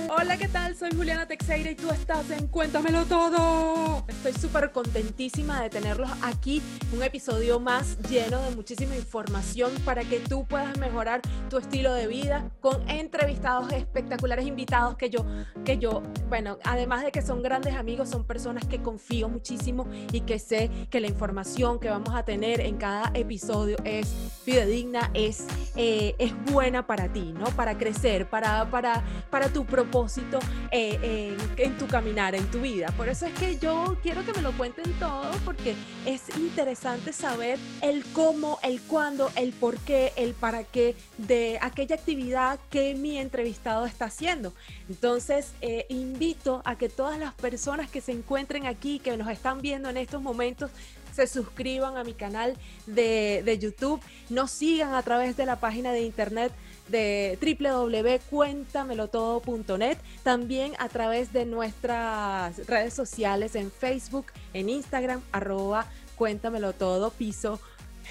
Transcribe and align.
Hola, 0.09 0.35
¿qué 0.37 0.49
tal? 0.49 0.75
Soy 0.75 0.89
Juliana 0.93 1.25
Teixeira 1.25 1.71
y 1.71 1.75
tú 1.75 1.89
estás 1.91 2.29
en 2.29 2.47
Cuéntamelo 2.47 3.05
Todo. 3.05 4.03
Estoy 4.09 4.33
súper 4.33 4.73
contentísima 4.73 5.61
de 5.61 5.69
tenerlos 5.69 6.09
aquí, 6.21 6.61
un 6.91 7.01
episodio 7.03 7.57
más 7.59 7.97
lleno 8.09 8.41
de 8.41 8.53
muchísima 8.53 8.97
información 8.97 9.71
para 9.85 10.03
que 10.03 10.19
tú 10.19 10.45
puedas 10.45 10.77
mejorar 10.77 11.21
tu 11.49 11.57
estilo 11.57 11.93
de 11.93 12.07
vida 12.07 12.51
con 12.59 12.89
entrevistados 12.89 13.71
espectaculares, 13.71 14.45
invitados 14.45 14.97
que 14.97 15.09
yo, 15.09 15.25
que 15.63 15.77
yo, 15.77 16.03
bueno, 16.27 16.57
además 16.65 17.03
de 17.03 17.11
que 17.13 17.21
son 17.21 17.41
grandes 17.41 17.75
amigos, 17.75 18.09
son 18.09 18.25
personas 18.25 18.65
que 18.65 18.81
confío 18.81 19.29
muchísimo 19.29 19.87
y 20.11 20.21
que 20.21 20.37
sé 20.37 20.69
que 20.89 20.99
la 20.99 21.07
información 21.07 21.79
que 21.79 21.89
vamos 21.89 22.13
a 22.13 22.25
tener 22.25 22.59
en 22.59 22.75
cada 22.75 23.09
episodio 23.13 23.77
es 23.85 24.13
fidedigna, 24.43 25.11
es, 25.13 25.47
eh, 25.77 26.13
es 26.19 26.33
buena 26.51 26.85
para 26.87 27.11
ti, 27.13 27.33
¿no? 27.33 27.45
Para 27.51 27.77
crecer, 27.77 28.29
para, 28.29 28.69
para, 28.69 29.03
para 29.29 29.49
tu 29.49 29.65
propósito 29.65 30.39
eh, 30.71 31.35
en, 31.57 31.77
tu 31.77 31.87
caminar, 31.87 32.35
en 32.35 32.49
tu 32.51 32.61
vida. 32.61 32.87
Por 32.97 33.09
eso 33.09 33.25
es 33.25 33.33
que 33.33 33.57
yo 33.57 33.97
quiero 34.01 34.25
que 34.25 34.33
me 34.33 34.41
lo 34.41 34.51
cuenten 34.53 34.91
todo, 34.99 35.31
porque 35.45 35.75
es 36.05 36.21
interesante 36.37 37.13
saber 37.13 37.59
el 37.81 38.03
cómo, 38.13 38.59
el 38.63 38.81
cuándo, 38.81 39.31
el 39.35 39.53
por 39.53 39.77
qué, 39.79 40.13
el 40.15 40.33
para 40.33 40.63
qué 40.63 40.95
de 41.17 41.57
aquella 41.61 41.95
actividad 41.95 42.59
que 42.69 42.95
mi 42.95 43.17
entrevistado 43.17 43.85
está 43.85 44.05
haciendo. 44.05 44.53
Entonces, 44.89 45.53
eh, 45.61 45.85
invito 45.89 46.61
a 46.65 46.77
que 46.77 46.89
todas 46.89 47.19
las 47.19 47.33
personas 47.33 47.89
que 47.89 48.01
se 48.01 48.11
encuentren 48.11 48.67
aquí, 48.67 48.99
que 48.99 49.17
nos 49.17 49.29
están 49.29 49.61
viendo 49.61 49.89
en 49.89 49.97
estos 49.97 50.21
momentos, 50.21 50.71
se 51.13 51.27
suscriban 51.27 51.97
a 51.97 52.03
mi 52.03 52.13
canal 52.13 52.57
de, 52.87 53.43
de 53.45 53.59
YouTube, 53.59 54.01
nos 54.29 54.51
sigan 54.51 54.93
a 54.95 55.03
través 55.03 55.37
de 55.37 55.45
la 55.45 55.57
página 55.57 55.91
de 55.91 56.01
internet 56.01 56.51
de 56.89 57.37
www.cuéntamelotodo.net, 57.41 59.97
también 60.23 60.73
a 60.79 60.89
través 60.89 61.31
de 61.33 61.45
nuestras 61.45 62.65
redes 62.67 62.93
sociales 62.93 63.55
en 63.55 63.71
Facebook, 63.71 64.27
en 64.53 64.67
Instagram, 64.69 65.21
arroba 65.31 65.85
cuéntamelo 66.15 66.73
todo, 66.73 67.11
piso 67.11 67.59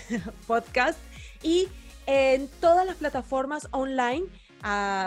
podcast, 0.47 0.99
y 1.43 1.69
en 2.07 2.49
todas 2.61 2.87
las 2.87 2.97
plataformas 2.97 3.69
online 3.71 4.25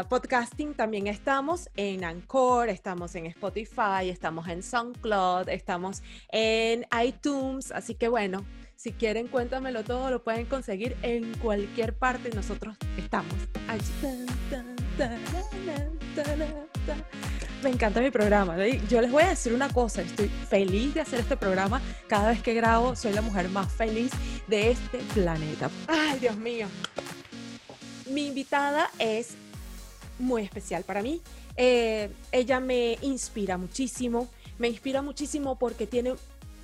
podcasting 0.10 0.74
también 0.74 1.08
estamos 1.08 1.70
en 1.78 2.04
Anchor, 2.04 2.68
estamos 2.70 3.16
en 3.16 3.26
Spotify, 3.28 4.10
estamos 4.10 4.50
en 4.50 4.62
SoundCloud, 4.62 5.48
estamos 5.50 6.04
en 6.30 6.86
iTunes, 7.02 7.72
así 7.72 7.96
que 7.96 8.10
bueno, 8.10 8.46
si 8.76 8.92
quieren 8.92 9.28
cuéntamelo 9.28 9.84
todo, 9.84 10.10
lo 10.10 10.24
pueden 10.24 10.46
conseguir 10.46 10.96
en 11.02 11.34
cualquier 11.40 11.94
parte, 11.94 12.30
nosotros 12.34 12.76
estamos 12.98 13.34
allí. 13.68 13.92
Me 17.64 17.70
encanta 17.72 18.00
mi 18.00 18.12
programa. 18.12 18.56
Yo 18.90 19.02
les 19.02 19.12
voy 19.12 19.24
a 19.24 19.30
decir 19.30 19.54
una 19.54 19.70
cosa, 19.70 20.02
estoy 20.02 20.28
feliz 20.28 20.94
de 20.94 21.02
hacer 21.02 21.20
este 21.20 21.36
programa. 21.36 21.82
Cada 22.08 22.30
vez 22.30 22.42
que 22.44 22.54
grabo 22.54 22.96
soy 22.96 23.14
la 23.14 23.22
mujer 23.22 23.50
más 23.50 23.72
feliz 23.72 24.12
de 24.48 24.72
este 24.72 25.00
planeta. 25.14 25.70
Ay, 25.88 26.20
Dios 26.20 26.38
mío. 26.38 26.68
Mi 28.10 28.28
invitada 28.28 28.92
es 29.00 29.36
muy 30.20 30.44
especial 30.44 30.84
para 30.84 31.02
mí. 31.02 31.22
Eh, 31.58 32.12
ella 32.32 32.60
me 32.60 32.98
inspira 33.02 33.58
muchísimo, 33.58 34.30
me 34.60 34.68
inspira 34.68 35.02
muchísimo 35.02 35.58
porque 35.58 35.88
tiene 35.88 36.14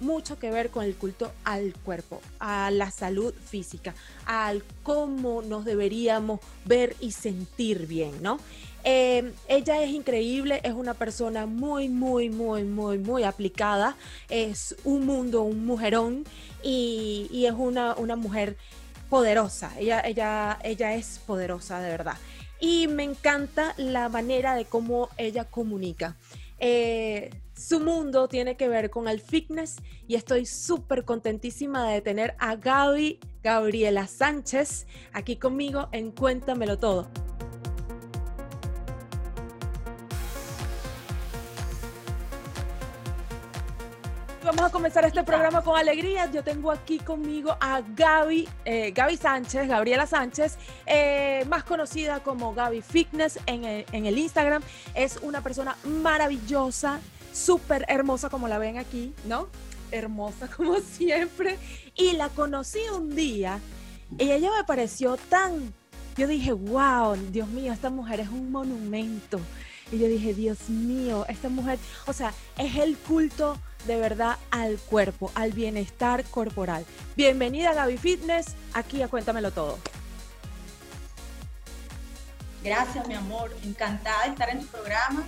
mucho 0.01 0.37
que 0.37 0.51
ver 0.51 0.69
con 0.69 0.83
el 0.83 0.95
culto 0.95 1.31
al 1.43 1.73
cuerpo, 1.73 2.21
a 2.39 2.71
la 2.71 2.91
salud 2.91 3.33
física, 3.33 3.93
al 4.25 4.63
cómo 4.83 5.41
nos 5.41 5.65
deberíamos 5.65 6.39
ver 6.65 6.95
y 6.99 7.11
sentir 7.11 7.87
bien, 7.87 8.21
¿no? 8.21 8.39
Eh, 8.83 9.31
ella 9.47 9.83
es 9.83 9.91
increíble, 9.91 10.59
es 10.63 10.73
una 10.73 10.95
persona 10.95 11.45
muy, 11.45 11.87
muy, 11.87 12.29
muy, 12.29 12.63
muy, 12.63 12.97
muy 12.97 13.23
aplicada, 13.23 13.95
es 14.29 14.75
un 14.83 15.05
mundo, 15.05 15.43
un 15.43 15.65
mujerón 15.65 16.25
y, 16.63 17.27
y 17.31 17.45
es 17.45 17.53
una, 17.55 17.95
una 17.95 18.15
mujer 18.15 18.57
poderosa, 19.09 19.71
ella, 19.77 20.01
ella, 20.03 20.57
ella 20.63 20.95
es 20.95 21.19
poderosa 21.25 21.79
de 21.79 21.89
verdad 21.89 22.17
y 22.61 22.87
me 22.87 23.03
encanta 23.03 23.73
la 23.75 24.07
manera 24.07 24.55
de 24.55 24.65
cómo 24.65 25.09
ella 25.17 25.45
comunica. 25.45 26.15
Eh, 26.59 27.31
su 27.61 27.79
mundo 27.79 28.27
tiene 28.27 28.57
que 28.57 28.67
ver 28.67 28.89
con 28.89 29.07
el 29.07 29.21
fitness 29.21 29.77
y 30.07 30.15
estoy 30.15 30.45
súper 30.45 31.05
contentísima 31.05 31.87
de 31.87 32.01
tener 32.01 32.35
a 32.39 32.55
Gaby 32.55 33.19
Gabriela 33.43 34.07
Sánchez 34.07 34.87
aquí 35.13 35.35
conmigo 35.35 35.87
en 35.91 36.11
Cuéntamelo 36.11 36.79
Todo. 36.79 37.07
Vamos 44.43 44.63
a 44.63 44.69
comenzar 44.71 45.05
este 45.05 45.23
programa 45.23 45.63
con 45.63 45.77
alegría. 45.77 46.29
Yo 46.31 46.43
tengo 46.43 46.71
aquí 46.71 46.97
conmigo 46.97 47.55
a 47.61 47.81
Gaby, 47.95 48.49
eh, 48.65 48.91
Gaby 48.91 49.15
Sánchez, 49.15 49.67
Gabriela 49.67 50.07
Sánchez, 50.07 50.57
eh, 50.87 51.45
más 51.47 51.63
conocida 51.63 52.21
como 52.21 52.55
Gaby 52.55 52.81
Fitness 52.81 53.39
en 53.45 53.65
el, 53.65 53.85
en 53.91 54.07
el 54.07 54.17
Instagram. 54.17 54.63
Es 54.95 55.19
una 55.21 55.41
persona 55.41 55.77
maravillosa, 55.83 56.99
súper 57.33 57.85
hermosa 57.87 58.29
como 58.29 58.47
la 58.47 58.57
ven 58.57 58.77
aquí, 58.77 59.13
¿no? 59.25 59.47
Hermosa 59.91 60.47
como 60.55 60.79
siempre. 60.79 61.57
Y 61.95 62.13
la 62.13 62.29
conocí 62.29 62.79
un 62.95 63.15
día 63.15 63.59
y 64.17 64.31
ella 64.31 64.49
me 64.57 64.63
pareció 64.63 65.17
tan... 65.17 65.73
Yo 66.17 66.27
dije, 66.27 66.51
wow, 66.51 67.15
Dios 67.31 67.47
mío, 67.47 67.71
esta 67.71 67.89
mujer 67.89 68.19
es 68.19 68.29
un 68.29 68.51
monumento. 68.51 69.39
Y 69.91 69.97
yo 69.97 70.07
dije, 70.07 70.33
Dios 70.33 70.69
mío, 70.69 71.25
esta 71.29 71.49
mujer, 71.49 71.79
o 72.05 72.13
sea, 72.13 72.33
es 72.57 72.75
el 72.75 72.97
culto 72.97 73.57
de 73.87 73.97
verdad 73.97 74.37
al 74.51 74.77
cuerpo, 74.77 75.31
al 75.35 75.53
bienestar 75.53 76.23
corporal. 76.25 76.85
Bienvenida 77.15 77.73
Gaby 77.73 77.97
Fitness, 77.97 78.55
aquí 78.73 79.01
a 79.01 79.07
Cuéntamelo 79.07 79.51
Todo. 79.51 79.79
Gracias, 82.63 83.07
mi 83.07 83.15
amor. 83.15 83.55
Encantada 83.63 84.23
de 84.25 84.29
estar 84.29 84.49
en 84.49 84.59
tu 84.61 84.67
programa. 84.67 85.25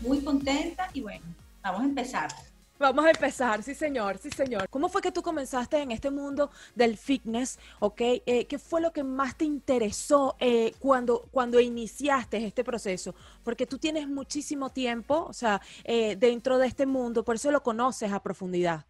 Muy 0.00 0.20
contenta 0.22 0.90
y 0.92 1.00
bueno, 1.00 1.24
vamos 1.62 1.82
a 1.82 1.84
empezar. 1.84 2.30
Vamos 2.78 3.04
a 3.04 3.10
empezar, 3.10 3.60
sí 3.64 3.74
señor, 3.74 4.18
sí 4.18 4.30
señor. 4.30 4.68
¿Cómo 4.68 4.88
fue 4.88 5.02
que 5.02 5.10
tú 5.10 5.20
comenzaste 5.20 5.78
en 5.78 5.90
este 5.90 6.12
mundo 6.12 6.52
del 6.76 6.96
fitness? 6.96 7.58
¿Ok? 7.80 8.00
Eh, 8.00 8.46
¿Qué 8.48 8.56
fue 8.56 8.80
lo 8.80 8.92
que 8.92 9.02
más 9.02 9.36
te 9.36 9.44
interesó 9.44 10.36
eh, 10.38 10.72
cuando, 10.78 11.28
cuando 11.32 11.58
iniciaste 11.58 12.36
este 12.46 12.62
proceso? 12.62 13.16
Porque 13.42 13.66
tú 13.66 13.78
tienes 13.78 14.06
muchísimo 14.06 14.70
tiempo, 14.70 15.26
o 15.28 15.32
sea, 15.32 15.60
eh, 15.82 16.14
dentro 16.14 16.58
de 16.58 16.68
este 16.68 16.86
mundo, 16.86 17.24
por 17.24 17.34
eso 17.34 17.50
lo 17.50 17.64
conoces 17.64 18.12
a 18.12 18.22
profundidad. 18.22 18.86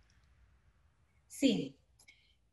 Sí. 1.26 1.75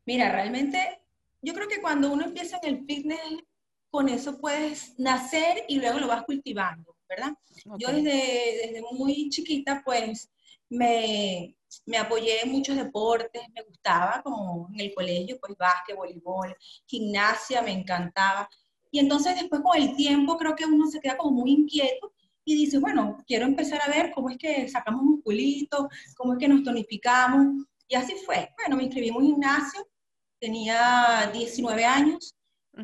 Mira, 0.06 0.32
realmente 0.32 1.02
yo 1.42 1.52
creo 1.52 1.68
que 1.68 1.82
cuando 1.82 2.10
uno 2.10 2.24
empieza 2.24 2.58
en 2.62 2.74
el 2.74 2.86
fitness, 2.86 3.44
con 3.90 4.08
eso 4.08 4.38
puedes 4.40 4.98
nacer 4.98 5.64
y 5.68 5.80
luego 5.80 6.00
lo 6.00 6.08
vas 6.08 6.24
cultivando, 6.24 6.95
¿verdad? 7.08 7.32
Okay. 7.64 7.78
Yo 7.78 7.88
desde, 7.88 8.66
desde 8.66 8.82
muy 8.92 9.28
chiquita, 9.30 9.82
pues 9.84 10.30
me, 10.68 11.56
me 11.84 11.98
apoyé 11.98 12.42
en 12.42 12.52
muchos 12.52 12.76
deportes, 12.76 13.42
me 13.54 13.62
gustaba, 13.62 14.22
como 14.22 14.68
en 14.72 14.80
el 14.80 14.94
colegio, 14.94 15.38
pues 15.40 15.56
básquet, 15.56 15.96
voleibol, 15.96 16.54
gimnasia, 16.86 17.62
me 17.62 17.72
encantaba. 17.72 18.48
Y 18.90 18.98
entonces 18.98 19.34
después 19.34 19.62
con 19.62 19.76
el 19.76 19.94
tiempo 19.96 20.36
creo 20.36 20.54
que 20.54 20.64
uno 20.64 20.86
se 20.86 21.00
queda 21.00 21.16
como 21.16 21.32
muy 21.32 21.50
inquieto 21.50 22.12
y 22.44 22.54
dices, 22.54 22.80
bueno, 22.80 23.18
quiero 23.26 23.44
empezar 23.44 23.80
a 23.82 23.90
ver 23.90 24.12
cómo 24.12 24.30
es 24.30 24.38
que 24.38 24.68
sacamos 24.68 25.02
musculitos, 25.02 25.86
cómo 26.16 26.34
es 26.34 26.38
que 26.38 26.48
nos 26.48 26.62
tonificamos. 26.62 27.66
Y 27.88 27.96
así 27.96 28.14
fue. 28.24 28.50
Bueno, 28.56 28.76
me 28.76 28.84
inscribí 28.84 29.08
en 29.08 29.16
un 29.16 29.26
gimnasio, 29.26 29.86
tenía 30.38 31.28
19 31.32 31.84
años, 31.84 32.35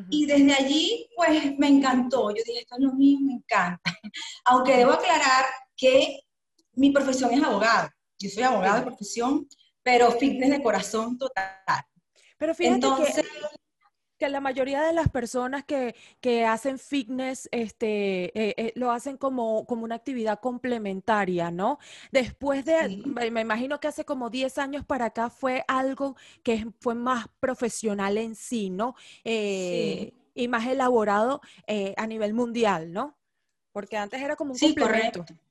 y 0.08 0.26
desde 0.26 0.54
allí, 0.54 1.08
pues 1.14 1.58
me 1.58 1.68
encantó. 1.68 2.30
Yo 2.30 2.42
dije, 2.46 2.60
esto 2.60 2.76
es 2.76 2.82
lo 2.82 2.92
mío, 2.92 3.18
me 3.20 3.34
encanta. 3.34 3.82
Aunque 4.46 4.76
debo 4.76 4.92
aclarar 4.92 5.44
que 5.76 6.20
mi 6.74 6.90
profesión 6.90 7.32
es 7.32 7.42
abogado. 7.42 7.90
Yo 8.18 8.30
soy 8.30 8.42
abogado 8.42 8.76
de 8.76 8.86
profesión, 8.86 9.46
pero 9.82 10.10
fitness 10.12 10.50
de 10.50 10.62
corazón 10.62 11.18
total. 11.18 11.56
Pero 12.38 12.54
fíjate 12.54 12.74
Entonces, 12.74 13.16
que 13.16 13.22
la 14.28 14.40
mayoría 14.40 14.82
de 14.82 14.92
las 14.92 15.08
personas 15.08 15.64
que, 15.64 15.94
hacen 16.46 16.78
fitness 16.78 17.48
este, 17.52 18.24
eh, 18.38 18.54
eh, 18.56 18.72
lo 18.74 18.90
hacen 18.90 19.16
como, 19.16 19.66
como 19.66 19.84
una 19.84 19.96
actividad 19.96 20.40
complementaria, 20.40 21.50
¿no? 21.50 21.78
Después 22.10 22.64
de, 22.64 23.02
me 23.06 23.40
imagino 23.40 23.80
que 23.80 23.88
hace 23.88 24.04
como 24.04 24.30
10 24.30 24.58
años 24.58 24.84
para 24.84 25.06
acá 25.06 25.30
fue 25.30 25.64
algo 25.68 26.16
que 26.42 26.66
fue 26.80 26.94
más 26.94 27.26
profesional 27.40 28.18
en 28.18 28.34
sí, 28.34 28.70
¿no? 28.70 28.94
Eh, 29.24 30.12
y 30.34 30.48
más 30.48 30.66
elaborado 30.66 31.40
a 31.96 32.06
nivel 32.06 32.34
mundial, 32.34 32.92
¿no? 32.92 33.16
Porque 33.72 33.96
antes 33.96 34.20
era 34.20 34.36
como 34.36 34.52
un 34.52 34.58
sí, 34.58 34.74
complemento. 34.74 35.20
Correcto. 35.20 35.42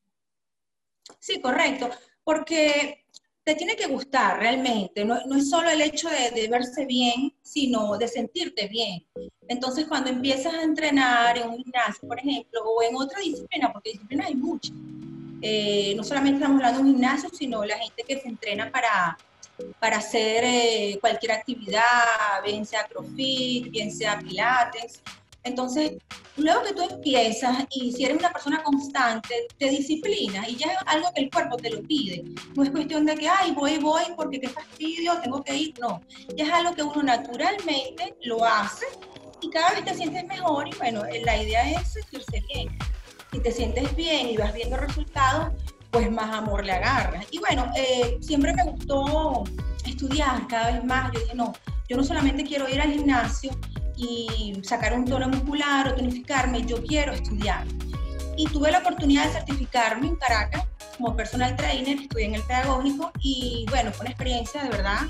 Sí, 1.20 1.42
correcto. 1.42 1.90
Porque 2.24 3.06
te 3.44 3.56
tiene 3.56 3.76
que 3.76 3.88
gustar 3.88 4.40
realmente, 4.40 5.04
no, 5.04 5.18
es 5.36 5.50
solo 5.50 5.70
el 5.70 5.82
hecho 5.82 6.10
de, 6.10 6.48
verse 6.48 6.86
bien, 6.86 7.34
sino 7.42 7.98
de 7.98 8.08
sentirte 8.08 8.68
bien. 8.68 9.04
Entonces, 9.48 9.88
cuando 9.88 10.12
empiezas 10.12 10.54
a 10.54 10.62
entrenar 10.62 11.38
en 11.38 11.50
un 11.50 11.58
gimnasio, 11.58 12.08
por 12.08 12.20
ejemplo, 12.20 12.62
o 12.64 12.84
en 12.84 12.96
otra 12.96 13.20
disciplina, 13.20 13.74
porque 13.74 13.94
disciplinas 13.94 14.28
hay 14.28 14.36
muchas, 14.36 14.76
eh, 15.42 15.94
no 15.96 16.04
solamente 16.04 16.36
estamos 16.36 16.58
hablando 16.58 16.80
de 16.80 16.86
un 16.86 16.92
gimnasio, 16.94 17.30
sino 17.34 17.66
la 17.66 17.78
gente 17.80 18.04
que 18.04 18.20
se 18.20 18.28
entrena 18.28 18.72
para, 18.72 19.18
para 19.80 19.98
hacer 19.98 20.44
eh, 20.44 20.98
cualquier 21.02 21.32
actividad, 21.32 22.44
bien 22.46 22.64
sea 22.64 22.86
crossfit, 22.86 23.72
bien 23.72 23.92
sea 23.92 24.20
pilates, 24.20 25.02
entonces, 25.44 25.94
luego 26.38 26.64
que 26.64 26.74
tú 26.74 26.84
empiezas 26.84 27.66
y 27.72 27.92
si 27.92 28.06
eres 28.06 28.18
una 28.18 28.32
persona 28.32 28.62
constante, 28.64 29.48
te 29.58 29.70
disciplinas 29.70 30.48
y 30.48 30.56
ya 30.56 30.68
es 30.68 30.78
algo 30.86 31.12
que 31.16 31.24
el 31.24 31.32
cuerpo 31.32 31.58
te 31.58 31.72
lo 31.72 31.82
pide. 31.82 32.24
No 32.56 32.64
es 32.64 32.70
cuestión 32.70 33.06
de 33.06 33.16
que, 33.16 33.28
ay, 33.28 33.52
voy, 33.52 33.78
voy, 33.78 34.04
porque 34.16 34.40
qué 34.40 34.50
fastidio, 34.50 35.20
tengo 35.22 35.44
que 35.44 35.56
ir. 35.56 35.80
No, 35.80 36.02
ya 36.36 36.46
es 36.46 36.52
algo 36.52 36.76
que 36.76 36.84
uno 36.84 37.02
naturalmente 37.04 38.16
lo 38.24 38.46
hace 38.46 38.86
y 39.42 39.50
cada 39.50 39.72
vez 39.72 39.84
te 39.84 39.96
sientes 39.96 40.26
mejor 40.26 40.68
y 40.68 40.76
bueno, 40.78 41.04
la 41.26 41.42
idea 41.42 41.72
es 41.72 41.94
sentirse 41.94 42.44
bien. 42.54 42.78
Si 43.32 43.40
te 43.40 43.52
sientes 43.52 43.96
bien 43.96 44.30
y 44.30 44.38
vas 44.38 44.54
viendo 44.54 44.78
resultados, 44.78 45.54
pues 45.90 46.12
más 46.12 46.34
amor 46.36 46.66
le 46.66 46.74
agarras. 46.74 47.26
Y 47.32 47.40
bueno, 47.40 47.72
eh, 47.76 48.18
siempre 48.22 48.54
me 48.54 48.64
gustó 48.64 49.44
estudiar 49.86 50.48
cada 50.48 50.72
vez 50.74 50.84
más. 50.84 51.12
Yo 51.14 51.20
dije, 51.20 51.36
no, 51.36 51.54
yo 51.90 51.98
no 51.98 52.04
solamente 52.04 52.44
quiero 52.44 52.70
ir 52.70 52.80
al 52.80 52.92
gimnasio, 52.92 53.52
y 54.02 54.60
sacar 54.64 54.94
un 54.94 55.06
tono 55.06 55.30
muscular 55.30 55.88
o 55.88 55.96
tonificarme, 55.96 56.66
yo 56.66 56.84
quiero 56.84 57.14
estudiar. 57.14 57.66
Y 58.36 58.46
tuve 58.46 58.72
la 58.72 58.80
oportunidad 58.80 59.26
de 59.28 59.34
certificarme 59.34 60.08
en 60.08 60.16
Caracas 60.16 60.64
como 60.98 61.16
personal 61.16 61.56
trainer, 61.56 62.00
estudié 62.00 62.26
en 62.26 62.36
el 62.36 62.44
pedagógico 62.44 63.12
y 63.20 63.66
bueno, 63.70 63.92
fue 63.92 64.06
una 64.06 64.12
experiencia 64.12 64.64
de 64.64 64.70
verdad 64.70 65.02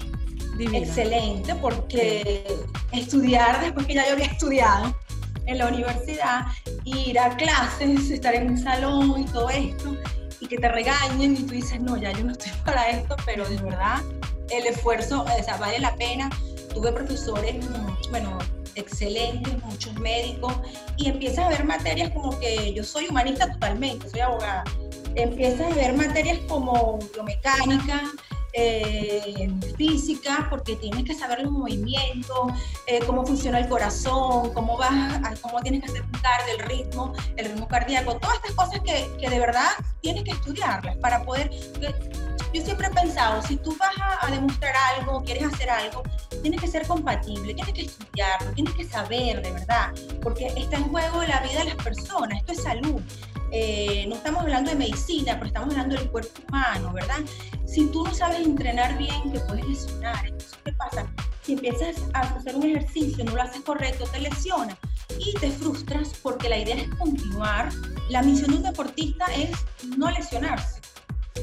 excelente 0.60 1.56
porque 1.56 2.46
estudiar 2.92 3.62
después 3.62 3.88
que 3.88 3.96
ya 3.96 4.06
yo 4.08 4.14
había 4.14 4.26
estudiado 4.26 4.96
en 5.48 5.58
la 5.58 5.68
universidad, 5.68 6.46
ir 6.86 7.20
a 7.20 7.36
clases, 7.36 8.12
estar 8.12 8.36
en 8.36 8.52
un 8.52 8.58
salón 8.58 9.22
y 9.22 9.26
todo 9.26 9.50
esto, 9.50 9.98
y 10.40 10.48
que 10.48 10.58
te 10.58 10.70
regañen 10.70 11.34
y 11.36 11.44
tú 11.44 11.54
dices, 11.54 11.80
no, 11.80 11.98
ya 11.98 12.12
yo 12.12 12.24
no 12.24 12.32
estoy 12.34 12.52
para 12.66 12.90
esto, 12.90 13.16
pero 13.26 13.48
de 13.48 13.58
verdad 13.58 14.02
el 14.50 14.68
esfuerzo, 14.68 15.24
o 15.24 15.44
sea, 15.44 15.58
vale 15.58 15.80
la 15.80 15.96
pena. 15.96 16.30
Tuve 16.74 16.92
profesores, 16.92 17.56
bueno, 18.12 18.38
excelentes, 18.76 19.64
muchos 19.64 19.94
médicos, 20.00 20.54
y 20.98 21.10
empiezas 21.10 21.46
a 21.46 21.50
ver 21.50 21.66
materias 21.66 22.12
como 22.12 22.40
que 22.40 22.74
yo 22.74 22.84
soy 22.84 23.08
humanista 23.08 23.52
totalmente, 23.52 24.10
soy 24.10 24.22
abogada, 24.22 24.64
empiezas 25.16 25.72
a 25.72 25.76
ver 25.76 25.94
materias 25.94 26.40
como 26.48 27.00
biomecánica, 27.14 28.04
eh, 28.54 29.50
física, 29.78 30.48
porque 30.50 30.76
tienes 30.76 31.04
que 31.04 31.14
saber 31.14 31.42
los 31.42 31.52
movimientos, 31.52 32.52
eh, 32.88 33.00
cómo 33.06 33.26
funciona 33.26 33.60
el 33.60 33.68
corazón, 33.68 34.54
cómo 34.54 34.78
vas, 34.78 35.40
cómo 35.42 35.60
tienes 35.62 35.82
que 35.82 35.92
hacer 35.92 36.04
un 36.04 36.12
del 36.46 36.60
ritmo, 36.68 37.14
el 37.38 37.46
ritmo 37.46 37.68
cardíaco, 37.68 38.18
todas 38.18 38.38
estas 38.38 38.52
cosas 38.54 38.80
que, 38.82 39.08
que 39.20 39.30
de 39.30 39.40
verdad 39.40 39.72
tienes 40.02 40.24
que 40.24 40.32
estudiarlas 40.32 40.98
para 40.98 41.24
poder 41.24 41.50
yo 42.54 42.62
siempre 42.62 42.88
he 42.88 42.90
pensado, 42.90 43.42
si 43.42 43.56
tú 43.56 43.76
vas 43.80 43.94
a, 44.22 44.30
demostrar 44.30 44.74
algo, 44.98 45.24
quieres 45.24 45.46
hacer 45.46 45.70
algo, 45.70 46.04
tienes 46.42 46.60
que 46.60 46.68
ser 46.68 46.86
compatible, 46.86 47.54
tienes 47.54 47.74
que 47.74 47.82
estudiarlo, 47.84 48.52
tienes 48.52 48.74
que 48.74 48.84
saber 48.84 49.42
de 49.42 49.52
verdad, 49.52 49.94
porque 50.22 50.48
está 50.48 50.78
en 50.78 50.90
juego 50.90 51.24
la 51.24 51.40
vida 51.42 51.60
de 51.60 51.66
las 51.66 51.76
personas, 51.76 52.40
esto 52.40 52.52
es 52.52 52.64
salud. 52.64 53.02
Eh, 53.52 54.06
no 54.08 54.16
estamos 54.16 54.42
hablando 54.42 54.72
de 54.72 54.78
medicina, 54.78 55.34
pero 55.34 55.48
estamos 55.48 55.72
hablando 55.72 55.96
del 55.96 56.10
cuerpo 56.10 56.42
humano, 56.48 56.94
¿verdad? 56.94 57.20
Si 57.66 57.88
tú 57.88 58.06
no 58.06 58.14
sabes 58.14 58.40
entrenar 58.40 58.98
bien, 58.98 59.32
te 59.32 59.40
puedes 59.42 59.66
lesionar. 59.66 60.26
Entonces, 60.26 60.58
¿qué 60.64 60.72
pasa? 60.74 61.06
Si 61.44 61.54
empiezas 61.54 61.98
a 62.14 62.22
hacer 62.22 62.56
un 62.56 62.64
ejercicio, 62.64 63.24
no 63.26 63.36
lo 63.36 63.42
haces 63.42 63.62
correcto, 63.62 64.06
te 64.06 64.20
lesionas 64.20 64.78
y 65.20 65.34
te 65.34 65.52
frustras 65.52 66.14
porque 66.22 66.50
la 66.50 66.58
idea 66.58 66.76
es 66.76 66.90
continuar. 66.96 67.70
La 68.10 68.22
misión 68.22 68.52
de 68.52 68.58
un 68.58 68.64
deportista 68.64 69.26
es 69.36 69.52
no 69.98 70.10
lesionarse. 70.10 70.80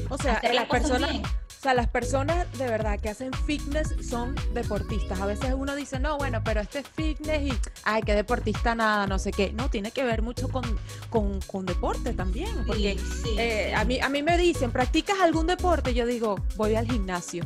O 0.09 0.17
sea, 0.17 0.41
las 0.53 0.65
personas, 0.65 1.11
o 1.59 1.61
sea, 1.61 1.73
las 1.73 1.89
personas 1.89 2.49
de 2.57 2.67
verdad 2.67 2.97
que 3.01 3.09
hacen 3.09 3.33
fitness 3.33 3.93
son 4.09 4.33
deportistas. 4.53 5.19
A 5.19 5.25
veces 5.25 5.53
uno 5.53 5.75
dice, 5.75 5.99
no, 5.99 6.17
bueno, 6.17 6.41
pero 6.41 6.61
este 6.61 6.79
es 6.79 6.87
fitness 6.87 7.41
y, 7.41 7.53
ay, 7.83 8.01
qué 8.01 8.15
deportista 8.15 8.75
nada, 8.75 9.07
no 9.07 9.19
sé 9.19 9.31
qué. 9.31 9.51
No, 9.51 9.69
tiene 9.69 9.91
que 9.91 10.05
ver 10.05 10.21
mucho 10.21 10.47
con, 10.47 10.63
con, 11.09 11.65
deporte 11.65 12.13
también. 12.13 12.63
Porque 12.65 12.97
eh, 13.37 13.73
A, 13.75 13.83
mí, 13.83 13.99
a 13.99 14.07
mí 14.07 14.23
me 14.23 14.37
dicen, 14.37 14.71
¿practicas 14.71 15.19
algún 15.19 15.47
deporte? 15.47 15.93
Yo 15.93 16.05
digo, 16.05 16.39
voy 16.55 16.75
al 16.75 16.89
gimnasio. 16.89 17.43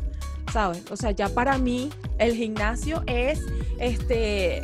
¿Sabes? 0.52 0.84
O 0.92 0.98
sea, 0.98 1.12
ya 1.12 1.30
para 1.30 1.58
mí 1.58 1.90
el 2.18 2.36
gimnasio 2.36 3.04
es, 3.08 3.40
este, 3.80 4.62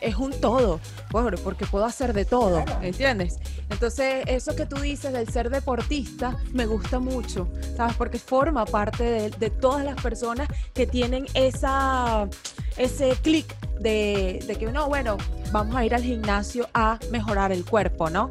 es 0.00 0.16
un 0.16 0.32
todo, 0.40 0.80
porque 1.10 1.66
puedo 1.66 1.84
hacer 1.84 2.12
de 2.12 2.24
todo, 2.24 2.64
¿entiendes? 2.80 3.38
Entonces, 3.70 4.24
eso 4.26 4.54
que 4.54 4.66
tú 4.66 4.76
dices 4.76 5.12
del 5.12 5.28
ser 5.28 5.50
deportista 5.50 6.36
me 6.52 6.66
gusta 6.66 6.98
mucho, 6.98 7.48
¿sabes? 7.76 7.96
Porque 7.96 8.18
forma 8.18 8.64
parte 8.64 9.30
de, 9.30 9.50
todas 9.50 9.84
las 9.84 10.00
personas 10.00 10.48
que 10.74 10.86
tienen 10.86 11.26
esa, 11.34 12.28
ese 12.76 13.16
clic 13.22 13.46
de, 13.80 14.42
de 14.46 14.56
que, 14.56 14.66
no, 14.66 14.88
bueno, 14.88 15.16
vamos 15.52 15.76
a 15.76 15.84
ir 15.84 15.94
al 15.94 16.02
gimnasio 16.02 16.68
a 16.74 16.98
mejorar 17.10 17.52
el 17.52 17.64
cuerpo, 17.64 18.10
¿no? 18.10 18.30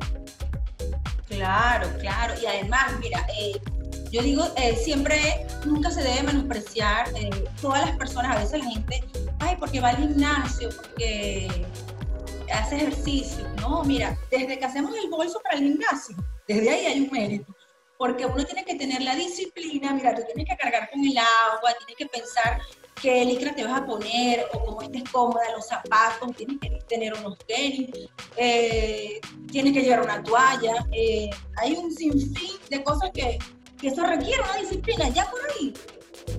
Claro, 1.28 1.88
claro. 2.00 2.34
Y 2.42 2.46
además, 2.46 2.94
mira, 3.00 3.26
eh, 3.40 3.60
yo 4.12 4.22
digo, 4.22 4.44
eh, 4.58 4.76
siempre, 4.76 5.48
nunca 5.66 5.90
se 5.90 6.04
debe 6.04 6.24
menospreciar 6.24 7.08
eh, 7.16 7.30
todas 7.62 7.86
las 7.88 7.98
personas, 7.98 8.36
a 8.36 8.40
veces 8.40 8.60
la 8.60 8.70
gente, 8.70 9.04
ay, 9.40 9.56
porque 9.58 9.80
va 9.80 9.90
al 9.90 9.98
gimnasio, 9.98 10.70
porque 10.76 11.48
hace 12.54 12.76
ejercicio. 12.76 13.48
No, 13.62 13.84
mira, 13.86 14.18
desde 14.30 14.60
que 14.60 14.66
hacemos 14.66 14.94
el 15.02 15.10
bolso 15.10 15.40
para 15.42 15.58
el 15.58 15.64
gimnasio, 15.64 16.18
desde 16.46 16.70
ahí 16.70 16.86
hay 16.88 17.02
un 17.02 17.12
mérito. 17.12 17.56
Porque 17.98 18.26
uno 18.26 18.44
tiene 18.44 18.66
que 18.66 18.76
tener 18.76 19.02
la 19.02 19.16
disciplina, 19.16 19.94
mira, 19.94 20.16
tú 20.16 20.24
tienes 20.26 20.50
que 20.50 20.58
cargar 20.58 20.90
con 20.90 21.06
el 21.06 21.18
agua, 21.18 21.74
tienes 21.78 21.96
que 21.96 22.08
pensar 22.08 22.60
qué 23.00 23.24
licra 23.24 23.54
te 23.54 23.64
vas 23.64 23.82
a 23.82 23.86
poner 23.86 24.46
o 24.54 24.66
cómo 24.66 24.82
estés 24.82 25.04
cómoda, 25.10 25.44
los 25.56 25.68
zapatos, 25.68 26.36
tienes 26.36 26.58
que 26.60 26.70
tener 26.90 27.14
unos 27.14 27.38
tenis, 27.46 27.92
eh, 28.36 29.22
tienes 29.52 29.74
que 29.74 29.84
llevar 29.84 30.02
una 30.02 30.22
toalla. 30.24 30.74
hay 31.58 31.76
un 31.76 31.92
sinfín 31.92 32.58
de 32.70 32.84
cosas 32.84 33.12
que 33.14 33.38
que 33.82 33.88
eso 33.88 34.04
requiere 34.06 34.42
una 34.44 34.58
disciplina. 34.58 35.10
Ya 35.10 35.30
por 35.30 35.40
ahí, 35.50 35.74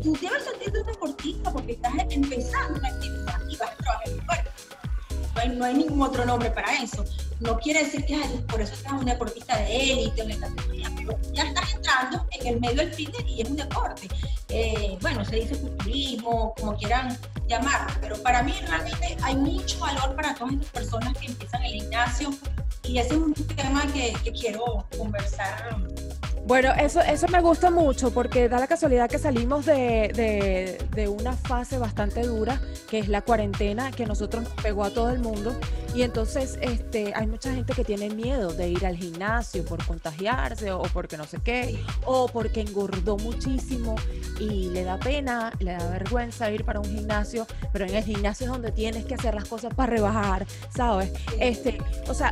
tú 0.02 0.16
debes 0.20 0.44
sentirte 0.44 0.80
un 0.80 0.86
deportista 0.86 1.52
porque 1.52 1.72
estás 1.72 1.92
empezando 2.08 2.78
una 2.78 2.88
actividad 2.88 3.40
y 3.50 3.56
vas 3.56 3.70
a 3.70 3.76
trabajar 3.76 4.08
en 4.08 4.18
tu 4.18 4.26
cuerpo. 4.26 4.50
No 5.56 5.64
hay, 5.64 5.74
ningún 5.74 6.02
otro 6.02 6.24
nombre 6.24 6.50
para 6.50 6.72
eso. 6.76 7.04
No 7.40 7.58
quiere 7.58 7.82
decir 7.82 8.04
que 8.04 8.16
por 8.48 8.60
eso 8.60 8.74
estás 8.74 8.92
un 8.92 9.04
deportista 9.04 9.58
de 9.58 9.92
élite, 9.92 10.22
una 10.22 10.38
categoría, 10.38 10.88
pero 10.94 11.18
ya 11.32 11.42
estás 11.44 11.74
entrando 11.74 12.26
en 12.30 12.46
el 12.46 12.60
medio 12.60 12.76
del 12.76 12.94
fitness 12.94 13.24
y 13.26 13.40
es 13.40 13.50
un 13.50 13.56
deporte. 13.56 14.08
Eh, 14.50 14.96
bueno, 15.00 15.24
se 15.24 15.36
dice 15.36 15.58
culturismo, 15.58 16.54
como 16.60 16.76
quieran 16.76 17.18
llamarlo, 17.48 17.92
pero 18.00 18.22
para 18.22 18.42
mí 18.44 18.54
realmente 18.68 19.16
hay 19.22 19.34
mucho 19.34 19.80
valor 19.80 20.14
para 20.14 20.34
todas 20.34 20.52
estas 20.52 20.70
personas 20.70 21.18
que 21.18 21.26
empiezan 21.26 21.62
el 21.64 21.72
gimnasio 21.72 22.30
y 22.84 22.98
ese 22.98 23.14
es 23.14 23.20
un 23.20 23.34
tema 23.34 23.84
que, 23.92 24.12
que 24.22 24.32
quiero 24.32 24.86
conversar 24.96 25.76
Bueno, 26.52 26.70
eso, 26.78 27.00
eso 27.00 27.28
me 27.28 27.40
gusta 27.40 27.70
mucho 27.70 28.12
porque 28.12 28.50
da 28.50 28.60
la 28.60 28.66
casualidad 28.66 29.08
que 29.08 29.18
salimos 29.18 29.64
de, 29.64 30.78
de, 30.94 31.08
una 31.08 31.32
fase 31.32 31.78
bastante 31.78 32.24
dura, 32.24 32.60
que 32.90 32.98
es 32.98 33.08
la 33.08 33.22
cuarentena, 33.22 33.90
que 33.90 34.04
nosotros 34.04 34.42
nos 34.42 34.52
pegó 34.62 34.84
a 34.84 34.90
todo 34.90 35.08
el 35.08 35.20
mundo. 35.20 35.58
Y 35.94 36.02
entonces 36.02 36.58
este, 36.60 37.14
hay 37.14 37.26
mucha 37.26 37.54
gente 37.54 37.72
que 37.72 37.84
tiene 37.84 38.10
miedo 38.10 38.52
de 38.52 38.68
ir 38.68 38.84
al 38.84 38.96
gimnasio 38.96 39.64
por 39.64 39.82
contagiarse 39.86 40.72
o 40.72 40.82
porque 40.92 41.16
no 41.16 41.24
sé 41.24 41.38
qué, 41.42 41.82
o 42.04 42.28
porque 42.28 42.60
engordó 42.60 43.16
muchísimo 43.16 43.96
y 44.38 44.68
le 44.70 44.84
da 44.84 44.98
pena, 44.98 45.52
le 45.58 45.72
da 45.72 45.88
vergüenza 45.88 46.50
ir 46.50 46.66
para 46.66 46.80
un 46.80 46.86
gimnasio, 46.86 47.46
pero 47.72 47.86
en 47.86 47.94
el 47.94 48.04
gimnasio 48.04 48.44
es 48.46 48.52
donde 48.52 48.72
tienes 48.72 49.06
que 49.06 49.14
hacer 49.14 49.34
las 49.34 49.46
cosas 49.46 49.72
para 49.72 49.90
rebajar, 49.90 50.46
¿sabes? 50.74 51.12
Este, 51.38 51.78
o 52.08 52.14
sea, 52.14 52.30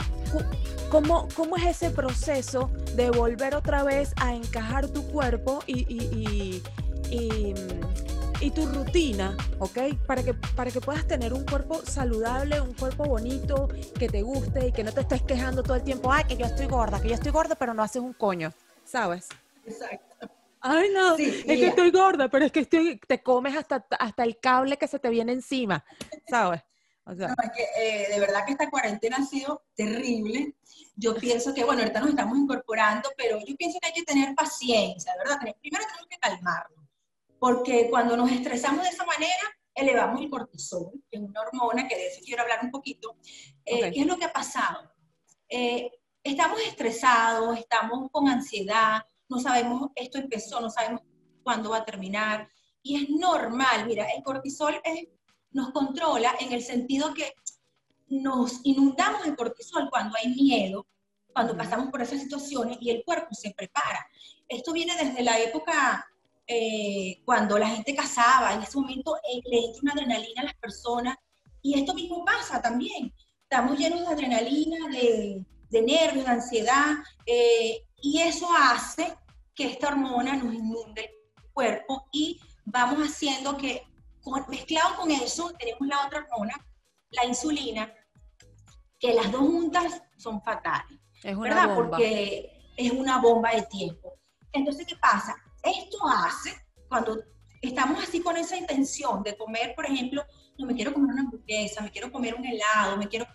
¿cómo, 0.90 1.28
cómo 1.34 1.56
es 1.56 1.64
ese 1.64 1.90
proceso 1.90 2.70
de 2.96 3.10
volver 3.10 3.54
otra 3.54 3.82
vez? 3.82 4.09
A 4.16 4.34
encajar 4.34 4.88
tu 4.88 5.06
cuerpo 5.08 5.62
y, 5.66 5.80
y, 5.88 6.62
y, 7.10 8.50
tu 8.50 8.66
rutina, 8.66 9.36
¿ok? 9.58 9.78
Para 10.06 10.22
que, 10.22 10.34
para 10.34 10.70
que 10.70 10.80
puedas 10.80 11.06
tener 11.06 11.32
un 11.32 11.44
cuerpo 11.44 11.82
saludable, 11.84 12.60
un 12.60 12.74
cuerpo 12.74 13.04
bonito, 13.04 13.68
que 13.98 14.08
te 14.08 14.22
guste 14.22 14.68
y 14.68 14.72
que 14.72 14.82
no 14.82 14.92
te 14.92 15.02
estés 15.02 15.22
quejando 15.22 15.62
todo 15.62 15.76
el 15.76 15.84
tiempo, 15.84 16.12
ay, 16.12 16.24
que 16.24 16.36
yo 16.36 16.46
estoy 16.46 16.66
gorda, 16.66 17.00
que 17.00 17.08
yo 17.08 17.14
estoy 17.14 17.30
gorda, 17.30 17.54
pero 17.54 17.74
no 17.74 17.82
haces 17.82 18.02
un 18.02 18.12
coño, 18.12 18.52
¿sabes? 18.84 19.28
Exacto. 19.64 20.28
Ay, 20.60 20.90
no, 20.92 21.16
es 21.16 21.44
que 21.44 21.68
estoy 21.68 21.90
gorda, 21.90 22.28
pero 22.28 22.44
es 22.44 22.52
que 22.52 22.60
estoy, 22.60 22.98
te 23.06 23.22
comes 23.22 23.56
hasta, 23.56 23.86
hasta 23.98 24.24
el 24.24 24.38
cable 24.38 24.76
que 24.76 24.88
se 24.88 24.98
te 24.98 25.08
viene 25.08 25.32
encima, 25.32 25.84
¿sabes? 26.28 26.62
que, 27.16 27.64
eh, 27.76 28.08
de 28.10 28.20
verdad 28.20 28.44
que 28.46 28.52
esta 28.52 28.70
cuarentena 28.70 29.18
ha 29.18 29.24
sido 29.24 29.64
terrible. 29.74 30.54
Yo 31.00 31.14
pienso 31.14 31.54
que, 31.54 31.64
bueno, 31.64 31.80
ahorita 31.80 32.00
nos 32.00 32.10
estamos 32.10 32.36
incorporando, 32.36 33.08
pero 33.16 33.38
yo 33.38 33.56
pienso 33.56 33.78
que 33.80 33.88
hay 33.88 33.94
que 33.94 34.02
tener 34.02 34.34
paciencia, 34.34 35.14
¿verdad? 35.16 35.38
Primero 35.58 35.84
tenemos 35.86 36.06
que 36.10 36.18
calmarnos, 36.18 36.84
porque 37.38 37.88
cuando 37.88 38.18
nos 38.18 38.30
estresamos 38.30 38.82
de 38.82 38.90
esa 38.90 39.06
manera, 39.06 39.42
elevamos 39.74 40.20
el 40.20 40.28
cortisol, 40.28 40.92
que 41.10 41.16
es 41.16 41.22
una 41.22 41.40
hormona, 41.40 41.88
que 41.88 41.96
de 41.96 42.08
eso 42.08 42.20
quiero 42.22 42.42
hablar 42.42 42.60
un 42.62 42.70
poquito. 42.70 43.16
Eh, 43.64 43.90
¿Qué 43.90 44.00
es 44.00 44.06
lo 44.06 44.18
que 44.18 44.26
ha 44.26 44.32
pasado? 44.32 44.92
Eh, 45.48 45.90
estamos 46.22 46.60
estresados, 46.60 47.58
estamos 47.58 48.10
con 48.12 48.28
ansiedad, 48.28 49.02
no 49.26 49.40
sabemos, 49.40 49.90
esto 49.94 50.18
empezó, 50.18 50.60
no 50.60 50.68
sabemos 50.68 51.00
cuándo 51.42 51.70
va 51.70 51.78
a 51.78 51.84
terminar, 51.86 52.46
y 52.82 53.02
es 53.02 53.08
normal, 53.08 53.86
mira, 53.86 54.04
el 54.14 54.22
cortisol 54.22 54.78
es 54.84 55.08
nos 55.52 55.72
controla 55.72 56.36
en 56.38 56.52
el 56.52 56.62
sentido 56.62 57.12
que 57.12 57.34
nos 58.10 58.60
inundamos 58.64 59.24
de 59.24 59.34
cortisol 59.34 59.88
cuando 59.88 60.16
hay 60.18 60.34
miedo, 60.34 60.86
cuando 61.32 61.56
pasamos 61.56 61.90
por 61.90 62.02
esas 62.02 62.20
situaciones 62.20 62.76
y 62.80 62.90
el 62.90 63.04
cuerpo 63.04 63.34
se 63.34 63.52
prepara. 63.52 64.04
Esto 64.48 64.72
viene 64.72 64.94
desde 64.96 65.22
la 65.22 65.38
época 65.38 66.06
eh, 66.46 67.22
cuando 67.24 67.56
la 67.56 67.68
gente 67.68 67.94
cazaba, 67.94 68.52
en 68.52 68.62
ese 68.62 68.76
momento 68.76 69.16
eh, 69.18 69.40
le 69.44 69.58
entra 69.66 69.80
una 69.82 69.92
adrenalina 69.92 70.42
a 70.42 70.46
las 70.46 70.56
personas 70.56 71.16
y 71.62 71.78
esto 71.78 71.94
mismo 71.94 72.24
pasa 72.24 72.60
también. 72.60 73.14
Estamos 73.42 73.78
llenos 73.78 74.00
de 74.00 74.06
adrenalina, 74.08 74.88
de, 74.88 75.44
nervios, 75.70 76.24
de 76.24 76.30
ansiedad 76.30 76.96
eh, 77.26 77.86
y 78.02 78.18
eso 78.20 78.48
hace 78.58 79.16
que 79.54 79.66
esta 79.66 79.88
hormona 79.88 80.36
nos 80.36 80.52
inunde 80.52 81.04
el 81.36 81.52
cuerpo 81.52 82.08
y 82.12 82.40
vamos 82.64 82.98
haciendo 83.06 83.56
que 83.56 83.84
mezclado 84.48 84.96
con 84.96 85.10
eso, 85.10 85.52
tenemos 85.58 85.86
la 85.86 86.06
otra 86.06 86.20
hormona, 86.20 86.54
la 87.10 87.24
insulina, 87.24 87.92
que 89.00 89.14
las 89.14 89.32
dos 89.32 89.40
juntas 89.40 90.02
son 90.18 90.40
fatales. 90.42 91.00
Es 91.24 91.34
una 91.34 91.42
¿verdad? 91.42 91.74
Bomba. 91.74 91.90
Porque 91.90 92.72
es 92.76 92.92
una 92.92 93.18
bomba 93.18 93.50
de 93.52 93.62
tiempo. 93.62 94.14
Entonces, 94.52 94.86
¿qué 94.86 94.96
pasa? 94.96 95.34
Esto 95.62 95.98
hace, 96.06 96.54
cuando 96.88 97.18
estamos 97.62 98.02
así 98.02 98.20
con 98.20 98.36
esa 98.36 98.56
intención 98.56 99.22
de 99.22 99.36
comer, 99.36 99.74
por 99.74 99.86
ejemplo, 99.86 100.22
no 100.58 100.66
me 100.66 100.74
quiero 100.74 100.92
comer 100.92 101.12
una 101.12 101.22
hamburguesa, 101.22 101.82
me 101.82 101.90
quiero 101.90 102.12
comer 102.12 102.34
un 102.34 102.44
helado, 102.44 102.96
me 102.96 103.08
quiero... 103.08 103.26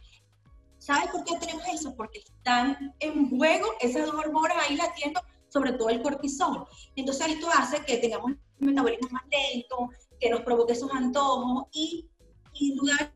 ¿Sabes 0.77 1.10
por 1.10 1.24
qué 1.24 1.38
tenemos 1.39 1.67
eso? 1.67 1.95
Porque 1.95 2.19
están 2.19 2.93
en 3.00 3.29
juego 3.29 3.67
esas 3.79 4.05
dos 4.05 4.15
hormonas 4.15 4.57
ahí 4.60 4.75
latiendo, 4.75 5.22
sobre 5.48 5.74
todo 5.74 5.89
el 5.89 6.01
cortisol. 6.01 6.67
Entonces 6.95 7.27
esto 7.27 7.50
hace 7.57 7.84
que 7.84 7.98
tengamos 7.98 8.34
un 8.60 8.67
metabolismo 8.67 9.10
más 9.10 9.24
lento, 9.31 9.89
que 10.19 10.29
nos 10.29 10.41
provoque 10.41 10.74
esos 10.74 10.91
antojos 10.91 11.65
y 11.72 12.07
indudablemente 12.53 13.15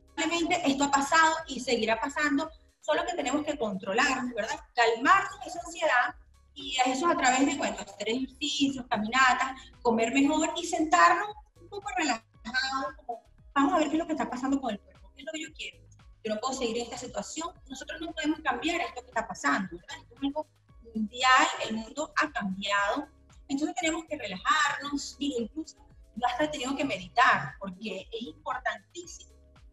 esto 0.66 0.84
ha 0.84 0.92
pasado 0.92 1.36
y 1.48 1.60
seguirá 1.60 2.00
pasando, 2.00 2.50
solo 2.80 3.06
que 3.06 3.16
tenemos 3.16 3.46
que 3.46 3.58
controlarnos, 3.58 4.34
¿verdad? 4.34 4.60
Calmarnos 4.74 5.40
esa 5.46 5.60
ansiedad 5.66 6.16
y 6.54 6.78
eso 6.86 7.08
a 7.08 7.16
través 7.16 7.46
de, 7.46 7.56
bueno, 7.56 7.78
hacer 7.80 8.10
ejercicios, 8.10 8.86
caminatas, 8.90 9.62
comer 9.82 10.14
mejor 10.14 10.52
y 10.58 10.66
sentarnos 10.66 11.30
un 11.62 11.70
poco 11.70 11.90
relajados, 11.98 12.96
como 12.98 13.24
vamos 13.54 13.74
a 13.74 13.78
ver 13.78 13.90
qué 13.90 13.96
es 13.96 14.00
lo 14.00 14.08
que 14.08 14.14
está 14.14 14.30
pasando 14.30 14.60
con 14.60 14.72
el 14.72 14.80
cuerpo, 14.80 15.12
qué 15.16 15.22
es 15.22 15.26
lo 15.26 15.32
que 15.32 15.42
yo 15.42 15.54
quiero. 15.54 15.80
Yo 16.24 16.36
no 16.36 16.42
puedo 16.42 16.54
seguir 16.54 16.78
en 16.78 16.84
esta 16.84 16.98
situación, 16.98 17.50
nosotros 17.68 18.02
no 18.02 18.12
podemos 18.12 18.42
cambiar 18.42 18.82
esto 18.82 19.02
que 19.02 19.08
está 19.08 19.28
pasando, 19.28 19.78
¿verdad? 19.78 19.98
Esto 20.02 20.16
es 20.16 20.24
algo 20.24 20.48
mundial, 20.94 21.48
el 21.68 21.76
mundo 21.76 22.14
ha 22.18 22.32
cambiado, 22.32 23.08
entonces 23.48 23.76
tenemos 23.80 24.04
que 24.06 24.18
relajarnos, 24.18 25.16
y 25.18 25.36
incluso 25.40 25.78
yo 26.16 26.28
hasta 26.28 26.44
he 26.44 26.48
tenido 26.50 26.76
que 26.76 26.84
meditar, 26.84 27.56
porque 27.60 28.10
es 28.12 28.22
importantísimo 28.22 29.29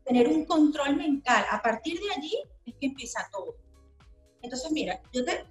tener 0.06 0.28
un 0.28 0.44
control 0.44 0.96
mental. 0.96 1.44
A 1.50 1.60
partir 1.60 2.00
de 2.00 2.10
allí 2.16 2.38
es 2.64 2.74
que 2.80 2.86
empieza 2.86 3.28
todo. 3.32 3.56
Entonces, 4.42 4.70
mira, 4.70 5.00
yo 5.12 5.24
te, 5.24 5.44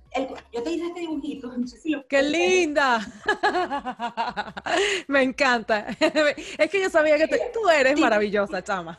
yo 0.54 0.64
te 0.64 0.72
hice 0.72 0.88
este 0.88 1.02
dibujito, 1.02 1.48
no 1.58 1.68
sé 1.68 1.78
si 1.80 1.90
lo 1.90 2.08
¡Qué 2.08 2.24
linda! 2.24 3.06
Me 5.08 5.22
encanta. 5.22 5.88
Es 6.58 6.70
que 6.70 6.82
yo 6.82 6.90
sabía 6.90 7.18
que 7.18 7.28
tú 7.54 7.70
eres 7.70 8.00
maravillosa, 8.00 8.64
chama. 8.64 8.98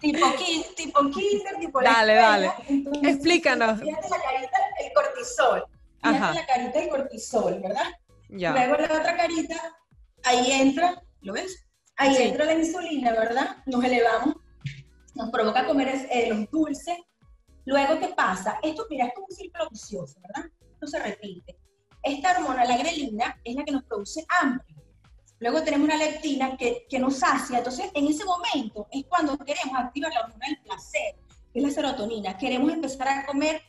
tipo, 0.00 0.26
tipo 0.76 1.00
kinder, 1.10 1.56
tipo 1.60 1.80
Dale, 1.80 2.14
dale. 2.14 2.50
Explícanos. 3.04 3.80
Fíjate 3.80 4.08
la 4.10 4.20
carita, 4.20 4.58
el 4.84 4.92
cortisol. 4.92 5.64
Fíjate 6.02 6.34
la 6.34 6.46
carita 6.46 6.80
del 6.80 6.88
cortisol, 6.88 7.60
¿verdad? 7.60 7.86
Ya. 8.30 8.52
Luego 8.52 8.76
la 8.78 8.98
otra 8.98 9.16
carita, 9.16 9.76
ahí 10.24 10.50
entra, 10.50 11.00
¿lo 11.20 11.34
ves? 11.34 11.64
Ahí 11.96 12.16
entra 12.16 12.44
la 12.46 12.54
insulina, 12.54 13.12
¿verdad? 13.12 13.56
Nos 13.66 13.84
elevamos, 13.84 14.36
nos 15.18 15.30
provoca 15.30 15.66
comer 15.66 16.08
eh, 16.10 16.28
los 16.30 16.50
dulces. 16.50 16.96
Luego, 17.66 17.98
¿qué 17.98 18.08
pasa? 18.08 18.58
Esto, 18.62 18.86
mira, 18.88 19.06
esto 19.06 19.20
es 19.20 19.30
un 19.30 19.36
círculo 19.36 19.68
vicioso, 19.70 20.18
¿verdad? 20.22 20.50
Esto 20.72 20.86
se 20.86 20.98
repite. 20.98 21.58
Esta 22.02 22.38
hormona, 22.38 22.64
la 22.64 22.78
grelina, 22.78 23.38
es 23.44 23.54
la 23.54 23.64
que 23.64 23.72
nos 23.72 23.84
produce 23.84 24.24
hambre. 24.40 24.66
Luego 25.40 25.62
tenemos 25.62 25.84
una 25.84 25.98
leptina 25.98 26.56
que, 26.56 26.86
que 26.88 26.98
nos 26.98 27.18
sacia. 27.18 27.58
Entonces, 27.58 27.90
en 27.92 28.06
ese 28.06 28.24
momento 28.24 28.88
es 28.90 29.04
cuando 29.06 29.36
queremos 29.38 29.78
activar 29.78 30.12
la 30.14 30.20
hormona 30.20 30.46
del 30.46 30.62
placer, 30.62 31.16
que 31.52 31.58
es 31.58 31.62
la 31.62 31.70
serotonina. 31.70 32.38
Queremos 32.38 32.72
empezar 32.72 33.08
a 33.08 33.26
comer 33.26 33.60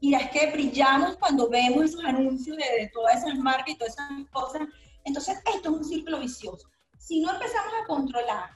y 0.00 0.14
es 0.14 0.30
que 0.30 0.50
brillamos 0.50 1.16
cuando 1.16 1.48
vemos 1.48 1.84
esos 1.84 2.04
anuncios 2.04 2.56
de, 2.56 2.82
de 2.82 2.90
todas 2.92 3.16
esas 3.16 3.38
marcas 3.38 3.70
y 3.70 3.78
todas 3.78 3.94
esas 3.94 4.28
cosas 4.30 4.68
entonces, 5.04 5.38
esto 5.54 5.70
es 5.70 5.76
un 5.76 5.84
círculo 5.84 6.20
vicioso. 6.20 6.68
Si 6.98 7.20
no 7.20 7.32
empezamos 7.32 7.72
a 7.82 7.86
controlar 7.86 8.50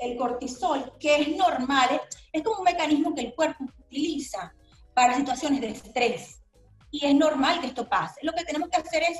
el 0.00 0.16
cortisol, 0.16 0.92
que 0.98 1.16
es 1.16 1.36
normal, 1.36 2.00
es 2.32 2.42
como 2.42 2.58
un 2.58 2.64
mecanismo 2.64 3.14
que 3.14 3.22
el 3.22 3.34
cuerpo 3.34 3.64
utiliza 3.86 4.52
para 4.94 5.16
situaciones 5.16 5.60
de 5.60 5.68
estrés. 5.70 6.40
Y 6.90 7.06
es 7.06 7.14
normal 7.14 7.60
que 7.60 7.68
esto 7.68 7.88
pase. 7.88 8.20
Lo 8.22 8.32
que 8.32 8.44
tenemos 8.44 8.68
que 8.68 8.78
hacer 8.78 9.02
es 9.02 9.18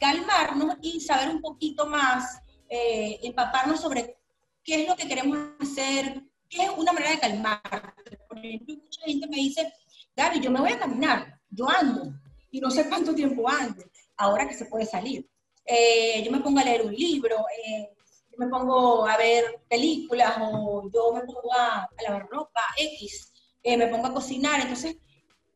calmarnos 0.00 0.76
y 0.80 1.00
saber 1.00 1.28
un 1.28 1.40
poquito 1.40 1.86
más, 1.86 2.40
eh, 2.68 3.20
empaparnos 3.22 3.80
sobre 3.80 4.16
qué 4.64 4.82
es 4.82 4.88
lo 4.88 4.96
que 4.96 5.06
queremos 5.06 5.38
hacer, 5.60 6.22
qué 6.48 6.64
es 6.64 6.70
una 6.76 6.92
manera 6.92 7.12
de 7.12 7.20
calmar. 7.20 7.94
Por 8.28 8.38
ejemplo, 8.38 8.76
mucha 8.76 9.02
gente 9.04 9.28
me 9.28 9.36
dice, 9.36 9.72
Gaby, 10.16 10.40
yo 10.40 10.50
me 10.50 10.60
voy 10.60 10.72
a 10.72 10.78
caminar, 10.78 11.38
yo 11.50 11.68
ando, 11.68 12.12
y 12.50 12.60
no 12.60 12.70
sé 12.70 12.88
cuánto 12.88 13.14
tiempo 13.14 13.48
ando, 13.48 13.84
ahora 14.16 14.48
que 14.48 14.54
se 14.54 14.66
puede 14.66 14.86
salir. 14.86 15.28
Eh, 15.64 16.22
yo 16.24 16.32
me 16.32 16.40
pongo 16.40 16.58
a 16.58 16.64
leer 16.64 16.82
un 16.82 16.92
libro, 16.92 17.36
eh, 17.64 17.90
yo 18.32 18.38
me 18.38 18.48
pongo 18.48 19.06
a 19.06 19.16
ver 19.16 19.62
películas 19.68 20.34
o 20.40 20.88
yo 20.92 21.12
me 21.12 21.20
pongo 21.22 21.52
a, 21.52 21.88
lavar 22.02 22.26
ropa, 22.30 22.60
X, 22.76 23.32
eh, 23.62 23.76
me 23.76 23.88
pongo 23.88 24.06
a 24.06 24.14
cocinar. 24.14 24.60
Entonces, 24.60 24.96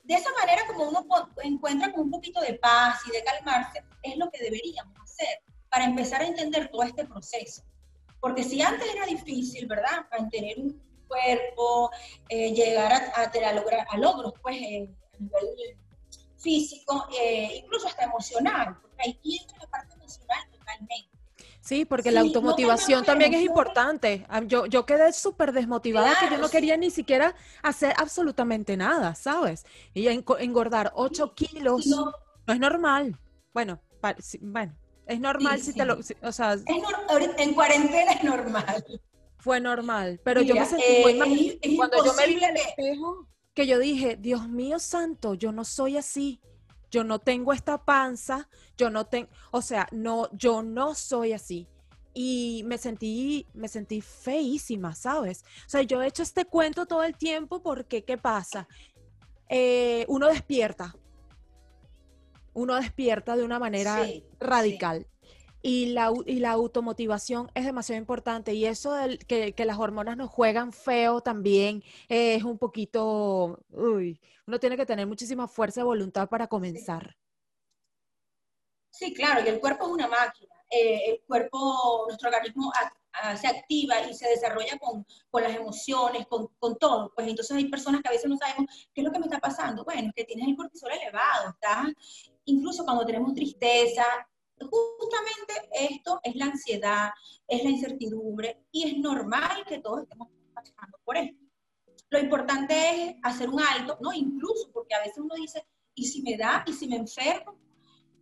de 0.02 0.14
esa 0.14 0.30
manera 0.38 0.62
como 0.66 0.88
uno 0.88 1.06
encuentra 1.42 1.90
como 1.90 2.04
un 2.04 2.10
poquito 2.10 2.40
de 2.40 2.54
paz 2.54 3.00
y 3.08 3.12
de 3.12 3.24
calmarse, 3.24 3.82
es 4.02 4.16
lo 4.16 4.30
que 4.30 4.42
deberíamos 4.42 4.98
hacer 5.00 5.40
para 5.70 5.84
empezar 5.84 6.20
a 6.20 6.26
entender 6.26 6.68
todo 6.68 6.82
este 6.82 7.04
proceso. 7.04 7.62
Porque 8.20 8.44
si 8.44 8.60
antes 8.62 8.88
era 8.94 9.06
difícil, 9.06 9.66
¿verdad? 9.66 10.06
Mantener 10.10 10.58
un 10.58 10.80
cuerpo, 11.08 11.90
llegar 12.28 12.92
a, 12.92 13.52
lograr, 13.52 13.86
a 13.88 13.98
logros, 13.98 14.34
pues, 14.42 14.56
a 14.56 15.18
nivel 15.18 15.78
físico, 16.36 17.08
incluso 17.54 17.88
hasta 17.88 18.04
emocional, 18.04 18.78
porque 18.80 19.02
ahí 19.02 19.38
entra 19.40 19.58
la 19.58 19.66
parte 19.68 19.96
totalmente. 20.50 21.15
Sí, 21.66 21.84
porque 21.84 22.12
la 22.12 22.20
automotivación 22.20 23.04
también 23.04 23.34
es 23.34 23.42
importante. 23.42 24.24
Ah, 24.28 24.40
yo, 24.44 24.66
yo 24.66 24.86
quedé 24.86 25.12
súper 25.12 25.52
desmotivada 25.52 26.16
que 26.20 26.30
yo 26.30 26.38
no 26.38 26.48
quería 26.48 26.76
ni 26.76 26.90
siquiera 26.90 27.34
hacer 27.60 27.92
absolutamente 27.96 28.76
nada, 28.76 29.16
¿sabes? 29.16 29.66
Y 29.92 30.06
engordar 30.06 30.92
8 30.94 31.34
kilos 31.34 31.88
no, 31.88 32.12
es 32.46 32.60
normal. 32.60 33.18
Bueno, 33.52 33.80
bueno, 34.42 34.76
es 35.06 35.18
normal 35.18 35.60
si 35.60 35.72
te 35.72 35.84
lo, 35.84 35.98
o 36.22 36.32
sea, 36.32 36.52
es 36.52 36.62
en 37.36 37.54
cuarentena 37.54 38.12
es 38.12 38.22
normal. 38.22 38.84
Fue 39.38 39.58
normal, 39.58 40.20
pero 40.22 40.42
yo 40.42 40.54
me 40.54 40.66
sentí 40.66 40.84
muy 41.02 41.14
mal 41.14 41.28
cuando 41.76 42.04
yo 42.04 42.14
me 42.14 42.26
vi 42.28 42.44
en 42.44 42.44
el 42.44 42.56
espejo, 42.58 43.26
que 43.54 43.66
yo 43.66 43.80
dije, 43.80 44.16
Dios 44.16 44.48
mío 44.48 44.78
santo, 44.78 45.34
yo 45.34 45.50
no 45.50 45.64
soy 45.64 45.96
así. 45.96 46.40
Yo 46.88 47.02
no 47.02 47.18
tengo 47.18 47.52
esta 47.52 47.84
panza, 47.84 48.48
yo 48.76 48.90
no 48.90 49.06
tengo, 49.06 49.28
o 49.50 49.62
sea, 49.62 49.88
no, 49.92 50.28
yo 50.32 50.62
no 50.62 50.94
soy 50.94 51.32
así 51.32 51.68
y 52.18 52.62
me 52.64 52.78
sentí, 52.78 53.46
me 53.52 53.68
sentí 53.68 54.00
feísima, 54.00 54.94
¿sabes? 54.94 55.44
O 55.66 55.68
sea, 55.68 55.82
yo 55.82 56.00
he 56.00 56.06
hecho 56.06 56.22
este 56.22 56.46
cuento 56.46 56.86
todo 56.86 57.04
el 57.04 57.14
tiempo 57.14 57.62
porque, 57.62 58.04
¿qué 58.04 58.16
pasa? 58.16 58.66
Eh, 59.50 60.06
uno 60.08 60.28
despierta, 60.28 60.96
uno 62.54 62.74
despierta 62.76 63.36
de 63.36 63.44
una 63.44 63.58
manera 63.58 64.02
radical. 64.40 65.06
Y 65.60 65.86
la, 65.86 66.10
y 66.24 66.38
la, 66.38 66.52
automotivación 66.52 67.50
es 67.54 67.66
demasiado 67.66 68.00
importante. 68.00 68.54
Y 68.54 68.64
eso 68.64 68.94
que, 69.26 69.52
que, 69.52 69.64
las 69.66 69.78
hormonas 69.78 70.16
nos 70.16 70.30
juegan 70.30 70.72
feo 70.72 71.20
también 71.20 71.82
es 72.08 72.44
un 72.44 72.56
poquito, 72.56 73.58
uy, 73.70 74.18
uno 74.46 74.58
tiene 74.58 74.76
que 74.78 74.86
tener 74.86 75.06
muchísima 75.06 75.48
fuerza 75.48 75.80
de 75.80 75.84
voluntad 75.84 76.28
para 76.28 76.46
comenzar. 76.46 77.16
Sí, 78.98 79.12
claro, 79.12 79.44
y 79.44 79.48
el 79.48 79.60
cuerpo 79.60 79.86
es 79.86 79.92
una 79.92 80.08
máquina. 80.08 80.54
Eh, 80.70 81.10
el 81.10 81.20
cuerpo, 81.26 82.04
nuestro 82.08 82.30
organismo 82.30 82.72
se 83.40 83.46
activa 83.46 84.00
y 84.08 84.14
se 84.14 84.28
desarrolla 84.28 84.78
con, 84.78 85.06
con 85.30 85.42
las 85.42 85.54
emociones, 85.54 86.26
con, 86.26 86.48
con, 86.58 86.76
todo. 86.78 87.12
Pues 87.14 87.28
entonces 87.28 87.56
hay 87.56 87.68
personas 87.68 88.02
que 88.02 88.08
a 88.08 88.12
veces 88.12 88.28
no 88.28 88.36
sabemos 88.36 88.88
qué 88.94 89.00
es 89.00 89.04
lo 89.04 89.12
que 89.12 89.18
me 89.18 89.26
está 89.26 89.38
pasando. 89.38 89.84
Bueno, 89.84 90.10
que 90.14 90.24
tienes 90.24 90.48
el 90.48 90.56
cortisol 90.56 90.92
elevado, 90.92 91.50
está 91.50 91.92
incluso 92.46 92.84
cuando 92.84 93.04
tenemos 93.04 93.34
tristeza. 93.34 94.04
Justamente 94.58 95.68
esto 95.72 96.20
es 96.22 96.34
la 96.36 96.46
ansiedad, 96.46 97.10
es 97.46 97.62
la 97.62 97.70
incertidumbre 97.70 98.64
y 98.72 98.88
es 98.88 98.98
normal 98.98 99.64
que 99.68 99.80
todos 99.80 100.02
estemos 100.02 100.28
pasando 100.54 100.98
por 101.04 101.18
esto. 101.18 101.44
Lo 102.08 102.18
importante 102.18 102.74
es 102.74 103.16
hacer 103.22 103.50
un 103.50 103.60
alto, 103.60 103.98
¿no? 104.00 104.12
Incluso 104.12 104.70
porque 104.72 104.94
a 104.94 105.00
veces 105.00 105.18
uno 105.18 105.34
dice, 105.34 105.66
¿y 105.94 106.06
si 106.06 106.22
me 106.22 106.38
da? 106.38 106.64
¿Y 106.66 106.72
si 106.72 106.88
me 106.88 106.96
enfermo? 106.96 107.58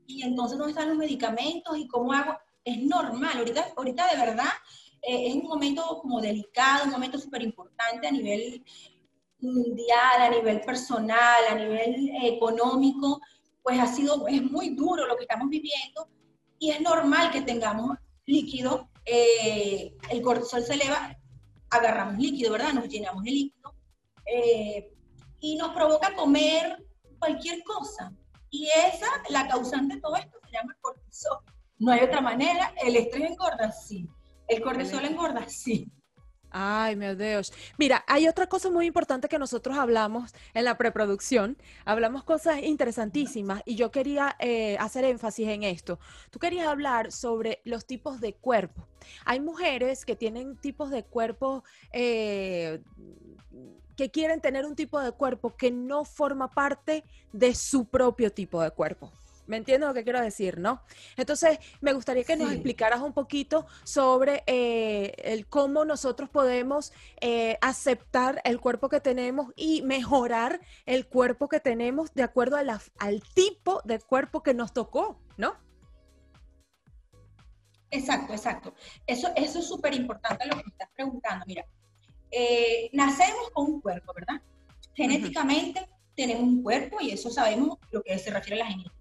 Y 0.06 0.22
entonces 0.22 0.58
¿dónde 0.58 0.72
están 0.72 0.88
los 0.88 0.98
medicamentos 0.98 1.76
y 1.76 1.86
cómo 1.86 2.12
hago? 2.12 2.36
Es 2.64 2.78
normal, 2.82 3.38
ahorita, 3.38 3.72
ahorita 3.76 4.10
de 4.10 4.16
verdad 4.16 4.52
eh, 5.02 5.28
es 5.28 5.34
un 5.34 5.44
momento 5.44 5.98
como 6.00 6.20
delicado, 6.20 6.84
un 6.84 6.90
momento 6.90 7.18
súper 7.18 7.42
importante 7.42 8.06
a 8.06 8.10
nivel 8.10 8.64
mundial, 9.40 10.20
a 10.20 10.30
nivel 10.30 10.60
personal, 10.62 11.44
a 11.50 11.54
nivel 11.54 12.10
económico, 12.22 13.20
pues 13.62 13.78
ha 13.78 13.86
sido, 13.86 14.26
es 14.28 14.42
muy 14.42 14.70
duro 14.70 15.06
lo 15.06 15.16
que 15.16 15.24
estamos 15.24 15.48
viviendo 15.48 16.08
y 16.58 16.70
es 16.70 16.80
normal 16.80 17.30
que 17.30 17.42
tengamos 17.42 17.98
líquido, 18.26 18.88
eh, 19.04 19.94
el 20.10 20.22
cortisol 20.22 20.62
se 20.62 20.74
eleva, 20.74 21.14
agarramos 21.70 22.18
líquido, 22.18 22.52
¿verdad? 22.52 22.72
Nos 22.72 22.88
llenamos 22.88 23.22
de 23.24 23.30
líquido 23.30 23.74
eh, 24.26 24.90
y 25.40 25.56
nos 25.56 25.74
provoca 25.74 26.14
comer 26.14 26.82
cualquier 27.18 27.62
cosa. 27.64 28.12
Y 28.54 28.68
esa, 28.86 29.08
la 29.30 29.48
causante 29.48 29.96
de 29.96 30.00
todo 30.00 30.14
esto 30.14 30.38
se 30.44 30.52
llama 30.52 30.76
cortisol. 30.80 31.38
No 31.80 31.90
hay 31.90 32.04
otra 32.04 32.20
manera. 32.20 32.72
El 32.80 32.94
estrés 32.94 33.32
engorda, 33.32 33.72
sí. 33.72 34.08
El 34.46 34.62
cortisol 34.62 35.04
engorda, 35.04 35.48
sí. 35.48 35.90
Ay, 36.50 36.94
mi 36.94 37.12
Dios. 37.16 37.52
Mira, 37.78 38.04
hay 38.06 38.28
otra 38.28 38.46
cosa 38.46 38.70
muy 38.70 38.86
importante 38.86 39.28
que 39.28 39.40
nosotros 39.40 39.76
hablamos 39.76 40.32
en 40.54 40.66
la 40.66 40.78
preproducción. 40.78 41.58
Hablamos 41.84 42.22
cosas 42.22 42.62
interesantísimas 42.62 43.60
y 43.66 43.74
yo 43.74 43.90
quería 43.90 44.36
eh, 44.38 44.76
hacer 44.78 45.02
énfasis 45.02 45.48
en 45.48 45.64
esto. 45.64 45.98
Tú 46.30 46.38
querías 46.38 46.68
hablar 46.68 47.10
sobre 47.10 47.60
los 47.64 47.86
tipos 47.86 48.20
de 48.20 48.34
cuerpo. 48.34 48.86
Hay 49.24 49.40
mujeres 49.40 50.04
que 50.04 50.14
tienen 50.14 50.56
tipos 50.58 50.90
de 50.92 51.02
cuerpo 51.02 51.64
eh, 51.92 52.80
que 53.96 54.10
quieren 54.10 54.40
tener 54.40 54.64
un 54.66 54.74
tipo 54.74 55.00
de 55.00 55.12
cuerpo 55.12 55.56
que 55.56 55.70
no 55.70 56.04
forma 56.04 56.50
parte 56.50 57.04
de 57.32 57.54
su 57.54 57.86
propio 57.86 58.32
tipo 58.32 58.62
de 58.62 58.70
cuerpo. 58.70 59.12
¿Me 59.46 59.58
entiendes 59.58 59.88
lo 59.88 59.94
que 59.94 60.04
quiero 60.04 60.20
decir, 60.20 60.58
no? 60.58 60.80
Entonces, 61.16 61.58
me 61.80 61.92
gustaría 61.92 62.24
que 62.24 62.36
nos 62.36 62.50
explicaras 62.50 63.00
un 63.00 63.12
poquito 63.12 63.66
sobre 63.84 64.42
eh, 64.46 65.12
el 65.18 65.46
cómo 65.46 65.84
nosotros 65.84 66.30
podemos 66.30 66.92
eh, 67.20 67.58
aceptar 67.60 68.40
el 68.44 68.58
cuerpo 68.58 68.88
que 68.88 69.00
tenemos 69.00 69.52
y 69.54 69.82
mejorar 69.82 70.60
el 70.86 71.06
cuerpo 71.06 71.48
que 71.48 71.60
tenemos 71.60 72.14
de 72.14 72.22
acuerdo 72.22 72.56
al 72.56 73.22
tipo 73.34 73.82
de 73.84 73.98
cuerpo 73.98 74.42
que 74.42 74.54
nos 74.54 74.72
tocó, 74.72 75.20
¿no? 75.36 75.56
Exacto, 77.90 78.32
exacto. 78.32 78.74
Eso, 79.06 79.30
eso 79.36 79.58
es 79.58 79.68
súper 79.68 79.94
importante 79.94 80.46
lo 80.46 80.56
que 80.56 80.64
me 80.64 80.70
estás 80.70 80.88
preguntando. 80.94 81.44
Mira, 81.46 81.64
eh, 82.36 82.90
nacemos 82.92 83.50
con 83.52 83.66
un 83.66 83.80
cuerpo, 83.80 84.12
¿verdad? 84.14 84.40
Genéticamente 84.94 85.88
tenemos 86.14 86.42
un 86.42 86.62
cuerpo 86.62 86.98
y 87.00 87.10
eso 87.10 87.30
sabemos 87.30 87.78
lo 87.90 88.02
que 88.02 88.18
se 88.18 88.30
refiere 88.30 88.60
a 88.60 88.64
la 88.64 88.70
genética. 88.70 88.94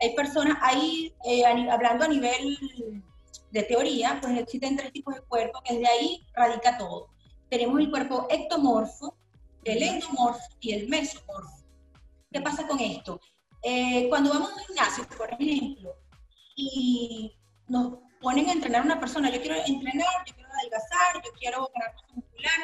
Hay 0.00 0.14
personas, 0.14 0.56
ahí, 0.62 1.14
eh, 1.24 1.44
hablando 1.44 2.04
a 2.04 2.08
nivel 2.08 2.58
de 3.50 3.62
teoría, 3.64 4.18
pues 4.20 4.38
existen 4.38 4.76
tres 4.76 4.92
tipos 4.92 5.14
de 5.14 5.22
cuerpo, 5.22 5.60
que 5.62 5.74
desde 5.74 5.88
ahí 5.88 6.24
radica 6.34 6.78
todo. 6.78 7.08
Tenemos 7.48 7.80
el 7.80 7.90
cuerpo 7.90 8.26
ectomorfo, 8.30 9.14
el 9.64 9.82
endomorfo 9.82 10.48
y 10.60 10.72
el 10.72 10.88
mesomorfo. 10.88 11.64
¿Qué 12.32 12.40
pasa 12.40 12.66
con 12.66 12.80
esto? 12.80 13.20
Eh, 13.62 14.08
cuando 14.08 14.30
vamos 14.30 14.50
a 14.50 14.54
un 14.54 14.60
gimnasio, 14.60 15.06
por 15.18 15.32
ejemplo, 15.32 15.94
y 16.56 17.36
nos 17.68 17.98
ponen 18.20 18.48
a 18.48 18.52
entrenar 18.52 18.82
a 18.82 18.84
una 18.84 19.00
persona, 19.00 19.30
yo 19.30 19.40
quiero 19.40 19.56
entrenar, 19.66 20.06
yo 20.26 20.34
quiero 20.34 20.50
adelgazar, 20.52 21.22
yo 21.24 21.30
quiero 21.38 21.70
ganar 21.74 21.94
muscular, 22.14 22.60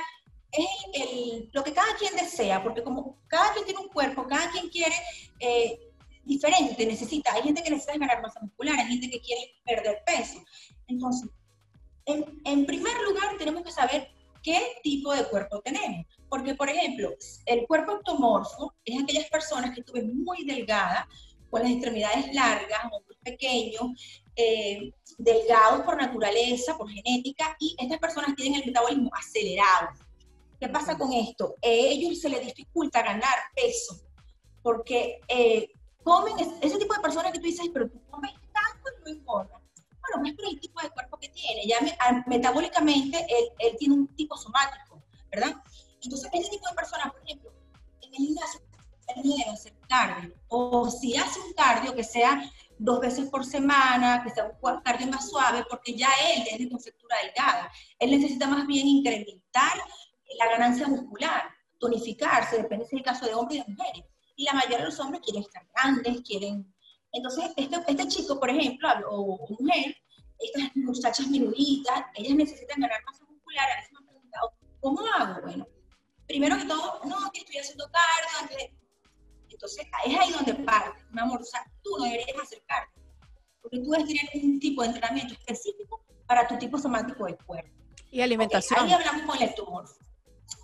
es 0.52 0.68
el, 0.94 1.50
lo 1.52 1.62
que 1.62 1.72
cada 1.72 1.94
quien 1.96 2.14
desea, 2.16 2.62
porque 2.62 2.82
como 2.82 3.18
cada 3.26 3.52
quien 3.52 3.64
tiene 3.64 3.80
un 3.80 3.88
cuerpo, 3.88 4.26
cada 4.26 4.50
quien 4.50 4.68
quiere 4.68 4.94
eh, 5.40 5.78
diferente, 6.24 6.86
necesita, 6.86 7.32
hay 7.32 7.42
gente 7.42 7.62
que 7.62 7.70
necesita 7.70 7.98
ganar 7.98 8.22
masa 8.22 8.40
muscular, 8.40 8.78
hay 8.78 8.86
gente 8.86 9.10
que 9.10 9.20
quiere 9.20 9.54
perder 9.64 10.02
peso. 10.04 10.42
Entonces, 10.86 11.30
en, 12.06 12.40
en 12.44 12.66
primer 12.66 12.94
lugar 13.02 13.36
tenemos 13.38 13.62
que 13.62 13.72
saber 13.72 14.08
qué 14.46 14.76
tipo 14.82 15.12
de 15.12 15.24
cuerpo 15.24 15.60
tenemos. 15.60 16.06
Porque, 16.28 16.54
por 16.54 16.68
ejemplo, 16.68 17.10
el 17.46 17.66
cuerpo 17.66 17.92
octomorfo 17.92 18.74
es 18.84 19.02
aquellas 19.02 19.28
personas 19.28 19.74
que 19.74 19.80
estuvieron 19.80 20.16
muy 20.22 20.44
delgadas, 20.44 21.06
con 21.50 21.62
las 21.62 21.70
extremidades 21.70 22.32
largas, 22.34 22.84
muy 22.90 23.16
pequeños, 23.22 23.82
eh, 24.36 24.92
delgados 25.18 25.82
por 25.82 25.96
naturaleza, 25.96 26.76
por 26.76 26.88
genética, 26.90 27.56
y 27.58 27.76
estas 27.78 27.98
personas 27.98 28.34
tienen 28.36 28.60
el 28.60 28.66
metabolismo 28.66 29.10
acelerado. 29.14 29.88
¿Qué 30.58 30.68
pasa 30.68 30.96
con 30.96 31.12
esto? 31.12 31.54
A 31.62 31.68
ellos 31.68 32.20
se 32.20 32.28
les 32.28 32.44
dificulta 32.44 33.02
ganar 33.02 33.34
peso, 33.54 34.00
porque 34.62 35.20
eh, 35.28 35.70
comen, 36.02 36.34
ese 36.60 36.78
tipo 36.78 36.94
de 36.94 37.00
personas 37.00 37.32
que 37.32 37.38
tú 37.38 37.46
dices, 37.46 37.68
pero 37.72 37.90
tú 37.90 38.00
comes 38.10 38.32
tanto 38.52 38.90
y 38.98 39.02
no 39.04 39.18
engordas. 39.18 39.60
Bueno, 40.00 40.22
no 40.22 40.28
es 40.28 40.34
por 40.34 40.46
el 40.46 40.60
tipo 40.60 40.80
de 40.80 40.90
cuerpo 40.90 41.18
que 41.18 41.28
tiene, 41.28 41.66
ya 41.66 41.78
metabólicamente 42.26 43.18
él, 43.28 43.48
él, 43.58 43.76
tiene 43.78 43.94
un 43.94 44.06
tipo 44.14 44.36
somático, 44.36 45.02
¿verdad? 45.30 45.54
Entonces, 46.02 46.30
ese 46.32 46.50
tipo 46.50 46.68
de 46.68 46.74
personas, 46.74 47.12
por 47.12 47.22
ejemplo, 47.24 47.52
en 48.02 48.14
el 48.14 48.16
gimnasio, 48.16 48.60
él 49.08 49.22
no 49.24 49.36
debe 49.36 49.50
hacer 49.50 49.74
cardio, 49.88 50.34
o 50.48 50.90
si 50.90 51.16
hace 51.16 51.40
un 51.40 51.52
cardio 51.54 51.94
que 51.94 52.04
sea 52.04 52.50
dos 52.78 53.00
veces 53.00 53.28
por 53.28 53.44
semana, 53.44 54.22
que 54.22 54.30
sea 54.30 54.52
un 54.60 54.80
cardio 54.82 55.06
más 55.08 55.28
suave, 55.28 55.64
porque 55.68 55.94
ya 55.94 56.08
él 56.34 56.44
es 56.50 56.58
de 56.58 56.70
conceptura 56.70 57.16
delgada. 57.22 57.70
Él 57.98 58.10
necesita 58.10 58.46
más 58.46 58.66
bien 58.66 58.86
incrementar 58.86 59.72
la 60.38 60.50
ganancia 60.50 60.86
muscular, 60.88 61.50
tonificarse, 61.78 62.58
depende 62.58 62.86
si 62.86 62.96
es 62.96 63.00
el 63.00 63.04
caso 63.04 63.26
de 63.26 63.34
hombres 63.34 63.60
y 63.60 63.62
de 63.62 63.76
mujeres. 63.76 64.04
Y 64.36 64.44
la 64.44 64.52
mayoría 64.52 64.78
de 64.78 64.84
los 64.84 65.00
hombres 65.00 65.22
quieren 65.22 65.42
estar 65.42 65.66
grandes, 65.74 66.20
quieren... 66.22 66.74
Entonces, 67.12 67.50
este, 67.56 67.76
este 67.86 68.08
chico, 68.08 68.38
por 68.38 68.50
ejemplo, 68.50 68.88
o, 69.10 69.46
mujer, 69.58 69.96
estas 70.38 70.76
muchachas 70.76 71.26
menuditas, 71.28 72.04
ellas 72.14 72.34
necesitan 72.34 72.80
ganar 72.80 73.00
masa 73.06 73.24
muscular. 73.24 73.70
A 73.70 73.76
veces 73.76 73.92
me 73.92 73.98
han 73.98 74.06
preguntado, 74.06 74.52
¿cómo 74.80 75.00
hago? 75.14 75.42
Bueno, 75.42 75.66
primero 76.26 76.58
que 76.58 76.64
todo, 76.64 77.00
no, 77.04 77.30
que 77.32 77.40
estoy 77.40 77.56
haciendo 77.58 77.84
cardio, 77.84 78.38
antes 78.42 78.70
entonces, 79.56 79.86
es 80.04 80.18
ahí 80.18 80.32
donde 80.32 80.54
parte, 80.54 81.02
mi 81.10 81.20
amor. 81.20 81.40
O 81.40 81.44
sea, 81.44 81.64
tú 81.82 81.96
no 81.98 82.04
deberías 82.04 82.38
acercarte, 82.42 83.00
porque 83.62 83.78
tú 83.78 83.90
debes 83.90 84.06
tener 84.06 84.44
un 84.44 84.60
tipo 84.60 84.82
de 84.82 84.88
entrenamiento 84.88 85.32
específico 85.32 86.04
para 86.26 86.46
tu 86.46 86.58
tipo 86.58 86.78
somático 86.78 87.24
del 87.24 87.38
cuerpo. 87.38 87.70
Y 88.10 88.20
alimentación. 88.20 88.80
ahí 88.80 88.92
hablamos 88.92 89.22
con 89.22 89.36
el 89.38 89.48
ectomorfo. 89.48 89.96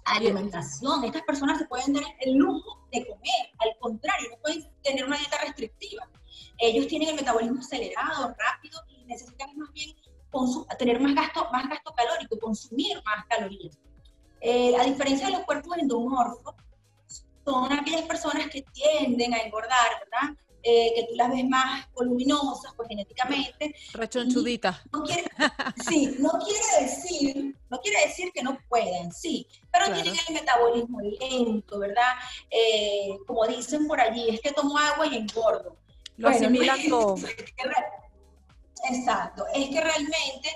Alimentación. 0.04 1.04
Estas 1.04 1.22
personas 1.22 1.58
se 1.58 1.66
pueden 1.66 1.92
dar 1.92 2.04
el 2.20 2.34
lujo 2.34 2.86
de 2.90 3.06
comer. 3.06 3.50
Al 3.58 3.76
contrario, 3.80 4.30
no 4.30 4.36
pueden 4.42 4.68
tener 4.82 5.04
una 5.04 5.16
dieta 5.16 5.38
restrictiva. 5.38 6.08
Ellos 6.58 6.86
tienen 6.88 7.10
el 7.10 7.16
metabolismo 7.16 7.60
acelerado, 7.60 8.34
rápido, 8.38 8.80
y 8.88 9.04
necesitan 9.04 9.56
más 9.56 9.72
bien 9.72 9.94
tener 10.78 11.00
más 11.00 11.14
gasto, 11.14 11.46
más 11.52 11.68
gasto 11.68 11.92
calórico, 11.94 12.38
consumir 12.38 13.02
más 13.04 13.24
calorías. 13.26 13.78
Eh, 14.40 14.74
a 14.76 14.84
diferencia 14.84 15.26
de 15.26 15.32
los 15.34 15.42
cuerpos 15.42 15.76
endomorfos, 15.78 16.54
son 17.44 17.72
aquellas 17.72 18.02
personas 18.02 18.48
que 18.48 18.62
tienden 18.62 19.34
a 19.34 19.38
engordar, 19.38 19.88
¿verdad? 20.00 20.36
Eh, 20.62 20.92
que 20.94 21.06
tú 21.08 21.16
las 21.16 21.30
ves 21.30 21.44
más 21.48 21.92
voluminosas, 21.92 22.72
pues 22.76 22.88
genéticamente. 22.88 23.74
Rechonchuditas. 23.92 24.80
No 24.92 25.04
sí, 25.88 26.16
no 26.18 26.30
quiere 26.32 26.84
decir, 26.84 27.56
no 27.68 27.80
quiere 27.80 28.06
decir 28.06 28.32
que 28.32 28.42
no 28.42 28.58
puedan, 28.68 29.12
sí, 29.12 29.46
pero 29.72 29.86
tienen 29.86 30.14
el 30.28 30.34
metabolismo 30.34 31.00
lento, 31.00 31.78
¿verdad? 31.78 32.14
Eh, 32.50 33.18
como 33.26 33.46
dicen 33.46 33.86
por 33.86 34.00
allí, 34.00 34.28
es 34.30 34.40
que 34.40 34.52
tomo 34.52 34.78
agua 34.78 35.06
y 35.06 35.16
engordo. 35.16 35.76
Lo 36.16 36.28
asimilan 36.28 36.78
todo. 36.88 37.16
exacto, 38.90 39.44
es 39.54 39.68
que 39.68 39.80
realmente 39.80 40.48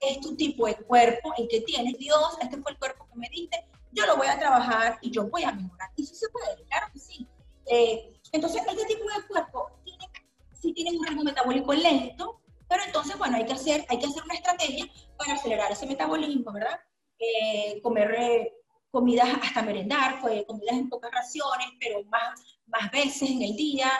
es 0.00 0.20
tu 0.20 0.36
tipo 0.36 0.66
de 0.66 0.76
cuerpo 0.76 1.34
el 1.36 1.48
que 1.48 1.60
tienes. 1.60 1.98
Dios, 1.98 2.36
este 2.40 2.56
fue 2.58 2.72
el 2.72 2.78
cuerpo 2.78 3.06
que 3.12 3.18
me 3.18 3.28
diste, 3.28 3.64
yo 3.92 4.06
lo 4.06 4.16
voy 4.16 4.28
a 4.28 4.38
trabajar 4.38 4.98
y 5.02 5.10
yo 5.10 5.28
voy 5.28 5.44
a 5.44 5.52
mejorar. 5.52 5.90
Y 5.96 6.06
sí 6.06 6.14
se 6.14 6.28
puede, 6.30 6.64
claro 6.64 6.86
que 6.92 6.98
sí. 6.98 7.26
Eh, 7.66 8.19
entonces, 8.32 8.62
este 8.66 8.86
tipo 8.86 9.04
de 9.04 9.26
cuerpo 9.26 9.70
tiene, 9.84 10.04
sí 10.52 10.72
tiene 10.72 10.96
un 10.96 11.06
ritmo 11.06 11.24
metabólico 11.24 11.72
lento, 11.72 12.40
pero 12.68 12.84
entonces, 12.84 13.18
bueno, 13.18 13.36
hay 13.36 13.44
que 13.44 13.54
hacer, 13.54 13.84
hay 13.88 13.98
que 13.98 14.06
hacer 14.06 14.22
una 14.22 14.34
estrategia 14.34 14.86
para 15.16 15.34
acelerar 15.34 15.72
ese 15.72 15.86
metabolismo, 15.86 16.52
¿verdad? 16.52 16.78
Eh, 17.18 17.80
comer 17.82 18.14
eh, 18.18 18.52
comidas 18.90 19.28
hasta 19.42 19.62
merendar, 19.62 20.20
comidas 20.20 20.76
en 20.76 20.88
pocas 20.88 21.10
raciones, 21.12 21.68
pero 21.78 22.02
más, 22.04 22.58
más 22.66 22.90
veces 22.90 23.30
en 23.30 23.42
el 23.42 23.54
día, 23.54 23.90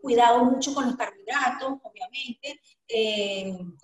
cuidado 0.00 0.44
mucho 0.44 0.72
con 0.72 0.86
los 0.86 0.96
carbohidratos, 0.96 1.78
obviamente, 1.82 2.58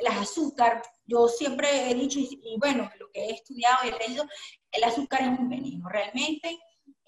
las 0.01 0.17
azúcar. 0.17 0.83
Yo 1.05 1.29
siempre 1.29 1.91
he 1.91 1.95
dicho, 1.95 2.19
y, 2.19 2.41
y, 2.43 2.59
bueno, 2.59 2.91
lo 2.99 3.11
que 3.11 3.27
he 3.27 3.33
estudiado 3.33 3.85
y 3.85 3.89
he 3.89 4.09
leído, 4.09 4.25
el 4.73 4.85
azúcar 4.85 5.21
es 5.23 5.39
un 5.39 5.49
veneno, 5.51 5.89
realmente 5.91 6.59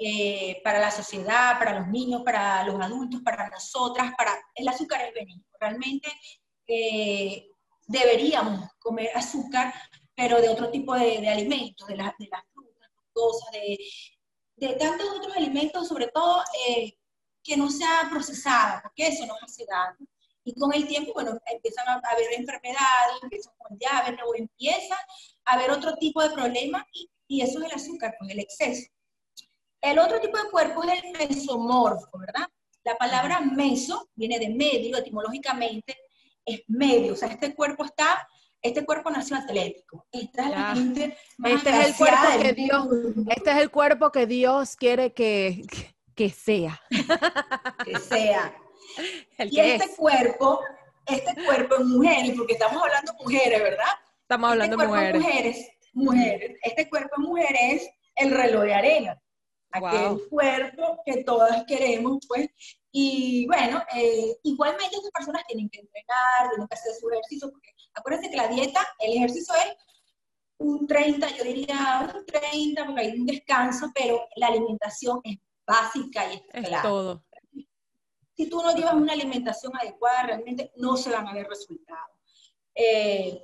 eh, 0.02 0.62
para 0.64 0.80
la 0.80 0.90
sociedad, 0.90 1.58
para 1.58 1.78
los 1.78 1.88
niños, 1.88 2.22
para 2.24 2.64
los 2.64 2.80
adultos, 2.80 3.20
para 3.22 3.50
nosotras, 3.50 4.14
para 4.16 4.32
el 4.54 4.66
azúcar 4.66 5.02
es 5.02 5.12
veneno. 5.12 5.44
Realmente 5.60 6.10
eh, 6.66 7.50
deberíamos 7.86 8.70
comer 8.78 9.10
azúcar, 9.14 9.74
pero 10.14 10.40
de 10.40 10.48
otro 10.48 10.70
tipo 10.70 10.94
de, 10.94 11.28
alimentos, 11.28 11.86
de, 11.86 11.96
las 11.98 12.14
frutas, 12.16 12.42
cosas, 13.12 13.50
de, 13.52 13.78
de, 14.56 14.74
tantos 14.76 15.06
otros 15.18 15.36
alimentos, 15.36 15.86
sobre 15.88 16.06
todo 16.06 16.44
eh, 16.66 16.96
que 17.42 17.58
no 17.58 17.70
sea 17.70 18.08
procesada, 18.10 18.80
porque 18.82 19.08
eso 19.08 19.26
nos 19.26 19.42
hace 19.42 19.66
daño. 19.66 20.08
Y 20.44 20.54
con 20.54 20.72
el 20.72 20.88
tiempo, 20.88 21.12
bueno, 21.12 21.38
empiezan 21.44 21.86
a 21.86 22.00
haber 22.10 22.32
enfermedades, 22.38 23.22
empiezan 23.22 23.52
con 23.58 23.76
diabetes 23.76 24.24
o 24.26 24.34
empieza 24.34 24.96
a 25.44 25.52
haber 25.52 25.70
otro 25.72 25.94
tipo 25.96 26.22
de 26.22 26.30
problemas 26.30 26.84
y, 26.94 27.10
y 27.28 27.42
eso 27.42 27.58
es 27.58 27.66
el 27.66 27.72
azúcar, 27.72 28.14
pues 28.18 28.30
el 28.30 28.40
exceso. 28.40 28.90
El 29.80 29.98
otro 29.98 30.20
tipo 30.20 30.36
de 30.36 30.50
cuerpo 30.50 30.82
es 30.84 31.02
el 31.02 31.28
mesomorfo, 31.28 32.18
¿verdad? 32.18 32.46
La 32.84 32.96
palabra 32.96 33.40
meso 33.40 34.10
viene 34.14 34.38
de 34.38 34.50
medio, 34.50 34.96
etimológicamente 34.96 35.96
es 36.44 36.62
medio, 36.68 37.14
o 37.14 37.16
sea, 37.16 37.28
este 37.28 37.54
cuerpo 37.54 37.84
está, 37.84 38.26
este 38.62 38.84
cuerpo 38.84 39.10
nació 39.10 39.36
atlético. 39.36 40.06
Esta 40.12 40.44
es 40.44 40.50
la 40.50 40.74
gente 40.74 41.16
este 41.44 41.70
es 41.70 41.86
el 41.86 41.94
cuerpo 41.96 42.42
que 42.42 42.52
Dios, 42.52 42.88
este 43.28 43.50
es 43.50 43.56
el 43.56 43.70
cuerpo 43.70 44.12
que 44.12 44.26
Dios 44.26 44.76
quiere 44.76 45.12
que, 45.12 45.62
que 46.14 46.30
sea. 46.30 46.80
Que 47.84 47.98
sea. 47.98 48.54
y 49.38 49.58
este 49.58 49.96
cuerpo, 49.96 50.60
este 51.06 51.44
cuerpo 51.44 51.76
en 51.76 51.88
mujeres, 51.88 52.34
porque 52.36 52.52
estamos 52.52 52.82
hablando 52.82 53.12
de 53.12 53.18
mujeres, 53.24 53.62
¿verdad? 53.62 53.92
Estamos 54.22 54.50
hablando 54.50 54.76
este 54.76 54.86
de 54.86 54.88
mujeres. 54.88 55.22
mujeres. 55.22 55.68
Mujeres. 55.92 56.58
Este 56.62 56.88
cuerpo 56.90 57.14
en 57.16 57.22
mujeres 57.22 57.82
es 57.82 57.90
el 58.16 58.30
reloj 58.30 58.64
de 58.64 58.74
arena 58.74 59.22
aquel 59.72 60.28
cuerpo 60.28 61.00
que 61.04 61.24
todas 61.24 61.64
queremos, 61.66 62.18
pues. 62.26 62.48
Y 62.92 63.46
bueno, 63.46 63.82
eh, 63.94 64.36
igualmente 64.42 64.96
estas 64.96 65.12
personas 65.12 65.42
tienen 65.46 65.68
que 65.70 65.80
entrenar, 65.80 66.50
tienen 66.50 66.68
que 66.68 66.74
hacer 66.74 66.92
su 66.94 67.08
ejercicio, 67.10 67.50
porque 67.50 67.70
acuérdense 67.94 68.30
que 68.30 68.36
la 68.36 68.48
dieta, 68.48 68.86
el 68.98 69.16
ejercicio 69.16 69.54
es 69.54 69.76
un 70.58 70.86
30, 70.86 71.36
yo 71.36 71.44
diría 71.44 72.12
un 72.14 72.26
30, 72.26 72.84
porque 72.84 73.00
hay 73.00 73.18
un 73.18 73.26
descanso, 73.26 73.90
pero 73.94 74.26
la 74.36 74.48
alimentación 74.48 75.20
es 75.24 75.38
básica 75.66 76.32
y 76.32 76.36
es, 76.36 76.42
es 76.52 76.82
todo. 76.82 77.24
Si 78.36 78.48
tú 78.48 78.62
no 78.62 78.74
llevas 78.74 78.94
una 78.94 79.12
alimentación 79.12 79.72
adecuada, 79.76 80.24
realmente 80.24 80.72
no 80.76 80.96
se 80.96 81.10
van 81.10 81.28
a 81.28 81.34
ver 81.34 81.46
resultados. 81.46 82.16
Eh, 82.74 83.40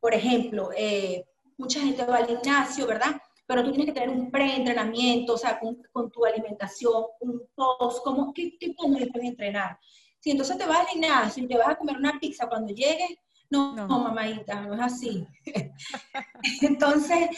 por 0.00 0.14
ejemplo, 0.14 0.70
eh, 0.76 1.24
mucha 1.56 1.80
gente 1.80 2.04
va 2.04 2.16
al 2.16 2.26
gimnasio, 2.26 2.86
¿verdad? 2.86 3.20
Pero 3.50 3.64
tú 3.64 3.72
tienes 3.72 3.92
que 3.92 4.00
tener 4.00 4.16
un 4.16 4.30
pre-entrenamiento, 4.30 5.34
o 5.34 5.36
sea, 5.36 5.58
con, 5.58 6.08
tu 6.12 6.24
alimentación, 6.24 7.02
un 7.18 7.42
post, 7.52 8.04
como, 8.04 8.32
¿qué, 8.32 8.56
qué 8.60 8.68
después 8.68 9.22
de 9.22 9.26
entrenar? 9.26 9.76
Si 10.20 10.30
entonces 10.30 10.56
te 10.56 10.66
vas 10.66 10.78
al 10.78 10.86
gimnasio 10.86 11.42
y 11.42 11.48
te 11.48 11.58
vas 11.58 11.70
a 11.70 11.74
comer 11.76 11.96
una 11.96 12.16
pizza 12.20 12.48
cuando 12.48 12.72
llegues, 12.72 13.18
no, 13.50 13.74
no, 13.74 13.88
mamadita, 13.88 14.60
no 14.60 14.74
es 14.74 14.80
así. 14.80 15.26
entonces, 16.62 17.28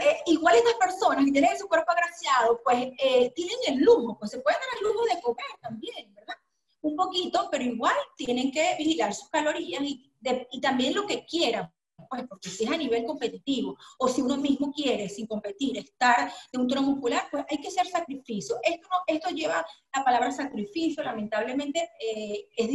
eh, 0.00 0.16
igual 0.24 0.54
estas 0.54 0.76
personas 0.76 1.26
que 1.26 1.32
tienen 1.32 1.58
su 1.58 1.68
cuerpo 1.68 1.92
agraciado, 1.92 2.58
pues 2.64 2.88
eh, 3.04 3.30
tienen 3.36 3.58
el 3.66 3.80
lujo, 3.80 4.16
pues 4.18 4.30
se 4.30 4.40
pueden 4.40 4.58
dar 4.58 4.78
el 4.78 4.88
lujo 4.88 5.04
de 5.04 5.20
comer 5.20 5.50
también, 5.60 6.14
¿verdad? 6.14 6.36
Un 6.80 6.96
poquito, 6.96 7.46
pero 7.50 7.62
igual 7.62 7.96
tienen 8.16 8.50
que 8.50 8.74
vigilar 8.78 9.12
sus 9.12 9.28
calorías 9.28 9.82
y, 9.82 10.14
y 10.50 10.60
también 10.62 10.94
lo 10.94 11.06
que 11.06 11.26
quieran, 11.26 11.70
pues 12.10 12.24
porque 12.28 12.50
si 12.50 12.64
es 12.64 12.70
a 12.70 12.76
nivel 12.76 13.04
competitivo 13.04 13.78
o 13.98 14.08
si 14.08 14.20
uno 14.20 14.36
mismo 14.36 14.72
quiere, 14.72 15.08
sin 15.08 15.26
competir, 15.26 15.78
estar 15.78 16.30
en 16.52 16.60
un 16.60 16.68
tono 16.68 16.82
muscular, 16.82 17.28
pues 17.30 17.44
hay 17.48 17.58
que 17.58 17.68
hacer 17.68 17.86
sacrificio. 17.86 18.56
Esto, 18.62 18.88
esto 19.06 19.30
lleva 19.30 19.64
la 19.94 20.04
palabra 20.04 20.32
sacrificio, 20.32 21.04
lamentablemente 21.04 21.90
eh, 22.00 22.48
es 22.56 22.70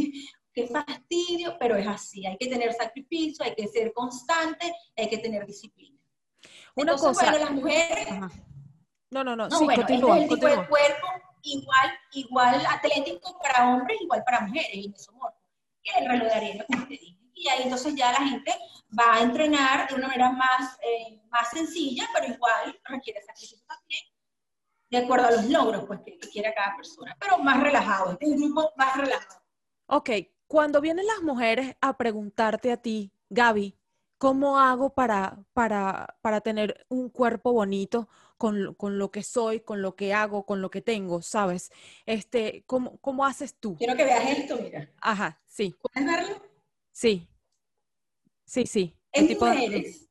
que 0.54 0.66
fastidio, 0.68 1.56
pero 1.60 1.76
es 1.76 1.86
así. 1.86 2.26
Hay 2.26 2.38
que 2.38 2.48
tener 2.48 2.72
sacrificio, 2.72 3.44
hay 3.44 3.54
que 3.54 3.68
ser 3.68 3.92
constante, 3.92 4.72
hay 4.96 5.10
que 5.10 5.18
tener 5.18 5.44
disciplina. 5.44 6.00
Una 6.74 6.96
cosa. 6.96 7.30
Bueno, 7.30 7.38
las 7.38 7.50
mujeres. 7.50 8.08
No, 9.10 9.22
no, 9.22 9.36
no. 9.36 9.48
no 9.48 9.58
bueno, 9.60 9.82
este 9.82 9.94
es 9.94 10.02
el 10.02 10.28
tipo 10.28 10.46
de 10.46 10.66
cuerpo 10.66 11.06
igual, 11.42 11.92
igual 12.12 12.66
atlético 12.66 13.38
para 13.38 13.70
hombres, 13.70 14.00
igual 14.00 14.24
para 14.24 14.40
mujeres, 14.40 14.74
y 14.74 14.88
mesomorfo. 14.88 15.38
Que 15.82 16.00
el 16.00 16.08
reloj 16.08 16.28
de 16.28 16.34
arena, 16.34 16.64
como 16.66 16.84
te 16.84 16.94
dije 16.94 17.15
y 17.36 17.48
ahí 17.48 17.64
entonces 17.64 17.94
ya 17.94 18.10
la 18.12 18.26
gente 18.26 18.52
va 18.98 19.14
a 19.14 19.20
entrenar 19.20 19.88
de 19.88 19.94
una 19.94 20.08
manera 20.08 20.32
más, 20.32 20.78
eh, 20.82 21.20
más 21.28 21.50
sencilla, 21.50 22.08
pero 22.14 22.32
igual 22.32 22.80
requiere 22.84 23.22
sacrificio 23.22 23.64
también, 23.68 24.02
de 24.90 24.98
acuerdo 24.98 25.26
a 25.26 25.30
los 25.32 25.44
logros 25.46 25.84
pues, 25.86 26.00
que, 26.00 26.18
quiera 26.18 26.54
cada 26.54 26.76
persona, 26.76 27.16
pero 27.20 27.38
más 27.38 27.62
relajado, 27.62 28.12
este 28.12 28.26
grupo 28.34 28.72
más 28.76 28.96
relajado. 28.96 29.42
Ok, 29.86 30.10
cuando 30.46 30.80
vienen 30.80 31.06
las 31.06 31.22
mujeres 31.22 31.76
a 31.80 31.96
preguntarte 31.96 32.72
a 32.72 32.78
ti, 32.78 33.12
Gaby, 33.28 33.76
¿cómo 34.18 34.58
hago 34.58 34.94
para, 34.94 35.44
para, 35.52 36.16
para 36.22 36.40
tener 36.40 36.86
un 36.88 37.10
cuerpo 37.10 37.52
bonito 37.52 38.08
con, 38.38 38.74
con, 38.74 38.98
lo 38.98 39.10
que 39.10 39.22
soy, 39.22 39.60
con 39.60 39.82
lo 39.82 39.94
que 39.94 40.14
hago, 40.14 40.46
con 40.46 40.62
lo 40.62 40.70
que 40.70 40.80
tengo, 40.80 41.20
¿sabes? 41.20 41.70
Este, 42.06 42.64
¿cómo, 42.66 42.98
¿Cómo 42.98 43.26
haces 43.26 43.58
tú? 43.58 43.76
Quiero 43.76 43.96
que 43.96 44.04
veas 44.04 44.38
esto, 44.38 44.56
mira. 44.56 44.90
Ajá, 45.00 45.40
sí. 45.46 45.74
¿Puedes 45.80 46.06
verlo? 46.06 46.45
Sí, 46.96 47.28
sí, 48.46 48.66
sí. 48.66 48.96
En 49.12 49.28
mujeres, 49.38 50.08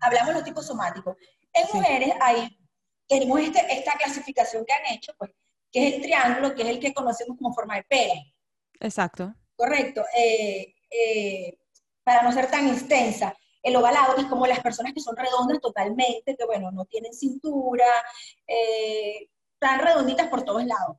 hablamos 0.00 0.28
de 0.28 0.32
los 0.32 0.44
tipos 0.44 0.66
somáticos. 0.66 1.18
En 1.52 1.66
mujeres 1.70 2.14
hay, 2.18 2.48
tenemos 3.06 3.38
este, 3.40 3.60
esta 3.70 3.92
clasificación 3.98 4.64
que 4.64 4.72
han 4.72 4.94
hecho, 4.94 5.12
pues, 5.18 5.32
que 5.70 5.86
es 5.86 5.94
el 5.94 6.00
triángulo, 6.00 6.54
que 6.54 6.62
es 6.62 6.68
el 6.68 6.80
que 6.80 6.94
conocemos 6.94 7.36
como 7.36 7.52
forma 7.52 7.76
de 7.76 7.82
pene. 7.82 8.34
Exacto. 8.80 9.34
Correcto. 9.54 10.02
Eh, 10.16 10.74
eh, 10.90 11.58
para 12.02 12.22
no 12.22 12.32
ser 12.32 12.50
tan 12.50 12.70
extensa. 12.70 13.36
El 13.62 13.76
ovalado, 13.76 14.16
es 14.16 14.24
como 14.24 14.46
las 14.46 14.60
personas 14.60 14.94
que 14.94 15.00
son 15.00 15.14
redondas 15.14 15.60
totalmente, 15.60 16.38
que 16.38 16.46
bueno, 16.46 16.70
no 16.70 16.86
tienen 16.86 17.12
cintura, 17.12 17.84
eh, 18.46 19.28
están 19.52 19.78
redonditas 19.78 20.28
por 20.28 20.42
todos 20.42 20.64
lados. 20.64 20.96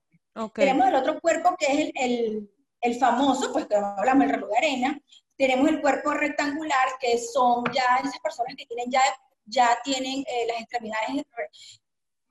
Tenemos 0.53 0.87
el 0.87 0.95
otro 0.95 1.19
cuerpo 1.19 1.55
que 1.57 1.65
es 1.65 1.79
el, 1.79 1.91
el 1.95 2.53
famoso, 2.99 3.51
pues 3.53 3.65
que 3.67 3.75
hablamos 3.75 4.27
del 4.27 4.35
reloj 4.35 4.49
de 4.49 4.57
arena, 4.57 5.01
tenemos 5.37 5.69
el 5.69 5.81
cuerpo 5.81 6.13
rectangular, 6.13 6.87
que 6.99 7.17
son 7.17 7.63
ya 7.73 7.97
esas 8.03 8.19
personas 8.19 8.55
que 8.57 8.65
tienen 8.65 8.91
ya, 8.91 9.01
ya 9.45 9.79
tienen 9.83 10.19
eh, 10.27 10.47
las 10.47 10.61
extremidades 10.61 11.25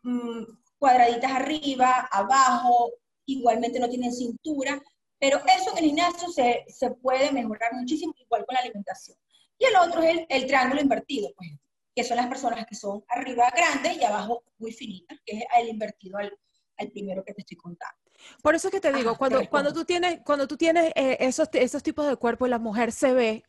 mm, 0.02 0.44
cuadraditas 0.78 1.32
arriba, 1.32 2.08
abajo, 2.10 2.92
igualmente 3.26 3.80
no 3.80 3.88
tienen 3.88 4.12
cintura, 4.12 4.80
pero 5.18 5.38
eso 5.38 5.70
en 5.72 5.78
el 5.78 5.84
gimnasio 5.84 6.28
se, 6.28 6.64
se 6.68 6.90
puede 6.90 7.30
mejorar 7.32 7.72
muchísimo, 7.74 8.12
igual 8.18 8.44
con 8.44 8.54
la 8.54 8.60
alimentación. 8.60 9.16
Y 9.58 9.66
el 9.66 9.76
otro 9.76 10.02
es 10.02 10.26
el, 10.28 10.46
triángulo 10.46 10.80
invertido, 10.80 11.32
pues, 11.36 11.50
que 11.94 12.02
son 12.04 12.16
las 12.16 12.26
personas 12.26 12.66
que 12.66 12.74
son 12.74 13.04
arriba 13.08 13.48
grandes 13.54 13.96
y 13.96 14.04
abajo 14.04 14.42
muy 14.58 14.72
finitas, 14.72 15.18
que 15.24 15.38
es 15.38 15.44
el 15.56 15.68
invertido 15.68 16.18
al, 16.18 16.36
al 16.78 16.90
primero 16.90 17.22
que 17.24 17.34
te 17.34 17.42
estoy 17.42 17.56
contando. 17.56 18.01
Por 18.42 18.54
eso 18.54 18.68
es 18.68 18.72
que 18.72 18.80
te 18.80 18.92
digo, 18.92 19.16
cuando, 19.16 19.48
cuando 19.48 19.72
tú 19.72 19.84
tienes, 19.84 20.20
cuando 20.24 20.46
tú 20.46 20.56
tienes 20.56 20.92
eh, 20.94 21.16
esos, 21.20 21.48
esos 21.52 21.82
tipos 21.82 22.06
de 22.06 22.16
cuerpo 22.16 22.46
y 22.46 22.50
la 22.50 22.58
mujer 22.58 22.92
se 22.92 23.12
ve 23.12 23.44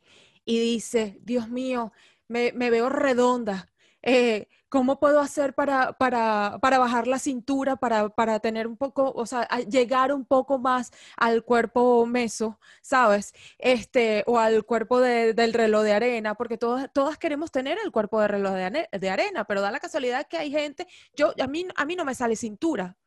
y 0.45 0.59
dice, 0.59 1.19
Dios 1.21 1.49
mío, 1.49 1.91
me, 2.27 2.51
me 2.53 2.69
veo 2.69 2.89
redonda, 2.89 3.69
eh, 4.01 4.47
¿Cómo 4.73 4.99
puedo 4.99 5.19
hacer 5.19 5.53
para, 5.53 5.93
para, 5.93 6.57
para 6.59 6.79
bajar 6.79 7.05
la 7.05 7.19
cintura, 7.19 7.75
para, 7.75 8.09
para, 8.09 8.39
tener 8.39 8.65
un 8.65 8.75
poco, 8.75 9.13
o 9.15 9.25
sea, 9.27 9.47
llegar 9.69 10.11
un 10.11 10.25
poco 10.25 10.57
más 10.57 10.91
al 11.15 11.43
cuerpo 11.43 12.07
meso, 12.07 12.59
¿sabes? 12.81 13.35
Este, 13.59 14.23
o 14.25 14.39
al 14.39 14.65
cuerpo 14.65 14.99
del 14.99 15.53
reloj 15.53 15.83
de 15.83 15.93
arena, 15.93 16.33
porque 16.33 16.57
todas, 16.57 16.91
todas 16.91 17.19
queremos 17.19 17.51
tener 17.51 17.77
el 17.85 17.91
cuerpo 17.91 18.19
de 18.19 18.27
reloj 18.29 18.53
de, 18.55 18.89
de, 18.91 19.09
arena, 19.11 19.45
pero 19.45 19.61
da 19.61 19.69
la 19.69 19.79
casualidad 19.79 20.25
que 20.27 20.37
hay 20.37 20.49
gente, 20.49 20.87
yo, 21.15 21.35
a 21.39 21.45
mí, 21.45 21.67
a 21.75 21.85
mí 21.85 21.95
no 21.95 22.03
me 22.03 22.15
sale 22.15 22.35
cintura, 22.35 22.97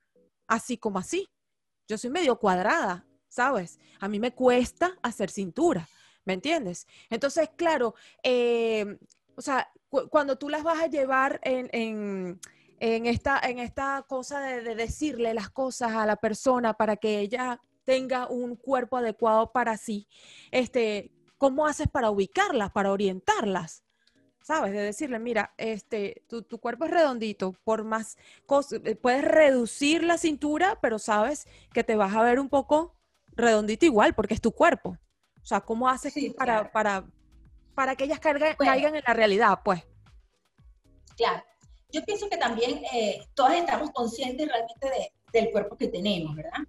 así 0.46 0.78
como 0.78 1.00
así. 1.00 1.28
Yo 1.88 1.98
soy 1.98 2.10
medio 2.10 2.38
cuadrada, 2.38 3.06
¿sabes? 3.28 3.78
A 4.00 4.08
mí 4.08 4.18
me 4.18 4.32
cuesta 4.32 4.96
hacer 5.02 5.30
cintura, 5.30 5.88
¿me 6.24 6.32
entiendes? 6.34 6.86
Entonces, 7.10 7.50
claro, 7.56 7.94
eh, 8.22 8.98
o 9.36 9.42
sea, 9.42 9.70
cuando 10.10 10.36
tú 10.36 10.48
las 10.48 10.62
vas 10.62 10.82
a 10.82 10.86
llevar 10.88 11.40
en, 11.42 12.40
esta, 12.80 13.38
en 13.38 13.58
esta 13.58 14.04
cosa 14.08 14.40
de, 14.40 14.74
decirle 14.74 15.34
las 15.34 15.50
cosas 15.50 15.92
a 15.92 16.06
la 16.06 16.16
persona 16.16 16.74
para 16.74 16.96
que 16.96 17.20
ella 17.20 17.60
tenga 17.84 18.26
un 18.28 18.56
cuerpo 18.56 18.96
adecuado 18.96 19.52
para 19.52 19.76
sí, 19.76 20.08
este, 20.50 21.12
¿cómo 21.38 21.66
haces 21.66 21.88
para 21.88 22.10
ubicarlas, 22.10 22.72
para 22.72 22.90
orientarlas? 22.90 23.85
¿Sabes? 24.46 24.72
De 24.72 24.78
decirle, 24.80 25.18
mira, 25.18 25.52
este, 25.56 26.22
tu, 26.28 26.42
tu 26.42 26.60
cuerpo 26.60 26.84
es 26.84 26.92
redondito, 26.92 27.56
por 27.64 27.82
más 27.82 28.16
cosas, 28.46 28.80
eh, 28.84 28.94
puedes 28.94 29.24
reducir 29.24 30.04
la 30.04 30.18
cintura, 30.18 30.78
pero 30.80 31.00
sabes 31.00 31.48
que 31.72 31.82
te 31.82 31.96
vas 31.96 32.14
a 32.14 32.22
ver 32.22 32.38
un 32.38 32.48
poco 32.48 32.94
redondito 33.32 33.86
igual, 33.86 34.14
porque 34.14 34.34
es 34.34 34.40
tu 34.40 34.52
cuerpo. 34.52 34.90
O 35.42 35.44
sea, 35.44 35.62
¿cómo 35.62 35.88
haces 35.88 36.14
para, 36.36 36.70
para, 36.70 37.04
para 37.74 37.96
que 37.96 38.04
ellas 38.04 38.20
caigan, 38.20 38.94
en 38.94 39.02
la 39.04 39.14
realidad, 39.14 39.58
pues. 39.64 39.82
Claro. 41.16 41.42
Yo 41.90 42.04
pienso 42.04 42.28
que 42.28 42.36
también 42.36 42.84
eh, 42.94 43.26
todas 43.34 43.54
estamos 43.56 43.90
conscientes 43.90 44.46
realmente 44.46 45.12
del 45.32 45.50
cuerpo 45.50 45.76
que 45.76 45.88
tenemos, 45.88 46.36
¿verdad? 46.36 46.60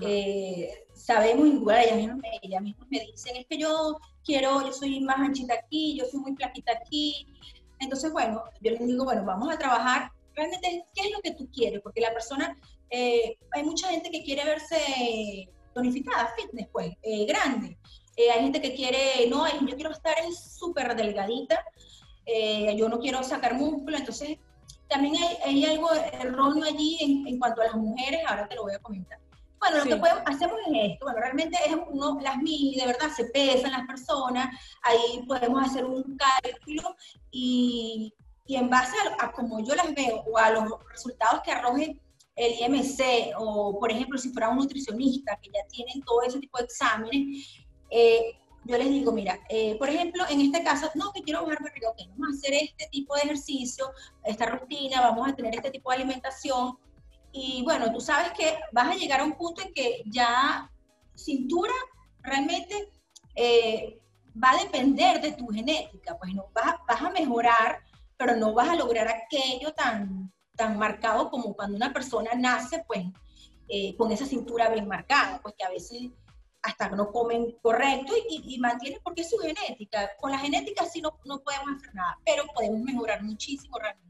Eh, 0.00 0.86
sabemos, 0.94 1.46
igual 1.48 1.80
ellas 1.80 1.96
mismas, 1.96 2.20
ellas 2.40 2.62
mismas 2.62 2.88
me 2.88 3.00
dicen, 3.00 3.36
es 3.36 3.46
que 3.46 3.58
yo 3.58 3.98
quiero, 4.24 4.64
yo 4.64 4.72
soy 4.72 5.00
más 5.00 5.18
anchita 5.18 5.54
aquí, 5.54 5.96
yo 5.98 6.04
soy 6.06 6.20
muy 6.20 6.36
flaquita 6.36 6.72
aquí. 6.72 7.26
Entonces, 7.78 8.12
bueno, 8.12 8.44
yo 8.60 8.72
les 8.72 8.86
digo, 8.86 9.04
bueno, 9.04 9.24
vamos 9.24 9.52
a 9.52 9.58
trabajar 9.58 10.10
realmente 10.34 10.84
qué 10.94 11.08
es 11.08 11.12
lo 11.12 11.20
que 11.20 11.32
tú 11.32 11.48
quieres, 11.50 11.80
porque 11.82 12.00
la 12.00 12.12
persona, 12.12 12.56
eh, 12.90 13.36
hay 13.52 13.62
mucha 13.62 13.88
gente 13.88 14.10
que 14.10 14.22
quiere 14.22 14.44
verse 14.44 15.48
tonificada, 15.74 16.32
fitness, 16.36 16.68
pues, 16.72 16.92
grande. 17.26 17.78
Eh, 18.20 18.30
hay 18.30 18.42
gente 18.42 18.60
que 18.60 18.74
quiere, 18.74 19.26
no, 19.30 19.46
yo 19.66 19.74
quiero 19.76 19.92
estar 19.92 20.14
súper 20.34 20.94
delgadita, 20.94 21.64
eh, 22.26 22.76
yo 22.76 22.86
no 22.88 22.98
quiero 22.98 23.22
sacar 23.22 23.54
músculo, 23.54 23.96
entonces 23.96 24.36
también 24.88 25.14
hay, 25.42 25.64
algo 25.64 25.88
erróneo 25.94 26.64
allí 26.64 27.24
en, 27.26 27.38
cuanto 27.38 27.62
a 27.62 27.66
las 27.66 27.74
mujeres, 27.76 28.20
ahora 28.26 28.46
te 28.46 28.56
lo 28.56 28.64
voy 28.64 28.74
a 28.74 28.78
comentar. 28.80 29.18
Bueno, 29.60 29.78
lo 29.78 29.84
que 29.84 29.96
podemos, 29.96 30.22
hacemos 30.24 30.58
es 30.66 30.92
esto, 30.92 31.04
bueno, 31.04 31.20
realmente 31.20 31.58
es 31.66 31.76
uno, 31.90 32.18
las 32.20 32.38
mil, 32.38 32.76
de 32.76 32.86
verdad, 32.86 33.10
se 33.14 33.26
pesan 33.26 33.72
las 33.72 33.86
personas, 33.86 34.48
ahí 34.82 35.22
podemos 35.28 35.62
hacer 35.62 35.84
un 35.84 36.16
cálculo 36.16 36.96
y, 37.30 38.14
y 38.46 38.56
en 38.56 38.70
base 38.70 38.96
a, 39.18 39.26
a, 39.26 39.32
como 39.32 39.62
yo 39.62 39.74
las 39.74 39.94
veo 39.94 40.24
o 40.26 40.38
a 40.38 40.50
los 40.50 40.64
resultados 40.90 41.42
que 41.42 41.52
arroje 41.52 42.00
el 42.36 42.74
IMC 42.74 43.34
o, 43.38 43.78
por 43.78 43.90
ejemplo, 43.90 44.18
si 44.18 44.30
fuera 44.30 44.48
un 44.48 44.56
nutricionista 44.56 45.38
que 45.42 45.50
ya 45.50 45.66
tienen 45.68 46.02
todo 46.02 46.22
ese 46.22 46.40
tipo 46.40 46.56
de 46.56 46.64
exámenes, 46.64 47.60
eh, 47.90 48.36
yo 48.64 48.76
les 48.78 48.88
digo, 48.88 49.12
mira, 49.12 49.40
eh, 49.48 49.76
por 49.78 49.88
ejemplo, 49.88 50.24
en 50.28 50.40
este 50.40 50.62
caso, 50.62 50.90
no, 50.94 51.12
que 51.12 51.22
quiero 51.22 51.42
bajar 51.42 51.62
barriga, 51.62 51.90
ok, 51.90 51.98
vamos 52.10 52.28
a 52.28 52.38
hacer 52.38 52.54
este 52.54 52.88
tipo 52.90 53.14
de 53.14 53.22
ejercicio, 53.22 53.90
esta 54.24 54.46
rutina, 54.46 55.00
vamos 55.00 55.28
a 55.28 55.34
tener 55.34 55.54
este 55.54 55.70
tipo 55.70 55.90
de 55.90 55.96
alimentación. 55.96 56.78
Y 57.32 57.62
bueno, 57.64 57.92
tú 57.92 58.00
sabes 58.00 58.32
que 58.32 58.58
vas 58.72 58.88
a 58.88 58.96
llegar 58.96 59.20
a 59.20 59.24
un 59.24 59.34
punto 59.34 59.62
en 59.62 59.72
que 59.72 60.02
ya 60.06 60.70
cintura 61.14 61.72
realmente 62.22 62.90
eh, 63.34 64.00
va 64.42 64.50
a 64.50 64.62
depender 64.62 65.20
de 65.20 65.32
tu 65.32 65.46
genética, 65.48 66.16
pues 66.18 66.34
no 66.34 66.46
vas, 66.52 66.74
a 66.88 67.10
mejorar, 67.10 67.80
pero 68.16 68.36
no 68.36 68.52
vas 68.52 68.68
a 68.68 68.76
lograr 68.76 69.08
aquello 69.08 69.72
tan, 69.74 70.32
tan 70.56 70.78
marcado 70.78 71.30
como 71.30 71.54
cuando 71.54 71.76
una 71.76 71.92
persona 71.92 72.32
nace, 72.36 72.84
pues, 72.86 73.04
con 73.96 74.10
esa 74.10 74.26
cintura 74.26 74.68
bien 74.68 74.88
marcada, 74.88 75.40
pues 75.40 75.54
que 75.56 75.64
a 75.64 75.70
veces 75.70 76.10
hasta 76.62 76.90
no 76.90 77.10
comen 77.10 77.56
correcto 77.62 78.12
y, 78.28 78.54
y, 78.54 78.58
mantienen 78.58 79.00
porque 79.02 79.22
es 79.22 79.30
su 79.30 79.38
genética. 79.38 80.10
Con 80.18 80.30
la 80.30 80.38
genética 80.38 80.84
sí 80.84 81.00
no, 81.00 81.18
no 81.24 81.40
podemos 81.40 81.76
hacer 81.76 81.94
nada, 81.94 82.18
pero 82.24 82.44
podemos 82.54 82.80
mejorar 82.80 83.22
muchísimo 83.22 83.78
realmente. 83.78 84.09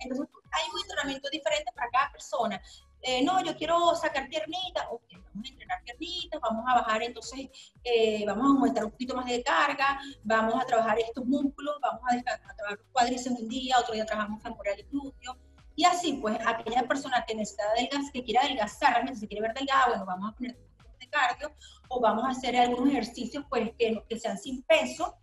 Entonces 0.00 0.26
hay 0.50 0.62
un 0.72 0.80
entrenamiento 0.80 1.28
diferente 1.30 1.70
para 1.74 1.90
cada 1.90 2.12
persona. 2.12 2.60
Eh, 3.02 3.24
no, 3.24 3.42
yo 3.42 3.56
quiero 3.56 3.94
sacar 3.94 4.28
piernitas, 4.28 4.84
ok, 4.90 5.02
vamos 5.12 5.46
a 5.46 5.52
entrenar 5.52 5.82
piernitas, 5.84 6.40
vamos 6.40 6.64
a 6.68 6.74
bajar 6.74 7.02
entonces, 7.02 7.48
eh, 7.82 8.24
vamos 8.26 8.44
a 8.44 8.48
aumentar 8.48 8.84
un 8.84 8.90
poquito 8.90 9.14
más 9.14 9.24
de 9.24 9.42
carga, 9.42 9.98
vamos 10.22 10.54
a 10.60 10.66
trabajar 10.66 10.98
estos 10.98 11.24
músculos, 11.24 11.76
vamos 11.80 12.02
a, 12.02 12.54
trabajar 12.54 12.78
cuádriceps 12.92 13.40
un 13.40 13.48
día, 13.48 13.76
otro 13.78 13.94
día 13.94 14.04
trabajamos 14.04 14.42
femoral 14.42 14.78
y 14.78 14.82
glúteo, 14.82 15.34
y 15.76 15.84
así 15.84 16.18
pues 16.20 16.38
aquella 16.46 16.86
persona 16.86 17.24
que 17.26 17.34
necesita 17.34 17.64
adelgazar, 17.72 18.12
que 18.12 18.22
quiera 18.22 18.42
adelgazar, 18.42 18.92
realmente 18.92 19.20
se 19.20 19.28
quiere 19.28 19.46
ver 19.46 19.54
delgada, 19.54 19.88
bueno, 19.88 20.04
vamos 20.04 20.30
a 20.30 20.36
poner 20.36 20.58
de 20.98 21.08
cardio 21.08 21.54
o 21.88 22.00
vamos 22.00 22.24
a 22.24 22.28
hacer 22.28 22.54
algunos 22.54 22.90
ejercicios 22.90 23.46
pues 23.48 23.70
que, 23.78 24.04
que 24.06 24.20
sean 24.20 24.36
sin 24.36 24.62
peso, 24.64 25.16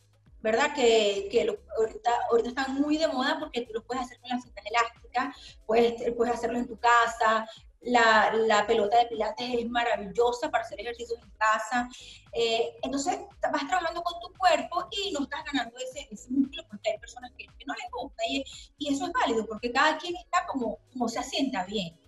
¿verdad? 0.48 0.74
Que, 0.74 1.28
que 1.30 1.42
ahorita, 1.42 2.12
ahorita, 2.32 2.50
están 2.50 2.76
muy 2.76 2.98
de 2.98 3.10
moda 3.10 3.36
porque 3.38 3.64
tú 3.64 3.74
lo 3.74 3.84
puedes 3.84 4.06
hacer 4.06 4.18
con 4.22 4.30
las 4.30 4.42
cintas 4.44 4.64
elásticas, 4.66 5.36
puedes, 5.66 6.14
puedes 6.16 6.36
hacerlo 6.36 6.58
en 6.58 6.68
tu 6.68 6.80
casa, 6.80 7.46
la, 7.82 8.34
la, 8.34 8.66
pelota 8.66 8.98
de 8.98 9.08
pilates 9.08 9.60
es 9.60 9.70
maravillosa 9.70 10.50
para 10.50 10.64
hacer 10.64 10.80
ejercicios 10.80 11.20
en 11.22 11.30
casa. 11.32 11.90
Eh, 12.32 12.78
entonces, 12.82 13.20
vas 13.52 13.68
trabajando 13.68 14.02
con 14.02 14.22
tu 14.22 14.38
cuerpo 14.38 14.88
y 14.90 15.12
no 15.12 15.24
estás 15.24 15.44
ganando 15.52 15.78
ese, 15.80 16.08
ese 16.12 16.32
músculo 16.32 16.64
porque 16.70 16.92
hay 16.92 16.98
personas 17.00 17.30
que, 17.38 17.46
no 17.66 17.74
les 17.74 17.92
gusta 17.92 18.24
y, 18.30 18.46
y, 18.78 18.94
eso 18.94 19.06
es 19.08 19.12
válido 19.12 19.46
porque 19.46 19.74
cada 19.74 19.98
quien 19.98 20.16
está 20.16 20.46
como, 20.48 20.80
como 20.94 21.10
se 21.10 21.20
asienta 21.20 21.66
bien. 21.66 22.00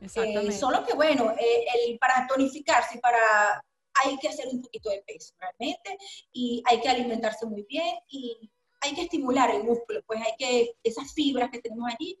Eh, 0.00 0.52
solo 0.52 0.86
que, 0.86 0.94
bueno, 0.94 1.32
eh, 1.32 1.66
el, 1.86 1.98
para 1.98 2.26
tonificarse, 2.26 2.98
para, 3.00 3.62
hay 4.02 4.16
que 4.18 4.28
hacer 4.28 4.46
un 4.48 4.62
poquito 4.62 4.90
de 4.90 5.02
peso 5.06 5.34
realmente 5.38 5.98
y 6.32 6.62
hay 6.66 6.80
que 6.80 6.88
alimentarse 6.88 7.46
muy 7.46 7.64
bien 7.68 7.96
y 8.08 8.50
hay 8.80 8.94
que 8.94 9.02
estimular 9.02 9.50
el 9.54 9.64
músculo, 9.64 10.02
pues 10.06 10.20
hay 10.20 10.32
que, 10.38 10.76
esas 10.82 11.12
fibras 11.12 11.50
que 11.50 11.60
tenemos 11.60 11.90
allí, 11.92 12.18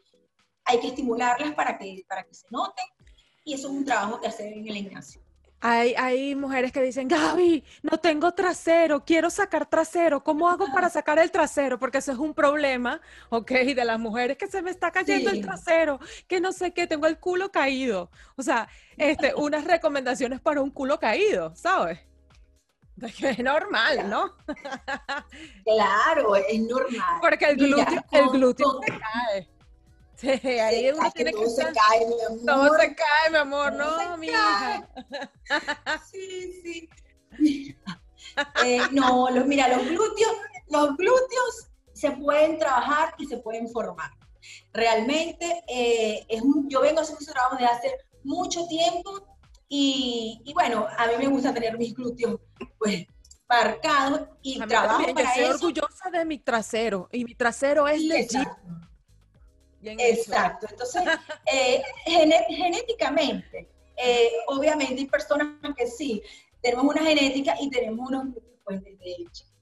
hay 0.64 0.80
que 0.80 0.88
estimularlas 0.88 1.54
para 1.54 1.76
que, 1.78 2.04
para 2.08 2.22
que 2.24 2.34
se 2.34 2.46
noten 2.50 2.84
y 3.44 3.54
eso 3.54 3.68
es 3.68 3.74
un 3.74 3.84
trabajo 3.84 4.20
que 4.20 4.28
hacer 4.28 4.52
en 4.52 4.66
el 4.66 4.74
gimnasio. 4.74 5.23
Hay, 5.66 6.34
mujeres 6.34 6.72
que 6.72 6.82
dicen, 6.82 7.08
Gaby, 7.08 7.64
no 7.82 7.96
tengo 7.96 8.32
trasero, 8.32 9.02
quiero 9.02 9.30
sacar 9.30 9.64
trasero, 9.64 10.22
¿cómo 10.22 10.50
hago 10.50 10.66
para 10.70 10.90
sacar 10.90 11.18
el 11.18 11.30
trasero? 11.30 11.78
Porque 11.78 11.98
eso 11.98 12.12
es 12.12 12.18
un 12.18 12.34
problema, 12.34 13.00
¿ok? 13.30 13.50
De 13.50 13.82
las 13.82 13.98
mujeres 13.98 14.36
que 14.36 14.46
se 14.46 14.60
me 14.60 14.70
está 14.70 14.90
cayendo 14.90 15.30
el 15.30 15.40
trasero, 15.40 16.00
que 16.28 16.38
no 16.38 16.52
sé 16.52 16.74
qué, 16.74 16.86
tengo 16.86 17.06
el 17.06 17.18
culo 17.18 17.50
caído. 17.50 18.10
O 18.36 18.42
sea, 18.42 18.68
este, 18.98 19.34
unas 19.34 19.64
recomendaciones 19.64 20.38
para 20.38 20.60
un 20.60 20.70
culo 20.70 20.98
caído, 21.00 21.56
¿sabes? 21.56 21.98
Es 23.22 23.38
normal, 23.38 24.10
¿no? 24.10 24.36
Claro, 25.64 26.36
es 26.36 26.60
normal. 26.60 27.18
Porque 27.22 27.46
el 27.46 27.56
glúteo, 27.56 28.04
el 28.12 28.28
glúteo 28.28 28.80
se 28.82 28.92
cae. 28.98 29.53
Sí, 30.42 30.58
ahí 30.58 30.90
uno 30.90 31.10
tiene 31.12 31.32
que, 31.32 31.48
se 31.48 31.62
cae, 31.62 32.06
mi 32.06 32.20
amor. 32.22 32.46
Todo 32.46 32.78
se 32.78 32.94
cae, 32.94 33.30
mi 33.30 33.36
amor, 33.36 33.72
no, 33.72 34.16
mi 34.16 34.28
hija. 34.28 34.88
Sí, 36.10 36.88
sí. 37.38 37.76
Eh, 38.64 38.80
no, 38.90 39.30
los, 39.30 39.46
mira, 39.46 39.68
los 39.68 39.86
glúteos, 39.86 40.32
los 40.68 40.96
glúteos 40.96 41.68
se 41.92 42.10
pueden 42.10 42.58
trabajar 42.58 43.14
y 43.16 43.26
se 43.26 43.36
pueden 43.36 43.68
formar. 43.68 44.10
Realmente, 44.72 45.62
eh, 45.68 46.26
es 46.28 46.42
yo 46.68 46.80
vengo 46.80 47.00
haciendo 47.00 47.22
ese 47.22 47.32
trabajo 47.32 47.56
desde 47.56 47.70
hace 47.70 47.96
mucho 48.24 48.66
tiempo 48.66 49.38
y, 49.68 50.42
y, 50.44 50.52
bueno, 50.52 50.88
a 50.98 51.06
mí 51.06 51.12
me 51.16 51.28
gusta 51.28 51.54
tener 51.54 51.78
mis 51.78 51.94
glúteos 51.94 52.40
pues 52.76 53.06
marcados 53.48 54.22
y 54.42 54.58
trabajo 54.66 55.04
para 55.14 55.36
yo 55.36 55.42
soy 55.42 55.54
orgullosa 55.54 56.10
de 56.10 56.24
mi 56.24 56.38
trasero 56.38 57.08
y 57.12 57.24
mi 57.24 57.34
trasero 57.34 57.86
es 57.86 58.02
legítimo. 58.02 58.56
Exacto. 59.84 60.66
Entonces, 60.70 61.02
eh, 61.52 61.82
genéticamente, 62.04 63.68
eh, 63.96 64.30
obviamente 64.48 64.94
hay 64.94 65.06
personas 65.06 65.48
que 65.76 65.86
sí, 65.86 66.22
tenemos 66.60 66.84
una 66.84 67.04
genética 67.04 67.54
y 67.60 67.70
tenemos 67.70 68.08
unos 68.08 68.24
glúteos 68.24 68.54
pues 68.64 68.82
desde 68.82 69.16
chiquitas 69.30 69.54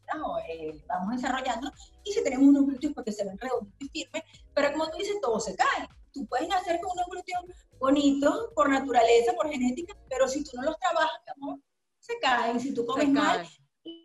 eh, 0.48 0.80
vamos 0.86 1.16
desarrollando 1.16 1.72
y 2.04 2.12
si 2.12 2.22
tenemos 2.22 2.48
unos 2.48 2.66
glúteos 2.66 2.92
porque 2.94 3.12
se 3.12 3.24
ven 3.24 3.38
redondos 3.38 3.74
y 3.80 3.88
firmes, 3.88 4.22
pero 4.54 4.72
como 4.72 4.90
tú 4.90 4.98
dices, 4.98 5.20
todo 5.20 5.40
se 5.40 5.56
cae. 5.56 5.88
Tú 6.12 6.26
puedes 6.26 6.48
nacer 6.48 6.78
con 6.80 6.92
unos 6.92 7.06
glúteos 7.10 7.44
bonitos 7.78 8.50
por 8.54 8.68
naturaleza, 8.68 9.32
por 9.32 9.50
genética, 9.50 9.96
pero 10.08 10.28
si 10.28 10.44
tú 10.44 10.50
no 10.56 10.62
los 10.62 10.78
trabajas, 10.78 11.20
amor, 11.36 11.58
se 11.98 12.18
caen. 12.20 12.60
Si 12.60 12.74
tú 12.74 12.84
comes 12.84 13.08
mal, 13.08 13.48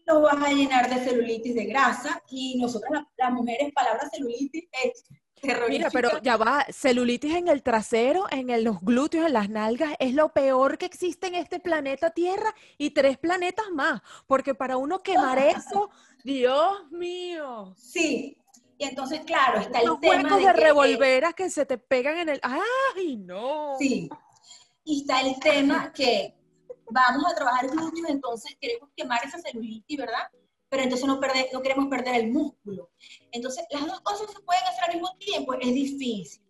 los 0.05 0.21
vas 0.21 0.41
a 0.41 0.49
llenar 0.49 0.89
de 0.89 1.03
celulitis, 1.03 1.53
de 1.53 1.65
grasa, 1.65 2.23
y 2.29 2.57
nosotras 2.59 2.91
las, 2.91 3.03
las 3.17 3.31
mujeres, 3.31 3.73
palabra 3.73 4.09
celulitis 4.09 4.63
es 4.83 5.03
Mira, 5.69 5.89
pero 5.91 6.21
ya 6.21 6.37
va, 6.37 6.65
celulitis 6.69 7.35
en 7.35 7.47
el 7.47 7.61
trasero, 7.63 8.25
en 8.31 8.63
los 8.63 8.81
glúteos, 8.81 9.27
en 9.27 9.33
las 9.33 9.49
nalgas, 9.49 9.93
es 9.99 10.13
lo 10.13 10.29
peor 10.29 10.77
que 10.77 10.85
existe 10.85 11.27
en 11.27 11.35
este 11.35 11.59
planeta 11.59 12.09
Tierra 12.09 12.53
y 12.77 12.91
tres 12.91 13.17
planetas 13.17 13.69
más, 13.71 14.01
porque 14.25 14.55
para 14.55 14.77
uno 14.77 14.99
quemar 14.99 15.37
eso, 15.39 15.89
Dios 16.23 16.91
mío. 16.91 17.73
Sí, 17.77 18.37
y 18.77 18.83
entonces, 18.85 19.21
claro, 19.25 19.59
está 19.59 19.81
el 19.81 19.99
tema 19.99 20.37
de, 20.37 20.45
de 20.45 20.53
revolveras 20.53 21.33
que 21.33 21.49
se 21.49 21.65
te 21.65 21.77
pegan 21.77 22.17
en 22.17 22.29
el... 22.29 22.39
¡Ay, 22.43 23.17
no! 23.17 23.75
Sí, 23.79 24.09
y 24.83 25.01
está 25.01 25.21
el 25.21 25.39
tema 25.39 25.91
que 25.91 26.35
vamos 26.89 27.25
a 27.31 27.35
trabajar 27.35 27.69
glúteos, 27.69 28.09
entonces 28.09 28.55
queremos 28.59 28.89
quemar 28.95 29.19
esa 29.25 29.39
celulitis, 29.39 29.97
¿verdad? 29.97 30.29
Pero 30.69 30.83
entonces 30.83 31.07
no, 31.07 31.19
no 31.53 31.61
queremos 31.61 31.87
perder 31.87 32.15
el 32.15 32.31
músculo. 32.31 32.89
Entonces, 33.31 33.65
las 33.71 33.85
dos 33.85 34.01
cosas 34.01 34.31
se 34.31 34.39
pueden 34.41 34.63
hacer 34.63 34.85
al 34.85 34.93
mismo 34.93 35.15
tiempo, 35.17 35.53
es 35.53 35.73
difícil. 35.73 36.41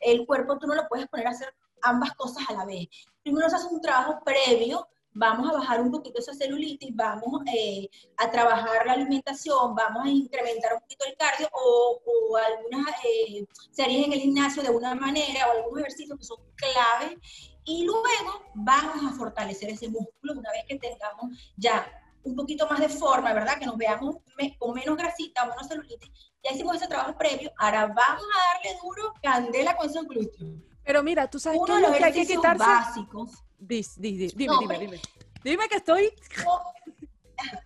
El 0.00 0.26
cuerpo 0.26 0.58
tú 0.58 0.66
no 0.66 0.74
lo 0.74 0.88
puedes 0.88 1.06
poner 1.08 1.26
a 1.26 1.30
hacer 1.30 1.54
ambas 1.82 2.14
cosas 2.14 2.48
a 2.48 2.54
la 2.54 2.64
vez. 2.64 2.86
Primero 3.22 3.48
se 3.50 3.56
hace 3.56 3.66
un 3.66 3.80
trabajo 3.80 4.20
previo, 4.24 4.88
vamos 5.12 5.50
a 5.50 5.54
bajar 5.54 5.80
un 5.80 5.90
poquito 5.90 6.20
esa 6.20 6.34
celulitis, 6.34 6.94
vamos 6.94 7.42
eh, 7.52 7.88
a 8.18 8.30
trabajar 8.30 8.86
la 8.86 8.92
alimentación, 8.92 9.74
vamos 9.74 10.04
a 10.04 10.08
incrementar 10.08 10.74
un 10.74 10.80
poquito 10.80 11.04
el 11.06 11.16
cardio 11.16 11.48
o, 11.52 12.00
o 12.04 12.36
algunas 12.36 12.86
eh, 13.04 13.44
series 13.70 14.06
en 14.06 14.12
el 14.12 14.20
gimnasio 14.20 14.62
de 14.62 14.70
una 14.70 14.94
manera 14.94 15.48
o 15.48 15.58
algunos 15.58 15.80
ejercicios 15.80 16.18
que 16.18 16.24
son 16.24 16.38
claves 16.54 17.18
y 17.64 17.84
luego 17.84 18.42
vamos 18.54 19.04
a 19.04 19.16
fortalecer 19.16 19.70
ese 19.70 19.88
músculo 19.88 20.34
una 20.34 20.52
vez 20.52 20.64
que 20.68 20.78
tengamos 20.78 21.52
ya 21.56 21.90
un 22.26 22.34
poquito 22.34 22.68
más 22.68 22.80
de 22.80 22.88
forma, 22.88 23.32
¿verdad? 23.32 23.58
Que 23.58 23.66
nos 23.66 23.76
veamos 23.76 24.16
con 24.58 24.74
menos 24.74 24.96
grasita, 24.96 25.46
menos 25.46 25.68
celulitis. 25.68 26.10
Ya 26.42 26.52
hicimos 26.52 26.76
ese 26.76 26.88
trabajo 26.88 27.16
previo, 27.16 27.52
ahora 27.56 27.86
vamos 27.86 28.24
a 28.24 28.54
darle 28.54 28.78
duro 28.82 29.14
candela 29.22 29.76
con 29.76 29.88
esos 29.88 30.06
glúteos. 30.06 30.60
Pero 30.84 31.02
mira, 31.02 31.28
tú 31.28 31.38
sabes 31.38 31.58
Uno 31.60 31.92
que 31.92 32.04
hay 32.04 32.12
que 32.12 32.26
quitarse. 32.26 32.64
básicos. 32.64 33.30
dime, 33.58 34.28
dime, 34.36 34.78
dime. 34.78 35.00
Dime 35.42 35.68
que 35.68 35.76
estoy. 35.76 36.12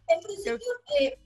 en 0.08 0.20
principio, 0.20 0.72
eh, 1.00 1.18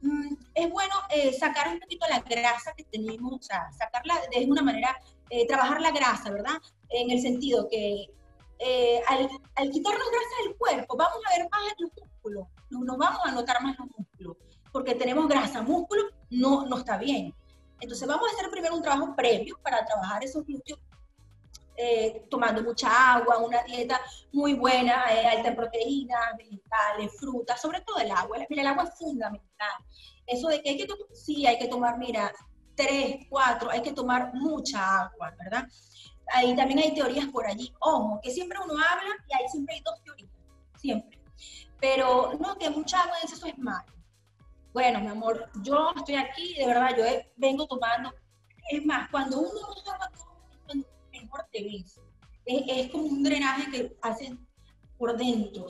mm, 0.00 0.34
es 0.54 0.70
bueno 0.70 0.94
eh, 1.10 1.32
sacar 1.32 1.68
un 1.68 1.78
poquito 1.78 2.06
la 2.08 2.20
grasa 2.20 2.72
que 2.74 2.84
tenemos, 2.84 3.32
o 3.32 3.42
sea, 3.42 3.70
sacarla 3.72 4.14
de 4.34 4.46
una 4.46 4.62
manera, 4.62 4.98
eh, 5.30 5.46
trabajar 5.46 5.80
la 5.80 5.90
grasa, 5.90 6.30
¿verdad? 6.30 6.54
En 6.88 7.10
el 7.10 7.20
sentido 7.20 7.68
que 7.68 8.06
al, 9.08 9.28
al, 9.56 9.70
quitarnos 9.70 10.08
grasa 10.08 10.44
del 10.44 10.56
cuerpo, 10.56 10.96
vamos 10.96 11.18
a 11.26 11.36
ver 11.36 11.48
más 11.50 11.62
los 11.80 11.90
músculos 12.00 12.46
no 12.80 12.96
vamos 12.96 13.20
a 13.24 13.32
notar 13.32 13.62
más 13.62 13.78
los 13.78 13.88
músculos, 13.96 14.36
porque 14.72 14.94
tenemos 14.94 15.28
grasa, 15.28 15.62
músculo 15.62 16.02
no, 16.30 16.66
no 16.66 16.78
está 16.78 16.98
bien. 16.98 17.34
Entonces 17.80 18.06
vamos 18.06 18.28
a 18.28 18.34
hacer 18.34 18.50
primero 18.50 18.76
un 18.76 18.82
trabajo 18.82 19.14
previo 19.16 19.58
para 19.62 19.84
trabajar 19.84 20.22
esos 20.22 20.44
glúteos, 20.46 20.78
eh, 21.76 22.26
tomando 22.30 22.62
mucha 22.62 23.14
agua, 23.14 23.38
una 23.38 23.62
dieta 23.64 24.00
muy 24.32 24.54
buena, 24.54 25.04
eh, 25.12 25.26
alta 25.26 25.48
en 25.48 25.56
proteínas, 25.56 26.36
vegetales, 26.36 27.12
frutas, 27.18 27.60
sobre 27.60 27.80
todo 27.80 27.98
el 27.98 28.10
agua. 28.10 28.38
Mira, 28.48 28.62
el 28.62 28.68
agua 28.68 28.84
es 28.84 28.98
fundamental. 28.98 29.84
Eso 30.26 30.48
de 30.48 30.62
que 30.62 30.70
hay 30.70 30.76
que 30.76 30.86
tomar, 30.86 31.06
sí, 31.12 31.46
hay 31.46 31.58
que 31.58 31.68
tomar, 31.68 31.98
mira, 31.98 32.32
tres, 32.76 33.26
cuatro, 33.28 33.70
hay 33.70 33.82
que 33.82 33.92
tomar 33.92 34.32
mucha 34.34 35.02
agua, 35.02 35.34
¿verdad? 35.38 35.66
Ahí 36.34 36.54
también 36.54 36.78
hay 36.78 36.94
teorías 36.94 37.26
por 37.26 37.46
allí. 37.46 37.72
Ojo, 37.80 38.20
que 38.22 38.30
siempre 38.30 38.58
uno 38.62 38.74
habla 38.74 39.10
y 39.28 39.34
ahí 39.34 39.48
siempre 39.50 39.74
hay 39.74 39.82
dos 39.82 40.02
teorías, 40.04 40.30
siempre. 40.76 41.18
Pero 41.82 42.34
no, 42.38 42.56
que 42.58 42.70
mucha 42.70 43.00
agua 43.00 43.16
eso 43.24 43.44
es 43.44 43.58
malo. 43.58 43.92
Bueno, 44.72 45.00
mi 45.00 45.08
amor, 45.08 45.50
yo 45.62 45.92
estoy 45.96 46.14
aquí, 46.14 46.54
de 46.54 46.66
verdad, 46.66 46.96
yo 46.96 47.04
vengo 47.36 47.66
tomando. 47.66 48.14
Es 48.70 48.86
más, 48.86 49.10
cuando 49.10 49.40
uno 49.40 49.50
toma 49.84 49.96
agua, 49.96 50.10
mejor 51.10 51.44
te 51.50 51.64
ves. 51.64 52.00
Es, 52.46 52.62
es 52.68 52.90
como 52.92 53.06
un 53.06 53.24
drenaje 53.24 53.68
que 53.68 53.96
hace 54.00 54.38
por 54.96 55.16
dentro 55.16 55.66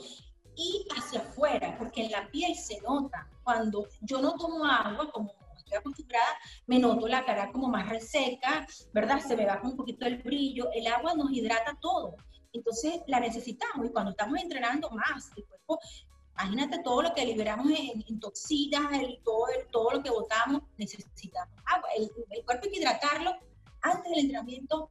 y 0.55 0.85
hacia 0.95 1.21
afuera, 1.21 1.75
porque 1.79 2.05
en 2.05 2.11
la 2.11 2.29
piel 2.29 2.55
se 2.55 2.79
nota. 2.81 3.27
Cuando 3.43 3.87
yo 4.01 4.21
no 4.21 4.35
tomo 4.35 4.63
agua, 4.65 5.09
como 5.11 5.33
estoy 5.57 5.79
acostumbrada, 5.79 6.37
me 6.67 6.77
noto 6.77 7.07
la 7.07 7.25
cara 7.25 7.51
como 7.51 7.69
más 7.69 7.89
reseca, 7.89 8.67
¿verdad? 8.93 9.19
Se 9.19 9.35
me 9.35 9.47
baja 9.47 9.67
un 9.67 9.75
poquito 9.75 10.05
el 10.05 10.21
brillo. 10.21 10.69
El 10.73 10.85
agua 10.85 11.15
nos 11.15 11.31
hidrata 11.31 11.75
todo. 11.81 12.15
Entonces 12.53 13.01
la 13.07 13.19
necesitamos 13.19 13.87
y 13.87 13.89
cuando 13.89 14.11
estamos 14.11 14.39
entrenando 14.39 14.89
más, 14.91 15.31
el 15.35 15.43
cuerpo, 15.45 15.79
imagínate 16.33 16.79
todo 16.83 17.01
lo 17.01 17.13
que 17.13 17.25
liberamos 17.25 17.67
en, 17.67 18.19
toxinas, 18.19 18.83
todo, 19.23 19.45
todo 19.71 19.91
lo 19.91 20.03
que 20.03 20.11
botamos, 20.11 20.61
necesitamos 20.77 21.53
agua. 21.65 21.89
El, 21.97 22.09
cuerpo 22.45 22.65
hay 22.65 22.71
que 22.71 22.79
hidratarlo 22.79 23.35
antes 23.81 24.09
del 24.09 24.19
entrenamiento, 24.19 24.89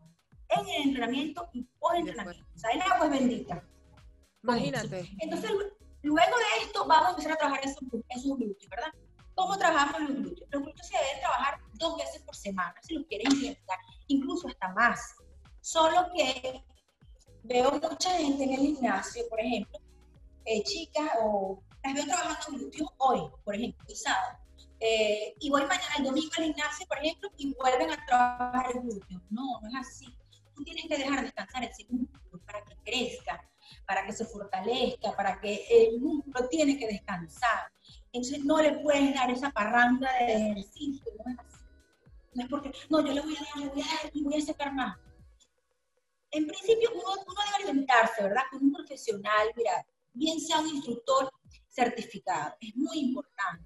en 0.49 0.69
el 0.69 0.83
entrenamiento 0.89 1.49
y 1.53 1.63
por 1.79 1.97
entrenamiento. 1.97 2.45
O 2.55 2.59
sea, 2.59 2.71
el 2.73 2.83
agua 2.83 3.07
es 3.07 3.11
bendita. 3.13 3.65
Imagínate. 4.43 5.09
Entonces, 5.21 5.51
luego 6.03 6.37
de 6.37 6.65
esto 6.65 6.85
vamos 6.87 7.07
a 7.07 7.11
empezar 7.11 7.33
a 7.33 7.37
trabajar 7.37 7.65
esos, 7.65 7.79
esos 8.09 8.37
glúteos, 8.37 8.69
¿verdad? 8.69 8.93
¿Cómo 9.37 9.57
trabajamos 9.57 10.11
los 10.11 10.19
glúteos? 10.19 10.49
Los 10.51 10.63
glúteos 10.63 10.87
se 10.89 10.99
deben 10.99 11.21
trabajar 11.21 11.61
dos 11.75 11.97
veces 11.97 12.23
por 12.23 12.35
semana, 12.35 12.75
si 12.83 12.95
los 12.95 13.07
quieren 13.07 13.33
implementar, 13.33 13.79
incluso 14.09 14.49
hasta 14.49 14.69
más. 14.73 15.15
Solo 15.61 16.09
que 16.13 16.65
veo 17.43 17.73
mucha 17.73 18.11
gente 18.19 18.45
en 18.45 18.53
el 18.53 18.61
gimnasio, 18.61 19.29
por 19.29 19.41
ejemplo, 19.41 19.79
eh, 20.45 20.63
chicas, 20.63 21.11
o 21.23 21.63
las 21.83 21.95
veo 21.95 22.05
trabajando 22.05 22.45
en 22.49 22.59
glúteos 22.59 22.91
hoy, 22.99 23.21
por 23.45 23.55
ejemplo, 23.55 23.85
el. 23.89 24.39
Eh, 24.81 25.35
y 25.39 25.51
voy 25.51 25.63
mañana, 25.63 25.95
el 25.99 26.05
domingo 26.05 26.31
al 26.39 26.45
gimnasio, 26.45 26.87
por 26.87 26.99
ejemplo, 26.99 27.31
y 27.37 27.55
vuelven 27.55 27.91
a 27.91 28.07
trabajar 28.07 28.73
el 28.75 28.81
glúteo. 28.81 29.21
No, 29.31 29.61
no 29.61 29.69
es 29.69 29.87
así. 29.87 30.07
Tú 30.55 30.65
tienes 30.65 30.87
que 30.89 30.99
dejar 30.99 31.23
descansar 31.23 31.65
ese 31.65 31.87
músculo 31.89 32.43
para 32.45 32.65
que 32.65 32.77
crezca, 32.85 33.49
para 33.87 34.05
que 34.05 34.13
se 34.13 34.25
fortalezca, 34.25 35.15
para 35.17 35.41
que 35.41 35.65
el 35.71 36.01
músculo 36.01 36.49
tiene 36.49 36.79
que 36.79 36.89
descansar. 36.89 37.71
Entonces 38.13 38.45
no 38.45 38.61
le 38.61 38.73
puedes 38.81 39.15
dar 39.15 39.31
esa 39.31 39.51
parranda 39.51 40.11
de 40.19 40.35
ejercicio, 40.35 41.13
no 41.25 41.33
es 41.33 41.39
así. 41.39 41.65
No 42.35 42.43
es 42.43 42.49
porque, 42.49 42.73
no, 42.91 43.07
yo 43.07 43.13
le 43.13 43.21
voy 43.21 43.37
a 43.37 43.41
dar, 43.41 43.57
le 43.59 43.69
voy 43.69 43.83
a 43.83 43.87
dar 43.87 44.11
y 44.13 44.25
voy 44.25 44.37
a 44.37 44.41
sacar 44.41 44.73
más 44.75 44.99
en 46.33 46.47
principio 46.47 46.91
uno, 46.95 47.15
debe 47.15 47.65
alimentarse, 47.65 48.23
¿verdad? 48.23 48.43
Con 48.51 48.65
un 48.65 48.73
profesional, 48.73 49.49
mira, 49.55 49.87
bien 50.15 50.41
sea 50.41 50.61
un 50.61 50.69
instructor 50.69 51.31
certificado, 51.69 52.55
es 52.61 52.75
muy 52.77 52.99
importante, 52.99 53.65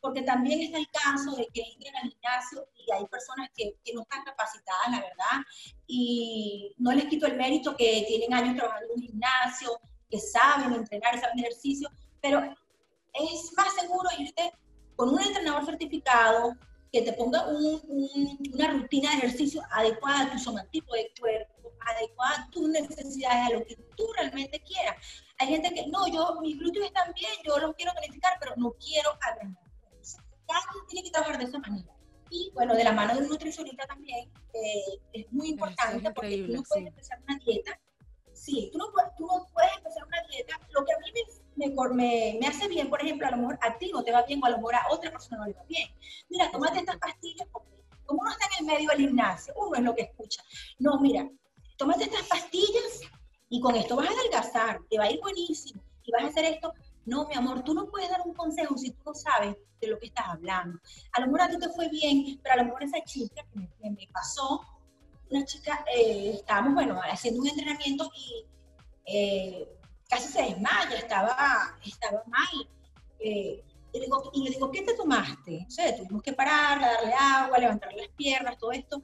porque 0.00 0.22
también 0.22 0.60
está 0.60 0.78
el 0.78 0.88
caso 0.90 1.34
de 1.36 1.46
que 1.52 1.62
entren 1.62 1.96
al 1.96 2.10
gimnasio 2.10 2.68
y 2.74 2.92
hay 2.92 3.04
personas 3.06 3.50
que, 3.56 3.74
no 3.94 4.02
están 4.02 4.24
capacitadas, 4.24 4.90
la 4.90 5.00
verdad, 5.00 5.46
y 5.86 6.74
no 6.78 6.92
les 6.92 7.06
quito 7.06 7.26
el 7.26 7.36
mérito 7.36 7.76
que 7.76 8.04
tienen 8.06 8.34
años 8.34 8.56
trabajando 8.56 8.86
en 8.94 9.00
un 9.00 9.06
gimnasio, 9.06 9.80
que 10.10 10.18
saben 10.18 10.72
entrenar, 10.72 11.20
saben 11.20 11.38
ejercicio, 11.40 11.88
pero 12.20 12.42
es 13.14 13.52
más 13.56 13.74
seguro 13.74 14.08
irte 14.18 14.52
con 14.96 15.10
un 15.10 15.20
entrenador 15.20 15.64
certificado 15.64 16.56
que 16.92 17.02
te 17.02 17.12
ponga 17.12 17.46
una 17.48 18.72
rutina 18.72 19.10
de 19.10 19.18
ejercicio 19.18 19.62
adecuada 19.70 20.22
a 20.22 20.32
tu 20.32 20.38
somatipo 20.38 20.94
de 20.94 21.12
cuerpo, 21.20 21.57
adecuada 21.80 22.42
a 22.42 22.50
tus 22.50 22.68
necesidades, 22.68 23.46
a 23.46 23.50
lo 23.50 23.64
que 23.64 23.76
tú 23.96 24.06
realmente 24.16 24.60
quieras. 24.60 24.96
Hay 25.38 25.48
gente 25.48 25.72
que, 25.72 25.86
no, 25.86 26.06
yo, 26.08 26.38
mis 26.40 26.58
glúteos 26.58 26.86
están 26.86 27.12
bien, 27.14 27.32
yo 27.44 27.58
los 27.58 27.74
quiero 27.74 27.92
tonificar, 27.94 28.36
pero 28.40 28.54
no 28.56 28.72
quiero 28.72 29.10
agrandar. 29.20 29.62
Cada 30.46 30.60
uno 30.74 30.84
tiene 30.88 31.04
que 31.04 31.10
trabajar 31.10 31.38
de 31.38 31.44
esa 31.44 31.58
manera. 31.58 31.92
Y 32.30 32.50
bueno, 32.54 32.74
de 32.74 32.84
la 32.84 32.92
mano 32.92 33.14
de 33.14 33.22
un 33.22 33.28
nutricionista 33.28 33.86
también 33.86 34.30
eh, 34.52 35.00
es 35.12 35.32
muy 35.32 35.50
importante 35.50 36.10
porque 36.10 36.44
tú 36.46 36.52
no 36.52 36.62
puedes 36.62 36.86
empezar 36.86 37.18
una 37.22 37.38
dieta. 37.38 37.78
Sí, 38.32 38.70
tú 38.72 38.78
no, 38.78 38.86
tú 39.16 39.26
no 39.26 39.46
puedes 39.52 39.76
empezar 39.76 40.04
una 40.06 40.22
dieta. 40.30 40.60
Lo 40.70 40.84
que 40.84 40.92
a 40.92 40.98
mí 40.98 41.12
me, 41.56 41.66
me, 41.66 42.38
me, 42.40 42.46
hace 42.46 42.68
bien, 42.68 42.88
por 42.88 43.02
ejemplo, 43.02 43.26
a 43.26 43.30
lo 43.30 43.38
mejor 43.38 43.58
a 43.62 43.78
ti 43.78 43.90
no 43.92 44.04
te 44.04 44.12
va 44.12 44.22
bien 44.22 44.40
o 44.42 44.46
a 44.46 44.50
lo 44.50 44.56
mejor 44.58 44.74
a 44.76 44.86
otra 44.90 45.10
persona 45.10 45.38
no 45.38 45.46
le 45.46 45.54
va 45.54 45.64
bien. 45.64 45.88
Mira, 46.28 46.50
tómate 46.50 46.78
estas 46.80 46.98
pastillas 46.98 47.48
porque 47.50 47.78
como 48.08 48.22
uno 48.22 48.30
está 48.30 48.46
en 48.46 48.66
el 48.66 48.74
medio 48.74 48.88
del 48.90 49.00
gimnasio, 49.00 49.54
uno 49.56 49.76
es 49.76 49.82
lo 49.82 49.94
que 49.94 50.02
escucha. 50.02 50.42
No, 50.78 50.98
mira, 51.00 51.28
tómate 51.78 52.04
estas 52.04 52.26
pastillas 52.26 53.00
y 53.48 53.60
con 53.60 53.74
esto 53.76 53.96
vas 53.96 54.08
a 54.08 54.12
adelgazar, 54.12 54.80
te 54.90 54.98
va 54.98 55.04
a 55.04 55.10
ir 55.10 55.20
buenísimo 55.20 55.80
y 56.02 56.12
vas 56.12 56.24
a 56.24 56.26
hacer 56.26 56.44
esto. 56.44 56.74
No, 57.06 57.26
mi 57.26 57.34
amor, 57.34 57.62
tú 57.64 57.72
no 57.72 57.86
puedes 57.86 58.10
dar 58.10 58.20
un 58.26 58.34
consejo 58.34 58.76
si 58.76 58.90
tú 58.90 58.98
no 59.06 59.14
sabes 59.14 59.56
de 59.80 59.86
lo 59.86 59.98
que 59.98 60.06
estás 60.06 60.26
hablando. 60.28 60.78
A 61.12 61.20
lo 61.20 61.26
mejor 61.26 61.42
a 61.42 61.48
ti 61.48 61.58
te 61.58 61.70
fue 61.70 61.88
bien, 61.88 62.38
pero 62.42 62.54
a 62.54 62.58
lo 62.58 62.64
mejor 62.64 62.82
esa 62.82 63.02
chica 63.04 63.42
que 63.54 63.90
me, 63.90 64.08
pasó, 64.12 64.60
una 65.30 65.44
chica, 65.46 65.84
eh, 65.94 66.32
estábamos, 66.34 66.74
bueno, 66.74 67.00
haciendo 67.10 67.40
un 67.40 67.48
entrenamiento 67.48 68.10
y 68.14 68.44
eh, 69.06 69.68
casi 70.08 70.28
se 70.28 70.42
desmaya, 70.42 70.98
estaba, 70.98 71.78
estaba 71.86 72.22
mal. 72.26 72.68
Eh, 73.20 73.64
y, 73.92 74.00
digo, 74.00 74.30
y 74.34 74.44
le 74.44 74.50
digo, 74.50 74.70
¿qué 74.70 74.82
te 74.82 74.94
tomaste? 74.94 75.64
O 75.66 75.70
sea, 75.70 75.96
tuvimos 75.96 76.22
que 76.22 76.34
pararla, 76.34 76.92
darle 76.92 77.14
agua, 77.14 77.58
levantar 77.58 77.94
las 77.94 78.08
piernas, 78.08 78.58
todo 78.58 78.72
esto. 78.72 79.02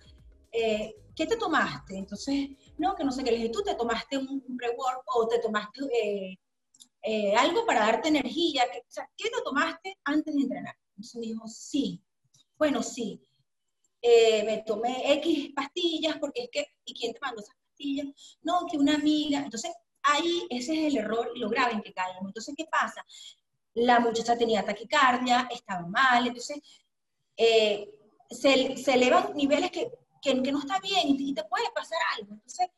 Eh, 0.53 0.95
¿qué 1.15 1.27
te 1.27 1.37
tomaste? 1.37 1.97
Entonces, 1.97 2.51
no, 2.79 2.95
que 2.95 3.05
no 3.05 3.13
sé 3.13 3.23
qué, 3.23 3.31
le 3.31 3.37
dije, 3.39 3.51
tú 3.51 3.63
te 3.63 3.75
tomaste 3.75 4.19
un, 4.19 4.43
pre-work 4.57 5.03
o 5.15 5.29
te 5.29 5.39
tomaste 5.39 5.81
eh, 5.93 6.39
eh, 7.03 7.35
algo 7.37 7.65
para 7.67 7.81
darte 7.81 8.09
energía, 8.09 8.65
o 8.65 8.85
sea, 8.91 9.09
¿qué 9.17 9.31
te 9.31 9.43
tomaste 9.43 9.99
antes 10.05 10.35
de 10.35 10.43
entrenar? 10.43 10.77
Entonces 10.91 11.21
dijo, 11.21 11.47
sí, 11.49 12.03
bueno, 12.57 12.83
sí. 12.83 13.21
eh, 14.03 14.43
me 14.45 14.63
tomé 14.63 15.13
X 15.15 15.53
pastillas 15.55 16.19
porque 16.19 16.45
es 16.45 16.49
que, 16.51 16.67
¿y 16.85 16.95
quién 16.95 17.13
te 17.13 17.21
mandó 17.21 17.41
esas 17.43 17.57
pastillas? 17.69 18.39
No, 18.43 18.67
que 18.71 18.77
una 18.77 18.95
amiga. 18.95 19.41
Entonces, 19.41 19.73
ahí 20.03 20.47
ese 20.51 20.73
es 20.73 20.93
el 20.93 20.99
error 20.99 21.31
y 21.35 21.41
lo 21.41 21.49
grave 21.49 21.73
en 21.73 21.83
que 21.83 21.93
caemos. 21.93 22.27
Entonces, 22.27 22.55
¿qué 22.57 22.67
pasa? 22.67 23.05
La 23.75 24.01
muchacha 24.01 24.37
tenía 24.37 24.65
taquicardia, 24.65 25.49
estaba 25.51 25.87
mal, 25.87 26.27
entonces 26.27 26.61
se, 28.31 28.93
elevan 28.93 29.35
niveles 29.35 29.71
que, 29.71 29.91
que, 30.25 30.43
que, 30.43 30.53
no 30.53 30.61
está 30.61 30.81
bien 30.81 31.03
y 31.07 31.35
te 31.35 31.45
puede 31.45 31.71
pasar 31.75 31.99
algo. 32.17 32.33
Entonces, 32.33 32.69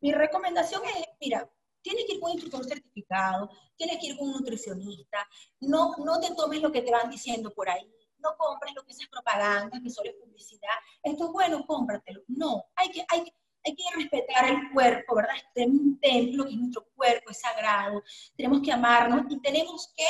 mi 0.00 0.12
recomendación 0.12 0.82
es, 0.86 1.06
mira, 1.20 1.48
tienes 1.84 2.06
que 2.06 2.14
ir 2.14 2.20
con 2.20 2.30
un 2.30 2.38
instructor 2.38 2.64
certificado, 2.64 3.50
tienes 3.76 3.98
que 3.98 4.06
ir 4.06 4.18
con 4.18 4.28
un 4.28 4.34
nutricionista, 4.34 5.28
no, 5.60 5.94
no 5.98 6.18
te 6.18 6.34
tomes 6.34 6.62
lo 6.62 6.72
que 6.72 6.82
te 6.82 6.90
van 6.90 7.10
diciendo 7.10 7.52
por 7.52 7.68
ahí, 7.68 7.88
no 8.18 8.34
compres 8.38 8.74
lo 8.74 8.82
que 8.84 8.92
es 8.92 9.08
propaganda, 9.08 9.78
que 9.82 9.90
solo 9.90 10.10
es 10.10 10.16
publicidad, 10.16 10.76
esto 11.02 11.26
es 11.26 11.30
bueno, 11.30 11.64
cómpratelo. 11.66 12.22
No, 12.26 12.64
hay 12.74 12.88
que, 12.88 13.04
hay, 13.08 13.30
hay 13.64 13.76
que 13.76 13.84
respetar 13.96 14.48
el 14.48 14.72
cuerpo, 14.72 15.16
¿verdad? 15.16 15.34
Es 15.54 15.66
un 15.66 16.00
templo, 16.00 16.44
que 16.44 16.50
es 16.52 16.56
nuestro 16.56 16.86
cuerpo, 16.94 17.30
es 17.30 17.40
sagrado, 17.40 18.02
tenemos 18.34 18.62
que 18.62 18.72
amarnos 18.72 19.26
y 19.28 19.40
tenemos 19.40 19.92
que 19.94 20.06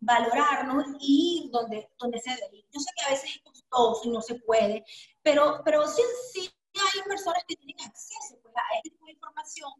valorarnos 0.00 0.86
y 1.00 1.42
ir 1.44 1.50
donde, 1.50 1.90
donde 1.98 2.20
se 2.20 2.30
debe 2.30 2.64
Yo 2.70 2.80
sé 2.80 2.90
que 2.96 3.04
a 3.04 3.10
veces 3.10 3.36
es 3.36 3.42
costoso 3.68 4.08
y 4.08 4.10
no 4.10 4.20
se 4.20 4.34
puede, 4.36 4.84
pero, 5.22 5.60
pero 5.64 5.86
sí, 5.86 6.02
sí 6.32 6.50
hay 6.74 7.02
personas 7.02 7.42
que 7.46 7.56
tienen 7.56 7.86
acceso 7.86 8.38
pues, 8.42 8.54
a 8.56 8.76
este 8.76 8.90
tipo 8.90 9.04
de 9.06 9.12
información 9.12 9.72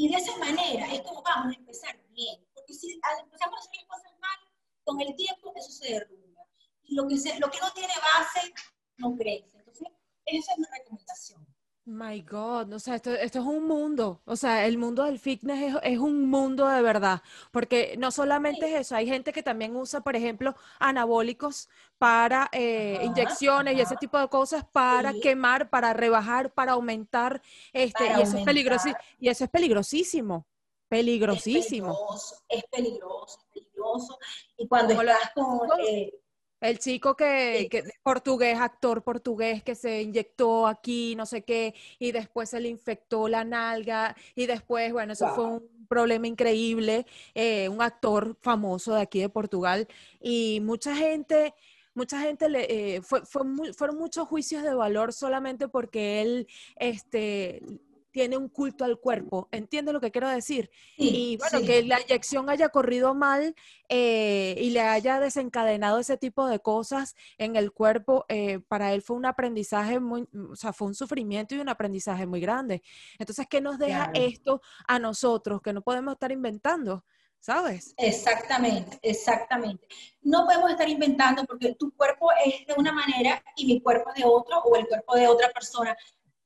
y 0.00 0.08
de 0.08 0.16
esa 0.16 0.36
manera 0.38 0.86
es 0.92 1.02
como 1.02 1.22
vamos 1.22 1.54
a 1.54 1.58
empezar 1.58 2.00
bien, 2.10 2.46
porque 2.54 2.74
si 2.74 2.92
empezamos 2.92 3.58
a 3.58 3.60
hacer 3.60 3.76
las 3.76 3.86
cosas 3.86 4.18
mal, 4.18 4.38
con 4.84 5.00
el 5.00 5.14
tiempo 5.14 5.52
eso 5.54 5.70
se 5.70 5.92
derrumba. 5.92 6.42
Y 6.84 6.94
lo 6.94 7.06
que, 7.06 7.18
se, 7.18 7.38
lo 7.38 7.50
que 7.50 7.60
no 7.60 7.70
tiene 7.72 7.92
base 7.96 8.52
no 8.96 9.14
crece. 9.14 9.58
Entonces, 9.58 9.88
esa 10.24 10.52
es 10.52 10.58
mi 10.58 10.64
recomendación. 10.78 11.46
My 11.90 12.22
God, 12.22 12.72
o 12.72 12.78
sea, 12.78 12.94
esto, 12.94 13.10
esto, 13.10 13.40
es 13.40 13.44
un 13.44 13.66
mundo, 13.66 14.20
o 14.24 14.36
sea, 14.36 14.64
el 14.64 14.78
mundo 14.78 15.02
del 15.02 15.18
fitness 15.18 15.74
es, 15.74 15.80
es, 15.82 15.98
un 15.98 16.30
mundo 16.30 16.68
de 16.68 16.82
verdad, 16.82 17.20
porque 17.50 17.96
no 17.98 18.12
solamente 18.12 18.72
es 18.72 18.82
eso, 18.82 18.94
hay 18.94 19.08
gente 19.08 19.32
que 19.32 19.42
también 19.42 19.74
usa, 19.74 20.00
por 20.00 20.14
ejemplo, 20.14 20.54
anabólicos 20.78 21.68
para 21.98 22.48
eh, 22.52 23.00
inyecciones 23.02 23.76
y 23.76 23.80
ese 23.80 23.96
tipo 23.96 24.20
de 24.20 24.28
cosas 24.28 24.64
para 24.70 25.12
sí. 25.12 25.20
quemar, 25.20 25.68
para 25.68 25.92
rebajar, 25.92 26.52
para 26.52 26.72
aumentar, 26.72 27.42
este, 27.72 28.06
para 28.06 28.20
y 28.20 28.22
eso 28.22 28.38
es 28.38 28.96
y 29.18 29.28
eso 29.28 29.44
es 29.44 29.50
peligrosísimo, 29.50 30.46
peligrosísimo. 30.88 31.90
Es 31.90 31.96
peligroso, 31.98 32.38
es 32.48 32.68
peligroso, 32.70 33.38
es 33.52 33.52
peligroso. 33.52 34.18
y 34.58 34.68
cuando 34.68 34.94
Como 34.94 35.10
estás 35.10 35.32
con... 35.34 35.80
Eh, 35.80 36.19
el 36.60 36.78
chico 36.78 37.16
que, 37.16 37.68
que, 37.70 37.84
portugués, 38.02 38.58
actor 38.58 39.02
portugués, 39.02 39.62
que 39.62 39.74
se 39.74 40.02
inyectó 40.02 40.66
aquí, 40.66 41.14
no 41.16 41.26
sé 41.26 41.42
qué, 41.42 41.74
y 41.98 42.12
después 42.12 42.50
se 42.50 42.60
le 42.60 42.68
infectó 42.68 43.28
la 43.28 43.44
nalga, 43.44 44.14
y 44.34 44.46
después, 44.46 44.92
bueno, 44.92 45.14
eso 45.14 45.26
wow. 45.26 45.34
fue 45.34 45.44
un 45.44 45.86
problema 45.88 46.26
increíble, 46.26 47.06
eh, 47.34 47.68
un 47.68 47.82
actor 47.82 48.36
famoso 48.40 48.94
de 48.94 49.02
aquí 49.02 49.20
de 49.20 49.28
Portugal, 49.28 49.88
y 50.20 50.60
mucha 50.62 50.94
gente, 50.94 51.54
mucha 51.94 52.20
gente 52.20 52.48
le, 52.48 52.96
eh, 52.96 53.02
fue, 53.02 53.24
fue 53.24 53.44
muy, 53.44 53.72
fueron 53.72 53.96
muchos 53.96 54.28
juicios 54.28 54.62
de 54.62 54.74
valor 54.74 55.12
solamente 55.12 55.68
porque 55.68 56.20
él, 56.20 56.46
este, 56.76 57.62
tiene 58.10 58.36
un 58.36 58.48
culto 58.48 58.84
al 58.84 58.98
cuerpo. 58.98 59.48
¿Entiendes 59.52 59.94
lo 59.94 60.00
que 60.00 60.10
quiero 60.10 60.28
decir? 60.28 60.70
Sí, 60.96 61.32
y 61.32 61.36
bueno, 61.36 61.58
sí. 61.60 61.66
que 61.66 61.82
la 61.82 62.00
inyección 62.00 62.50
haya 62.50 62.68
corrido 62.68 63.14
mal 63.14 63.54
eh, 63.88 64.54
y 64.58 64.70
le 64.70 64.80
haya 64.80 65.20
desencadenado 65.20 65.98
ese 65.98 66.16
tipo 66.16 66.46
de 66.46 66.60
cosas 66.60 67.14
en 67.38 67.56
el 67.56 67.72
cuerpo, 67.72 68.24
eh, 68.28 68.60
para 68.68 68.92
él 68.92 69.02
fue 69.02 69.16
un 69.16 69.26
aprendizaje 69.26 70.00
muy, 70.00 70.28
o 70.50 70.56
sea, 70.56 70.72
fue 70.72 70.88
un 70.88 70.94
sufrimiento 70.94 71.54
y 71.54 71.58
un 71.58 71.68
aprendizaje 71.68 72.26
muy 72.26 72.40
grande. 72.40 72.82
Entonces, 73.18 73.46
¿qué 73.48 73.60
nos 73.60 73.78
deja 73.78 74.10
claro. 74.10 74.26
esto 74.26 74.60
a 74.86 74.98
nosotros 74.98 75.60
que 75.62 75.72
no 75.72 75.82
podemos 75.82 76.12
estar 76.12 76.32
inventando? 76.32 77.04
¿Sabes? 77.42 77.94
Exactamente, 77.96 78.98
exactamente. 79.00 79.88
No 80.20 80.44
podemos 80.44 80.72
estar 80.72 80.86
inventando 80.86 81.42
porque 81.44 81.74
tu 81.74 81.90
cuerpo 81.96 82.28
es 82.44 82.66
de 82.66 82.74
una 82.76 82.92
manera 82.92 83.42
y 83.56 83.66
mi 83.66 83.80
cuerpo 83.80 84.10
es 84.10 84.22
de 84.22 84.28
otro 84.28 84.58
o 84.58 84.76
el 84.76 84.86
cuerpo 84.86 85.16
de 85.16 85.26
otra 85.26 85.50
persona 85.50 85.96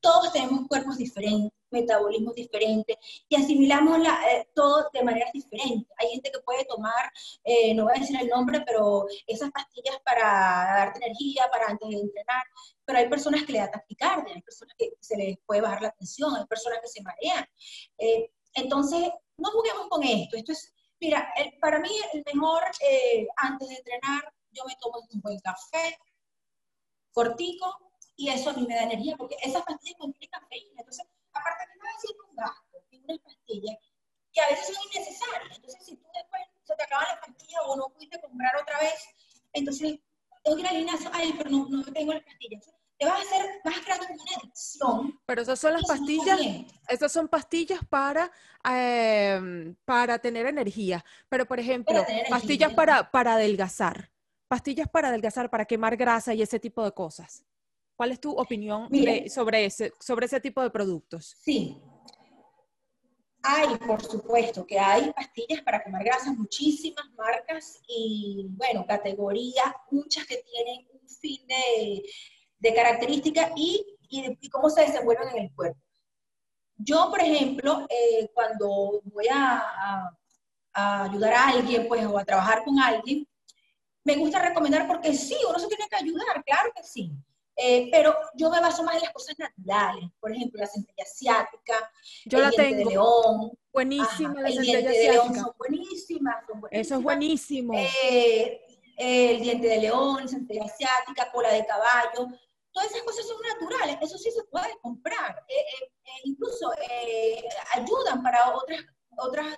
todos 0.05 0.31
tenemos 0.31 0.67
cuerpos 0.67 0.97
diferentes, 0.99 1.51
metabolismos 1.71 2.35
diferentes 2.35 2.95
y 3.27 3.35
asimilamos 3.35 3.97
la, 3.97 4.13
eh, 4.31 4.47
todo 4.53 4.87
de 4.93 5.03
maneras 5.03 5.31
diferentes. 5.33 5.91
Hay 5.97 6.09
gente 6.09 6.31
que 6.31 6.39
puede 6.41 6.63
tomar, 6.65 7.11
eh, 7.43 7.73
no 7.73 7.85
voy 7.85 7.93
a 7.95 7.99
decir 7.99 8.15
el 8.21 8.27
nombre, 8.27 8.61
pero 8.67 9.07
esas 9.25 9.49
pastillas 9.49 9.97
para 10.05 10.21
darte 10.21 11.03
energía, 11.03 11.49
para 11.51 11.69
antes 11.69 11.89
de 11.89 11.95
entrenar, 11.95 12.43
pero 12.85 12.99
hay 12.99 13.09
personas 13.09 13.43
que 13.45 13.53
le 13.53 13.59
da 13.59 13.71
taquicardia, 13.71 14.35
hay 14.35 14.43
personas 14.43 14.75
que 14.77 14.91
se 14.99 15.17
les 15.17 15.39
puede 15.43 15.61
bajar 15.61 15.81
la 15.81 15.91
tensión, 15.91 16.35
hay 16.35 16.45
personas 16.45 16.79
que 16.83 16.87
se 16.87 17.01
marean. 17.01 17.43
Eh, 17.97 18.29
entonces, 18.53 19.09
no 19.37 19.49
juguemos 19.49 19.87
con 19.89 20.03
esto. 20.03 20.37
Esto 20.37 20.51
es, 20.51 20.71
mira, 20.99 21.33
el, 21.35 21.57
para 21.59 21.79
mí 21.79 21.89
el 22.13 22.23
mejor, 22.31 22.61
eh, 22.87 23.25
antes 23.37 23.67
de 23.69 23.75
entrenar, 23.75 24.31
yo 24.51 24.63
me 24.67 24.75
tomo 24.79 24.99
un 25.11 25.19
buen 25.19 25.39
café, 25.39 25.97
cortico, 27.11 27.84
y 28.15 28.29
eso 28.29 28.49
a 28.49 28.53
mí 28.53 28.65
me 28.67 28.75
da 28.75 28.83
energía, 28.83 29.15
porque 29.17 29.35
esas 29.41 29.63
pastillas 29.63 29.97
contienen 29.97 30.29
cafeína. 30.29 30.79
Entonces, 30.79 31.05
aparte 31.33 31.65
que 31.73 31.87
a 31.87 31.93
decir 31.93 32.15
un 32.29 32.35
gasto 32.35 32.77
en 32.91 33.03
unas 33.03 33.19
pastillas 33.19 33.77
que 34.31 34.41
a 34.41 34.49
veces 34.49 34.67
son 34.67 34.75
innecesarias. 34.91 35.55
Entonces, 35.55 35.85
si 35.85 35.95
tú 35.95 36.07
después 36.13 36.41
se 36.63 36.75
te 36.75 36.83
acaban 36.83 37.07
las 37.07 37.27
pastillas 37.27 37.61
o 37.65 37.75
no 37.75 37.89
pudiste 37.89 38.19
comprar 38.21 38.51
otra 38.61 38.79
vez, 38.79 39.07
entonces 39.53 39.99
tengo 40.43 40.57
que 40.57 40.61
ir 40.61 40.67
al 40.67 40.77
gimnasio, 40.77 41.09
ay, 41.13 41.33
pero 41.37 41.49
no, 41.49 41.67
no 41.69 41.83
tengo 41.83 42.13
las 42.13 42.23
pastillas. 42.23 42.71
Te 42.97 43.05
vas 43.05 43.19
a 43.19 43.23
hacer, 43.23 43.61
vas 43.63 43.77
a 43.77 43.81
crear 43.81 43.99
una 43.99 44.37
adicción. 44.41 45.19
Pero 45.25 45.41
esas 45.41 45.59
son 45.59 45.73
las 45.73 45.85
pastillas, 45.85 46.39
esas 46.87 47.11
son 47.11 47.27
pastillas 47.27 47.81
para, 47.89 48.31
eh, 48.69 49.75
para 49.83 50.19
tener 50.19 50.45
energía. 50.45 51.03
Pero, 51.27 51.45
por 51.45 51.59
ejemplo, 51.59 52.05
pastillas 52.29 52.73
para, 52.73 53.11
para 53.11 53.33
adelgazar. 53.33 54.11
Pastillas 54.47 54.87
para 54.87 55.09
adelgazar, 55.09 55.49
para 55.49 55.65
quemar 55.65 55.97
grasa 55.97 56.33
y 56.33 56.41
ese 56.41 56.59
tipo 56.59 56.85
de 56.85 56.93
cosas. 56.93 57.43
¿Cuál 57.95 58.11
es 58.11 58.19
tu 58.19 58.31
opinión 58.31 58.89
de, 58.89 59.29
sobre, 59.29 59.65
ese, 59.65 59.93
sobre 59.99 60.25
ese 60.25 60.41
tipo 60.41 60.61
de 60.61 60.69
productos? 60.69 61.35
Sí. 61.39 61.81
Hay, 63.41 63.77
por 63.77 64.03
supuesto, 64.03 64.65
que 64.65 64.77
hay 64.79 65.13
pastillas 65.13 65.61
para 65.61 65.81
quemar 65.83 66.03
grasas, 66.03 66.35
muchísimas 66.35 67.05
marcas 67.15 67.79
y, 67.87 68.47
bueno, 68.49 68.85
categorías, 68.85 69.71
muchas 69.91 70.25
que 70.25 70.37
tienen 70.37 70.87
un 70.91 71.07
fin 71.07 71.45
de, 71.47 72.03
de 72.59 72.73
características 72.73 73.51
y, 73.55 73.85
y, 74.09 74.37
y, 74.41 74.49
cómo 74.49 74.69
se 74.69 74.81
desenvuelven 74.81 75.29
en 75.29 75.43
el 75.43 75.53
cuerpo. 75.53 75.79
Yo, 76.77 77.07
por 77.09 77.21
ejemplo, 77.21 77.85
eh, 77.89 78.29
cuando 78.33 79.01
voy 79.05 79.27
a, 79.31 79.59
a, 79.59 80.17
a 80.73 81.03
ayudar 81.05 81.33
a 81.33 81.47
alguien, 81.49 81.87
pues, 81.87 82.05
o 82.05 82.17
a 82.17 82.25
trabajar 82.25 82.63
con 82.65 82.77
alguien, 82.79 83.25
me 84.03 84.15
gusta 84.15 84.41
recomendar 84.41 84.87
porque 84.87 85.13
sí, 85.13 85.37
uno 85.47 85.59
se 85.59 85.67
tiene 85.67 85.87
que 85.87 85.95
ayudar, 85.95 86.43
claro 86.43 86.71
que 86.75 86.83
sí. 86.83 87.11
Eh, 87.57 87.87
pero 87.89 88.13
yo 88.33 88.49
me 88.49 88.59
baso 88.59 88.83
más 88.83 88.95
en 88.95 89.01
las 89.03 89.13
cosas 89.13 89.37
naturales, 89.39 90.09
por 90.19 90.31
ejemplo, 90.31 90.59
la 90.59 90.67
centella 90.67 91.03
asiática, 91.03 91.91
yo 92.25 92.39
la 92.39 92.51
tengo. 92.51 92.77
de 92.77 92.85
león. 92.85 93.51
Buenísima 93.71 94.31
Ajá, 94.31 94.41
la 94.41 94.47
el 94.49 94.53
centella 94.55 94.77
diente 94.79 94.89
de 94.89 95.07
asiática. 95.09 95.23
león 95.23 95.35
son 95.45 95.53
buenísimas, 95.57 96.35
son 96.47 96.59
buenísimas. 96.61 96.85
Eso 96.85 96.95
es 96.95 97.01
buenísimo. 97.03 97.73
Eh, 97.73 98.61
el 98.97 99.41
diente 99.41 99.67
de 99.67 99.77
león, 99.77 100.27
centella 100.27 100.65
asiática, 100.65 101.31
cola 101.31 101.51
de 101.53 101.65
caballo, 101.65 102.27
todas 102.73 102.91
esas 102.91 103.03
cosas 103.03 103.25
son 103.25 103.37
naturales, 103.41 103.97
eso 104.01 104.17
sí 104.17 104.31
se 104.31 104.43
puede 104.45 104.77
comprar. 104.81 105.45
Eh, 105.47 105.89
incluso 106.25 106.71
ayudan 107.73 108.21
para 108.21 108.53
otras 108.53 108.81
otras 109.17 109.55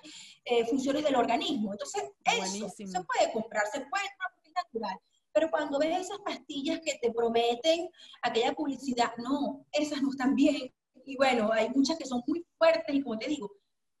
funciones 0.70 1.02
del 1.02 1.16
organismo. 1.16 1.72
Entonces, 1.72 2.04
eso 2.24 2.38
buenísimo. 2.38 2.92
se 2.92 3.00
puede 3.04 3.32
comprar, 3.32 3.66
se 3.72 3.80
puede 3.80 4.04
comprar 4.04 4.32
porque 4.34 4.48
es 4.50 4.54
natural. 4.54 5.00
Pero 5.38 5.52
cuando 5.52 5.78
ves 5.78 6.00
esas 6.00 6.18
pastillas 6.18 6.80
que 6.80 6.98
te 7.00 7.12
prometen 7.12 7.88
aquella 8.22 8.52
publicidad, 8.54 9.16
no, 9.18 9.64
esas 9.70 10.02
no 10.02 10.10
están 10.10 10.34
bien. 10.34 10.74
Y 11.06 11.16
bueno, 11.16 11.52
hay 11.52 11.68
muchas 11.70 11.96
que 11.96 12.06
son 12.06 12.24
muy 12.26 12.44
fuertes 12.58 12.92
y 12.92 13.02
como 13.04 13.16
te 13.16 13.28
digo, 13.28 13.48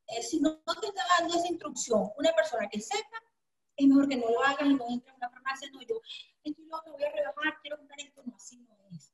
eh, 0.08 0.20
si 0.20 0.40
no, 0.40 0.60
no, 0.66 0.74
te 0.80 0.88
está 0.88 1.00
dando 1.16 1.36
esa 1.36 1.46
instrucción 1.46 2.10
una 2.18 2.32
persona 2.32 2.68
que 2.68 2.80
sepa, 2.80 3.22
es 3.76 3.86
mejor 3.86 4.08
que 4.08 4.16
no 4.16 4.28
lo 4.28 4.42
hagas 4.42 4.62
y 4.62 4.74
no 4.74 4.84
entres 4.88 5.14
en 5.14 5.16
una 5.16 5.30
farmacia, 5.30 5.70
no, 5.70 5.80
yo 5.82 6.00
estoy 6.42 6.64
loca, 6.64 6.90
voy 6.90 7.04
a 7.04 7.12
rebajar, 7.12 7.54
quiero 7.62 7.76
comprar 7.76 8.00
esto, 8.00 8.20
no, 8.26 8.34
así 8.34 8.56
no 8.56 8.76
es. 8.90 9.12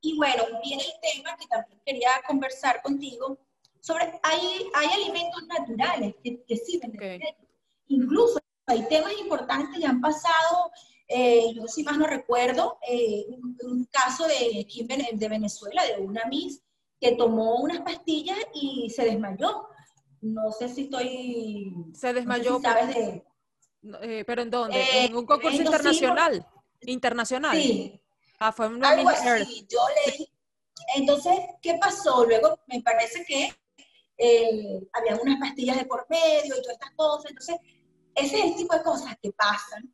Y 0.00 0.16
bueno, 0.16 0.44
viene 0.64 0.82
el 0.82 1.00
tema 1.02 1.36
que 1.36 1.46
también 1.48 1.82
quería 1.84 2.12
conversar 2.26 2.80
contigo 2.80 3.38
sobre, 3.78 4.18
hay, 4.22 4.70
hay 4.72 4.88
alimentos 5.02 5.46
naturales 5.48 6.14
que, 6.24 6.42
que 6.44 6.56
sirven 6.56 6.92
de 6.92 6.96
okay. 6.96 7.20
Incluso 7.88 8.40
hay 8.66 8.88
temas 8.88 9.12
importantes 9.18 9.78
que 9.78 9.86
han 9.86 10.00
pasado 10.00 10.72
eh, 11.14 11.52
yo 11.54 11.66
si 11.66 11.82
más 11.82 11.98
no 11.98 12.06
recuerdo, 12.06 12.78
eh, 12.88 13.24
un, 13.28 13.56
un, 13.64 13.84
caso 13.86 14.26
de 14.26 14.60
aquí 14.60 14.86
de 15.12 15.28
Venezuela, 15.28 15.84
de 15.84 16.02
una 16.02 16.24
Miss 16.26 16.62
que 17.00 17.16
tomó 17.16 17.56
unas 17.56 17.80
pastillas 17.80 18.38
y 18.54 18.88
se 18.90 19.04
desmayó. 19.04 19.66
No 20.20 20.52
sé 20.52 20.68
si 20.68 20.82
estoy... 20.82 21.74
Se 21.94 22.12
desmayó. 22.12 22.52
No 22.52 22.60
sé 22.60 22.62
si 22.62 22.62
sabes 22.62 22.94
de... 22.94 23.24
Eh, 24.02 24.24
¿Pero 24.24 24.42
en 24.42 24.50
dónde? 24.50 24.84
¿En 24.94 25.16
un 25.16 25.26
concurso 25.26 25.56
en 25.56 25.66
internacional? 25.66 26.46
Internacional. 26.80 27.56
Sí. 27.56 28.00
Ah, 28.38 28.52
fue 28.52 28.68
un 28.68 28.84
Algo 28.84 29.08
así, 29.08 29.66
yo 29.68 29.80
leí. 30.06 30.28
Entonces, 30.94 31.34
¿qué 31.60 31.74
pasó? 31.74 32.24
Luego 32.24 32.60
me 32.68 32.80
parece 32.82 33.24
que 33.24 33.52
eh, 34.18 34.88
había 34.92 35.16
unas 35.20 35.40
pastillas 35.40 35.78
de 35.78 35.86
por 35.86 36.06
medio 36.08 36.56
y 36.56 36.62
todas 36.62 36.74
estas 36.74 36.92
cosas. 36.92 37.30
Entonces, 37.30 37.56
ese 38.14 38.38
es 38.38 38.44
el 38.44 38.56
tipo 38.56 38.76
de 38.76 38.82
cosas 38.82 39.16
que 39.20 39.32
pasan. 39.32 39.92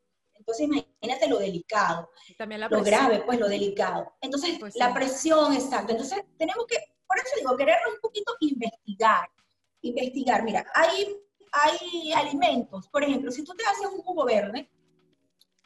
Entonces, 0.49 0.65
imagínate 0.67 1.29
lo 1.29 1.39
delicado, 1.39 2.11
También 2.39 2.63
la 2.63 2.69
lo 2.69 2.81
presión. 2.81 3.05
grave, 3.07 3.23
pues 3.27 3.39
lo 3.39 3.49
delicado. 3.49 4.17
Entonces, 4.23 4.57
Pues 4.59 4.75
la 4.77 4.89
sí. 4.89 4.95
presión, 4.95 5.53
exacto. 5.53 5.93
Entonces, 5.93 6.25
tenemos 6.39 6.65
que, 6.67 6.77
por 7.07 7.19
eso 7.19 7.29
digo, 7.37 7.55
querernos 7.55 7.95
un 7.97 8.01
poquito 8.01 8.35
investigar. 8.41 9.29
Investigar, 9.83 10.43
mira, 10.45 10.65
hay, 10.75 11.15
hay 11.53 12.13
alimentos, 12.15 12.89
por 12.89 13.05
ejemplo, 13.05 13.31
si 13.31 13.45
tú 13.45 13.53
te 13.55 13.65
haces 13.67 13.87
un 13.93 14.01
jugo 14.03 14.25
verde, 14.25 14.71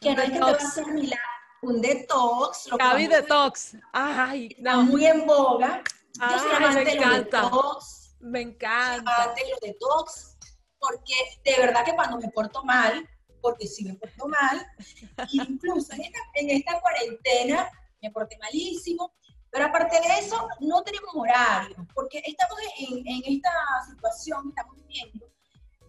que 0.01 0.09
Un 0.11 0.17
no 0.17 0.23
es 0.23 0.29
que 0.31 0.35
te 0.35 0.41
va 0.41 0.51
a 0.51 0.55
hacer 0.55 0.87
milagro, 0.89 1.25
un 1.63 1.81
detox, 1.81 2.67
lo 2.67 2.77
Detox. 2.77 3.77
Ay, 3.93 4.49
está 4.59 4.73
no, 4.73 4.83
muy 4.83 5.07
en 5.07 5.25
boga. 5.25 5.81
Yo 6.15 6.21
Ay, 6.23 6.73
soy 6.73 6.85
me 6.85 6.93
encanta. 6.95 7.43
detox, 7.43 8.17
me 8.19 8.41
encanta. 8.41 9.35
los 9.49 9.61
detox, 9.61 10.37
porque 10.81 11.15
de 11.45 11.57
verdad 11.57 11.85
que 11.85 11.95
cuando 11.95 12.19
me 12.19 12.29
porto 12.31 12.65
mal, 12.65 13.09
porque 13.43 13.67
si 13.67 13.85
me 13.85 13.95
porto 13.95 14.27
mal, 14.29 14.67
incluso 15.33 15.93
en 15.93 16.03
esta, 16.03 16.19
en 16.35 16.51
esta 16.51 16.81
cuarentena 16.81 17.69
me 18.01 18.11
porté 18.11 18.39
malísimo, 18.39 19.13
pero 19.51 19.67
aparte 19.67 20.01
de 20.01 20.19
eso, 20.19 20.49
no 20.61 20.83
tenemos 20.83 21.11
horario, 21.15 21.87
porque 21.95 22.23
estamos 22.25 22.59
en, 22.79 23.07
en 23.07 23.35
esta 23.35 23.51
situación 23.91 24.45
que 24.45 24.49
estamos 24.49 24.77
viviendo. 24.77 25.27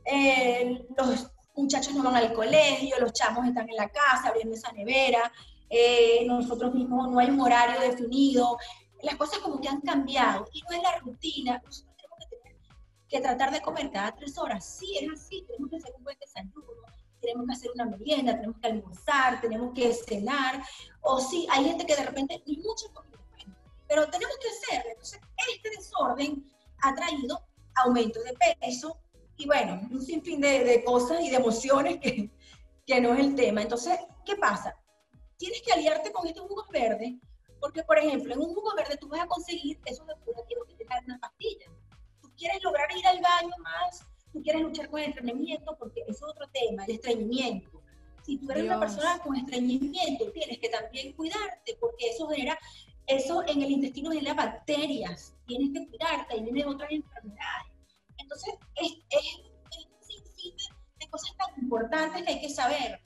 Eh, 0.06 0.86
los 0.98 1.32
muchachos 1.56 1.94
no 1.94 2.04
van 2.04 2.16
al 2.16 2.34
colegio, 2.34 3.00
los 3.00 3.14
chamos 3.14 3.48
están 3.48 3.70
en 3.70 3.78
la 3.78 3.88
casa 3.90 4.28
abriendo 4.28 4.56
esa 4.56 4.72
nevera, 4.74 5.32
eh, 5.70 6.26
nosotros 6.26 6.74
mismos 6.74 7.10
no 7.10 7.20
hay 7.20 7.30
un 7.30 7.40
horario 7.40 7.80
definido, 7.80 8.58
las 9.02 9.16
cosas 9.16 9.40
como 9.40 9.60
que 9.62 9.70
han 9.70 9.82
cambiado 9.82 10.46
y 10.52 10.62
no 10.62 10.72
es 10.76 10.84
la 10.84 11.00
rutina. 11.00 11.62
Nosotros 11.64 11.96
tenemos 11.96 12.20
que, 12.20 12.38
tener, 12.38 12.58
que 13.08 13.22
tratar 13.22 13.52
de 13.52 13.62
comer 13.62 13.92
cada 13.92 14.14
tres 14.14 14.38
horas. 14.38 14.78
Sí, 14.78 14.98
es 15.00 15.10
así, 15.12 15.44
tenemos 15.48 15.70
que 15.70 15.78
hacer 15.78 15.94
un 15.98 16.04
buen 16.04 16.18
desayuno, 16.20 16.84
tenemos 17.24 17.48
que 17.48 17.54
hacer 17.54 17.72
una 17.74 17.86
merienda, 17.86 18.36
tenemos 18.36 18.58
que 18.60 18.68
almorzar, 18.68 19.42
tenemos 19.42 19.74
que 19.74 19.94
cenar. 19.94 20.64
O 21.02 21.20
sí, 21.20 21.48
hay 21.50 21.66
gente 21.66 21.86
que 21.86 21.96
de 21.96 22.06
repente 22.06 22.44
ni 22.46 22.58
mucha 22.58 22.88
comida, 22.94 23.18
pero 23.88 24.08
tenemos 24.10 24.36
que 24.38 24.50
hacerlo. 24.50 24.92
Entonces, 24.92 25.20
este 25.56 25.70
desorden 25.72 26.46
ha 26.84 26.94
traído 26.94 27.42
aumento 27.76 28.22
de 28.24 28.56
peso 28.60 29.00
y 29.38 29.48
bueno, 29.48 29.82
un 29.90 30.02
sinfín 30.02 30.42
de, 30.42 30.64
de 30.64 30.84
cosas 30.84 31.22
y 31.22 31.30
de 31.30 31.38
emociones 31.38 31.98
que, 32.00 32.30
que 32.86 33.02
no 33.02 33.14
es 33.14 33.20
el 33.20 33.36
tema. 33.36 33.62
Entonces, 33.62 33.98
¿qué 34.26 34.36
pasa? 34.36 34.76
Tienes 35.38 35.62
que 35.62 35.74
aliarte 35.74 36.12
con 36.12 36.28
estos 36.28 36.48
jugos 36.48 36.68
verdes, 36.70 37.14
porque, 37.60 37.84
por 37.84 37.98
ejemplo, 37.98 38.34
en 38.34 38.42
un 38.42 38.54
jugo 38.54 38.76
verde 38.76 38.98
tú 38.98 39.08
vas 39.08 39.22
a 39.22 39.28
conseguir 39.28 39.80
esos 39.86 40.06
depurativos 40.06 40.68
que 40.68 40.76
te 40.76 40.86
dan 40.86 41.04
una 41.06 41.20
pastilla. 41.20 41.66
Tú 42.22 42.32
quieres 42.36 42.62
lograr 42.62 42.90
ir 42.96 43.08
al 43.08 43.22
baño 43.22 43.56
más, 43.60 44.06
tú 44.34 44.42
quieres 44.42 44.64
luchar 44.64 44.90
con 44.90 45.00
el 45.00 45.10
estreñimiento, 45.12 45.78
porque 45.78 46.04
es 46.08 46.22
otro 46.22 46.48
tema, 46.52 46.84
el 46.86 46.96
estreñimiento. 46.96 47.82
Si 48.24 48.38
tú 48.38 48.52
eres 48.52 48.64
una 48.66 48.80
persona 48.80 49.20
con 49.20 49.36
estreñimiento, 49.36 50.32
tienes 50.32 50.58
que 50.58 50.70
también 50.70 51.14
cuidarte, 51.14 51.78
porque 51.80 52.10
eso 52.10 52.28
genera, 52.28 52.58
eso 53.06 53.44
en 53.48 53.62
el 53.62 53.72
intestino 53.72 54.12
genera 54.12 54.34
bacterias, 54.34 55.34
tienes 55.46 55.72
que 55.72 55.88
cuidarte, 55.88 56.38
y 56.38 56.42
vienen 56.42 56.68
otras 56.68 56.92
enfermedades. 56.92 57.72
Entonces, 58.18 58.56
es, 58.76 58.92
es, 59.10 59.42
es 59.72 60.70
de 61.00 61.10
cosas 61.10 61.36
tan 61.38 61.64
importantes 61.64 62.24
que 62.24 62.32
hay 62.32 62.42
que 62.42 62.50
saber. 62.50 63.00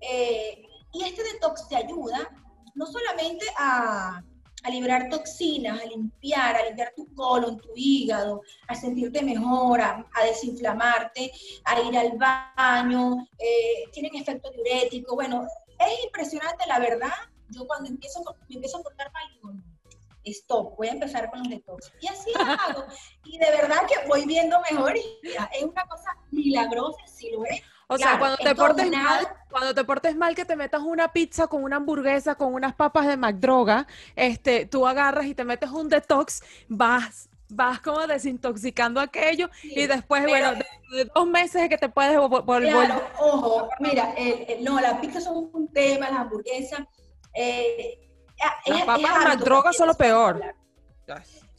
Eh, 0.00 0.62
y 0.92 1.02
este 1.02 1.22
detox 1.24 1.68
te 1.68 1.76
ayuda 1.76 2.30
no 2.74 2.86
solamente 2.86 3.44
a, 3.58 4.22
a 4.62 4.70
liberar 4.70 5.08
toxinas, 5.08 5.80
a 5.80 5.86
limpiar, 5.86 6.56
a 6.56 6.64
limpiar 6.64 6.92
tu 6.94 7.06
colon, 7.14 7.58
tu 7.58 7.70
hígado, 7.74 8.42
a 8.66 8.74
sentirte 8.74 9.22
mejor, 9.22 9.80
a, 9.80 10.06
desinflamarte, 10.24 11.32
a 11.64 11.80
ir 11.80 11.96
al 11.96 12.18
baño, 12.18 13.26
eh, 13.38 13.88
tienen 13.92 14.14
efecto 14.16 14.50
diurético. 14.50 15.14
Bueno, 15.14 15.46
es 15.78 16.04
impresionante, 16.04 16.66
la 16.66 16.78
verdad. 16.78 17.12
Yo 17.50 17.66
cuando 17.66 17.88
empiezo, 17.88 18.22
me 18.48 18.56
empiezo 18.56 18.78
a 18.78 18.82
portar 18.82 19.10
mal, 19.12 19.24
digo, 19.32 19.52
stop, 20.24 20.76
voy 20.76 20.88
a 20.88 20.92
empezar 20.92 21.30
con 21.30 21.40
los 21.40 21.48
detox. 21.48 21.92
Y 22.00 22.08
así 22.08 22.30
lo 22.34 22.40
hago. 22.40 22.84
Y 23.24 23.38
de 23.38 23.50
verdad 23.50 23.86
que 23.86 24.06
voy 24.06 24.26
viendo 24.26 24.58
mejoría. 24.70 25.50
Es 25.52 25.62
una 25.62 25.86
cosa 25.86 26.10
milagrosa, 26.30 27.06
sí 27.06 27.30
lo 27.30 27.44
es. 27.44 27.62
O 27.90 27.96
sea, 27.96 28.18
cuando 28.18 28.36
te 28.36 28.54
portes 28.54 28.90
mal, 29.02 29.28
cuando 29.50 29.74
te 29.74 29.84
portes 29.84 30.14
mal 30.16 30.34
que 30.34 30.44
te 30.44 30.56
metas 30.56 30.82
una 30.82 31.10
pizza 31.12 31.46
con 31.46 31.64
una 31.64 31.76
hamburguesa, 31.76 32.34
con 32.34 32.52
unas 32.52 32.74
papas 32.74 33.06
de 33.06 33.16
McDroga, 33.16 33.86
este, 34.14 34.66
tú 34.66 34.86
agarras 34.86 35.24
y 35.26 35.34
te 35.34 35.42
metes 35.44 35.70
un 35.70 35.88
detox, 35.88 36.42
vas, 36.68 37.30
vas 37.48 37.80
como 37.80 38.06
desintoxicando 38.06 39.00
aquello 39.00 39.48
y 39.62 39.86
después, 39.86 40.22
pero- 40.26 40.30
bueno, 40.30 40.52
de, 40.90 40.96
de 40.98 41.10
dos 41.14 41.26
meses 41.26 41.62
es 41.62 41.68
que 41.70 41.78
te 41.78 41.88
puedes 41.88 42.18
vo- 42.18 42.44
volver. 42.44 42.70
Claro, 42.72 43.02
ojo, 43.18 43.68
mira, 43.80 44.12
el- 44.18 44.44
el- 44.48 44.64
no, 44.64 44.78
las 44.80 44.98
pizzas 45.00 45.24
son 45.24 45.48
un 45.52 45.68
tema, 45.68 46.10
las 46.10 46.20
hamburguesas. 46.20 46.80
eh, 47.34 47.98
es- 48.36 48.70
Las 48.70 48.80
es 48.80 48.84
papas 48.84 49.24
McDroga 49.24 49.62
también 49.62 49.72
son 49.78 49.86
lo 49.88 49.94
peor. 49.94 50.42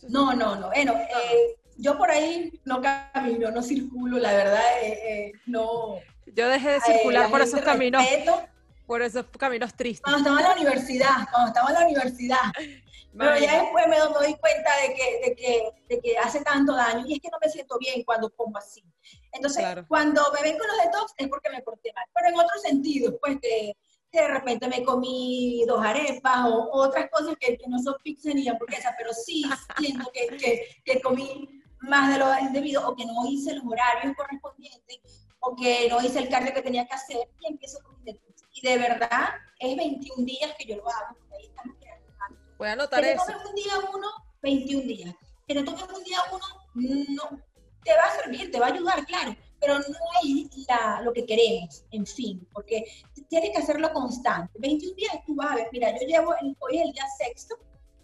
No, 0.10 0.34
no, 0.34 0.56
no. 0.56 0.68
Bueno, 0.68 0.94
eh, 0.94 1.56
yo 1.78 1.98
por 1.98 2.12
ahí 2.12 2.52
no 2.66 2.82
camino, 2.82 3.50
no 3.52 3.62
circulo, 3.64 4.18
la 4.20 4.32
verdad, 4.34 4.62
eh, 4.84 5.00
eh, 5.08 5.32
no. 5.48 5.96
Yo 6.36 6.48
dejé 6.48 6.70
de 6.70 6.78
eh, 6.78 6.82
circular 6.86 7.24
la 7.26 7.30
por 7.30 7.42
esos 7.42 7.62
caminos, 7.62 8.04
respeto. 8.04 8.42
por 8.86 9.02
esos 9.02 9.26
caminos 9.38 9.74
tristes. 9.74 10.02
Cuando 10.02 10.20
estaba 10.20 10.40
en 10.42 10.48
la 10.48 10.54
universidad, 10.54 11.16
cuando 11.32 11.48
estaba 11.48 11.70
en 11.70 11.74
la 11.76 11.82
universidad. 11.86 12.38
Pero 13.18 13.38
ya 13.40 13.64
después 13.64 13.88
me 13.88 13.98
doy, 13.98 14.36
cuenta 14.36 14.70
de 14.82 14.94
que, 14.94 15.28
de, 15.30 15.36
que, 15.36 15.64
de 15.90 16.00
que 16.00 16.18
hace 16.20 16.42
tanto 16.42 16.76
daño 16.76 17.04
y 17.08 17.14
es 17.16 17.20
que 17.20 17.30
no 17.32 17.40
me 17.44 17.50
siento 17.50 17.78
bien 17.80 18.04
cuando 18.04 18.30
como 18.30 18.56
así. 18.58 18.84
Entonces, 19.32 19.62
Claro. 19.64 19.84
cuando 19.88 20.22
me 20.34 20.44
ven 20.44 20.58
con 20.60 20.68
los 20.68 20.78
detox 20.78 21.14
es 21.18 21.28
porque 21.28 21.50
me 21.50 21.62
porté 21.64 21.92
mal. 21.96 22.06
Pero 22.14 22.28
en 22.30 22.36
otros 22.36 22.62
sentidos, 22.62 23.16
pues 23.20 23.40
que, 23.42 23.74
que 24.12 24.22
de 24.22 24.28
repente 24.28 24.68
me 24.68 24.84
comí 24.84 25.66
dos 25.68 25.84
arepas 25.84 26.46
o 26.46 26.70
otras 26.72 27.10
cosas 27.12 27.36
que, 27.40 27.58
que 27.58 27.68
no 27.68 27.80
son 27.80 27.96
pizza 28.04 28.30
ni 28.32 28.48
hamburguesa, 28.48 28.94
pero 28.98 29.12
sí 29.12 29.44
siento 29.80 30.10
que, 30.14 30.38
que, 30.38 30.68
que 30.86 31.02
comí 31.02 31.50
más 31.80 32.14
de 32.14 32.20
lo 32.20 32.28
debido 32.54 32.88
o 32.88 32.96
que 32.96 33.06
no 33.06 33.26
hice 33.28 33.56
los 33.56 33.64
horarios 33.66 34.16
correspondientes 34.16 35.00
o 35.40 35.56
que 35.56 35.88
no 35.90 36.02
hice 36.02 36.20
el 36.20 36.30
cardio 36.30 36.54
que 36.54 36.62
tenía 36.62 36.86
que 36.88 36.94
hacer 36.94 37.30
y 37.42 37.48
empiezo 37.48 37.80
con 37.84 37.98
mi 38.04 38.12
detox. 38.12 38.44
Y 38.54 38.68
de 38.68 38.78
verdad, 38.78 39.30
es 39.60 39.76
21 39.78 40.26
días 40.26 40.54
que 40.58 40.66
yo 40.66 40.76
lo 40.78 40.90
hago, 40.90 41.16
ahí 41.38 41.46
estamos 41.46 41.76
creando. 41.80 42.06
Voy 42.58 42.68
a 42.68 42.72
anotar 42.74 43.02
Que 43.02 43.08
te 43.08 43.14
eso. 43.14 43.26
tomes 43.26 43.46
un 43.48 43.56
día 43.56 43.74
uno, 43.96 44.08
21 44.42 44.84
días. 44.84 45.16
Que 45.48 45.54
te 45.56 45.64
tomes 45.64 45.84
un 45.84 46.04
día 46.04 46.18
uno, 46.32 46.46
no. 46.76 47.42
Te 47.84 47.92
va 47.96 48.04
a 48.04 48.22
servir, 48.22 48.52
te 48.52 48.60
va 48.60 48.68
a 48.68 48.74
ayudar, 48.74 49.06
claro, 49.06 49.36
pero 49.62 49.76
no 49.80 49.86
es 50.24 50.68
la, 50.68 51.02
lo 51.02 51.14
que 51.14 51.26
queremos, 51.26 51.84
en 51.92 52.06
fin, 52.06 52.46
porque 52.52 52.84
tienes 53.30 53.52
que 53.52 53.58
hacerlo 53.58 53.92
constante. 53.94 54.52
21 54.60 54.96
días 54.96 55.14
tú 55.26 55.36
vas 55.36 55.52
a 55.52 55.56
ver, 55.56 55.70
mira, 55.72 55.92
yo 55.98 56.06
llevo, 56.06 56.36
el- 56.42 56.56
hoy 56.60 56.78
es 56.80 56.86
el 56.86 56.92
día 56.92 57.06
sexto 57.18 57.56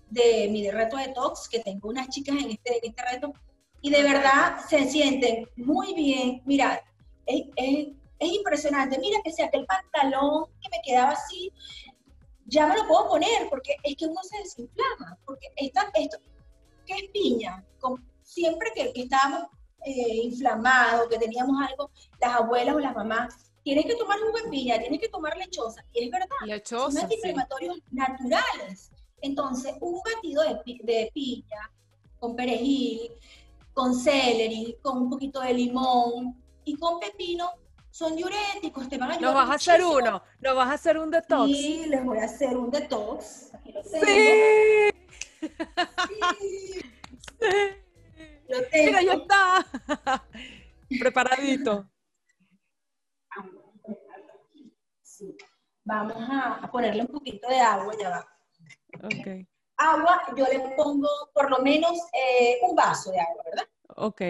de 0.09 0.47
mi 0.49 0.69
reto 0.71 0.95
de 0.95 1.09
tox, 1.09 1.49
que 1.49 1.59
tengo 1.59 1.89
unas 1.89 2.07
chicas 2.09 2.35
en 2.41 2.51
este, 2.51 2.77
en 2.77 2.89
este 2.91 3.01
reto, 3.11 3.33
y 3.81 3.89
de 3.89 4.01
verdad 4.03 4.57
se 4.69 4.85
sienten 4.89 5.47
muy 5.57 5.93
bien. 5.93 6.41
Mira, 6.45 6.81
es, 7.25 7.43
es, 7.55 7.87
es 8.19 8.31
impresionante. 8.31 8.97
Mira 8.99 9.19
que 9.23 9.31
sea 9.31 9.47
aquel 9.47 9.65
pantalón 9.65 10.45
que 10.61 10.69
me 10.69 10.81
quedaba 10.83 11.11
así, 11.11 11.51
ya 12.45 12.67
me 12.67 12.75
lo 12.77 12.87
puedo 12.87 13.07
poner, 13.09 13.49
porque 13.49 13.75
es 13.83 13.95
que 13.95 14.05
uno 14.05 14.21
se 14.23 14.37
desinflama, 14.37 15.17
porque 15.25 15.47
esta, 15.55 15.89
esto, 15.95 16.17
¿qué 16.85 16.93
es 16.93 17.09
piña? 17.11 17.63
Con- 17.79 18.03
siempre 18.21 18.71
que, 18.75 18.91
que 18.93 19.03
estábamos 19.03 19.47
eh, 19.85 20.15
inflamados, 20.23 21.07
que 21.09 21.17
teníamos 21.17 21.55
algo, 21.67 21.89
las 22.19 22.35
abuelas 22.35 22.75
o 22.75 22.79
las 22.79 22.95
mamás, 22.95 23.51
tienes 23.63 23.85
que 23.85 23.95
tomar 23.95 24.19
jugo 24.19 24.37
de 24.43 24.49
piña, 24.49 24.79
tienes 24.79 24.99
que 24.99 25.09
tomar 25.09 25.35
lechosa, 25.37 25.83
y 25.93 26.05
es 26.05 26.11
verdad, 26.11 26.27
son 26.39 26.47
Lechosa, 26.49 26.91
sí. 26.91 27.03
antiinflamatorios 27.03 27.77
naturales. 27.91 28.91
Entonces, 29.21 29.73
un 29.81 29.99
batido 30.03 30.43
de, 30.43 30.59
de 30.83 31.11
piña 31.13 31.71
con 32.19 32.35
perejil, 32.35 33.11
con 33.73 33.93
celery, 33.95 34.77
con 34.81 34.97
un 35.03 35.09
poquito 35.09 35.39
de 35.41 35.53
limón 35.53 36.43
y 36.65 36.77
con 36.77 36.99
pepino 36.99 37.49
son 37.89 38.15
diuréticos, 38.15 38.89
te 38.89 38.97
van 38.97 39.11
a 39.11 39.13
ayudar. 39.13 39.33
Nos 39.33 39.41
vas 39.41 39.49
a 39.49 39.53
hacer 39.53 39.83
uno, 39.83 40.23
nos 40.41 40.55
vas 40.55 40.67
a 40.67 40.73
hacer 40.73 40.97
un 40.97 41.09
detox. 41.11 41.45
Sí, 41.47 41.85
les 41.87 42.03
voy 42.03 42.17
a 42.17 42.25
hacer 42.25 42.57
un 42.57 42.69
detox. 42.69 43.53
Aquí 43.53 43.71
lo 43.71 43.81
tengo. 43.81 44.05
Sí. 44.05 44.89
Sí, 47.37 47.71
lo 48.47 48.57
tengo. 48.69 48.85
Mira, 48.85 49.01
ya 49.01 49.13
está. 49.13 50.23
Preparadito. 50.99 51.89
Sí. 55.01 55.35
Vamos 55.83 56.17
a, 56.17 56.55
a 56.63 56.71
ponerle 56.71 57.01
un 57.01 57.07
poquito 57.07 57.47
de 57.47 57.59
agua, 57.59 57.93
ya 57.99 58.09
va. 58.09 58.27
Ok. 59.03 59.47
Agua, 59.77 60.21
yo 60.35 60.45
le 60.45 60.59
pongo 60.75 61.07
por 61.33 61.49
lo 61.49 61.59
menos 61.59 61.91
eh, 62.13 62.59
un 62.63 62.75
vaso 62.75 63.11
de 63.11 63.19
agua, 63.19 63.43
¿verdad? 63.45 63.67
Ok. 63.97 64.21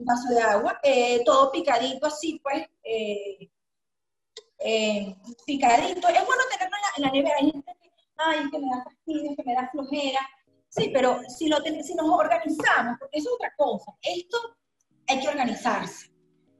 Un 0.00 0.06
vaso 0.06 0.28
de 0.34 0.40
agua, 0.40 0.80
eh, 0.82 1.22
todo 1.24 1.52
picadito 1.52 2.06
así, 2.06 2.40
pues, 2.42 2.66
eh, 2.82 3.50
eh, 4.58 5.14
picadito. 5.46 6.08
Es 6.08 6.26
bueno 6.26 6.42
tenerlo 6.50 6.76
en 6.76 6.82
la, 6.82 6.88
en 6.96 7.02
la 7.02 7.10
nevera. 7.10 7.36
Hay 7.38 7.50
gente 7.50 7.76
que 7.80 7.90
ay, 8.20 8.50
que 8.50 8.58
me 8.58 8.66
da 8.70 8.84
fastidio, 8.84 9.36
que 9.36 9.44
me 9.44 9.54
da 9.54 9.68
flojera. 9.70 10.20
Sí, 10.68 10.90
pero 10.92 11.20
si, 11.28 11.48
lo 11.48 11.58
si 11.82 11.94
nos 11.94 12.08
organizamos, 12.08 12.96
porque 12.98 13.18
eso 13.18 13.30
es 13.30 13.34
otra 13.34 13.52
cosa, 13.56 13.92
esto 14.02 14.38
hay 15.08 15.20
que 15.20 15.28
organizarse. 15.28 16.10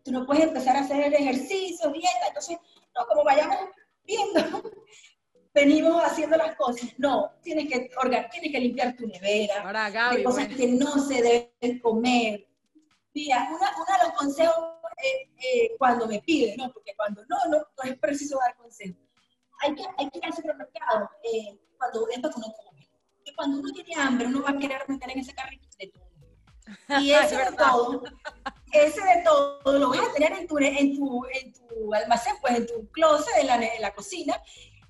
Tú 0.02 0.10
no 0.10 0.26
puedes 0.26 0.44
empezar 0.44 0.76
a 0.76 0.80
hacer 0.80 1.04
el 1.04 1.14
ejercicio, 1.14 1.90
dieta, 1.90 2.26
entonces, 2.28 2.58
no, 2.96 3.06
como 3.06 3.22
vayamos 3.22 3.56
viendo, 4.04 4.40
venimos 5.54 6.02
haciendo 6.02 6.36
las 6.36 6.56
cosas. 6.56 6.90
No, 6.98 7.30
tienes 7.42 7.68
que, 7.68 7.88
tienes 8.32 8.52
que 8.52 8.60
limpiar 8.60 8.96
tu 8.96 9.06
nevera, 9.06 9.62
Ahora, 9.62 9.90
Gaby, 9.90 10.24
cosas 10.24 10.48
que 10.48 10.66
no 10.66 10.98
se 10.98 11.22
deben 11.22 11.78
comer. 11.80 12.46
Mira, 13.12 13.48
uno 13.50 13.58
de 13.58 14.04
los 14.04 14.16
consejos 14.16 14.56
eh, 15.02 15.30
eh, 15.42 15.76
cuando 15.78 16.06
me 16.06 16.20
piden, 16.20 16.56
¿no? 16.56 16.72
Porque 16.72 16.94
cuando 16.96 17.22
no, 17.26 17.36
no, 17.48 17.58
no 17.58 17.90
es 17.90 17.98
preciso 17.98 18.38
dar 18.38 18.56
consejos. 18.56 19.02
Hay 19.62 19.74
que, 19.74 19.84
hay 19.98 20.10
que 20.10 20.18
ir 20.18 20.24
al 20.24 20.32
supermercado 20.32 21.10
eh, 21.24 21.58
cuando 21.76 22.08
es 22.08 22.20
para 22.20 22.32
que 22.32 22.40
uno 22.40 22.54
come. 22.54 22.88
Porque 23.16 23.34
cuando 23.36 23.58
uno 23.60 23.72
tiene 23.72 23.94
hambre, 24.00 24.26
uno 24.26 24.42
va 24.42 24.50
a 24.50 24.58
querer 24.58 24.88
meter 24.88 25.10
en 25.10 25.18
ese 25.18 25.34
carrito 25.34 25.68
de 25.78 25.88
todo. 25.88 27.00
Y 27.00 27.10
ese 27.12 27.36
de 27.36 27.52
todo, 27.56 28.02
ese 28.72 29.00
de 29.00 29.22
todo 29.24 29.78
lo 29.78 29.88
vas 29.90 30.08
a 30.08 30.12
tener 30.12 30.32
en 30.32 30.46
tu, 30.46 30.58
en 30.58 30.96
tu, 30.96 31.26
en 31.26 31.52
tu 31.52 31.94
almacén, 31.94 32.34
pues 32.40 32.54
en 32.54 32.66
tu 32.66 32.88
closet, 32.90 33.34
en 33.38 33.46
la, 33.48 33.56
en 33.56 33.82
la 33.82 33.92
cocina, 33.92 34.40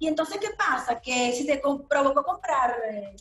y 0.00 0.08
entonces, 0.08 0.38
¿qué 0.40 0.48
pasa? 0.56 0.98
Que 0.98 1.30
si 1.32 1.46
te 1.46 1.60
provocó 1.60 2.24
comprar 2.24 2.74
eh, 2.90 3.14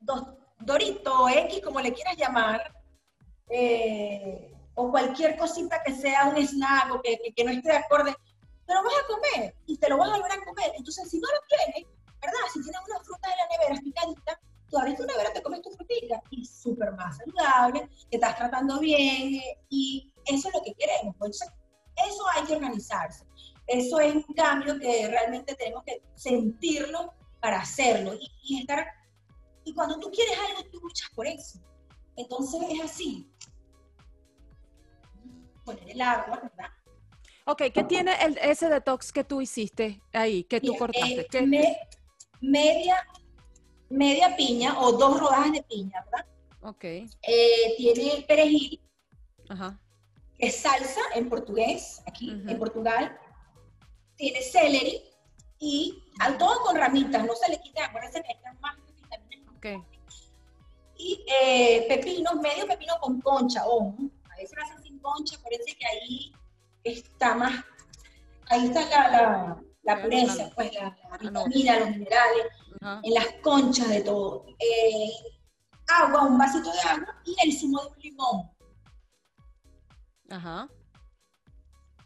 dos 0.00 0.24
Dorito 0.58 1.28
X, 1.28 1.60
como 1.62 1.80
le 1.80 1.92
quieras 1.92 2.16
llamar, 2.16 2.74
eh, 3.48 4.52
o 4.74 4.90
cualquier 4.90 5.36
cosita 5.36 5.82
que 5.82 5.94
sea 5.94 6.26
un 6.26 6.36
snack 6.36 6.92
o 6.94 7.00
que, 7.00 7.18
que, 7.34 7.44
no 7.44 7.50
esté 7.50 7.70
de 7.70 7.76
acorde, 7.76 8.14
te 8.66 8.74
lo 8.74 8.82
vas 8.82 8.92
a 8.92 9.06
comer 9.06 9.54
y 9.66 9.78
te 9.78 9.88
lo 9.88 9.96
vas 9.98 10.10
a 10.10 10.16
volver 10.16 10.32
a 10.32 10.44
comer. 10.44 10.72
Entonces, 10.76 11.08
si 11.10 11.18
no 11.18 11.28
lo 11.28 11.40
tienes, 11.48 11.90
¿verdad? 12.20 12.38
Si 12.52 12.62
tienes 12.62 12.80
unas 12.88 13.06
frutas 13.06 13.32
en 13.32 13.38
la 13.38 13.56
nevera 13.56 13.80
picaditas, 13.82 14.38
tú 14.68 14.78
abres 14.78 14.96
tu 14.96 15.04
nevera, 15.04 15.32
te 15.32 15.42
comes 15.42 15.62
tu 15.62 15.70
frutita 15.70 16.22
y 16.30 16.44
súper 16.44 16.92
más 16.92 17.16
saludable, 17.16 17.88
te 18.10 18.16
estás 18.16 18.36
tratando 18.36 18.78
bien 18.80 19.40
y 19.68 20.12
eso 20.26 20.48
es 20.48 20.54
lo 20.54 20.62
que 20.62 20.74
queremos. 20.74 21.14
Entonces, 21.14 21.48
eso 21.96 22.24
hay 22.34 22.44
que 22.44 22.54
organizarse. 22.54 23.24
Eso 23.66 23.98
es 24.00 24.14
un 24.14 24.34
cambio 24.34 24.78
que 24.78 25.08
realmente 25.08 25.54
tenemos 25.54 25.82
que 25.84 26.02
sentirlo 26.14 27.12
para 27.40 27.60
hacerlo 27.60 28.14
y, 28.42 28.60
estar. 28.60 28.86
Y 29.64 29.74
cuando 29.74 29.98
tú 29.98 30.10
quieres 30.10 30.38
algo, 30.48 30.68
tú 30.70 30.80
luchas 30.80 31.08
por 31.14 31.26
eso. 31.26 31.58
Entonces 32.16 32.60
es 32.70 32.80
así. 32.82 33.30
Poner 35.64 35.90
el 35.90 36.00
agua, 36.00 36.40
¿verdad? 36.42 36.70
Ok, 37.46 37.62
¿qué 37.72 37.84
tiene 37.84 38.12
el, 38.24 38.38
ese 38.38 38.68
detox 38.68 39.12
que 39.12 39.22
tú 39.22 39.40
hiciste 39.40 40.00
ahí, 40.12 40.44
que 40.44 40.60
tú 40.60 40.76
cortaste? 40.76 41.26
Eh, 41.32 41.76
media, 42.40 42.96
media 43.88 44.34
piña 44.36 44.80
o 44.80 44.92
dos 44.92 45.20
rodajas 45.20 45.52
de 45.52 45.62
piña, 45.62 46.04
¿verdad? 46.04 46.26
Ok. 46.62 46.84
Eh, 46.84 47.74
tiene 47.76 48.24
perejil, 48.26 48.80
Ajá. 49.48 49.80
es 50.38 50.56
salsa 50.56 51.00
en 51.14 51.28
portugués, 51.28 52.02
aquí 52.06 52.30
en 52.30 52.58
Portugal 52.58 53.16
tiene 54.16 54.42
celery 54.42 55.02
y 55.58 56.02
al 56.18 56.38
todo 56.38 56.60
con 56.62 56.76
ramitas, 56.76 57.24
no 57.24 57.34
se 57.34 57.50
le 57.50 57.60
quita, 57.60 57.86
acuérdense 57.86 58.22
que 58.22 58.32
están 58.32 58.58
más 58.60 58.76
okay. 59.56 59.78
Y 60.98 61.24
eh, 61.42 61.84
pepinos, 61.88 62.36
medio 62.36 62.66
pepino 62.66 62.94
con 63.00 63.20
concha, 63.20 63.66
ojo, 63.66 63.96
a 64.30 64.36
veces 64.36 64.56
lo 64.56 64.64
hacen 64.64 64.82
sin 64.82 64.98
concha, 64.98 65.38
parece 65.42 65.76
que 65.76 65.86
ahí 65.86 66.32
está 66.84 67.34
más, 67.34 67.64
ahí 68.46 68.66
está 68.66 68.88
la, 69.10 69.62
la, 69.82 70.02
pureza, 70.02 70.50
pues 70.54 70.72
la, 70.74 70.96
la 71.10 71.18
vitamina, 71.18 71.80
los 71.80 71.90
minerales, 71.90 72.46
en 73.02 73.14
las 73.14 73.26
conchas 73.42 73.88
de 73.88 74.00
todo. 74.02 74.46
Eh, 74.58 75.10
agua, 75.88 76.22
un 76.22 76.38
vasito 76.38 76.70
de 76.72 76.80
agua 76.80 77.22
y 77.24 77.36
el 77.44 77.52
zumo 77.52 77.82
de 77.82 77.88
un 77.88 77.98
limón. 77.98 78.50
Ajá. 80.30 80.68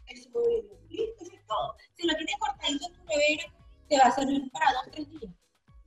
El 0.07 0.23
zumo 0.23 0.39
de 0.41 0.47
un 0.47 0.53
limón. 0.55 0.81
Listo, 0.89 1.75
si 1.95 2.07
lo 2.07 2.15
tienes 2.15 2.35
cortadito 2.39 2.85
en 2.87 2.93
tu 2.93 3.03
nevera, 3.05 3.43
te 3.87 3.97
va 3.97 4.05
a 4.05 4.11
servir 4.11 4.51
para 4.51 4.73
dos 4.73 4.87
o 4.87 4.91
tres 4.91 5.09
días. 5.09 5.33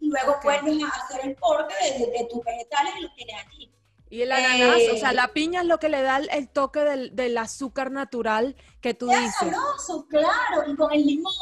Y 0.04 0.08
luego 0.10 0.36
vuelves 0.42 0.82
a 0.84 0.88
hacer 0.88 1.20
el 1.24 1.36
corte 1.36 1.74
de, 1.82 2.28
tus 2.30 2.44
vegetales 2.44 2.92
y 2.98 3.02
los 3.02 3.14
tienes 3.14 3.36
allí. 3.46 3.72
Y 4.10 4.22
el 4.22 4.32
ananas, 4.32 4.82
o 4.92 4.96
sea, 4.98 5.12
eh, 5.12 5.14
la 5.14 5.28
piña 5.28 5.62
es 5.62 5.66
lo 5.66 5.78
que 5.78 5.88
le 5.88 6.02
da 6.02 6.18
el, 6.18 6.48
toque 6.50 6.80
del, 6.80 7.16
del, 7.16 7.38
azúcar 7.38 7.90
natural 7.90 8.54
que 8.80 8.92
tú 8.92 9.08
dices. 9.08 9.34
sabroso, 9.34 10.06
claro, 10.08 10.70
y 10.70 10.76
con 10.76 10.92
el 10.92 11.06
limón. 11.06 11.32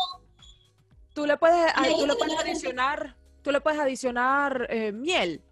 Tú 1.12 1.26
le 1.26 1.36
puedes, 1.36 1.72
tú 1.98 2.06
le 2.06 2.14
puedes 2.14 2.38
adicionar, 2.38 3.16
tú 3.42 3.50
le 3.50 3.60
puedes 3.60 3.80
adicionar 3.80 4.66
eh, 4.70 4.92
miel. 4.92 5.42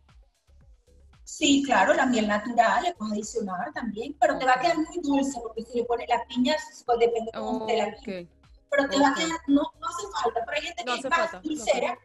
Sí, 1.25 1.63
claro, 1.65 1.95
la 1.95 2.07
miel 2.07 2.27
natural 2.27 2.83
le 2.85 2.95
puedes 2.95 3.13
adicionar 3.15 3.73
también, 3.73 4.17
pero 4.19 4.39
te 4.39 4.47
va 4.47 4.53
a 4.53 4.61
quedar 4.61 4.79
muy 4.79 5.01
dulce 5.03 5.39
porque 5.43 5.63
si 5.63 5.79
le 5.79 5.85
pones 5.85 6.09
la 6.09 6.25
piña, 6.27 6.57
pues 6.87 6.99
depende 6.99 7.31
de 7.33 7.77
la 7.77 7.97
piña. 7.97 8.29
Pero 8.71 8.89
te 8.89 8.99
va 8.99 9.09
a 9.09 9.15
quedar, 9.15 9.39
no, 9.49 9.63
no 9.81 9.87
hace 9.89 10.07
falta, 10.23 10.41
pero 10.45 10.57
hay 10.57 10.63
gente 10.63 10.85
que 10.85 10.95
es 10.95 11.11
más 11.11 11.43
dulcera, 11.43 11.99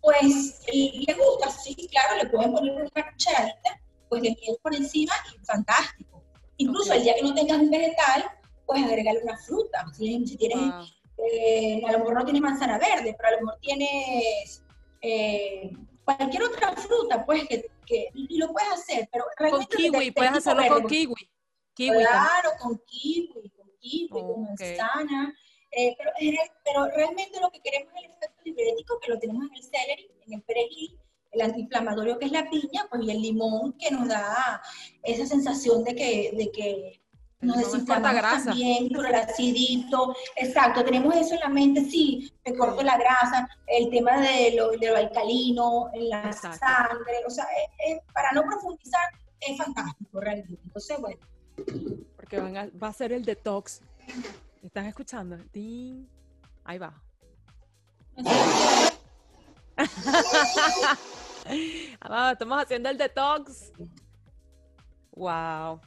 pues 0.00 0.60
le 0.72 1.14
gusta, 1.14 1.50
sí, 1.50 1.74
claro, 1.90 2.22
le 2.22 2.28
pueden 2.28 2.52
poner 2.52 2.72
una 2.72 3.10
cucharadita, 3.10 3.80
pues 4.08 4.22
de 4.22 4.36
miel 4.40 4.56
por 4.62 4.74
encima 4.74 5.12
y 5.34 5.44
fantástico. 5.44 6.22
Incluso 6.56 6.92
el 6.92 7.02
día 7.02 7.14
que 7.14 7.22
no 7.22 7.34
tengas 7.34 7.58
un 7.58 7.70
vegetal, 7.70 8.24
puedes 8.66 8.84
agregarle 8.84 9.22
una 9.22 9.36
fruta. 9.38 9.86
Si, 9.92 10.36
tienes, 10.36 10.92
eh, 11.18 11.82
a 11.86 11.92
lo 11.92 11.98
mejor 12.00 12.14
no 12.14 12.24
tienes 12.24 12.42
manzana 12.42 12.78
verde, 12.78 13.14
pero 13.16 13.28
a 13.28 13.32
lo 13.32 13.46
mejor 13.46 13.60
tienes 13.60 14.64
eh, 15.00 15.70
cualquier 16.04 16.42
otra 16.42 16.72
fruta, 16.72 17.24
pues 17.24 17.46
que 17.86 18.10
y 18.14 18.38
lo 18.38 18.52
puedes 18.52 18.70
hacer, 18.70 19.08
pero 19.10 19.24
realmente... 19.36 19.76
Con 19.76 19.78
kiwi, 19.78 20.10
puedes 20.10 20.32
hacerlo 20.32 20.62
con 20.68 20.86
kiwi. 20.86 21.30
Claro, 21.74 22.50
con 22.60 22.78
kiwi, 22.86 23.50
con 23.50 23.70
kiwi, 23.80 24.08
con 24.08 24.42
manzana. 24.42 25.34
Eh, 25.70 25.94
pero, 25.98 26.10
pero, 26.64 26.86
realmente 26.96 27.40
lo 27.40 27.50
que 27.50 27.60
queremos 27.60 27.92
es 27.96 28.04
el 28.04 28.10
efecto 28.10 28.42
diurético, 28.44 29.00
que 29.00 29.10
lo 29.10 29.18
tenemos 29.18 29.44
en 29.48 29.56
el 29.56 29.62
celery, 29.62 30.10
en 30.26 30.32
el 30.34 30.42
perejil, 30.42 30.98
el 31.32 31.40
antiinflamatorio 31.42 32.18
que 32.18 32.26
es 32.26 32.32
la 32.32 32.48
piña, 32.48 32.86
pues 32.88 33.02
y 33.02 33.10
el 33.10 33.20
limón 33.20 33.74
que 33.74 33.90
nos 33.90 34.08
da 34.08 34.62
esa 35.02 35.26
sensación 35.26 35.84
de 35.84 35.94
que, 35.94 36.32
de 36.32 36.50
que 36.50 37.02
nos 37.40 37.58
desinflamamos 37.58 38.44
también 38.44 38.88
por 38.88 39.06
el 39.06 39.14
acidito. 39.14 40.14
Exacto, 40.36 40.84
tenemos 40.84 41.14
eso 41.14 41.34
en 41.34 41.40
la 41.40 41.48
mente, 41.48 41.84
sí, 41.84 42.32
me 42.44 42.56
corto 42.56 42.82
la 42.82 42.96
grasa, 42.96 43.48
el 43.66 43.90
tema 43.90 44.20
de 44.20 44.54
lo, 44.56 44.70
de 44.70 44.88
lo 44.88 44.96
alcalino, 44.96 45.90
en 45.92 46.08
la 46.08 46.32
sangre, 46.32 47.24
o 47.26 47.30
sea, 47.30 47.46
para 48.12 48.32
no 48.32 48.42
profundizar, 48.42 49.08
es 49.40 49.56
fantástico 49.56 50.20
realmente. 50.20 50.60
Entonces, 50.64 50.98
bueno. 51.00 51.20
Porque 52.16 52.40
va 52.40 52.88
a 52.88 52.92
ser 52.92 53.12
el 53.12 53.24
detox. 53.24 53.82
¿Estás 54.68 54.86
escuchando? 54.86 55.36
Ahí 56.64 56.78
va. 56.78 57.02
estamos 62.32 62.62
haciendo 62.62 62.90
el 62.90 62.98
detox. 62.98 63.72
Wow. 65.12 65.80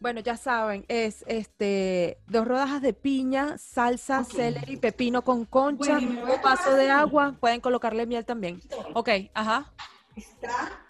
Bueno, 0.00 0.20
ya 0.20 0.38
saben, 0.38 0.86
es 0.88 1.22
este 1.28 2.16
dos 2.28 2.48
rodajas 2.48 2.80
de 2.80 2.94
piña, 2.94 3.58
salsa, 3.58 4.24
celery, 4.24 4.78
pepino 4.78 5.22
con 5.22 5.44
concha, 5.44 5.98
un 5.98 6.24
vaso 6.42 6.74
de 6.76 6.88
agua. 6.88 7.36
Pueden 7.38 7.60
colocarle 7.60 8.06
miel 8.06 8.24
también. 8.24 8.62
Ok, 8.94 9.10
ajá. 9.34 9.70
Está. 10.16 10.82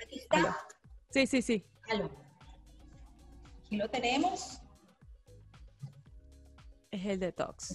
Aquí 0.00 0.20
está. 0.20 0.56
Sí, 1.10 1.26
sí, 1.26 1.42
sí. 1.42 1.66
Aquí 3.72 3.78
lo 3.78 3.88
tenemos. 3.88 4.60
Es 6.90 7.06
el 7.06 7.20
detox. 7.20 7.74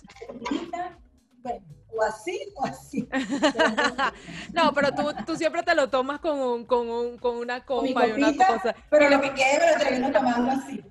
Bueno, 1.42 1.66
o 1.92 2.04
así 2.04 2.40
o 2.56 2.66
así. 2.66 3.10
no, 4.54 4.72
pero 4.76 4.92
tú, 4.94 5.12
tú, 5.26 5.36
siempre 5.36 5.64
te 5.64 5.74
lo 5.74 5.90
tomas 5.90 6.20
con, 6.20 6.40
un, 6.40 6.66
con, 6.66 6.88
un, 6.88 7.18
con 7.18 7.38
una 7.38 7.66
copa 7.66 8.06
y 8.06 8.12
una 8.12 8.32
cosa. 8.36 8.76
Pero 8.92 9.10
lo 9.10 9.20
que 9.22 9.34
quede 9.34 9.60
me 9.60 9.72
lo 9.72 9.78
termino 9.80 10.12
tomando 10.12 10.52
así. 10.52 10.84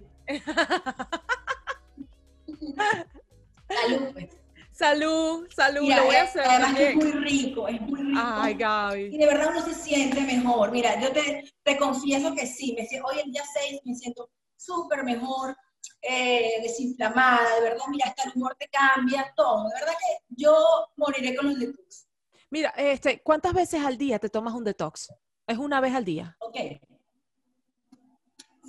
salud, 3.68 4.12
pues. 4.12 4.28
Salud, 4.72 5.48
salud, 5.54 5.88
lo 5.88 6.04
voy 6.04 6.16
a 6.16 6.22
hacer. 6.24 6.42
Además 6.42 6.74
que 6.74 6.88
es 6.88 6.96
muy 6.96 7.12
rico, 7.12 7.68
es 7.68 7.80
muy 7.80 8.00
rico. 8.00 8.20
Ay, 8.20 8.54
Gaby. 8.54 9.04
Y 9.14 9.18
de 9.18 9.26
verdad 9.26 9.50
uno 9.50 9.62
se 9.62 9.72
siente 9.72 10.20
mejor. 10.22 10.72
Mira, 10.72 11.00
yo 11.00 11.12
te, 11.12 11.44
te 11.62 11.76
confieso 11.76 12.34
que 12.34 12.44
sí, 12.44 12.76
me, 12.76 13.00
hoy 13.02 13.20
el 13.24 13.30
día 13.30 13.44
6 13.68 13.82
me 13.84 13.94
siento 13.94 14.28
súper 14.56 15.04
mejor 15.04 15.56
eh, 16.02 16.60
desinflamada, 16.62 17.56
de 17.56 17.62
verdad, 17.62 17.84
mira, 17.88 18.06
hasta 18.08 18.24
el 18.24 18.32
humor 18.34 18.56
te 18.58 18.68
cambia, 18.68 19.32
todo. 19.36 19.68
De 19.68 19.74
verdad 19.74 19.94
que 19.98 20.24
yo 20.28 20.54
moriré 20.96 21.36
con 21.36 21.46
los 21.46 21.58
detox. 21.58 22.06
Mira, 22.50 22.70
este, 22.76 23.22
¿cuántas 23.22 23.52
veces 23.52 23.84
al 23.84 23.98
día 23.98 24.18
te 24.18 24.28
tomas 24.28 24.54
un 24.54 24.64
detox? 24.64 25.12
¿Es 25.46 25.58
una 25.58 25.80
vez 25.80 25.94
al 25.94 26.04
día? 26.04 26.36
Ok. 26.40 26.56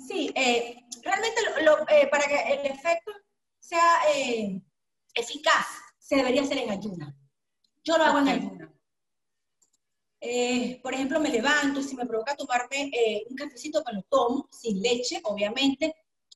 Sí, 0.06 0.32
eh, 0.34 0.84
realmente 1.02 1.40
eh, 1.90 2.08
para 2.08 2.26
que 2.26 2.40
el 2.54 2.66
efecto 2.66 3.12
sea 3.58 4.00
eficaz, 5.14 5.66
se 5.98 6.16
debería 6.16 6.42
hacer 6.42 6.58
en 6.58 6.70
ayuna. 6.70 7.14
Yo 7.84 7.98
lo 7.98 8.04
hago 8.04 8.18
en 8.18 8.28
ayuna. 8.28 8.77
Eh, 10.20 10.80
por 10.82 10.94
ejemplo, 10.94 11.20
me 11.20 11.28
levanto, 11.28 11.80
si 11.82 11.94
me 11.94 12.06
provoca 12.06 12.34
tomarme 12.34 12.90
eh, 12.92 13.24
un 13.28 13.36
cafecito, 13.36 13.82
me 13.86 13.92
lo 13.92 14.02
tomo, 14.02 14.48
sin 14.50 14.80
leche, 14.82 15.20
obviamente. 15.24 15.94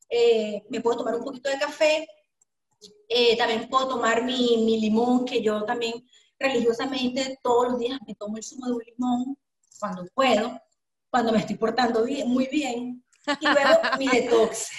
Eh, 0.08 0.62
me 0.68 0.80
puedo 0.80 0.98
tomar 0.98 1.16
un 1.16 1.24
poquito 1.24 1.50
de 1.50 1.58
café. 1.58 2.06
también 3.38 3.68
puedo 3.68 3.88
tomar 3.88 4.24
mi, 4.24 4.58
mi, 4.64 4.80
limón, 4.80 5.24
que 5.24 5.42
yo 5.42 5.64
también 5.64 5.94
religiosamente 6.38 7.38
todos 7.42 7.72
los 7.72 7.78
días 7.78 7.98
me 8.06 8.14
tomo 8.14 8.36
el 8.36 8.42
zumo 8.42 8.66
de 8.66 8.72
un 8.72 8.82
limón 8.84 9.38
cuando 9.78 10.04
puedo, 10.14 10.60
cuando 11.10 11.32
me 11.32 11.38
estoy 11.38 11.56
portando 11.56 12.04
bien, 12.04 12.28
muy 12.28 12.46
bien. 12.46 13.04
Y 13.40 13.46
luego 13.46 13.80
mi 13.98 14.08
detox. 14.08 14.70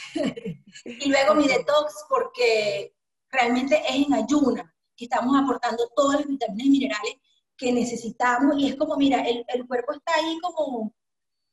y 0.85 1.09
luego 1.09 1.35
mi 1.35 1.47
detox 1.47 2.05
porque 2.09 2.95
realmente 3.29 3.81
es 3.87 4.07
en 4.07 4.13
ayuna 4.13 4.73
que 4.95 5.05
estamos 5.05 5.35
aportando 5.37 5.89
todas 5.95 6.19
las 6.19 6.27
vitaminas 6.27 6.65
y 6.67 6.69
minerales 6.69 7.15
que 7.64 7.72
necesitamos 7.72 8.59
y 8.59 8.68
es 8.68 8.76
como, 8.76 8.97
mira, 8.97 9.22
el, 9.22 9.45
el 9.47 9.66
cuerpo 9.66 9.93
está 9.93 10.16
ahí 10.16 10.38
como, 10.41 10.93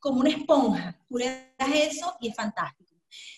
como 0.00 0.20
una 0.20 0.30
esponja. 0.30 0.98
Tú 1.08 1.18
le 1.18 1.54
das 1.56 1.70
eso 1.72 2.16
y 2.20 2.28
es 2.28 2.34
fantástico. 2.34 2.90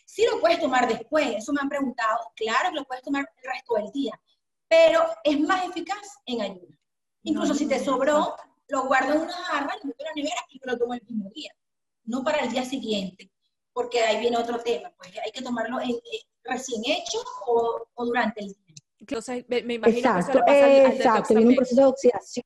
Si 0.06 0.24
lo 0.24 0.40
puedes 0.40 0.58
tomar 0.58 0.88
después, 0.88 1.36
eso 1.36 1.52
me 1.52 1.60
han 1.60 1.68
preguntado, 1.68 2.18
claro 2.34 2.70
que 2.70 2.76
lo 2.76 2.84
puedes 2.84 3.04
tomar 3.04 3.28
el 3.36 3.50
resto 3.50 3.74
del 3.74 3.90
día, 3.92 4.18
pero 4.68 5.04
es 5.22 5.38
más 5.40 5.66
eficaz 5.66 6.18
en 6.24 6.40
ayuno. 6.40 6.78
Incluso 7.24 7.54
si 7.54 7.66
te 7.66 7.82
sobró, 7.82 8.36
lo 8.68 8.86
guardo 8.86 9.14
en 9.14 9.20
una 9.20 9.32
jarra, 9.32 9.76
lo 9.82 9.88
meto 9.88 9.98
en 10.00 10.06
la 10.06 10.14
nevera 10.14 10.40
y 10.48 10.58
me 10.58 10.72
lo 10.72 10.78
tomo 10.78 10.94
el 10.94 11.02
mismo 11.06 11.30
día, 11.34 11.50
no 12.04 12.24
para 12.24 12.38
el 12.38 12.50
día 12.50 12.64
siguiente, 12.64 13.30
porque 13.74 14.00
ahí 14.00 14.20
viene 14.20 14.38
otro 14.38 14.58
tema, 14.60 14.90
pues 14.96 15.10
hay 15.22 15.30
que 15.30 15.42
tomarlo 15.42 15.76
recién 16.44 16.82
hecho 16.86 17.18
o, 17.46 17.86
o 17.94 18.04
durante 18.06 18.40
el 18.40 18.48
día. 18.48 18.74
Entonces, 19.02 19.44
me, 19.48 19.58
imagino 19.58 19.98
exacto, 19.98 20.40
que 20.46 20.52
se 20.52 20.60
pasa 20.60 20.94
Exacto, 20.94 21.34
viene 21.34 21.50
un 21.50 21.56
proceso 21.56 21.80
de 21.80 21.86
oxidación. 21.86 22.44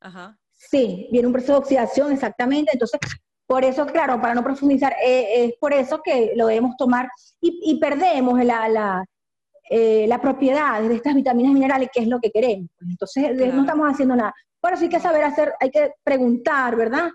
Ajá. 0.00 0.38
Sí, 0.54 1.08
viene 1.12 1.26
un 1.26 1.32
proceso 1.32 1.54
de 1.54 1.58
oxidación, 1.58 2.12
exactamente. 2.12 2.72
Entonces, 2.72 3.00
por 3.46 3.64
eso, 3.64 3.86
claro, 3.86 4.20
para 4.20 4.34
no 4.34 4.42
profundizar, 4.42 4.94
eh, 5.04 5.44
es 5.44 5.54
por 5.60 5.72
eso 5.72 6.00
que 6.02 6.32
lo 6.36 6.46
debemos 6.46 6.76
tomar 6.76 7.08
y, 7.40 7.78
perdemos 7.80 8.44
la, 8.44 8.68
la, 8.68 9.04
eh, 9.70 10.06
la, 10.08 10.20
propiedad 10.20 10.82
de 10.82 10.94
estas 10.94 11.14
vitaminas 11.14 11.52
minerales, 11.52 11.88
que 11.92 12.00
es 12.00 12.08
lo 12.08 12.20
que 12.20 12.30
queremos. 12.30 12.68
Entonces, 12.80 13.36
no 13.36 13.60
estamos 13.60 13.88
haciendo 13.90 14.16
nada. 14.16 14.34
Por 14.60 14.72
eso 14.72 14.82
hay 14.82 14.88
que 14.88 15.00
saber 15.00 15.24
hacer, 15.24 15.54
hay 15.60 15.70
que 15.70 15.92
preguntar, 16.02 16.76
¿verdad? 16.76 17.10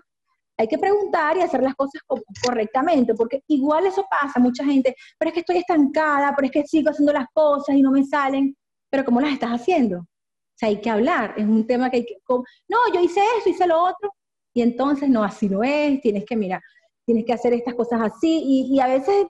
hay 0.56 0.68
que 0.68 0.78
preguntar 0.78 1.36
y 1.36 1.40
hacer 1.40 1.62
las 1.62 1.74
cosas 1.74 2.00
correctamente, 2.42 3.14
porque 3.14 3.42
igual 3.48 3.86
eso 3.86 4.06
pasa, 4.08 4.38
mucha 4.38 4.64
gente, 4.64 4.94
pero 5.18 5.28
es 5.28 5.34
que 5.34 5.40
estoy 5.40 5.56
estancada, 5.58 6.32
pero 6.36 6.46
es 6.46 6.52
que 6.52 6.66
sigo 6.66 6.90
haciendo 6.90 7.12
las 7.12 7.26
cosas 7.32 7.74
y 7.74 7.82
no 7.82 7.90
me 7.90 8.04
salen, 8.04 8.56
pero 8.88 9.04
¿cómo 9.04 9.20
las 9.20 9.32
estás 9.32 9.50
haciendo? 9.50 10.06
O 10.54 10.56
sea, 10.56 10.68
hay 10.68 10.80
que 10.80 10.90
hablar, 10.90 11.34
es 11.36 11.44
un 11.44 11.66
tema 11.66 11.90
que 11.90 11.96
hay 11.98 12.06
que, 12.06 12.16
no, 12.28 12.78
yo 12.92 13.00
hice 13.00 13.20
eso, 13.38 13.50
hice 13.50 13.66
lo 13.66 13.82
otro, 13.82 14.14
y 14.52 14.62
entonces 14.62 15.08
no, 15.08 15.24
así 15.24 15.48
no 15.48 15.64
es, 15.64 16.00
tienes 16.00 16.24
que, 16.24 16.36
mira, 16.36 16.62
tienes 17.04 17.24
que 17.24 17.32
hacer 17.32 17.52
estas 17.52 17.74
cosas 17.74 18.00
así, 18.02 18.68
y, 18.70 18.78
a 18.78 18.86
veces 18.86 19.26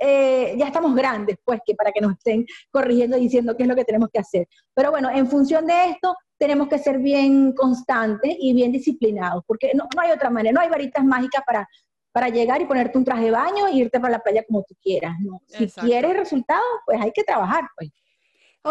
eh, 0.00 0.54
ya 0.58 0.68
estamos 0.68 0.94
grandes, 0.94 1.36
pues, 1.44 1.60
que 1.66 1.74
para 1.74 1.92
que 1.92 2.00
nos 2.00 2.12
estén 2.12 2.46
corrigiendo 2.70 3.18
y 3.18 3.22
diciendo 3.22 3.54
qué 3.56 3.64
es 3.64 3.68
lo 3.68 3.76
que 3.76 3.84
tenemos 3.84 4.08
que 4.10 4.20
hacer. 4.20 4.48
Pero 4.74 4.90
bueno, 4.90 5.10
en 5.10 5.26
función 5.28 5.66
de 5.66 5.90
esto, 5.90 6.16
tenemos 6.38 6.68
que 6.68 6.78
ser 6.78 6.98
bien 6.98 7.52
constantes 7.52 8.34
y 8.38 8.54
bien 8.54 8.72
disciplinados, 8.72 9.44
porque 9.46 9.72
no, 9.74 9.86
hay 9.98 10.12
otra 10.12 10.30
manera, 10.30 10.54
no 10.54 10.60
hay 10.60 10.70
varitas 10.70 11.04
mágicas 11.04 11.42
para, 11.44 11.68
para 12.10 12.30
llegar 12.30 12.62
y 12.62 12.64
ponerte 12.64 12.96
un 12.96 13.04
traje 13.04 13.24
de 13.26 13.32
baño 13.32 13.66
e 13.66 13.74
irte 13.74 14.00
para 14.00 14.12
la 14.12 14.18
playa 14.20 14.44
como 14.46 14.62
tú 14.62 14.74
quieras. 14.80 15.14
Si 15.46 15.66
quieres 15.66 16.16
resultados, 16.16 16.64
pues 16.86 16.98
hay 17.02 17.12
que 17.12 17.22
trabajar. 17.24 17.64
Pues. 17.76 17.90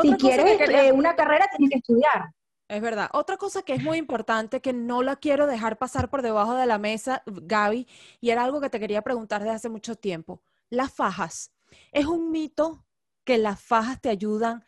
Si 0.02 0.14
quieres 0.16 0.70
eh, 0.70 0.92
una 0.92 1.16
carrera, 1.16 1.48
tienes 1.56 1.72
que 1.72 1.78
estudiar. 1.80 2.34
Es 2.68 2.82
verdad. 2.82 3.10
Otra 3.14 3.38
cosa 3.38 3.62
que 3.62 3.74
es 3.74 3.84
muy 3.84 3.98
importante, 3.98 4.62
que 4.62 4.74
no 4.74 5.02
la 5.02 5.16
quiero 5.16 5.48
dejar 5.48 5.78
pasar 5.78 6.10
por 6.10 6.22
debajo 6.22 6.56
de 6.56 6.66
la 6.66 6.78
mesa, 6.78 7.24
Gaby, 7.26 7.88
y 8.20 8.30
era 8.30 8.44
algo 8.44 8.60
que 8.60 8.70
te 8.70 8.80
quería 8.80 9.02
preguntar 9.02 9.42
desde 9.42 9.56
hace 9.56 9.70
mucho 9.70 9.96
tiempo. 9.96 10.42
Las 10.70 10.94
fajas. 10.94 11.52
¿Es 11.92 12.06
un 12.06 12.32
mito 12.32 12.86
que 13.24 13.38
las 13.38 13.62
fajas 13.62 14.02
te 14.02 14.10
ayudan 14.10 14.64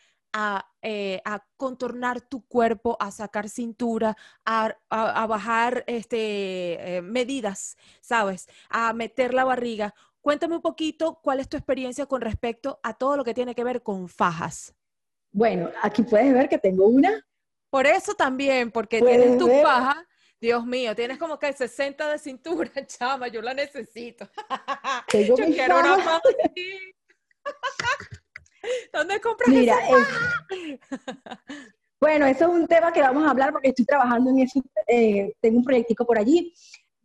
eh, 0.81 1.21
a, 1.25 1.43
contornar 1.57 2.21
tu 2.21 2.45
cuerpo, 2.45 2.95
a 2.99 3.11
sacar 3.11 3.49
cintura, 3.49 4.15
a, 4.45 4.75
bajar 5.27 5.83
este, 5.87 6.97
eh, 6.97 7.01
medidas, 7.01 7.75
¿sabes? 7.99 8.47
A 8.69 8.93
meter 8.93 9.33
la 9.33 9.43
barriga. 9.43 9.93
Cuéntame 10.21 10.55
un 10.55 10.61
poquito 10.61 11.19
cuál 11.21 11.39
es 11.39 11.49
tu 11.49 11.57
experiencia 11.57 12.05
con 12.05 12.21
respecto 12.21 12.79
a 12.83 12.93
todo 12.93 13.17
lo 13.17 13.23
que 13.23 13.33
tiene 13.33 13.55
que 13.55 13.63
ver 13.63 13.83
con 13.83 14.07
fajas. 14.07 14.75
Bueno, 15.31 15.69
aquí 15.81 16.03
puedes 16.03 16.33
ver 16.33 16.49
que 16.49 16.57
tengo 16.57 16.87
una. 16.87 17.25
Por 17.69 17.85
eso 17.85 18.13
también, 18.13 18.71
porque 18.71 19.01
tienes 19.01 19.37
tu 19.37 19.47
faja. 19.61 20.05
Dios 20.41 20.65
mío, 20.65 20.95
tienes 20.95 21.17
como 21.17 21.37
que 21.37 21.51
60 21.51 22.11
de 22.11 22.17
cintura, 22.17 22.71
chama, 22.87 23.27
yo 23.27 23.41
la 23.41 23.53
necesito. 23.53 24.29
yo 25.27 25.35
quiero 25.35 25.79
una 25.79 25.97
faja. 25.97 26.21
¿Dónde 28.93 29.21
compras 29.21 29.49
Mira, 29.49 29.77
bueno, 31.99 32.25
eso 32.25 32.45
es 32.45 32.49
un 32.49 32.67
tema 32.67 32.91
que 32.91 33.01
vamos 33.01 33.25
a 33.25 33.31
hablar 33.31 33.51
porque 33.51 33.69
estoy 33.69 33.85
trabajando 33.85 34.29
en 34.31 34.39
eso, 34.39 34.61
eh, 34.87 35.33
tengo 35.41 35.59
un 35.59 35.63
proyectico 35.63 36.05
por 36.05 36.17
allí 36.17 36.53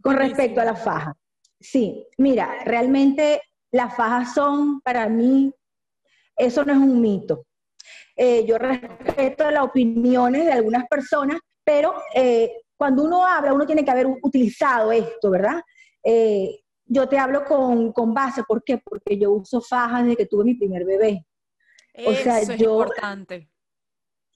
con 0.03 0.17
respecto 0.17 0.61
a 0.61 0.65
la 0.65 0.75
faja. 0.77 1.17
Sí, 1.61 2.07
mira, 2.19 2.65
realmente 2.65 3.41
las 3.73 3.97
fajas 3.97 4.35
son 4.35 4.81
para 4.81 5.09
mí, 5.09 5.53
eso 6.37 6.65
no 6.65 6.73
es 6.73 6.79
un 6.79 7.01
mito. 7.01 7.45
Eh, 8.17 8.45
yo 8.47 8.59
respeto 8.59 9.51
las 9.51 9.65
opiniones 9.65 10.45
de 10.45 10.53
algunas 10.53 10.87
personas, 10.89 11.41
pero 11.65 11.95
eh, 12.15 12.53
cuando 12.77 13.05
uno 13.05 13.27
habla, 13.27 13.53
uno 13.53 13.67
tiene 13.67 13.85
que 13.85 13.91
haber 13.91 14.07
utilizado 14.23 14.93
esto, 14.93 15.31
¿verdad? 15.31 15.63
yo 16.87 17.09
te 17.09 17.19
hablo 17.19 17.47
con, 17.47 17.93
con, 17.93 18.13
base, 18.13 18.43
¿por 18.47 18.63
qué? 18.63 18.77
Porque 18.77 19.19
yo 19.19 19.33
uso 19.33 19.63
fajas 19.63 20.03
desde 20.03 20.19
que 20.19 20.27
tuve 20.27 20.45
mi 20.45 20.55
primer 20.55 20.85
bebé. 20.85 21.25
Eso 21.95 22.11
o 22.11 22.15
sea, 22.15 22.41
es 22.41 22.49
yo, 22.59 22.83
importante. 22.83 23.49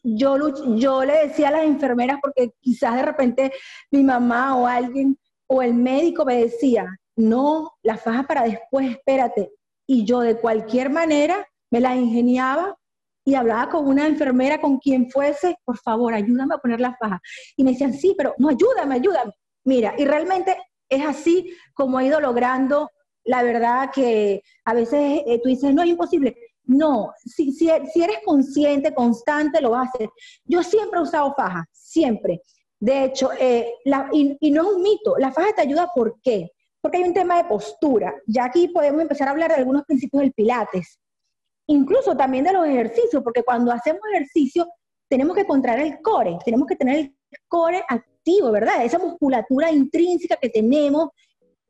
Yo, 0.02 0.36
yo 0.76 1.04
le 1.04 1.26
decía 1.26 1.48
a 1.48 1.52
las 1.52 1.64
enfermeras, 1.64 2.18
porque 2.22 2.52
quizás 2.60 2.94
de 2.96 3.02
repente 3.02 3.52
mi 3.90 4.02
mamá 4.02 4.56
o 4.56 4.66
alguien 4.66 5.18
o 5.48 5.60
el 5.62 5.74
médico 5.74 6.24
me 6.24 6.42
decía, 6.42 6.86
no, 7.16 7.72
la 7.82 7.96
faja 7.96 8.22
para 8.22 8.42
después, 8.42 8.90
espérate. 8.90 9.50
Y 9.86 10.04
yo 10.04 10.20
de 10.20 10.38
cualquier 10.38 10.90
manera 10.90 11.46
me 11.70 11.80
la 11.80 11.96
ingeniaba 11.96 12.77
y 13.28 13.34
hablaba 13.34 13.68
con 13.68 13.86
una 13.86 14.06
enfermera, 14.06 14.58
con 14.58 14.78
quien 14.78 15.10
fuese, 15.10 15.58
por 15.62 15.76
favor, 15.76 16.14
ayúdame 16.14 16.54
a 16.54 16.58
poner 16.58 16.80
la 16.80 16.96
faja. 16.96 17.20
Y 17.58 17.62
me 17.62 17.72
decían, 17.72 17.92
sí, 17.92 18.14
pero 18.16 18.34
no, 18.38 18.48
ayúdame, 18.48 18.94
ayúdame. 18.94 19.32
Mira, 19.64 19.94
y 19.98 20.06
realmente 20.06 20.56
es 20.88 21.04
así 21.04 21.54
como 21.74 22.00
he 22.00 22.06
ido 22.06 22.22
logrando, 22.22 22.88
la 23.24 23.42
verdad 23.42 23.90
que 23.92 24.40
a 24.64 24.72
veces 24.72 25.20
eh, 25.26 25.40
tú 25.42 25.50
dices, 25.50 25.74
no 25.74 25.82
es 25.82 25.90
imposible. 25.90 26.34
No, 26.64 27.12
si, 27.18 27.52
si, 27.52 27.68
eres 27.68 28.20
consciente, 28.24 28.94
constante, 28.94 29.60
lo 29.60 29.72
vas 29.72 29.88
a 29.88 29.90
hacer. 29.90 30.08
Yo 30.46 30.62
siempre 30.62 30.98
he 30.98 31.02
usado 31.02 31.34
faja, 31.34 31.66
siempre. 31.70 32.40
De 32.80 33.04
hecho, 33.04 33.28
eh, 33.38 33.74
y, 34.12 34.50
no 34.50 34.62
es 34.62 34.74
un 34.74 34.82
mito, 34.82 35.18
la 35.18 35.32
faja 35.32 35.52
te 35.54 35.60
ayuda 35.60 35.90
¿por 35.94 36.18
qué? 36.22 36.50
Porque 36.80 36.96
hay 36.96 37.04
un 37.04 37.12
tema 37.12 37.36
de 37.36 37.44
postura. 37.44 38.14
Ya 38.26 38.46
aquí 38.46 38.68
podemos 38.68 39.02
empezar 39.02 39.28
a 39.28 39.32
hablar 39.32 39.50
de 39.50 39.56
algunos 39.56 39.84
principios 39.84 40.22
del 40.22 40.32
pilates. 40.32 40.98
Incluso 41.68 42.16
también 42.16 42.44
de 42.44 42.52
los 42.52 42.66
ejercicios, 42.66 43.22
porque 43.22 43.42
cuando 43.42 43.72
hacemos 43.72 44.00
ejercicio 44.12 44.66
tenemos 45.08 45.36
que 45.36 45.46
contraer 45.46 45.80
el 45.80 46.02
core, 46.02 46.38
tenemos 46.44 46.66
que 46.66 46.76
tener 46.76 46.98
el 46.98 47.14
core 47.46 47.84
activo, 47.88 48.50
¿verdad? 48.50 48.84
Esa 48.84 48.98
musculatura 48.98 49.70
intrínseca 49.70 50.36
que 50.36 50.50
tenemos 50.50 51.10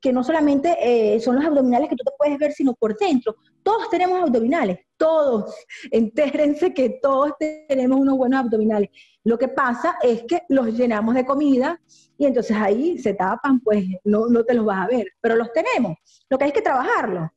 que 0.00 0.12
no 0.12 0.22
solamente 0.22 0.76
eh, 0.80 1.18
son 1.20 1.36
los 1.36 1.44
abdominales 1.44 1.88
que 1.88 1.96
tú 1.96 2.04
te 2.04 2.12
puedes 2.16 2.38
ver, 2.38 2.52
sino 2.52 2.74
por 2.74 2.96
dentro. 2.96 3.34
Todos 3.62 3.90
tenemos 3.90 4.22
abdominales, 4.22 4.78
todos. 4.96 5.54
Entérense 5.90 6.72
que 6.72 6.98
todos 7.02 7.32
tenemos 7.38 7.98
unos 7.98 8.16
buenos 8.16 8.40
abdominales. 8.40 8.90
Lo 9.24 9.38
que 9.38 9.48
pasa 9.48 9.98
es 10.02 10.22
que 10.22 10.42
los 10.48 10.68
llenamos 10.74 11.14
de 11.14 11.26
comida 11.26 11.80
y 12.16 12.26
entonces 12.26 12.56
ahí 12.56 12.98
se 12.98 13.14
tapan, 13.14 13.60
pues 13.60 13.84
no, 14.04 14.28
no 14.28 14.44
te 14.44 14.54
los 14.54 14.64
vas 14.64 14.84
a 14.84 14.88
ver, 14.88 15.08
pero 15.20 15.36
los 15.36 15.52
tenemos. 15.52 15.96
Lo 16.30 16.38
que 16.38 16.44
hay 16.44 16.52
que 16.52 16.62
trabajarlo. 16.62 17.30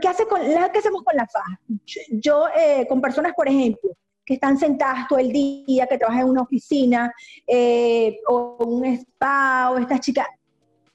¿Qué, 0.00 0.08
hace 0.08 0.26
con, 0.26 0.40
¿Qué 0.40 0.78
hacemos 0.78 1.02
con 1.02 1.16
la 1.16 1.26
faja? 1.26 1.60
Yo, 2.10 2.46
eh, 2.56 2.86
con 2.88 3.00
personas, 3.00 3.32
por 3.34 3.48
ejemplo, 3.48 3.90
que 4.24 4.34
están 4.34 4.58
sentadas 4.58 5.06
todo 5.08 5.18
el 5.18 5.30
día, 5.30 5.86
que 5.86 5.98
trabajan 5.98 6.22
en 6.22 6.30
una 6.30 6.42
oficina 6.42 7.12
eh, 7.46 8.18
o 8.26 8.56
un 8.64 8.84
spa, 8.86 9.70
o 9.70 9.78
estas 9.78 10.00
chicas, 10.00 10.26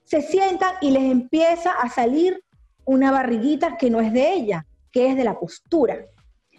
se 0.03 0.21
sientan 0.21 0.75
y 0.81 0.91
les 0.91 1.03
empieza 1.03 1.71
a 1.71 1.89
salir 1.89 2.43
una 2.83 3.11
barriguita 3.11 3.77
que 3.77 3.89
no 3.89 4.01
es 4.01 4.11
de 4.11 4.33
ella, 4.33 4.65
que 4.91 5.07
es 5.07 5.15
de 5.15 5.23
la 5.23 5.39
postura. 5.39 5.97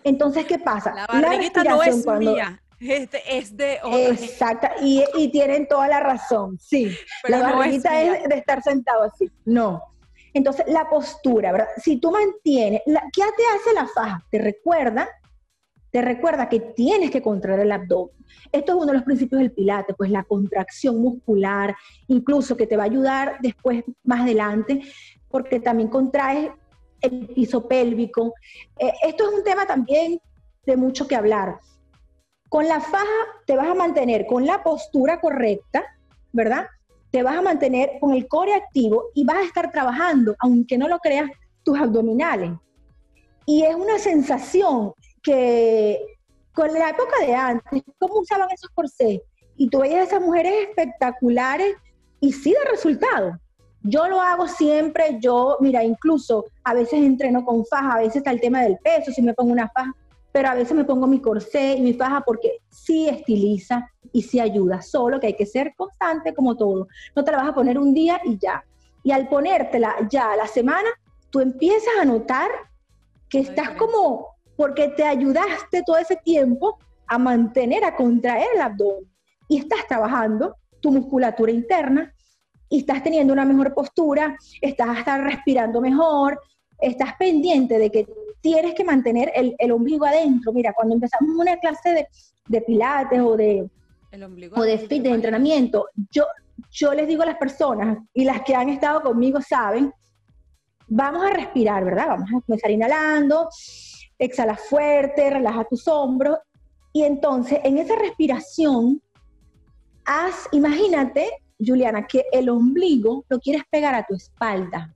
Entonces, 0.05 0.47
¿qué 0.47 0.59
pasa? 0.59 0.95
La 0.95 1.07
barriguita 1.07 1.63
no 1.65 1.83
es 1.83 2.07
mía. 2.07 2.63
es 2.81 3.57
de 3.57 3.79
otra 3.83 3.99
Exacto, 3.99 4.69
y, 4.81 5.05
y, 5.17 5.31
tienen 5.31 5.69
toda 5.69 5.87
la 5.89 6.01
razón, 6.01 6.59
sí. 6.59 6.97
la 7.29 7.41
barriguita 7.43 8.03
es, 8.03 8.29
de 8.29 8.37
estar 8.37 8.63
sentado 8.63 9.05
así. 9.05 9.31
No. 9.45 9.92
Entonces, 10.35 10.67
la 10.69 10.89
postura, 10.89 11.53
¿verdad? 11.53 11.69
Si 11.77 11.99
tú 11.99 12.11
mantienes, 12.11 12.83
¿qué 12.87 13.23
te 13.37 13.43
hace 13.55 13.75
la 13.75 13.87
faja? 13.87 14.25
Te 14.31 14.39
recuerda 14.39 15.09
te 15.93 16.01
recuerda 16.01 16.49
que 16.49 16.59
tienes 16.59 17.11
que 17.11 17.21
contraer 17.21 17.61
el 17.61 17.71
abdomen. 17.71 18.17
Esto 18.51 18.73
es 18.73 18.77
uno 18.77 18.87
de 18.87 18.95
los 18.95 19.03
principios 19.03 19.41
del 19.41 19.53
Pilate, 19.53 19.93
pues 19.93 20.11
la 20.11 20.25
contracción 20.25 21.01
muscular, 21.01 21.77
incluso 22.09 22.57
que 22.57 22.67
te 22.67 22.79
va 22.79 22.85
a 22.85 22.87
ayudar 22.87 23.37
después, 23.43 23.85
más 24.03 24.23
adelante, 24.23 24.81
porque 25.29 25.61
también 25.61 25.91
contraes 25.91 26.51
el 27.03 27.29
piso 27.29 27.69
pélvico. 27.69 28.33
Eh, 28.79 28.93
esto 29.03 29.29
es 29.29 29.39
un 29.39 29.45
tema 29.45 29.67
también 29.67 30.19
de 30.65 30.77
mucho 30.79 31.07
que 31.07 31.15
hablar. 31.15 31.59
Con 32.49 32.67
la 32.67 32.81
faja 32.81 33.07
te 33.47 33.55
vas 33.55 33.69
a 33.69 33.75
mantener 33.75 34.25
con 34.27 34.47
la 34.47 34.63
postura 34.63 35.21
correcta, 35.21 35.85
¿verdad? 36.33 36.69
Te 37.13 37.23
vas 37.23 37.37
a 37.37 37.43
mantener 37.43 37.99
con 38.01 38.13
el 38.13 38.27
core 38.27 38.55
activo 38.55 39.05
y 39.15 39.25
vas 39.25 39.37
a 39.37 39.45
estar 39.45 39.71
trabajando, 39.71 40.35
aunque 40.41 40.77
no 40.77 40.89
lo 40.89 40.99
creas, 40.99 41.31
tus 41.63 41.79
abdominales. 41.79 42.51
Y 43.47 43.63
es 43.63 43.75
una 43.75 43.99
sensación 43.99 44.93
que 45.23 46.01
con 46.53 46.73
la 46.73 46.91
época 46.91 47.25
de 47.25 47.35
antes, 47.35 47.83
¿cómo 47.99 48.21
usaban 48.21 48.49
esos 48.51 48.71
corsés? 48.71 49.21
Y 49.57 49.69
tú 49.69 49.81
veías 49.81 50.01
a 50.01 50.05
esas 50.05 50.21
mujeres 50.21 50.55
espectaculares 50.69 51.77
y 52.21 52.33
sí 52.33 52.53
de 52.53 52.71
resultado. 52.71 53.39
Yo 53.83 54.07
lo 54.09 54.21
hago 54.21 54.47
siempre, 54.47 55.19
yo, 55.21 55.57
mira, 55.61 55.83
incluso 55.83 56.47
a 56.65 56.73
veces 56.73 56.95
entreno 56.95 57.45
con 57.45 57.65
faja, 57.67 57.95
a 57.95 57.99
veces 57.99 58.17
está 58.17 58.31
el 58.31 58.41
tema 58.41 58.63
del 58.63 58.79
peso, 58.79 59.11
si 59.11 59.23
me 59.23 59.35
pongo 59.35 59.53
una 59.53 59.69
faja, 59.69 59.93
pero 60.33 60.49
a 60.49 60.55
veces 60.55 60.75
me 60.75 60.85
pongo 60.85 61.07
mi 61.07 61.21
corsé 61.21 61.75
y 61.75 61.83
mi 61.83 61.93
faja 61.93 62.23
porque 62.23 62.59
sí 62.71 63.09
estiliza 63.09 63.89
y 64.13 64.23
sí 64.23 64.41
ayuda, 64.41 64.81
solo 64.83 65.21
que 65.21 65.29
hay 65.29 65.37
que 65.37 65.47
ser 65.47 65.75
constante 65.77 66.35
como 66.35 66.57
todo. 66.57 66.89
No 67.15 67.23
te 67.23 67.31
la 67.31 67.39
vas 67.39 67.49
a 67.49 67.55
poner 67.55 67.79
un 67.79 67.93
día 67.93 68.21
y 68.25 68.39
ya. 68.39 68.65
Y 69.05 69.13
al 69.13 69.29
ponértela 69.29 69.95
ya 70.11 70.33
a 70.33 70.37
la 70.37 70.47
semana, 70.47 70.89
tú 71.31 71.41
empiezas 71.41 71.95
a 72.01 72.05
notar 72.05 72.51
que 73.29 73.41
estás 73.41 73.71
como, 73.71 74.29
porque 74.57 74.89
te 74.89 75.05
ayudaste 75.05 75.83
todo 75.85 75.99
ese 75.99 76.17
tiempo 76.17 76.79
a 77.07 77.19
mantener, 77.19 77.85
a 77.85 77.95
contraer 77.95 78.49
el 78.55 78.61
abdomen 78.61 79.11
y 79.49 79.59
estás 79.59 79.87
trabajando 79.87 80.57
tu 80.81 80.91
musculatura 80.91 81.53
interna 81.53 82.13
y 82.69 82.79
estás 82.79 83.03
teniendo 83.03 83.33
una 83.33 83.45
mejor 83.45 83.75
postura, 83.75 84.37
estás 84.61 84.89
hasta 84.97 85.19
respirando 85.19 85.81
mejor, 85.81 86.41
estás 86.81 87.15
pendiente 87.17 87.79
de 87.79 87.91
que 87.91 88.07
tienes 88.41 88.75
que 88.75 88.85
mantener 88.85 89.33
el, 89.35 89.73
ombligo 89.73 90.05
adentro. 90.05 90.53
Mira, 90.53 90.73
cuando 90.73 90.95
empezamos 90.95 91.35
una 91.37 91.57
clase 91.59 92.09
de, 92.49 92.61
pilates 92.63 93.21
o 93.21 93.37
de, 93.37 93.69
o 94.55 94.63
de 94.63 94.79
fit, 94.79 95.03
de 95.03 95.11
entrenamiento, 95.11 95.87
yo, 96.11 96.27
yo 96.71 96.93
les 96.93 97.07
digo 97.07 97.23
a 97.23 97.27
las 97.27 97.39
personas, 97.39 97.99
y 98.13 98.25
las 98.25 98.43
que 98.43 98.55
han 98.55 98.69
estado 98.69 99.03
conmigo 99.03 99.41
saben, 99.41 99.93
vamos 100.89 101.25
a 101.25 101.31
respirar, 101.31 101.85
¿verdad? 101.85 102.09
Vamos 102.09 102.31
a 102.31 102.41
comenzar 102.45 102.71
inhalando, 102.71 103.49
exhala 104.19 104.57
fuerte, 104.57 105.31
relaja 105.31 105.65
tus 105.65 105.87
hombros, 105.89 106.39
y 106.93 107.05
entonces 107.05 107.61
en 107.65 107.79
esa 107.79 107.97
respiración, 107.97 109.01
haz, 110.05 110.49
imagínate 110.53 111.31
Juliana, 111.65 112.07
que 112.07 112.25
el 112.33 112.49
ombligo 112.49 113.25
lo 113.29 113.39
quieres 113.39 113.63
pegar 113.71 113.95
a 113.95 114.05
tu 114.05 114.15
espalda. 114.15 114.95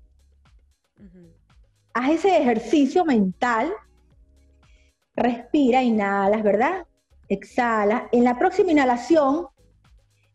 Haz 1.99 2.11
ese 2.11 2.37
ejercicio 2.37 3.07
mental, 3.07 3.73
respira, 5.15 5.83
inhalas, 5.83 6.43
¿verdad? 6.43 6.87
Exhala. 7.27 8.11
En 8.13 8.23
la 8.23 8.39
próxima 8.39 8.73
inhalación, 8.73 9.47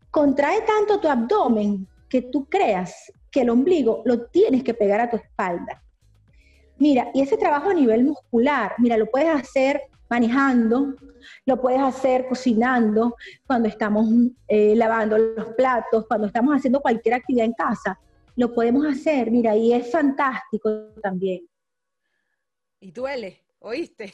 contrae 0.09 0.61
tanto 0.61 0.99
tu 0.99 1.07
abdomen 1.07 1.87
que 2.09 2.23
tú 2.23 2.49
creas 2.49 3.13
que 3.29 3.41
el 3.41 3.51
ombligo 3.51 4.01
lo 4.05 4.25
tienes 4.25 4.63
que 4.63 4.73
pegar 4.73 5.01
a 5.01 5.09
tu 5.11 5.17
espalda. 5.17 5.83
Mira, 6.77 7.11
y 7.13 7.21
ese 7.21 7.37
trabajo 7.37 7.69
a 7.69 7.75
nivel 7.75 8.05
muscular, 8.05 8.73
mira, 8.79 8.97
lo 8.97 9.05
puedes 9.05 9.29
hacer 9.29 9.83
manejando, 10.09 10.95
lo 11.45 11.61
puedes 11.61 11.79
hacer 11.79 12.25
cocinando, 12.27 13.15
cuando 13.45 13.69
estamos 13.69 14.07
eh, 14.47 14.75
lavando 14.75 15.15
los 15.15 15.53
platos, 15.53 16.07
cuando 16.07 16.25
estamos 16.25 16.55
haciendo 16.55 16.81
cualquier 16.81 17.13
actividad 17.13 17.45
en 17.45 17.53
casa, 17.53 17.99
lo 18.35 18.51
podemos 18.51 18.83
hacer, 18.83 19.29
mira, 19.29 19.55
y 19.55 19.73
es 19.73 19.91
fantástico 19.91 20.87
también. 21.03 21.50
Y 22.83 22.89
duele, 22.89 23.43
¿oíste? 23.59 24.11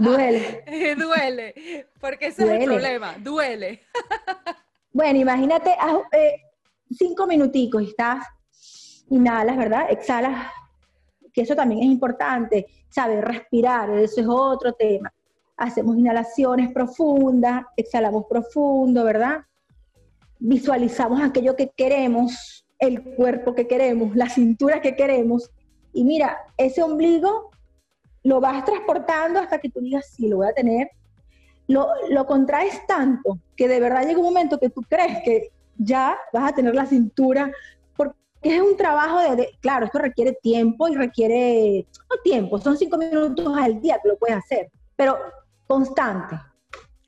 Duele. 0.00 0.64
duele, 0.98 1.86
porque 2.00 2.26
ese 2.26 2.42
es 2.42 2.50
el 2.50 2.64
problema, 2.64 3.14
duele. 3.20 3.82
bueno, 4.92 5.20
imagínate, 5.20 5.76
eh, 6.10 6.42
cinco 6.90 7.28
minuticos 7.28 7.80
y 7.84 7.90
estás, 7.90 8.26
inhalas, 9.10 9.56
¿verdad? 9.56 9.86
Exhalas 9.92 10.50
que 11.32 11.42
eso 11.42 11.54
también 11.54 11.82
es 11.82 11.86
importante, 11.86 12.66
saber 12.88 13.24
respirar, 13.24 13.88
eso 13.90 14.20
es 14.20 14.26
otro 14.28 14.72
tema. 14.72 15.14
Hacemos 15.56 15.96
inhalaciones 15.96 16.72
profundas, 16.72 17.64
exhalamos 17.76 18.24
profundo, 18.28 19.04
¿verdad? 19.04 19.42
Visualizamos 20.40 21.22
aquello 21.22 21.54
que 21.54 21.70
queremos, 21.76 22.66
el 22.80 23.14
cuerpo 23.14 23.54
que 23.54 23.68
queremos, 23.68 24.16
la 24.16 24.28
cintura 24.28 24.80
que 24.82 24.96
queremos. 24.96 25.48
Y 25.92 26.02
mira, 26.02 26.38
ese 26.56 26.82
ombligo 26.82 27.51
lo 28.22 28.40
vas 28.40 28.64
transportando 28.64 29.40
hasta 29.40 29.58
que 29.58 29.70
tú 29.70 29.80
digas, 29.80 30.06
sí, 30.14 30.28
lo 30.28 30.38
voy 30.38 30.48
a 30.48 30.54
tener. 30.54 30.90
Lo, 31.68 31.88
lo 32.10 32.26
contraes 32.26 32.86
tanto 32.86 33.38
que 33.56 33.68
de 33.68 33.80
verdad 33.80 34.04
llega 34.04 34.18
un 34.18 34.26
momento 34.26 34.58
que 34.58 34.68
tú 34.68 34.82
crees 34.88 35.18
que 35.24 35.50
ya 35.76 36.18
vas 36.32 36.50
a 36.50 36.54
tener 36.54 36.74
la 36.74 36.86
cintura 36.86 37.52
es 38.42 38.60
un 38.60 38.76
trabajo 38.76 39.36
de, 39.36 39.56
claro, 39.60 39.86
esto 39.86 39.98
requiere 39.98 40.32
tiempo 40.42 40.88
y 40.88 40.96
requiere, 40.96 41.86
no 42.10 42.16
tiempo, 42.22 42.58
son 42.58 42.76
cinco 42.76 42.98
minutos 42.98 43.56
al 43.56 43.80
día 43.80 44.00
que 44.02 44.08
lo 44.08 44.18
puedes 44.18 44.36
hacer, 44.36 44.70
pero 44.96 45.16
constante. 45.66 46.36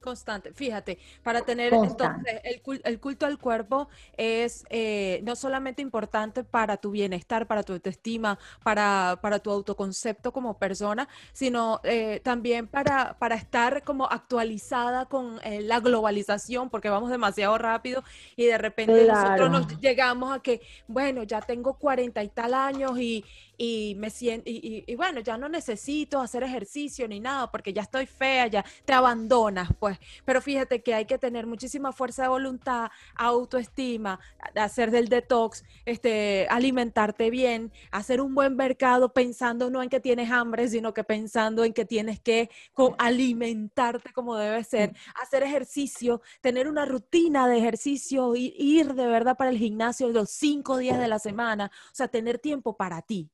Constante, 0.04 0.52
fíjate, 0.52 0.98
para 1.22 1.40
tener 1.40 1.72
entonces 1.72 2.40
el, 2.44 2.60
el, 2.84 3.00
culto 3.00 3.24
al 3.24 3.38
cuerpo 3.38 3.88
es 4.18 4.66
eh, 4.68 5.20
no 5.24 5.34
solamente 5.34 5.80
importante 5.80 6.44
para 6.44 6.76
tu 6.76 6.90
bienestar, 6.90 7.46
para 7.46 7.62
tu 7.62 7.72
autoestima, 7.72 8.38
para, 8.62 9.18
para 9.22 9.38
tu 9.38 9.50
autoconcepto 9.50 10.30
como 10.30 10.58
persona, 10.58 11.08
sino 11.32 11.80
eh, 11.84 12.20
también 12.22 12.66
para, 12.66 13.16
para 13.18 13.34
estar 13.34 13.82
como 13.82 14.04
actualizada 14.04 15.06
con 15.06 15.40
eh, 15.42 15.62
la 15.62 15.80
globalización, 15.80 16.68
porque 16.68 16.90
vamos 16.90 17.08
demasiado 17.08 17.56
rápido 17.56 18.04
y 18.36 18.44
de 18.44 18.58
repente 18.58 19.06
nosotros 19.06 19.50
nos 19.50 19.80
llegamos 19.80 20.36
a 20.36 20.40
que, 20.40 20.60
bueno, 20.86 21.22
ya 21.22 21.40
tengo 21.40 21.78
cuarenta 21.78 22.22
y 22.22 22.28
tal 22.28 22.52
años 22.52 22.98
y, 22.98 23.24
y 23.56 23.94
me 23.98 24.10
siento, 24.10 24.44
y, 24.50 24.94
bueno, 24.96 25.20
ya 25.20 25.36
no 25.36 25.48
necesito 25.48 26.20
hacer 26.20 26.42
ejercicio 26.42 27.06
ni 27.08 27.20
nada 27.20 27.50
porque 27.50 27.72
ya 27.72 27.82
estoy 27.82 28.06
fea, 28.06 28.46
ya 28.46 28.64
te 28.84 28.92
abandonas, 28.92 29.68
pues. 29.78 29.98
Pero 30.24 30.40
fíjate 30.40 30.82
que 30.82 30.94
hay 30.94 31.04
que 31.04 31.18
tener 31.18 31.46
muchísima 31.46 31.92
fuerza 31.92 32.22
de 32.22 32.28
voluntad, 32.28 32.90
autoestima, 33.14 34.18
hacer 34.54 34.90
del 34.90 35.08
detox, 35.08 35.64
este, 35.84 36.46
alimentarte 36.50 37.30
bien, 37.30 37.72
hacer 37.90 38.20
un 38.20 38.34
buen 38.34 38.56
mercado 38.56 39.12
pensando 39.12 39.70
no 39.70 39.82
en 39.82 39.88
que 39.88 40.00
tienes 40.00 40.30
hambre, 40.30 40.68
sino 40.68 40.92
que 40.94 41.04
pensando 41.04 41.64
en 41.64 41.72
que 41.72 41.84
tienes 41.84 42.20
que 42.20 42.50
alimentarte 42.98 44.12
como 44.12 44.36
debe 44.36 44.64
ser, 44.64 44.94
hacer 45.20 45.42
ejercicio, 45.42 46.22
tener 46.40 46.68
una 46.68 46.84
rutina 46.84 47.48
de 47.48 47.58
ejercicio, 47.58 48.34
ir, 48.34 48.54
ir 48.56 48.94
de 48.94 49.06
verdad 49.06 49.36
para 49.36 49.50
el 49.50 49.58
gimnasio 49.58 50.08
los 50.08 50.30
cinco 50.30 50.78
días 50.78 50.98
de 50.98 51.08
la 51.08 51.18
semana, 51.18 51.70
o 51.86 51.94
sea, 51.94 52.08
tener 52.08 52.38
tiempo 52.38 52.76
para 52.76 53.02
ti 53.02 53.30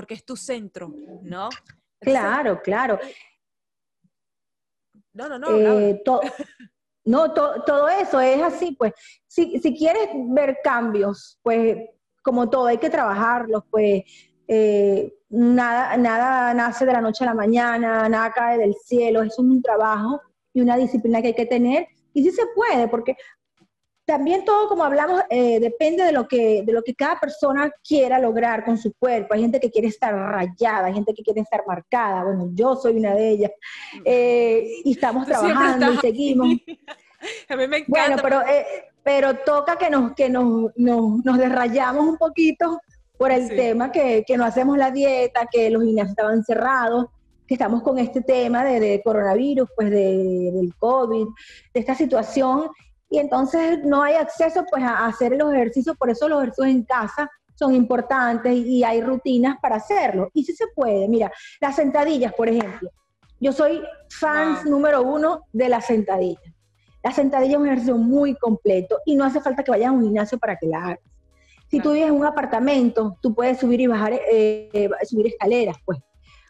porque 0.00 0.14
es 0.14 0.24
tu 0.24 0.34
centro, 0.34 0.90
¿no? 1.20 1.50
Claro, 2.00 2.62
claro. 2.62 2.98
No, 5.12 5.28
no, 5.28 5.38
no. 5.38 5.50
Eh, 5.50 6.02
no, 7.04 7.34
todo 7.34 7.86
eso 7.90 8.18
es 8.18 8.42
así, 8.42 8.74
pues. 8.78 8.94
Si, 9.26 9.58
si, 9.58 9.76
quieres 9.76 10.08
ver 10.30 10.60
cambios, 10.64 11.38
pues 11.42 11.76
como 12.22 12.48
todo, 12.48 12.68
hay 12.68 12.78
que 12.78 12.88
trabajarlos, 12.88 13.62
pues. 13.70 14.04
Eh, 14.48 15.12
nada, 15.28 15.98
nada 15.98 16.54
nace 16.54 16.86
de 16.86 16.94
la 16.94 17.02
noche 17.02 17.24
a 17.24 17.26
la 17.26 17.34
mañana, 17.34 18.08
nada 18.08 18.32
cae 18.32 18.56
del 18.56 18.74
cielo, 18.82 19.22
es 19.22 19.38
un 19.38 19.60
trabajo 19.60 20.22
y 20.54 20.62
una 20.62 20.78
disciplina 20.78 21.20
que 21.20 21.28
hay 21.28 21.34
que 21.34 21.44
tener. 21.44 21.88
Y 22.14 22.22
sí 22.22 22.30
se 22.30 22.46
puede, 22.54 22.88
porque 22.88 23.16
también 24.10 24.44
todo, 24.44 24.68
como 24.68 24.82
hablamos, 24.82 25.22
eh, 25.30 25.60
depende 25.60 26.02
de 26.02 26.10
lo, 26.10 26.26
que, 26.26 26.64
de 26.66 26.72
lo 26.72 26.82
que 26.82 26.96
cada 26.96 27.20
persona 27.20 27.70
quiera 27.86 28.18
lograr 28.18 28.64
con 28.64 28.76
su 28.76 28.92
cuerpo. 28.94 29.34
Hay 29.34 29.42
gente 29.42 29.60
que 29.60 29.70
quiere 29.70 29.86
estar 29.86 30.12
rayada, 30.12 30.86
hay 30.86 30.94
gente 30.94 31.14
que 31.14 31.22
quiere 31.22 31.42
estar 31.42 31.62
marcada. 31.64 32.24
Bueno, 32.24 32.50
yo 32.52 32.74
soy 32.74 32.96
una 32.96 33.14
de 33.14 33.28
ellas. 33.28 33.52
Eh, 34.04 34.66
y 34.84 34.90
estamos 34.90 35.26
trabajando 35.26 35.92
y 35.92 35.96
seguimos. 35.98 36.48
A 37.48 37.54
mí 37.54 37.68
me 37.68 37.78
encanta. 37.78 37.86
Bueno, 37.86 38.16
pero, 38.20 38.40
eh, 38.40 38.66
pero 39.04 39.36
toca 39.44 39.76
que 39.76 39.88
nos, 39.88 40.12
que 40.14 40.28
nos, 40.28 40.72
nos, 40.74 41.24
nos 41.24 41.38
desrayamos 41.38 42.04
un 42.04 42.16
poquito 42.16 42.80
por 43.16 43.30
el 43.30 43.48
tema 43.48 43.92
que, 43.92 44.24
que 44.26 44.36
no 44.36 44.44
hacemos 44.44 44.76
la 44.76 44.90
dieta, 44.90 45.46
que 45.48 45.70
los 45.70 45.84
gimnasios 45.84 46.10
estaban 46.10 46.42
cerrados, 46.42 47.06
que 47.46 47.54
estamos 47.54 47.80
con 47.84 48.00
este 48.00 48.22
tema 48.22 48.64
de, 48.64 48.80
de 48.80 49.02
coronavirus, 49.04 49.68
pues 49.76 49.88
de, 49.88 50.50
del 50.52 50.74
COVID, 50.80 51.28
de 51.74 51.80
esta 51.80 51.94
situación 51.94 52.70
y 53.10 53.18
entonces 53.18 53.80
no 53.84 54.02
hay 54.02 54.14
acceso 54.14 54.64
pues 54.70 54.84
a 54.84 55.06
hacer 55.06 55.32
los 55.32 55.52
ejercicios, 55.52 55.96
por 55.96 56.10
eso 56.10 56.28
los 56.28 56.40
ejercicios 56.40 56.68
en 56.68 56.84
casa 56.84 57.28
son 57.56 57.74
importantes 57.74 58.54
y 58.54 58.84
hay 58.84 59.02
rutinas 59.02 59.58
para 59.60 59.76
hacerlo. 59.76 60.30
Y 60.32 60.44
si 60.44 60.54
se 60.54 60.66
puede, 60.74 61.08
mira, 61.08 61.30
las 61.60 61.76
sentadillas, 61.76 62.32
por 62.32 62.48
ejemplo. 62.48 62.90
yo 63.40 63.52
soy 63.52 63.82
fans 64.10 64.64
número 64.64 65.02
uno 65.02 65.42
de 65.52 65.68
la 65.68 65.80
sentadilla. 65.80 66.40
La 67.02 67.10
sentadilla 67.10 67.52
es 67.52 67.58
un 67.58 67.66
ejercicio 67.66 67.96
muy 67.96 68.34
completo 68.36 68.98
y 69.04 69.16
no 69.16 69.24
hace 69.24 69.40
falta 69.40 69.64
que 69.64 69.70
vayas 69.70 69.88
a 69.88 69.92
un 69.92 70.02
gimnasio 70.02 70.38
para 70.38 70.56
que 70.56 70.66
la 70.66 70.84
hagas. 70.84 70.98
Si 71.68 71.80
tú 71.80 71.92
vives 71.92 72.08
en 72.08 72.14
un 72.14 72.26
apartamento, 72.26 73.16
tú 73.20 73.34
puedes 73.34 73.58
subir 73.58 73.80
y 73.80 73.86
bajar, 73.86 74.12
eh, 74.12 74.90
subir 75.04 75.28
escaleras, 75.28 75.76
pues, 75.84 75.98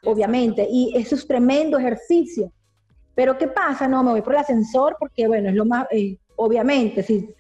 obviamente. 0.05 0.67
Y 0.71 0.93
eso 0.97 1.15
es 1.15 1.27
tremendo 1.27 1.79
ejercicio. 1.79 2.53
Pero 3.15 3.37
¿qué 3.37 3.49
pasa? 3.49 3.87
No, 3.87 4.03
me 4.03 4.13
voy 4.13 4.23
por 4.23 4.33
el 4.33 4.41
ascensor 4.41 4.97
porque, 4.99 5.27
bueno, 5.27 5.51
es 5.51 5.55
lo 5.55 5.67
más, 5.67 5.87
eh, 5.91 6.17
obviamente, 6.41 7.03
si 7.03 7.35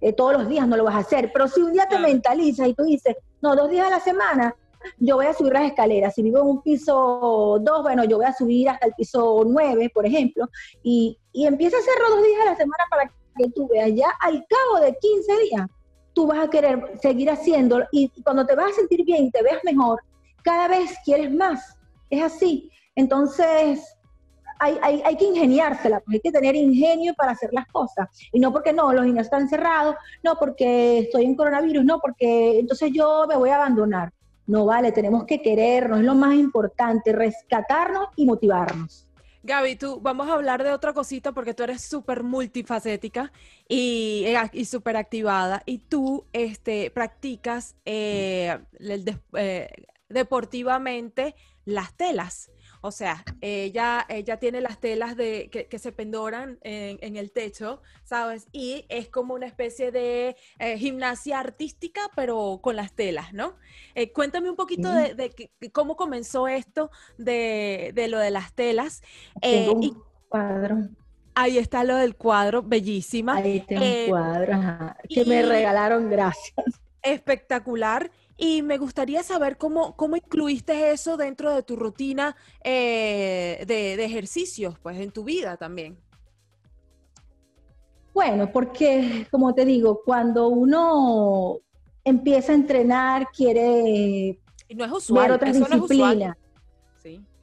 eh, 0.00 0.12
todos 0.12 0.32
los 0.34 0.48
días 0.48 0.66
no 0.66 0.76
lo 0.76 0.84
vas 0.84 0.94
a 0.94 0.98
hacer. 0.98 1.30
Pero 1.32 1.48
si 1.48 1.60
un 1.60 1.72
día 1.72 1.86
te 1.88 1.98
mentalizas 1.98 2.68
y 2.68 2.74
tú 2.74 2.84
dices, 2.84 3.16
no, 3.40 3.54
dos 3.54 3.70
días 3.70 3.86
a 3.86 3.90
la 3.90 4.00
semana, 4.00 4.54
yo 4.98 5.16
voy 5.16 5.26
a 5.26 5.34
subir 5.34 5.52
las 5.52 5.64
escaleras. 5.64 6.14
Si 6.14 6.22
vivo 6.22 6.40
en 6.40 6.46
un 6.46 6.62
piso 6.62 7.58
2, 7.60 7.82
bueno, 7.82 8.04
yo 8.04 8.16
voy 8.16 8.26
a 8.26 8.32
subir 8.32 8.68
hasta 8.68 8.86
el 8.86 8.94
piso 8.94 9.44
9, 9.46 9.90
por 9.94 10.06
ejemplo, 10.06 10.48
y, 10.82 11.18
y 11.32 11.46
empieza 11.46 11.76
a 11.76 11.80
hacerlo 11.80 12.16
dos 12.16 12.24
días 12.24 12.40
a 12.42 12.50
la 12.50 12.56
semana 12.56 12.84
para 12.90 13.12
que 13.36 13.50
tú 13.50 13.68
veas. 13.68 13.90
Ya 13.94 14.08
al 14.20 14.44
cabo 14.48 14.84
de 14.84 14.96
15 14.98 15.38
días, 15.38 15.66
tú 16.14 16.26
vas 16.26 16.44
a 16.44 16.50
querer 16.50 16.98
seguir 17.00 17.30
haciéndolo 17.30 17.86
y 17.92 18.10
cuando 18.22 18.44
te 18.44 18.54
vas 18.54 18.72
a 18.72 18.74
sentir 18.74 19.04
bien 19.04 19.24
y 19.24 19.30
te 19.30 19.42
veas 19.42 19.62
mejor, 19.64 20.00
cada 20.42 20.68
vez 20.68 20.94
quieres 21.04 21.32
más. 21.32 21.76
Es 22.10 22.22
así. 22.22 22.70
Entonces, 22.94 23.80
hay, 24.58 24.78
hay, 24.82 25.02
hay, 25.04 25.16
que 25.16 25.24
ingeniársela, 25.24 26.02
hay 26.06 26.20
que 26.20 26.30
tener 26.30 26.54
ingenio 26.54 27.14
para 27.14 27.32
hacer 27.32 27.50
las 27.52 27.66
cosas. 27.68 28.08
Y 28.32 28.40
no 28.40 28.52
porque 28.52 28.72
no, 28.72 28.92
los 28.92 29.04
niños 29.04 29.24
están 29.24 29.48
cerrados, 29.48 29.96
no 30.22 30.36
porque 30.36 31.00
estoy 31.00 31.24
en 31.24 31.36
coronavirus, 31.36 31.84
no 31.84 31.98
porque 32.00 32.58
entonces 32.58 32.90
yo 32.92 33.26
me 33.28 33.36
voy 33.36 33.50
a 33.50 33.56
abandonar. 33.56 34.12
No 34.46 34.66
vale, 34.66 34.92
tenemos 34.92 35.24
que 35.24 35.40
querernos, 35.40 36.00
es 36.00 36.04
lo 36.04 36.14
más 36.14 36.34
importante, 36.34 37.12
rescatarnos 37.12 38.08
y 38.16 38.26
motivarnos. 38.26 39.08
Gaby, 39.44 39.74
tú 39.74 40.00
vamos 40.00 40.28
a 40.28 40.34
hablar 40.34 40.62
de 40.62 40.70
otra 40.70 40.92
cosita 40.92 41.32
porque 41.32 41.52
tú 41.52 41.64
eres 41.64 41.82
súper 41.82 42.22
multifacética 42.22 43.32
y, 43.68 44.22
eh, 44.26 44.38
y 44.52 44.64
súper 44.66 44.96
activada 44.96 45.62
y 45.66 45.78
tú 45.78 46.26
este, 46.32 46.92
practicas 46.92 47.74
eh, 47.84 48.56
eh, 49.34 49.68
deportivamente 50.08 51.34
las 51.64 51.92
telas. 51.96 52.50
O 52.84 52.90
sea, 52.90 53.24
ella, 53.40 54.04
ella 54.08 54.38
tiene 54.38 54.60
las 54.60 54.80
telas 54.80 55.16
de, 55.16 55.48
que, 55.50 55.78
se 55.78 55.92
pendoran 55.92 56.58
en, 56.62 57.16
el 57.16 57.30
techo, 57.30 57.80
¿sabes? 58.02 58.48
Y 58.50 58.86
es 58.88 59.08
como 59.08 59.34
una 59.34 59.46
especie 59.46 59.92
de 59.92 60.36
eh, 60.58 60.78
gimnasia 60.78 61.38
artística, 61.38 62.00
pero 62.16 62.58
con 62.60 62.74
las 62.74 62.92
telas, 62.92 63.32
¿no? 63.32 63.54
Eh, 63.94 64.12
cuéntame 64.12 64.50
un 64.50 64.56
poquito 64.56 64.92
de, 64.92 65.32
cómo 65.72 65.94
comenzó 65.94 66.48
esto 66.48 66.90
de, 67.18 67.94
lo 68.10 68.18
de 68.18 68.32
las 68.32 68.52
telas. 68.52 69.00
Eh, 69.42 69.72
y, 69.80 69.94
cuadro. 70.28 70.88
Ahí 71.36 71.58
está 71.58 71.84
lo 71.84 71.96
del 71.96 72.16
cuadro, 72.16 72.64
bellísima. 72.64 73.36
Ahí 73.36 73.58
está 73.58 73.80
un 73.80 74.08
cuadro, 74.08 74.58
que 75.08 75.24
me 75.24 75.42
regalaron, 75.42 76.10
gracias. 76.10 76.66
Espectacular. 77.00 78.10
Y 78.44 78.62
me 78.62 78.76
gustaría 78.76 79.22
saber 79.22 79.56
cómo, 79.56 79.94
cómo 79.94 80.16
incluiste 80.16 80.90
eso 80.90 81.16
dentro 81.16 81.54
de 81.54 81.62
tu 81.62 81.76
rutina 81.76 82.34
eh, 82.64 83.62
de, 83.68 84.04
ejercicios, 84.04 84.80
pues 84.80 84.98
en 84.98 85.12
tu 85.12 85.22
vida 85.22 85.56
también. 85.56 85.96
Bueno, 88.12 88.50
porque 88.50 89.28
como 89.30 89.54
te 89.54 89.64
digo, 89.64 90.02
cuando 90.04 90.48
uno 90.48 91.60
empieza 92.02 92.50
a 92.50 92.56
entrenar, 92.56 93.28
quiere 93.30 94.40
y 94.66 94.74
no 94.74 94.86
es 94.86 94.90
usual, 94.90 95.28
ver 95.28 95.36
otras 95.36 95.54
disciplinas. 95.54 96.36
No, 96.36 96.41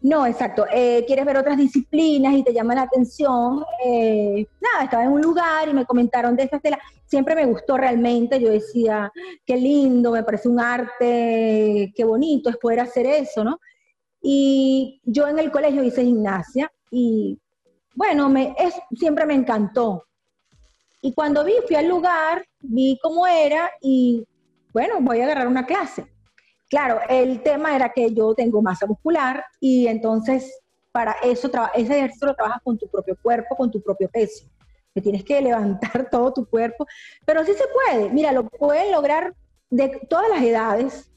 exacto. 0.02 0.66
Eh, 0.72 1.04
quieres 1.06 1.26
ver 1.26 1.38
otras 1.38 1.58
disciplinas 1.58 2.34
y 2.34 2.44
te 2.44 2.54
llama 2.54 2.76
la 2.76 2.84
atención. 2.84 3.64
Eh, 3.86 4.46
nada, 4.62 4.86
estaba 4.86 5.04
en 5.04 5.12
un 5.12 5.22
lugar 5.22 5.68
y 5.68 5.74
me 5.74 5.86
comentaron 5.86 6.36
de 6.36 6.44
esta 6.44 6.60
tela. 6.60 6.80
Siempre 7.06 7.36
me 7.36 7.46
gustó 7.46 7.78
realmente. 7.78 8.40
Yo 8.40 8.50
decía, 8.50 9.12
qué 9.46 9.58
lindo, 9.58 10.12
me 10.12 10.24
parece 10.24 10.48
un 10.48 10.60
arte, 10.60 11.92
qué 11.96 12.04
bonito 12.04 12.50
es 12.50 12.58
poder 12.58 12.80
hacer 12.80 13.06
eso, 13.06 13.44
¿no? 13.44 13.60
Y 14.22 15.02
yo 15.04 15.28
en 15.28 15.40
el 15.40 15.52
colegio 15.52 15.84
hice 15.84 16.04
gimnasia 16.04 16.72
y, 16.92 17.38
bueno, 17.96 18.30
me, 18.30 18.56
es, 18.58 18.76
siempre 18.98 19.26
me 19.26 19.34
encantó. 19.34 20.06
Y 21.02 21.14
cuando 21.14 21.46
vi, 21.46 21.54
fui 21.68 21.76
al 21.78 21.88
lugar, 21.88 22.46
vi 22.60 23.00
cómo 23.02 23.26
era 23.28 23.72
y, 23.82 24.26
bueno, 24.74 24.96
voy 25.02 25.22
a 25.22 25.26
agarrar 25.26 25.48
una 25.48 25.66
clase. 25.66 26.06
Claro, 26.70 27.00
el 27.10 27.42
tema 27.42 27.76
era 27.76 27.92
que 27.92 28.14
yo 28.14 28.36
tengo 28.36 28.62
masa 28.62 28.86
muscular 28.86 29.44
y 29.60 29.88
entonces 29.88 30.62
para 30.92 31.14
eso, 31.24 31.50
ese 31.76 31.98
ejercicio 31.98 32.28
lo 32.28 32.36
trabajas 32.36 32.62
con 32.64 32.78
tu 32.78 32.88
propio 32.88 33.18
cuerpo, 33.22 33.56
con 33.56 33.72
tu 33.72 33.82
propio 33.82 34.10
peso. 34.10 34.46
Que 34.94 35.02
tienes 35.02 35.24
que 35.24 35.42
levantar 35.42 36.10
todo 36.10 36.32
tu 36.34 36.46
cuerpo, 36.46 36.86
pero 37.26 37.44
sí 37.44 37.54
se 37.54 37.66
puede. 37.68 38.10
Mira, 38.10 38.32
lo 38.32 38.48
pueden 38.48 38.92
lograr 38.92 39.36
de 39.70 39.90
todas 40.10 40.30
las 40.30 40.44
edades. 40.44 41.12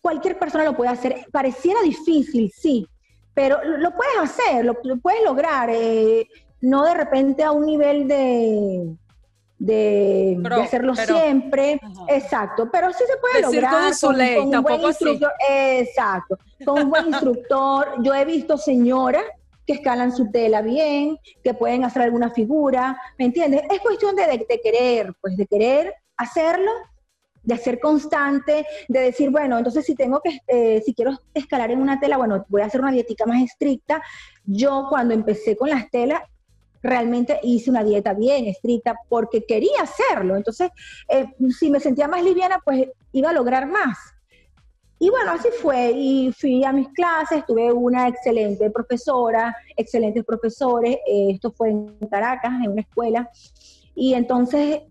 Cualquier 0.00 0.38
persona 0.38 0.64
lo 0.64 0.76
puede 0.76 0.90
hacer. 0.90 1.26
Pareciera 1.30 1.82
difícil, 1.82 2.50
sí, 2.54 2.86
pero 3.34 3.62
lo, 3.62 3.94
puedes 3.94 4.16
hacer, 4.18 4.64
lo, 4.64 4.74
puedes 4.80 5.22
lograr. 5.24 5.68
Eh, 5.70 6.26
no 6.60 6.84
de 6.84 6.94
repente 6.94 7.44
a 7.44 7.52
un 7.52 7.66
nivel 7.66 8.08
de, 8.08 8.96
de, 9.58 10.40
hacerlo 10.62 10.94
siempre. 10.94 11.80
Exacto, 12.08 12.68
pero 12.70 12.92
sí 12.92 13.04
se 13.06 13.16
puede 13.18 13.42
lograr 13.42 13.92
con, 14.00 14.56
un 14.56 14.62
buen 14.62 14.80
instructor. 14.82 15.32
Exacto, 15.48 16.38
con 16.64 16.82
un 16.82 16.90
buen 16.90 17.06
instructor. 17.08 17.94
Yo 18.02 18.14
he 18.14 18.24
visto 18.24 18.56
señoras 18.56 19.24
que 19.66 19.74
escalan 19.74 20.16
su 20.16 20.30
tela 20.30 20.62
bien, 20.62 21.18
que 21.44 21.52
pueden 21.52 21.84
hacer 21.84 22.02
alguna 22.02 22.30
figura, 22.30 22.98
¿me 23.18 23.26
entiendes? 23.26 23.62
Es 23.70 23.80
cuestión 23.80 24.16
de, 24.16 24.26
de, 24.26 24.60
querer, 24.62 25.12
pues 25.20 25.36
de 25.36 25.46
querer 25.46 25.94
hacerlo, 26.16 26.72
de 27.42 27.56
ser 27.58 27.78
constante, 27.78 28.66
de 28.88 29.00
decir, 29.00 29.30
bueno, 29.30 29.58
entonces 29.58 29.84
si 29.84 29.94
tengo 29.94 30.20
que, 30.22 30.40
eh, 30.46 30.82
si 30.84 30.94
quiero 30.94 31.12
escalar 31.34 31.70
en 31.70 31.82
una 31.82 32.00
tela, 32.00 32.16
bueno, 32.16 32.46
voy 32.48 32.62
a 32.62 32.66
hacer 32.66 32.80
una 32.80 32.92
dietica 32.92 33.26
más 33.26 33.42
estricta. 33.42 34.02
Yo 34.44 34.86
cuando 34.88 35.12
empecé 35.12 35.54
con 35.54 35.68
las 35.68 35.90
telas, 35.90 36.22
realmente 36.82 37.40
hice 37.42 37.70
una 37.70 37.84
dieta 37.84 38.14
bien 38.14 38.46
estricta 38.46 38.96
porque 39.08 39.44
quería 39.44 39.82
hacerlo. 39.82 40.36
Entonces, 40.36 40.70
eh, 41.08 41.26
si 41.58 41.70
me 41.70 41.80
sentía 41.80 42.08
más 42.08 42.22
liviana, 42.22 42.60
pues 42.64 42.88
iba 43.12 43.30
a 43.30 43.32
lograr 43.32 43.66
más. 43.66 43.98
Y 45.00 45.10
bueno, 45.10 45.32
así 45.32 45.48
fue. 45.62 45.92
Y 45.92 46.32
fui 46.32 46.64
a 46.64 46.72
mis 46.72 46.88
clases, 46.88 47.46
tuve 47.46 47.72
una 47.72 48.08
excelente 48.08 48.70
profesora, 48.70 49.56
excelentes 49.76 50.24
profesores. 50.24 50.96
Eh, 51.06 51.30
esto 51.34 51.52
fue 51.52 51.70
en 51.70 51.98
Caracas, 52.10 52.52
en 52.64 52.72
una 52.72 52.82
escuela. 52.82 53.30
Y 53.94 54.14
entonces 54.14 54.82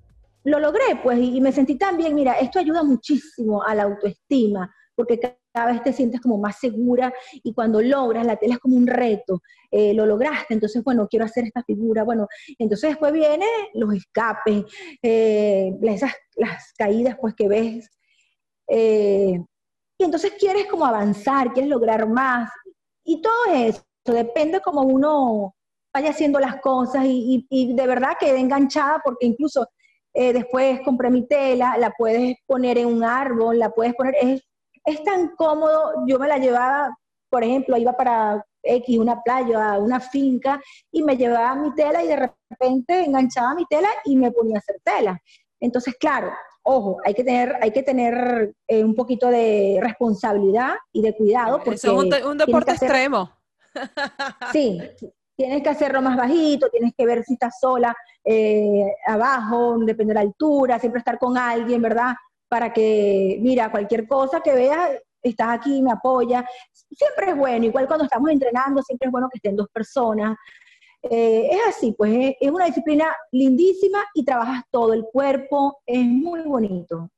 lo 0.43 0.59
logré, 0.59 0.99
pues, 1.03 1.19
y 1.19 1.41
me 1.41 1.51
sentí 1.51 1.75
tan 1.75 1.97
bien. 1.97 2.15
Mira, 2.15 2.33
esto 2.33 2.59
ayuda 2.59 2.83
muchísimo 2.83 3.63
a 3.63 3.75
la 3.75 3.83
autoestima, 3.83 4.73
porque 4.95 5.17
cada 5.57 5.71
vez 5.71 5.81
te 5.81 5.91
sientes 5.91 6.21
como 6.21 6.37
más 6.37 6.59
segura 6.59 7.11
y 7.31 7.51
cuando 7.51 7.81
logras, 7.81 8.23
la 8.27 8.35
tela 8.35 8.53
es 8.53 8.59
como 8.59 8.75
un 8.75 8.85
reto, 8.85 9.41
eh, 9.71 9.91
lo 9.95 10.05
lograste, 10.05 10.53
entonces, 10.53 10.83
bueno, 10.83 11.07
quiero 11.09 11.25
hacer 11.25 11.45
esta 11.45 11.63
figura, 11.63 12.03
bueno, 12.03 12.27
entonces 12.59 12.91
después 12.91 13.11
vienen 13.11 13.49
los 13.73 13.91
escapes, 13.95 14.65
eh, 15.01 15.75
esas, 15.81 16.13
las 16.35 16.73
caídas 16.77 17.17
pues 17.19 17.33
que 17.33 17.47
ves, 17.47 17.89
eh, 18.67 19.41
y 19.97 20.03
entonces 20.03 20.33
quieres 20.37 20.67
como 20.67 20.85
avanzar, 20.85 21.53
quieres 21.53 21.71
lograr 21.71 22.07
más, 22.07 22.51
y 23.03 23.19
todo 23.19 23.55
eso, 23.55 23.81
depende 24.05 24.61
como 24.61 24.83
uno 24.83 25.55
vaya 25.91 26.11
haciendo 26.11 26.39
las 26.39 26.61
cosas 26.61 27.03
y, 27.07 27.73
de 27.73 27.87
verdad 27.87 28.11
quedé 28.19 28.37
enganchada 28.37 29.01
porque 29.03 29.25
incluso 29.25 29.67
después 30.13 30.81
compré 30.85 31.09
mi 31.09 31.27
tela, 31.27 31.77
la 31.77 31.91
puedes 31.97 32.35
poner 32.45 32.77
en 32.77 32.87
un 32.87 33.03
árbol, 33.03 33.57
la 33.57 33.71
puedes 33.71 33.95
poner, 33.95 34.15
es 34.87 35.03
tan 35.03 35.35
cómodo, 35.35 36.05
yo 36.07 36.17
me 36.17 36.29
la 36.29 36.37
llevaba, 36.37 36.97
por 37.29 37.43
ejemplo, 37.43 37.75
iba 37.75 37.91
para 37.91 38.41
X, 38.63 38.97
una 38.97 39.21
playa, 39.21 39.77
una 39.77 39.99
finca, 39.99 40.61
y 40.91 41.03
me 41.03 41.17
llevaba 41.17 41.55
mi 41.55 41.75
tela 41.75 42.01
y 42.01 42.07
de 42.07 42.31
repente 42.49 43.03
enganchaba 43.03 43.53
mi 43.53 43.65
tela 43.65 43.89
y 44.05 44.15
me 44.15 44.31
ponía 44.31 44.55
a 44.55 44.59
hacer 44.59 44.77
tela. 44.81 45.21
Entonces, 45.59 45.93
claro, 45.99 46.31
ojo, 46.63 46.99
hay 47.03 47.13
que 47.13 47.25
tener, 47.25 47.57
hay 47.61 47.71
que 47.71 47.83
tener 47.83 48.53
eh, 48.65 48.81
un 48.81 48.95
poquito 48.95 49.27
de 49.27 49.77
responsabilidad 49.81 50.75
y 50.93 51.01
de 51.01 51.13
cuidado. 51.17 51.57
Porque 51.57 51.75
Eso 51.75 52.01
es 52.01 52.23
un, 52.23 52.37
deporte 52.37 52.71
extremo. 52.71 53.29
Sí, 54.51 54.81
tienes 55.35 55.61
que 55.61 55.69
hacerlo 55.69 56.01
más 56.01 56.17
bajito, 56.17 56.69
tienes 56.69 56.93
que 56.97 57.05
ver 57.05 57.23
si 57.23 57.33
estás 57.33 57.59
sola 57.59 57.95
eh, 58.23 58.85
abajo, 59.05 59.77
depende 59.79 60.11
de 60.11 60.15
la 60.15 60.21
altura, 60.21 60.79
siempre 60.79 60.99
estar 60.99 61.19
con 61.19 61.37
alguien, 61.37 61.79
¿verdad? 61.79 62.15
Para 62.47 62.71
que, 62.73 63.37
mira, 63.41 63.71
cualquier 63.71 64.07
cosa 64.07 64.41
que 64.41 64.53
veas, 64.53 64.91
estás 65.21 65.49
aquí, 65.49 65.81
me 65.81 65.91
apoya. 65.91 66.45
Siempre 66.71 67.31
es 67.31 67.37
bueno, 67.37 67.65
igual 67.65 67.87
cuando 67.87 68.05
estamos 68.05 68.29
entrenando, 68.29 68.81
siempre 68.81 69.07
es 69.07 69.11
bueno 69.11 69.29
que 69.31 69.37
estén 69.37 69.55
dos 69.55 69.67
personas. 69.69 70.37
Eh, 71.03 71.47
es 71.51 71.59
así, 71.67 71.93
pues 71.97 72.35
es, 72.39 72.51
una 72.51 72.65
disciplina 72.65 73.15
lindísima 73.31 74.03
y 74.13 74.25
trabajas 74.25 74.63
todo 74.71 74.93
el 74.93 75.05
cuerpo, 75.11 75.79
es 75.85 76.03
muy 76.03 76.41
bonito. 76.41 77.09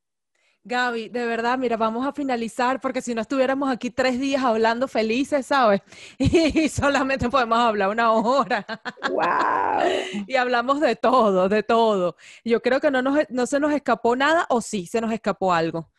Gaby, 0.66 1.10
de 1.10 1.26
verdad, 1.26 1.58
mira, 1.58 1.78
vamos 1.78 2.06
a 2.06 2.12
finalizar 2.12 2.80
porque 2.82 3.02
si 3.02 3.16
no 3.16 3.22
estuviéramos 3.22 3.70
aquí 3.72 3.90
tres 3.90 4.20
días 4.20 4.44
hablando 4.44 4.88
felices, 4.88 5.46
¿sabes? 5.46 5.82
Y 6.20 6.68
solamente 6.70 7.30
podemos 7.30 7.58
hablar 7.60 7.90
una 7.90 8.12
hora. 8.12 8.66
¡Wow! 9.10 10.24
Y 10.28 10.36
hablamos 10.36 10.80
de 10.82 10.96
todo, 10.96 11.48
de 11.50 11.64
todo. 11.64 12.16
Yo 12.44 12.62
creo 12.62 12.80
que 12.82 12.92
no, 12.92 13.02
nos, 13.02 13.20
no 13.30 13.46
se 13.46 13.60
nos 13.60 13.72
escapó 13.74 14.16
nada 14.16 14.46
o 14.50 14.62
sí 14.62 14.86
se 14.86 15.00
nos 15.02 15.12
escapó 15.14 15.54
algo. 15.54 15.90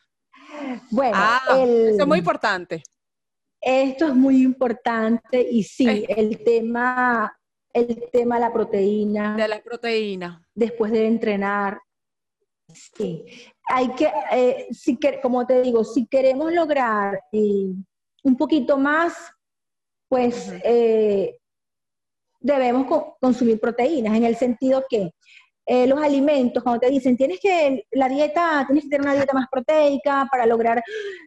Bueno, 0.91 1.13
Ah, 1.17 1.41
el- 1.57 1.89
eso 1.89 2.01
es 2.01 2.07
muy 2.07 2.19
importante. 2.19 2.83
esto 3.59 4.07
es 4.07 4.15
muy 4.15 4.41
importante 4.43 5.41
y 5.51 5.63
sí, 5.63 5.87
Eh. 5.87 6.05
el 6.17 6.43
tema, 6.43 7.35
el 7.73 8.09
tema 8.11 8.35
de 8.35 8.41
la 8.41 8.53
proteína, 8.53 9.35
De 9.35 9.47
la 9.47 9.61
proteína. 9.61 10.47
después 10.53 10.91
de 10.91 11.07
entrenar. 11.07 11.79
Sí, 12.73 13.25
hay 13.67 13.89
que, 13.95 14.11
eh, 14.31 14.67
si 14.71 14.97
que- 14.97 15.19
como 15.21 15.45
te 15.45 15.61
digo, 15.61 15.83
si 15.83 16.05
queremos 16.07 16.51
lograr 16.53 17.19
eh, 17.31 17.73
un 18.23 18.37
poquito 18.37 18.77
más, 18.77 19.13
pues 20.09 20.51
eh, 20.63 21.37
debemos 22.39 22.85
co- 22.87 23.17
consumir 23.19 23.59
proteínas, 23.59 24.15
en 24.15 24.23
el 24.25 24.35
sentido 24.35 24.83
que 24.89 25.11
eh, 25.67 25.85
los 25.87 26.01
alimentos, 26.01 26.63
cuando 26.63 26.79
te 26.81 26.89
dicen, 26.89 27.15
tienes 27.15 27.39
que, 27.39 27.83
la 27.91 28.09
dieta, 28.09 28.63
tienes 28.65 28.83
que 28.85 28.89
tener 28.89 29.01
una 29.07 29.13
dieta 29.13 29.33
más 29.33 29.45
proteica 29.49 30.27
para 30.29 30.45
lograr 30.47 30.83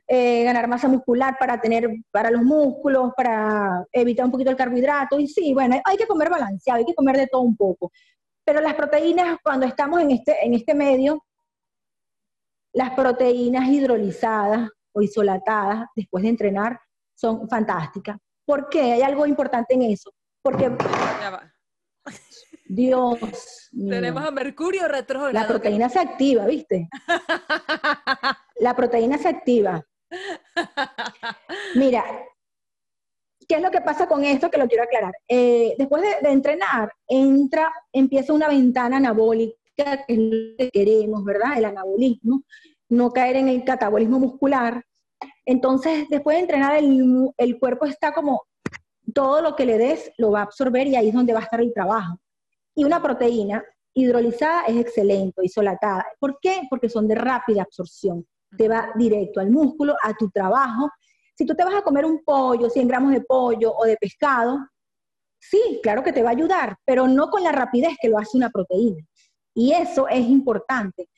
eh, 0.08 0.42
ganar 0.44 0.66
masa 0.68 0.88
muscular, 0.88 1.36
para 1.38 1.60
tener, 1.60 1.88
para 2.10 2.30
los 2.30 2.42
músculos, 2.42 3.12
para 3.16 3.86
evitar 3.92 4.24
un 4.26 4.32
poquito 4.32 4.50
el 4.50 4.56
carbohidrato, 4.56 5.18
y 5.20 5.28
sí, 5.28 5.54
bueno, 5.54 5.80
hay 5.84 5.96
que 5.96 6.06
comer 6.06 6.28
balanceado, 6.30 6.78
hay 6.80 6.84
que 6.84 6.94
comer 6.94 7.16
de 7.16 7.28
todo 7.28 7.42
un 7.42 7.56
poco. 7.56 7.92
Pero 8.44 8.60
las 8.60 8.74
proteínas, 8.74 9.38
cuando 9.42 9.66
estamos 9.66 10.00
en 10.02 10.10
este, 10.10 10.44
en 10.44 10.52
este 10.54 10.74
medio, 10.74 11.24
las 12.74 12.90
proteínas 12.90 13.68
hidrolizadas 13.68 14.68
o 14.92 15.00
isolatadas 15.00 15.86
después 15.96 16.22
de 16.22 16.30
entrenar 16.30 16.80
son 17.14 17.48
fantásticas. 17.48 18.18
¿Por 18.44 18.68
qué? 18.68 18.92
Hay 18.92 19.02
algo 19.02 19.26
importante 19.26 19.74
en 19.74 19.82
eso. 19.82 20.12
Porque. 20.42 20.70
Dios 22.66 23.68
mío, 23.72 23.90
Tenemos 23.90 24.24
a 24.26 24.30
Mercurio 24.30 24.88
retrógrado. 24.88 25.32
la 25.32 25.46
proteína 25.46 25.88
se 25.88 26.00
activa, 26.00 26.44
¿viste? 26.46 26.88
La 28.56 28.74
proteína 28.74 29.16
se 29.18 29.28
activa. 29.28 29.82
Mira, 31.76 32.04
¿qué 33.48 33.56
es 33.56 33.62
lo 33.62 33.70
que 33.70 33.80
pasa 33.80 34.06
con 34.08 34.24
esto? 34.24 34.50
Que 34.50 34.58
lo 34.58 34.66
quiero 34.66 34.84
aclarar. 34.84 35.12
Eh, 35.28 35.74
después 35.78 36.02
de, 36.02 36.16
de 36.22 36.32
entrenar, 36.32 36.92
entra, 37.06 37.72
empieza 37.92 38.32
una 38.32 38.48
ventana 38.48 38.96
anabólica, 38.96 39.56
que 39.74 39.82
es 40.08 40.18
lo 40.18 40.56
que 40.58 40.70
queremos, 40.70 41.24
¿verdad? 41.24 41.58
El 41.58 41.66
anabolismo, 41.66 42.42
no 42.88 43.10
caer 43.12 43.36
en 43.36 43.48
el 43.48 43.64
catabolismo 43.64 44.18
muscular. 44.18 44.84
Entonces, 45.44 46.06
después 46.08 46.36
de 46.36 46.42
entrenar, 46.42 46.76
el, 46.76 47.58
cuerpo 47.58 47.86
está 47.86 48.12
como, 48.12 48.42
todo 49.12 49.40
lo 49.42 49.54
que 49.54 49.66
le 49.66 49.78
des 49.78 50.12
lo 50.18 50.30
va 50.30 50.40
a 50.40 50.44
absorber 50.44 50.86
y 50.86 50.96
ahí 50.96 51.08
es 51.08 51.14
donde 51.14 51.32
va 51.32 51.40
a 51.40 51.44
estar 51.44 51.60
el 51.60 51.72
trabajo. 51.72 52.18
Y 52.74 52.84
una 52.84 53.02
proteína 53.02 53.62
hidrolizada 53.92 54.64
es 54.64 54.76
excelente, 54.76 55.44
isolatada. 55.44 56.06
¿Por 56.18 56.38
qué? 56.40 56.62
Porque 56.68 56.88
son 56.88 57.06
de 57.06 57.14
rápida 57.14 57.62
absorción. 57.62 58.26
Te 58.56 58.68
va 58.68 58.90
directo 58.96 59.40
al 59.40 59.50
músculo, 59.50 59.94
a 60.02 60.14
tu 60.14 60.30
trabajo. 60.30 60.90
Si 61.36 61.44
tú 61.44 61.54
te 61.54 61.64
vas 61.64 61.74
a 61.74 61.82
comer 61.82 62.04
un 62.04 62.22
pollo, 62.24 62.70
100 62.70 62.88
gramos 62.88 63.12
de 63.12 63.20
pollo 63.20 63.72
o 63.76 63.84
de 63.84 63.96
pescado, 63.96 64.58
sí, 65.38 65.80
claro 65.82 66.02
que 66.02 66.12
te 66.12 66.22
va 66.22 66.30
a 66.30 66.32
ayudar, 66.32 66.76
pero 66.84 67.06
no 67.06 67.28
con 67.28 67.42
la 67.42 67.52
rapidez 67.52 67.96
que 68.00 68.08
lo 68.08 68.18
hace 68.18 68.36
una 68.36 68.50
proteína. 68.50 69.04
Y 69.54 69.72
eso 69.72 70.08
es 70.08 70.26
importante. 70.26 71.08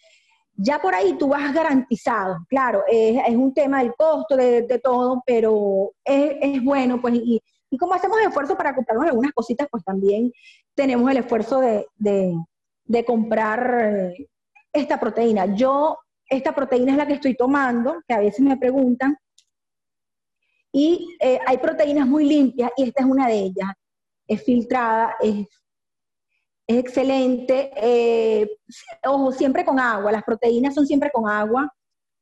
Ya 0.55 0.81
por 0.81 0.95
ahí 0.95 1.17
tú 1.19 1.29
vas 1.29 1.53
garantizado, 1.53 2.39
claro, 2.49 2.83
es, 2.89 3.35
un 3.35 3.53
tema 3.53 3.83
del 3.83 3.95
costo, 3.95 4.37
de, 4.37 4.81
todo, 4.83 5.23
pero 5.27 5.93
es, 6.05 6.63
bueno, 6.65 7.01
pues, 7.01 7.15
y, 7.15 7.43
como 7.79 7.93
hacemos 7.93 8.19
esfuerzo 8.21 8.57
para 8.57 8.75
comprarnos 8.75 9.09
algunas 9.09 9.33
cositas, 9.33 9.69
pues 9.71 9.85
también 9.85 10.33
tenemos 10.75 11.11
el 11.11 11.19
esfuerzo 11.19 11.61
de 11.61 13.05
comprar 13.05 14.15
eh, 14.15 14.29
esta 14.73 14.99
proteína. 14.99 15.55
Yo, 15.55 15.99
esta 16.29 16.55
proteína 16.55 16.93
es 16.93 16.99
la 16.99 17.07
que 17.07 17.15
estoy 17.15 17.37
tomando, 17.37 18.03
que 18.09 18.15
a 18.15 18.21
veces 18.21 18.41
me 18.41 18.57
preguntan, 18.57 19.17
y 20.79 21.17
eh, 21.21 21.39
hay 21.47 21.57
proteínas 21.57 22.07
muy 22.07 22.27
limpias 22.27 22.71
y 22.77 22.83
esta 22.83 23.03
es 23.03 23.09
una 23.09 23.29
de 23.29 23.39
ellas. 23.39 23.71
Es 24.29 24.43
filtrada, 24.43 25.17
es, 25.23 25.49
es 26.67 26.79
excelente. 26.79 27.71
eh, 27.77 28.59
ojo, 29.05 29.33
siempre 29.33 29.65
con 29.65 29.79
agua. 29.79 30.13
Las 30.13 30.25
proteínas 30.25 30.75
son 30.75 30.87
siempre 30.87 31.11
con 31.13 31.29
agua 31.29 31.73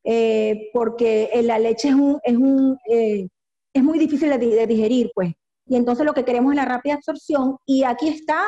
eh, 0.03 0.69
porque 0.73 1.29
eh, 1.33 1.43
la 1.43 1.57
leche 1.59 1.89
es, 1.89 1.95
un, 1.95 2.19
es, 2.23 2.37
un, 2.37 2.77
es 2.87 3.83
muy 3.83 3.97
difícil 3.99 4.29
de, 4.29 4.37
de 4.37 4.67
digerir, 4.67 5.11
pues. 5.15 5.33
Y 5.67 5.75
entonces 5.75 6.05
lo 6.05 6.13
que 6.13 6.25
queremos 6.25 6.51
es 6.53 6.57
la 6.57 6.65
rápida 6.65 6.93
absorción 6.93 7.57
y 7.65 7.83
aquí 7.83 8.09
está 8.09 8.43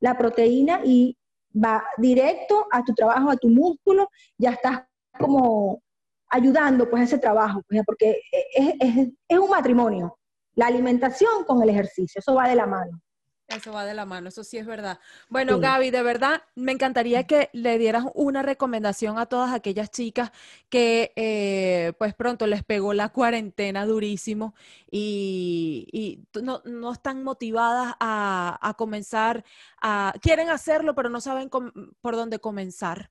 la 0.00 0.16
proteína 0.16 0.80
y 0.84 1.16
va 1.52 1.84
directo 1.98 2.66
a 2.70 2.84
tu 2.84 2.94
trabajo, 2.94 3.30
a 3.30 3.36
tu 3.36 3.48
músculo, 3.48 4.08
ya 4.38 4.50
estás 4.50 4.84
como 5.18 5.82
ayudando 6.28 6.88
pues 6.88 7.00
a 7.02 7.04
ese 7.04 7.18
trabajo, 7.18 7.62
pues, 7.68 7.82
porque 7.84 8.20
es, 8.54 8.74
es, 8.78 9.08
es 9.28 9.38
un 9.38 9.50
matrimonio, 9.50 10.18
la 10.54 10.66
alimentación 10.66 11.44
con 11.46 11.62
el 11.62 11.70
ejercicio, 11.70 12.18
eso 12.18 12.34
va 12.34 12.48
de 12.48 12.56
la 12.56 12.66
mano. 12.66 13.00
Eso 13.48 13.72
va 13.72 13.84
de 13.84 13.94
la 13.94 14.04
mano, 14.06 14.28
eso 14.28 14.42
sí 14.42 14.58
es 14.58 14.66
verdad. 14.66 14.98
Bueno, 15.28 15.54
Sí. 15.54 15.60
Gaby, 15.60 15.90
de 15.92 16.02
verdad, 16.02 16.42
me 16.56 16.72
encantaría 16.72 17.28
que 17.28 17.48
le 17.52 17.78
dieras 17.78 18.04
una 18.14 18.42
recomendación 18.42 19.18
a 19.18 19.26
todas 19.26 19.52
aquellas 19.54 19.88
chicas 19.92 20.32
que 20.68 21.12
eh, 21.14 21.92
pues 21.96 22.12
pronto 22.14 22.48
les 22.48 22.64
pegó 22.64 22.92
la 22.92 23.10
cuarentena 23.10 23.86
durísimo 23.86 24.54
y, 24.90 26.18
no, 26.42 26.60
no 26.64 26.92
están 26.92 27.22
motivadas 27.22 27.94
a, 28.00 28.58
a 28.60 28.74
comenzar, 28.74 29.44
a, 29.80 30.12
quieren 30.20 30.50
hacerlo, 30.50 30.96
pero 30.96 31.08
no 31.08 31.20
saben 31.20 31.48
com- 31.48 31.70
por 32.00 32.16
dónde 32.16 32.40
comenzar. 32.40 33.10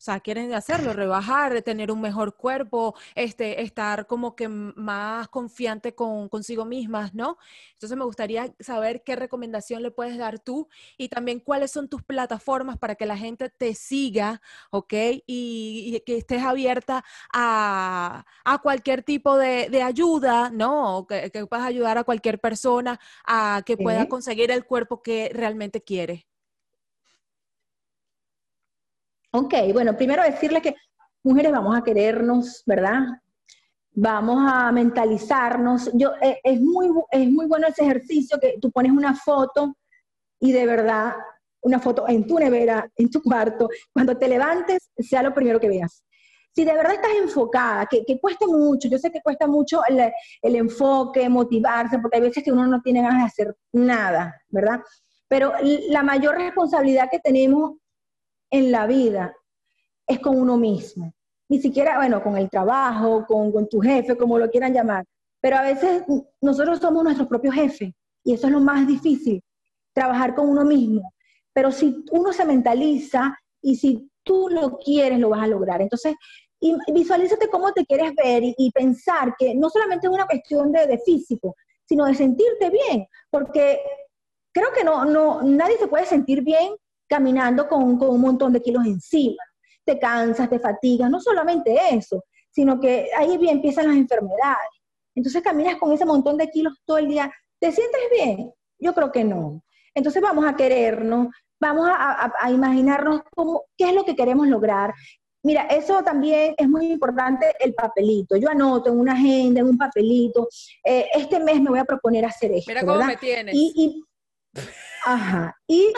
O 0.00 0.02
sea, 0.02 0.20
quieren 0.20 0.54
hacerlo, 0.54 0.94
rebajar, 0.94 1.60
tener 1.60 1.92
un 1.92 2.00
mejor 2.00 2.34
cuerpo, 2.34 2.94
este, 3.14 3.60
estar 3.60 4.06
como 4.06 4.34
que 4.34 4.48
más 4.48 5.28
confiante 5.28 5.94
con 5.94 6.30
consigo 6.30 6.64
mismas, 6.64 7.12
¿no? 7.12 7.36
Entonces 7.74 7.98
me 7.98 8.04
gustaría 8.06 8.54
saber 8.60 9.02
qué 9.04 9.14
recomendación 9.14 9.82
le 9.82 9.90
puedes 9.90 10.16
dar 10.16 10.38
tú 10.38 10.68
y 10.96 11.10
también 11.10 11.38
cuáles 11.40 11.70
son 11.72 11.90
tus 11.90 12.02
plataformas 12.02 12.78
para 12.78 12.94
que 12.94 13.04
la 13.04 13.18
gente 13.18 13.50
te 13.50 13.74
siga, 13.74 14.40
¿ok? 14.70 14.94
Y, 15.26 15.92
y 15.96 16.00
que 16.06 16.16
estés 16.16 16.42
abierta 16.44 17.04
a, 17.30 18.24
a 18.46 18.58
cualquier 18.62 19.02
tipo 19.02 19.36
de, 19.36 19.68
de 19.68 19.82
ayuda, 19.82 20.48
¿no? 20.50 21.06
Que, 21.06 21.30
que 21.30 21.46
puedas 21.46 21.66
ayudar 21.66 21.98
a 21.98 22.04
cualquier 22.04 22.40
persona 22.40 22.98
a 23.26 23.62
que 23.66 23.76
pueda 23.76 24.06
conseguir 24.06 24.50
el 24.50 24.64
cuerpo 24.64 25.02
que 25.02 25.30
realmente 25.34 25.82
quiere. 25.82 26.29
Ok, 29.32 29.54
bueno, 29.72 29.96
primero 29.96 30.24
decirle 30.24 30.60
que 30.60 30.74
mujeres 31.22 31.52
vamos 31.52 31.76
a 31.76 31.84
querernos, 31.84 32.64
¿verdad? 32.66 33.00
Vamos 33.92 34.50
a 34.52 34.72
mentalizarnos. 34.72 35.90
Yo, 35.94 36.14
eh, 36.20 36.40
es, 36.42 36.60
muy, 36.60 36.88
es 37.12 37.30
muy 37.30 37.46
bueno 37.46 37.68
ese 37.68 37.82
ejercicio 37.84 38.38
que 38.40 38.56
tú 38.60 38.72
pones 38.72 38.90
una 38.90 39.14
foto 39.14 39.76
y 40.40 40.50
de 40.50 40.66
verdad, 40.66 41.12
una 41.60 41.78
foto 41.78 42.08
en 42.08 42.26
tu 42.26 42.38
nevera, 42.40 42.90
en 42.96 43.08
tu 43.08 43.22
cuarto, 43.22 43.68
cuando 43.92 44.16
te 44.16 44.26
levantes, 44.26 44.90
sea 44.96 45.22
lo 45.22 45.32
primero 45.32 45.60
que 45.60 45.68
veas. 45.68 46.04
Si 46.52 46.64
de 46.64 46.72
verdad 46.72 46.94
estás 46.94 47.12
enfocada, 47.22 47.86
que, 47.86 48.04
que 48.04 48.18
cuesta 48.18 48.46
mucho, 48.48 48.88
yo 48.88 48.98
sé 48.98 49.12
que 49.12 49.20
cuesta 49.20 49.46
mucho 49.46 49.82
el, 49.86 50.10
el 50.42 50.56
enfoque, 50.56 51.28
motivarse, 51.28 52.00
porque 52.00 52.16
hay 52.16 52.22
veces 52.22 52.42
que 52.42 52.50
uno 52.50 52.66
no 52.66 52.82
tiene 52.82 53.02
ganas 53.02 53.18
de 53.18 53.26
hacer 53.26 53.56
nada, 53.72 54.34
¿verdad? 54.48 54.80
Pero 55.28 55.52
la 55.90 56.02
mayor 56.02 56.36
responsabilidad 56.36 57.08
que 57.08 57.20
tenemos 57.20 57.76
en 58.50 58.72
la 58.72 58.86
vida 58.86 59.34
es 60.06 60.18
con 60.18 60.38
uno 60.38 60.56
mismo. 60.56 61.12
Ni 61.48 61.60
siquiera, 61.60 61.96
bueno, 61.96 62.22
con 62.22 62.36
el 62.36 62.48
trabajo, 62.48 63.26
con, 63.26 63.68
tu 63.68 63.80
jefe, 63.80 64.16
como 64.16 64.38
lo 64.38 64.50
quieran 64.50 64.72
llamar. 64.72 65.04
Pero 65.40 65.56
a 65.56 65.62
veces 65.62 66.04
nosotros 66.40 66.78
somos 66.78 67.02
nuestros 67.02 67.28
propios 67.28 67.54
jefes 67.54 67.92
y 68.22 68.34
eso 68.34 68.46
es 68.46 68.52
lo 68.52 68.60
más 68.60 68.86
difícil, 68.86 69.42
trabajar 69.92 70.34
con 70.34 70.48
uno 70.48 70.64
mismo. 70.64 71.12
Pero 71.52 71.72
si 71.72 72.04
uno 72.12 72.32
se 72.32 72.44
mentaliza 72.44 73.36
y 73.60 73.76
si 73.76 74.08
tú 74.22 74.48
lo 74.48 74.78
quieres, 74.78 75.18
lo 75.18 75.30
vas 75.30 75.42
a 75.42 75.48
lograr. 75.48 75.80
Entonces, 75.80 76.14
visualízate 76.92 77.48
cómo 77.48 77.72
te 77.72 77.84
quieres 77.84 78.14
ver 78.14 78.44
y, 78.44 78.54
y 78.56 78.70
pensar 78.70 79.34
que 79.38 79.54
no 79.54 79.70
solamente 79.70 80.06
es 80.06 80.12
una 80.12 80.26
cuestión 80.26 80.70
de, 80.70 80.86
de 80.86 80.98
físico, 80.98 81.56
sino 81.86 82.04
de 82.04 82.14
sentirte 82.14 82.70
bien, 82.70 83.06
porque 83.30 83.80
creo 84.52 84.72
que 84.72 84.84
no, 84.84 85.04
no, 85.04 85.42
nadie 85.42 85.76
se 85.78 85.88
puede 85.88 86.06
sentir 86.06 86.42
bien 86.42 86.74
caminando 87.10 87.68
con, 87.68 87.98
con 87.98 88.10
un 88.10 88.20
montón 88.20 88.52
de 88.52 88.62
kilos 88.62 88.86
encima. 88.86 89.42
Te 89.84 89.98
cansas, 89.98 90.48
te 90.48 90.60
fatigas, 90.60 91.10
no 91.10 91.20
solamente 91.20 91.76
eso, 91.90 92.24
sino 92.50 92.78
que 92.78 93.10
ahí 93.16 93.36
bien 93.36 93.56
empiezan 93.56 93.88
las 93.88 93.96
enfermedades. 93.96 94.70
Entonces 95.14 95.42
caminas 95.42 95.76
con 95.76 95.92
ese 95.92 96.06
montón 96.06 96.36
de 96.38 96.48
kilos 96.48 96.74
todo 96.84 96.98
el 96.98 97.08
día. 97.08 97.30
¿Te 97.58 97.72
sientes 97.72 98.00
bien? 98.12 98.52
Yo 98.78 98.94
creo 98.94 99.10
que 99.10 99.24
no. 99.24 99.62
Entonces 99.92 100.22
vamos 100.22 100.46
a 100.46 100.54
querernos, 100.54 101.28
vamos 101.60 101.88
a, 101.88 102.26
a, 102.26 102.32
a 102.40 102.50
imaginarnos 102.50 103.22
cómo, 103.34 103.64
qué 103.76 103.88
es 103.88 103.94
lo 103.94 104.04
que 104.04 104.14
queremos 104.14 104.46
lograr, 104.46 104.94
mira, 105.42 105.62
eso 105.62 106.02
también 106.02 106.54
es 106.56 106.68
muy 106.68 106.92
importante, 106.92 107.52
el 107.58 107.74
papelito. 107.74 108.36
Yo 108.36 108.48
anoto 108.48 108.90
en 108.90 109.00
una 109.00 109.12
agenda, 109.12 109.60
en 109.60 109.68
un 109.68 109.78
papelito, 109.78 110.48
eh, 110.84 111.06
este 111.14 111.40
mes 111.40 111.60
me 111.60 111.70
voy 111.70 111.78
a 111.80 111.84
proponer 111.84 112.24
hacer 112.24 112.52
esto. 112.52 112.70
Mira 112.70 112.84
cómo 112.84 113.04
me 113.04 113.16
tienes. 113.16 113.54
Y, 113.54 113.72
y, 113.76 114.04
ajá, 115.04 115.56
y 115.66 115.92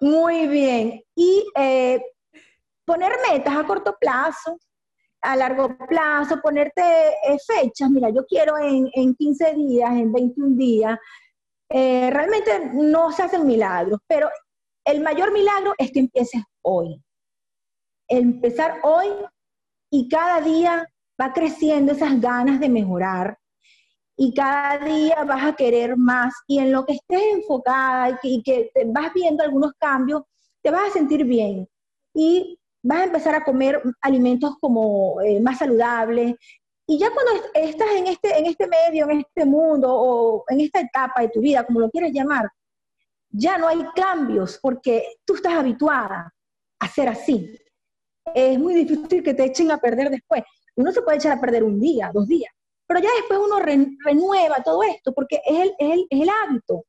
muy 0.00 0.46
bien. 0.46 1.02
Y 1.14 1.46
eh, 1.56 2.02
poner 2.84 3.12
metas 3.30 3.56
a 3.56 3.66
corto 3.66 3.96
plazo, 4.00 4.58
a 5.22 5.36
largo 5.36 5.76
plazo, 5.88 6.40
ponerte 6.40 6.82
eh, 6.82 7.38
fechas. 7.46 7.90
Mira, 7.90 8.10
yo 8.10 8.24
quiero 8.26 8.58
en, 8.58 8.88
en 8.94 9.14
15 9.14 9.54
días, 9.54 9.90
en 9.90 10.12
21 10.12 10.56
días. 10.56 10.98
realmente 11.70 12.70
no 12.74 13.12
se 13.12 13.22
hacen 13.24 13.46
milagros, 13.46 14.00
pero 14.06 14.30
el 14.84 15.00
mayor 15.02 15.32
milagro 15.32 15.74
es 15.78 15.90
que 15.92 16.00
empieces 16.00 16.42
hoy 16.62 17.02
empezar 18.08 18.80
hoy 18.82 19.08
y 19.90 20.08
cada 20.08 20.40
día 20.40 20.88
va 21.20 21.32
creciendo 21.32 21.92
esas 21.92 22.20
ganas 22.20 22.58
de 22.58 22.68
mejorar 22.68 23.38
y 24.20 24.34
cada 24.34 24.78
día 24.78 25.22
vas 25.24 25.44
a 25.44 25.54
querer 25.54 25.96
más 25.96 26.34
y 26.48 26.58
en 26.58 26.72
lo 26.72 26.84
que 26.84 26.94
estés 26.94 27.22
enfocada 27.34 28.18
y 28.22 28.42
que, 28.42 28.70
vas 28.86 29.12
viendo 29.14 29.44
algunos 29.44 29.72
cambios, 29.78 30.22
te 30.60 30.70
vas 30.70 30.90
a 30.90 30.92
sentir 30.92 31.24
bien 31.24 31.68
y 32.12 32.58
vas 32.82 33.00
a 33.00 33.04
empezar 33.04 33.36
a 33.36 33.44
comer 33.44 33.80
alimentos 34.00 34.56
como 34.60 35.20
eh, 35.22 35.40
más 35.40 35.58
saludables. 35.58 36.34
Y 36.84 36.98
ya 36.98 37.10
cuando 37.12 37.44
estás 37.54 37.88
en 37.96 38.08
este, 38.08 38.36
en 38.36 38.46
este 38.46 38.66
medio, 38.66 39.08
en 39.08 39.20
este 39.20 39.44
mundo 39.44 39.88
o 39.88 40.44
en 40.48 40.62
esta 40.62 40.80
etapa 40.80 41.22
de 41.22 41.28
tu 41.28 41.40
vida, 41.40 41.64
como 41.64 41.78
lo 41.78 41.90
quieras 41.90 42.10
llamar, 42.12 42.50
ya 43.30 43.56
no 43.56 43.68
hay 43.68 43.84
cambios 43.94 44.58
porque 44.60 45.04
tú 45.24 45.36
estás 45.36 45.54
habituada 45.54 46.34
a 46.80 46.88
ser 46.88 47.08
así 47.08 47.56
es 48.34 48.58
muy 48.58 48.74
difícil 48.74 49.22
que 49.22 49.34
te 49.34 49.44
echen 49.44 49.70
a 49.70 49.78
perder 49.78 50.10
después. 50.10 50.42
Uno 50.76 50.92
se 50.92 51.02
puede 51.02 51.18
echar 51.18 51.36
a 51.36 51.40
perder 51.40 51.64
un 51.64 51.80
día, 51.80 52.10
dos 52.12 52.26
días, 52.26 52.52
pero 52.88 53.00
ya 53.00 53.10
después 53.16 53.38
uno 53.38 53.60
renueva 53.60 54.62
todo 54.64 54.82
esto 54.82 55.12
porque 55.12 55.40
es 55.44 55.60
el, 55.60 55.74
es 55.78 56.20
el, 56.22 56.28
hábito, 56.28 56.84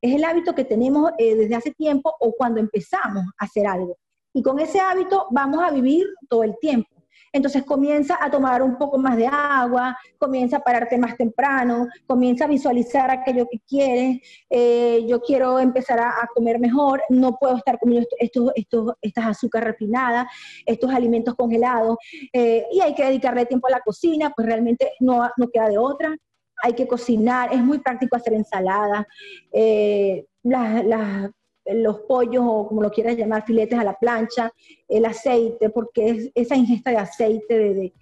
es 0.00 0.14
el 0.14 0.24
hábito 0.24 0.54
que 0.54 0.64
tenemos 0.64 1.12
eh, 1.18 1.36
desde 1.36 1.54
hace 1.54 1.70
tiempo 1.72 2.12
o 2.20 2.32
cuando 2.32 2.58
empezamos 2.58 3.22
a 3.38 3.44
hacer 3.44 3.66
algo. 3.66 3.98
Y 4.34 4.42
con 4.42 4.58
ese 4.58 4.80
hábito 4.80 5.26
vamos 5.30 5.62
a 5.62 5.70
vivir 5.70 6.06
todo 6.28 6.42
el 6.42 6.56
tiempo. 6.58 6.88
Entonces 7.32 7.64
comienza 7.64 8.18
a 8.20 8.30
tomar 8.30 8.62
un 8.62 8.76
poco 8.76 8.98
más 8.98 9.16
de 9.16 9.26
agua, 9.26 9.96
comienza 10.18 10.58
a 10.58 10.60
pararte 10.60 10.98
más 10.98 11.16
temprano, 11.16 11.88
comienza 12.06 12.44
a 12.44 12.48
visualizar 12.48 13.10
aquello 13.10 13.46
que 13.50 13.58
quieres. 13.66 14.20
Eh, 14.50 15.04
yo 15.08 15.20
quiero 15.20 15.58
empezar 15.58 15.98
a, 15.98 16.28
comer 16.34 16.58
mejor, 16.58 17.02
no 17.08 17.36
puedo 17.38 17.56
estar 17.56 17.78
comiendo 17.78 18.06
estos, 18.18 18.52
estos, 18.54 18.94
estas 19.00 19.26
azúcares 19.26 19.68
refinadas, 19.68 20.26
estos 20.66 20.90
alimentos 20.92 21.34
congelados, 21.34 21.96
eh, 22.32 22.66
y 22.70 22.80
hay 22.80 22.94
que 22.94 23.04
dedicarle 23.04 23.46
tiempo 23.46 23.66
a 23.68 23.72
la 23.72 23.80
cocina, 23.80 24.32
pues 24.34 24.46
realmente 24.46 24.92
no, 25.00 25.28
no 25.36 25.48
queda 25.48 25.68
de 25.68 25.78
otra. 25.78 26.14
Hay 26.62 26.74
que 26.74 26.86
cocinar, 26.86 27.52
es 27.52 27.62
muy 27.62 27.78
práctico 27.78 28.16
hacer 28.16 28.34
ensaladas, 28.34 29.04
eh, 29.52 30.26
las, 30.42 31.30
los 31.66 32.00
pollos 32.00 32.42
o 32.46 32.68
como 32.68 32.82
lo 32.82 32.90
quieras 32.90 33.16
llamar, 33.16 33.44
filetes 33.44 33.78
a 33.78 33.84
la 33.84 33.94
plancha, 33.94 34.52
el 34.88 35.04
aceite, 35.04 35.70
porque 35.70 36.08
es 36.10 36.30
esa 36.34 36.56
ingesta 36.56 36.90
de 36.90 36.96
aceite, 36.96 37.58
de, 37.58 37.92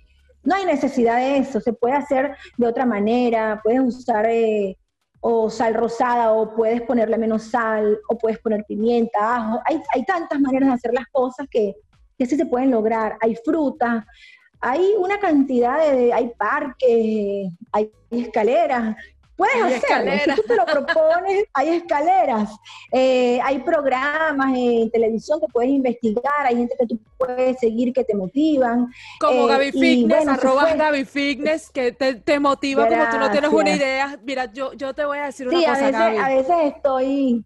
no 0.42 0.54
hay 0.54 0.64
necesidad 0.64 1.18
de 1.18 1.38
eso, 1.38 1.60
se 1.60 1.72
puede 1.72 1.94
hacer 1.94 2.34
de 2.56 2.66
otra 2.66 2.86
manera, 2.86 3.60
puedes 3.62 3.80
usar 3.80 4.26
eh, 4.26 4.76
o 5.20 5.50
sal 5.50 5.74
rosada 5.74 6.32
o 6.32 6.54
puedes 6.54 6.80
ponerle 6.82 7.18
menos 7.18 7.44
sal 7.44 7.98
o 8.08 8.16
puedes 8.16 8.38
poner 8.38 8.64
pimienta, 8.66 9.36
ajo, 9.36 9.60
hay, 9.66 9.80
hay 9.94 10.04
tantas 10.04 10.40
maneras 10.40 10.68
de 10.70 10.74
hacer 10.74 10.94
las 10.94 11.06
cosas 11.12 11.46
que, 11.50 11.74
que 12.18 12.26
sí 12.26 12.36
se 12.36 12.46
pueden 12.46 12.70
lograr, 12.70 13.18
hay 13.20 13.36
frutas, 13.44 14.04
hay 14.60 14.94
una 14.98 15.18
cantidad 15.18 15.78
de, 15.78 16.12
hay 16.12 16.32
parques, 16.38 17.52
hay 17.72 17.92
escaleras, 18.10 18.96
Puedes 19.40 19.82
hacerlo, 19.82 20.12
si 20.22 20.34
tú 20.34 20.42
te 20.46 20.54
lo 20.54 20.66
propones, 20.66 21.44
hay 21.54 21.68
escaleras, 21.70 22.50
eh, 22.92 23.40
hay 23.42 23.60
programas 23.60 24.54
en 24.54 24.90
televisión 24.90 25.40
que 25.40 25.46
puedes 25.50 25.70
investigar, 25.70 26.44
hay 26.44 26.56
gente 26.56 26.74
que 26.78 26.86
tú 26.86 27.00
puedes 27.16 27.58
seguir 27.58 27.94
que 27.94 28.04
te 28.04 28.14
motivan. 28.14 28.88
Como 29.18 29.46
eh, 29.46 29.48
Gaby 29.48 29.72
Fitness, 29.72 30.28
arroba 30.28 30.74
Gaby 30.74 31.06
Fitness, 31.06 31.70
que 31.70 31.92
te, 31.92 32.38
motiva 32.38 32.86
como 32.86 33.10
tú 33.10 33.18
no 33.18 33.30
tienes 33.30 33.50
una 33.50 33.70
idea. 33.70 34.20
Mira, 34.22 34.52
yo, 34.52 34.74
yo 34.74 34.92
te 34.92 35.06
voy 35.06 35.16
a 35.16 35.24
decir 35.24 35.48
una 35.48 35.58
sí, 35.58 35.64
cosa, 35.64 35.86
a 35.86 36.08
veces, 36.10 36.22
a 36.22 36.28
veces 36.28 36.74
estoy... 36.76 37.44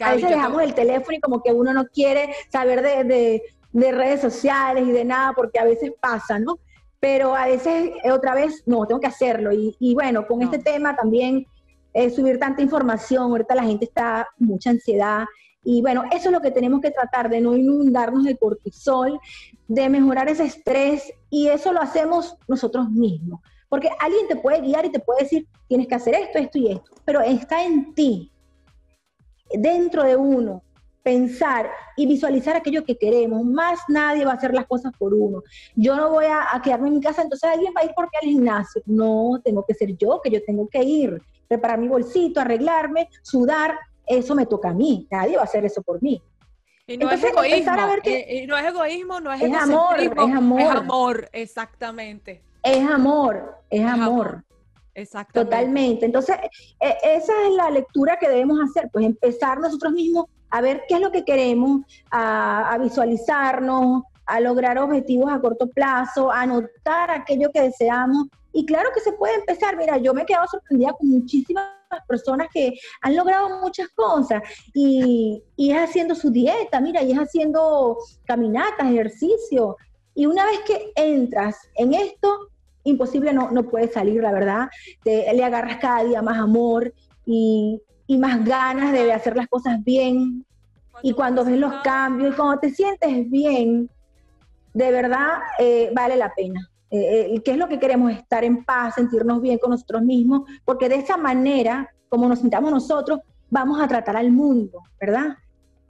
a 0.00 0.14
veces 0.14 0.28
dejamos 0.28 0.62
el 0.62 0.74
teléfono 0.74 1.16
y 1.16 1.20
como 1.20 1.42
que 1.42 1.50
uno 1.50 1.72
no 1.72 1.86
quiere 1.86 2.34
saber 2.52 2.82
de, 2.82 3.40
de 3.72 3.90
redes 3.90 4.20
sociales 4.20 4.86
y 4.86 4.92
de 4.92 5.06
nada, 5.06 5.32
porque 5.32 5.58
a 5.58 5.64
veces 5.64 5.92
pasa, 5.98 6.38
¿no? 6.38 6.58
Pero 7.04 7.36
a 7.36 7.44
veces 7.44 7.90
eh, 8.02 8.10
otra 8.10 8.34
vez 8.34 8.62
no, 8.64 8.86
tengo 8.86 8.98
que 8.98 9.08
hacerlo. 9.08 9.50
Y, 9.52 9.92
bueno, 9.92 10.26
con 10.26 10.40
este 10.40 10.58
tema 10.58 10.96
también 10.96 11.44
eh, 11.92 12.08
subir 12.08 12.38
tanta 12.38 12.62
información, 12.62 13.24
ahorita 13.24 13.54
la 13.54 13.64
gente 13.64 13.84
está 13.84 14.26
mucha 14.38 14.70
ansiedad. 14.70 15.26
Y 15.62 15.82
bueno, 15.82 16.04
eso 16.10 16.30
es 16.30 16.32
lo 16.32 16.40
que 16.40 16.50
tenemos 16.50 16.80
que 16.80 16.90
tratar, 16.90 17.28
de 17.28 17.42
no 17.42 17.54
inundarnos 17.54 18.24
de 18.24 18.38
cortisol, 18.38 19.20
de 19.68 19.90
mejorar 19.90 20.30
ese 20.30 20.44
estrés, 20.44 21.12
y 21.28 21.48
eso 21.48 21.74
lo 21.74 21.82
hacemos 21.82 22.38
nosotros 22.48 22.88
mismos. 22.88 23.40
Porque 23.68 23.90
alguien 24.00 24.26
te 24.26 24.36
puede 24.36 24.62
guiar 24.62 24.86
y 24.86 24.90
te 24.90 25.00
puede 25.00 25.24
decir, 25.24 25.46
tienes 25.68 25.88
que 25.88 25.96
hacer 25.96 26.14
esto, 26.14 26.38
esto 26.38 26.56
y 26.56 26.72
esto, 26.72 26.90
pero 27.04 27.20
está 27.20 27.66
en 27.66 27.92
ti, 27.92 28.32
dentro 29.52 30.04
de 30.04 30.16
uno, 30.16 30.62
pensar 31.04 31.70
y 31.96 32.06
visualizar 32.06 32.56
aquello 32.56 32.84
que 32.84 32.96
queremos. 32.96 33.44
Más 33.44 33.78
nadie 33.88 34.24
va 34.24 34.32
a 34.32 34.34
hacer 34.34 34.52
las 34.52 34.66
cosas 34.66 34.92
por 34.98 35.14
uno. 35.14 35.42
Yo 35.76 35.94
no 35.94 36.10
voy 36.10 36.24
a, 36.24 36.60
quedarme 36.64 36.88
en 36.88 36.94
mi 36.94 37.00
casa, 37.00 37.22
entonces 37.22 37.48
alguien 37.48 37.72
va 37.76 37.82
a 37.82 37.84
ir 37.84 37.92
porque 37.94 38.16
al 38.20 38.28
gimnasio. 38.28 38.82
No, 38.86 39.40
tengo 39.44 39.64
que 39.64 39.74
ser 39.74 39.96
yo, 39.96 40.20
que 40.20 40.30
yo 40.30 40.42
tengo 40.44 40.66
que 40.68 40.82
ir, 40.82 41.22
preparar 41.46 41.78
mi 41.78 41.86
bolsito, 41.86 42.40
arreglarme, 42.40 43.08
sudar. 43.22 43.78
Eso 44.06 44.34
me 44.34 44.46
toca 44.46 44.70
a 44.70 44.74
mí. 44.74 45.06
Nadie 45.10 45.36
va 45.36 45.42
a 45.42 45.44
hacer 45.44 45.64
eso 45.64 45.82
por 45.82 46.02
mí. 46.02 46.20
Y 46.86 46.96
no 46.96 47.10
es 47.10 47.22
egoísmo. 47.22 47.72
Eh, 48.04 48.46
no 48.46 48.56
es 48.58 48.66
egoísmo, 48.66 49.20
no 49.20 49.32
es, 49.32 49.42
es 49.42 49.54
amor, 49.54 50.00
es 50.00 50.10
amor. 50.18 50.60
Es 50.60 50.68
amor, 50.68 51.28
exactamente. 51.32 52.42
Es 52.62 52.90
amor, 52.90 53.58
es, 53.70 53.84
amor. 53.84 54.44
Exactamente. 54.94 55.50
Totalmente. 55.50 56.06
Entonces, 56.06 56.36
e, 56.80 56.96
esa 57.02 57.32
es 57.46 57.54
la 57.56 57.70
lectura 57.70 58.18
que 58.18 58.28
debemos 58.28 58.58
hacer, 58.60 58.88
pues 58.92 59.04
empezar 59.04 59.58
nosotros 59.60 59.92
mismos 59.92 60.26
a 60.54 60.60
ver 60.60 60.84
qué 60.86 60.94
es 60.94 61.00
lo 61.00 61.10
que 61.10 61.24
queremos, 61.24 61.80
a, 62.12 62.78
visualizarnos, 62.80 64.04
a 64.24 64.38
lograr 64.38 64.78
objetivos 64.78 65.32
a 65.32 65.40
corto 65.40 65.68
plazo, 65.68 66.30
a 66.30 66.42
anotar 66.42 67.10
aquello 67.10 67.50
que 67.52 67.62
deseamos. 67.62 68.28
Y 68.52 68.64
claro 68.64 68.90
que 68.94 69.00
se 69.00 69.14
puede 69.14 69.34
empezar. 69.34 69.76
Mira, 69.76 69.96
yo 69.96 70.14
me 70.14 70.22
he 70.22 70.26
quedado 70.26 70.46
sorprendida 70.46 70.92
con 70.92 71.08
muchísimas 71.08 71.66
personas 72.06 72.46
que 72.54 72.72
han 73.02 73.16
logrado 73.16 73.60
muchas 73.62 73.88
cosas 73.96 74.44
y, 74.72 75.42
y 75.56 75.72
es 75.72 75.78
haciendo 75.78 76.14
su 76.14 76.30
dieta, 76.30 76.80
mira, 76.80 77.02
y 77.02 77.10
es 77.10 77.18
haciendo 77.18 77.98
caminatas, 78.24 78.92
ejercicio. 78.92 79.76
Y 80.14 80.26
una 80.26 80.46
vez 80.46 80.60
que 80.60 80.92
entras 80.94 81.56
en 81.74 81.94
esto, 81.94 82.48
imposible 82.84 83.32
no, 83.32 83.50
no 83.50 83.64
puedes 83.64 83.92
salir, 83.92 84.22
la 84.22 84.30
verdad. 84.30 84.68
Te, 85.02 85.34
le 85.34 85.42
agarras 85.42 85.78
cada 85.78 86.04
día 86.04 86.22
más 86.22 86.38
amor 86.38 86.94
y, 87.26 87.82
y 88.06 88.18
más 88.18 88.44
ganas 88.44 88.92
de 88.92 89.12
hacer 89.12 89.36
las 89.36 89.48
cosas 89.48 89.82
bien. 89.82 90.44
Y 91.02 91.12
cuando 91.12 91.44
ves 91.44 91.58
los 91.58 91.74
cambios 91.82 92.32
y 92.32 92.36
cuando 92.36 92.58
te 92.60 92.70
sientes 92.70 93.30
bien, 93.30 93.90
de 94.72 94.90
verdad 94.90 95.38
eh, 95.58 95.90
vale 95.94 96.16
la 96.16 96.32
pena. 96.34 96.70
Eh, 96.90 97.34
eh, 97.34 97.42
¿Qué 97.44 97.52
es 97.52 97.56
lo 97.56 97.68
que 97.68 97.80
queremos? 97.80 98.12
Estar 98.12 98.44
en 98.44 98.64
paz, 98.64 98.94
sentirnos 98.94 99.40
bien 99.40 99.58
con 99.58 99.70
nosotros 99.70 100.02
mismos, 100.02 100.42
porque 100.64 100.88
de 100.88 100.96
esa 100.96 101.16
manera, 101.16 101.90
como 102.08 102.28
nos 102.28 102.38
sintamos 102.38 102.70
nosotros, 102.70 103.20
vamos 103.50 103.80
a 103.80 103.88
tratar 103.88 104.16
al 104.16 104.30
mundo, 104.30 104.80
¿verdad? 105.00 105.36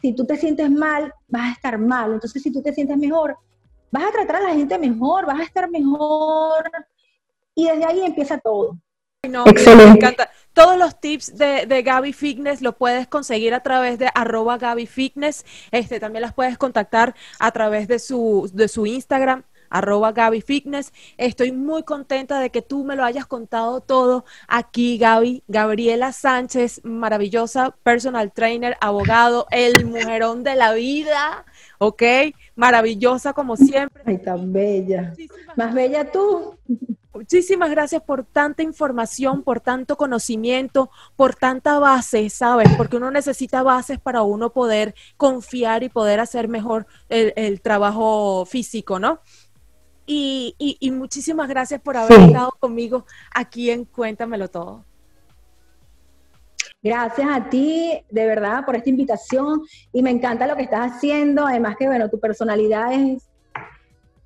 Si 0.01 0.15
tú 0.15 0.25
te 0.25 0.37
sientes 0.37 0.71
mal, 0.71 1.13
vas 1.29 1.49
a 1.49 1.53
estar 1.53 1.79
mal. 1.79 2.13
Entonces, 2.13 2.43
si 2.43 2.53
tú 2.53 2.63
te 2.63 2.73
sientes 2.73 2.97
mejor, 2.97 3.37
vas 3.91 4.05
a 4.05 4.13
tratar 4.13 4.37
a 4.37 4.49
la 4.49 4.55
gente 4.55 4.79
mejor, 4.79 5.27
vas 5.27 5.41
a 5.41 5.45
estar 5.45 5.71
mejor. 5.71 6.71
Y 7.55 7.67
desde 7.69 7.85
ahí 7.85 8.01
empieza 8.01 8.39
todo. 8.39 8.79
No, 9.29 9.45
Excelente. 9.47 9.85
Me 9.85 9.93
encanta. 9.93 10.31
Todos 10.55 10.79
los 10.79 11.01
tips 11.01 11.37
de, 11.37 11.67
de 11.67 11.83
Gaby 11.83 12.13
Fitness 12.13 12.63
los 12.63 12.77
puedes 12.77 13.09
conseguir 13.09 13.55
a 13.55 13.61
través 13.61 13.99
de 13.99 14.09
arroba 14.15 14.57
Gaby 14.57 14.87
Fitness. 14.87 15.45
Este, 15.73 15.99
también 15.99 16.23
las 16.23 16.33
puedes 16.33 16.57
contactar 16.59 17.17
a 17.41 17.51
través 17.51 17.89
de 17.89 17.99
su, 17.99 18.49
de 18.53 18.69
su 18.69 18.87
Instagram, 18.87 19.43
arroba 19.69 20.13
Gaby 20.13 20.43
Fitness. 20.43 20.93
Estoy 21.17 21.51
muy 21.51 21.83
contenta 21.83 22.39
de 22.39 22.51
que 22.51 22.63
tú 22.63 22.85
me 22.85 22.95
lo 22.95 23.03
hayas 23.03 23.27
contado 23.27 23.81
todo 23.81 24.25
aquí, 24.47 24.97
Gaby. 24.97 25.43
Gabriela 25.49 26.13
Sánchez, 26.13 26.83
maravillosa 26.85 27.75
personal 27.83 28.31
trainer, 28.31 28.77
abogado, 28.81 29.49
el 29.51 29.85
mujerón 29.87 30.45
de 30.45 30.55
la 30.55 30.73
vida, 30.73 31.45
¿ok? 31.79 32.03
Maravillosa 32.55 33.33
como 33.33 33.57
siempre. 33.57 34.05
Ay, 34.07 34.19
tan 34.19 34.53
bella. 34.53 35.15
Más 35.57 35.75
bella 35.75 36.13
tú. 36.13 36.57
Muchísimas 37.15 37.71
gracias 37.71 38.03
por 38.03 38.25
tanta 38.25 38.65
información, 38.65 39.45
por 39.45 39.61
tanto 39.61 39.97
conocimiento, 39.97 40.91
por 41.15 41.37
tanta 41.37 41.79
base, 41.79 42.29
¿sabes? 42.29 42.69
Porque 42.77 42.97
uno 42.97 43.13
necesita 43.13 43.63
bases 43.63 44.01
para 44.01 44.23
uno 44.23 44.53
poder 44.53 44.97
confiar 45.17 45.85
y 45.85 45.89
poder 45.89 46.19
hacer 46.19 46.49
mejor 46.49 46.87
el, 47.09 47.61
trabajo 47.61 48.45
físico, 48.47 48.99
¿no? 48.99 49.21
Y, 50.07 50.57
y, 50.59 50.91
muchísimas 50.91 51.49
gracias 51.49 51.81
por 51.81 51.97
haber 51.97 52.21
estado 52.21 52.51
conmigo 52.59 53.07
aquí 53.33 53.71
en 53.71 53.85
Cuéntamelo 53.85 54.49
Todo. 54.49 54.85
Gracias 56.83 57.29
a 57.31 57.49
ti, 57.49 58.05
de 58.11 58.27
verdad, 58.27 58.67
por 58.67 58.77
esta 58.77 58.91
invitación 58.91 59.63
y 59.93 60.03
me 60.03 60.11
encanta 60.11 60.47
lo 60.47 60.57
que 60.57 60.65
estás 60.65 60.93
haciendo. 60.93 61.47
Además 61.47 61.77
que, 61.79 61.87
bueno, 61.87 62.11
tu 62.11 62.21
personalidad 62.21 62.93
es 62.93 63.23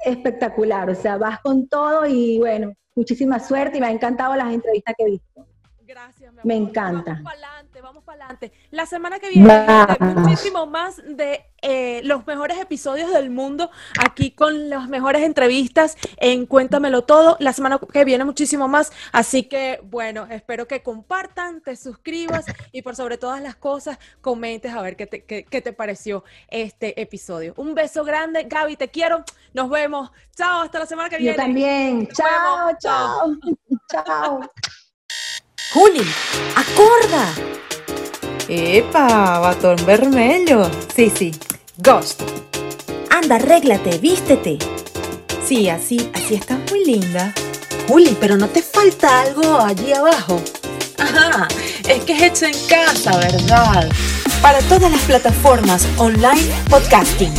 espectacular, 0.05 0.91
o 0.91 0.95
sea, 0.95 1.17
vas 1.19 1.41
con 1.41 1.69
todo 1.69 2.07
y 2.07 2.39
bueno, 2.39 2.73
muchísima 2.95 3.41
suerte 3.41 3.79
y 3.79 3.81
me 3.81 3.89
ha 3.89 3.91
encantado 3.91 4.35
las 4.37 4.53
entrevistas 4.53 4.95
que 4.97 5.05
he 5.05 5.11
visto. 5.11 5.48
Me 6.45 6.57
encanta. 6.57 7.13
Vamos 7.13 7.25
para 7.25 7.49
adelante, 7.49 7.81
vamos 7.81 8.05
para 8.05 8.25
adelante. 8.25 8.53
La 8.71 8.87
semana 8.87 9.19
que 9.19 9.31
viene, 9.31 9.67
muchísimo 10.01 10.67
más 10.67 10.97
de 11.05 11.45
eh, 11.63 12.01
los 12.05 12.27
mejores 12.27 12.59
episodios 12.59 13.13
del 13.13 13.31
mundo, 13.31 13.71
aquí 14.01 14.31
con 14.31 14.69
las 14.69 14.89
mejores 14.89 15.23
entrevistas 15.23 15.97
en 16.19 16.47
Cuéntamelo 16.47 17.03
Todo. 17.03 17.37
La 17.41 17.53
semana 17.53 17.79
que 17.79 18.05
viene, 18.05 18.25
muchísimo 18.25 18.69
más. 18.69 18.93
Así 19.13 19.45
que, 19.45 19.81
bueno, 19.85 20.27
espero 20.31 20.69
que 20.69 20.83
compartan, 20.83 21.61
te 21.61 21.77
suscribas 21.77 22.47
y 22.73 22.83
por 22.83 22.97
sobre 22.97 23.19
todas 23.19 23.43
las 23.43 23.57
cosas, 23.57 23.99
comentes 24.21 24.73
a 24.73 24.83
ver 24.83 24.97
qué 24.97 25.07
te, 25.07 25.25
qué, 25.25 25.45
qué 25.45 25.61
te 25.61 25.73
pareció 25.73 26.25
este 26.49 27.01
episodio. 27.01 27.55
Un 27.57 27.75
beso 27.75 28.05
grande, 28.05 28.45
Gaby, 28.45 28.77
te 28.77 28.89
quiero. 28.89 29.25
Nos 29.53 29.71
vemos. 29.71 30.11
Chao, 30.37 30.63
hasta 30.63 30.79
la 30.79 30.87
semana 30.87 31.09
que 31.09 31.19
viene. 31.19 31.37
Yo 31.37 31.43
también. 31.43 32.09
chao, 32.09 32.71
chao. 32.81 33.37
chao. 33.91 34.41
Juli, 35.71 36.01
acorda! 36.57 37.29
Epa, 38.49 39.39
batón 39.39 39.77
vermelho. 39.85 40.71
Sí, 40.97 41.13
sí, 41.15 41.31
Ghost. 41.77 42.23
Anda, 43.11 43.37
arréglate, 43.37 43.99
vístete. 43.99 44.57
Sí, 45.47 45.69
así, 45.69 46.11
así 46.15 46.37
estás 46.37 46.59
muy 46.71 46.87
linda. 46.87 47.35
Juli, 47.87 48.17
pero 48.19 48.39
no 48.39 48.49
te 48.49 48.63
falta 48.63 49.21
algo 49.21 49.59
allí 49.59 49.93
abajo. 49.93 50.41
Ajá, 50.97 51.49
es 51.87 52.03
que 52.05 52.13
es 52.15 52.23
hecho 52.23 52.47
en 52.47 52.67
casa, 52.67 53.19
¿verdad? 53.19 53.91
Para 54.41 54.61
todas 54.61 54.91
las 54.91 55.03
plataformas 55.03 55.87
online 55.99 56.51
podcasting. 56.71 57.35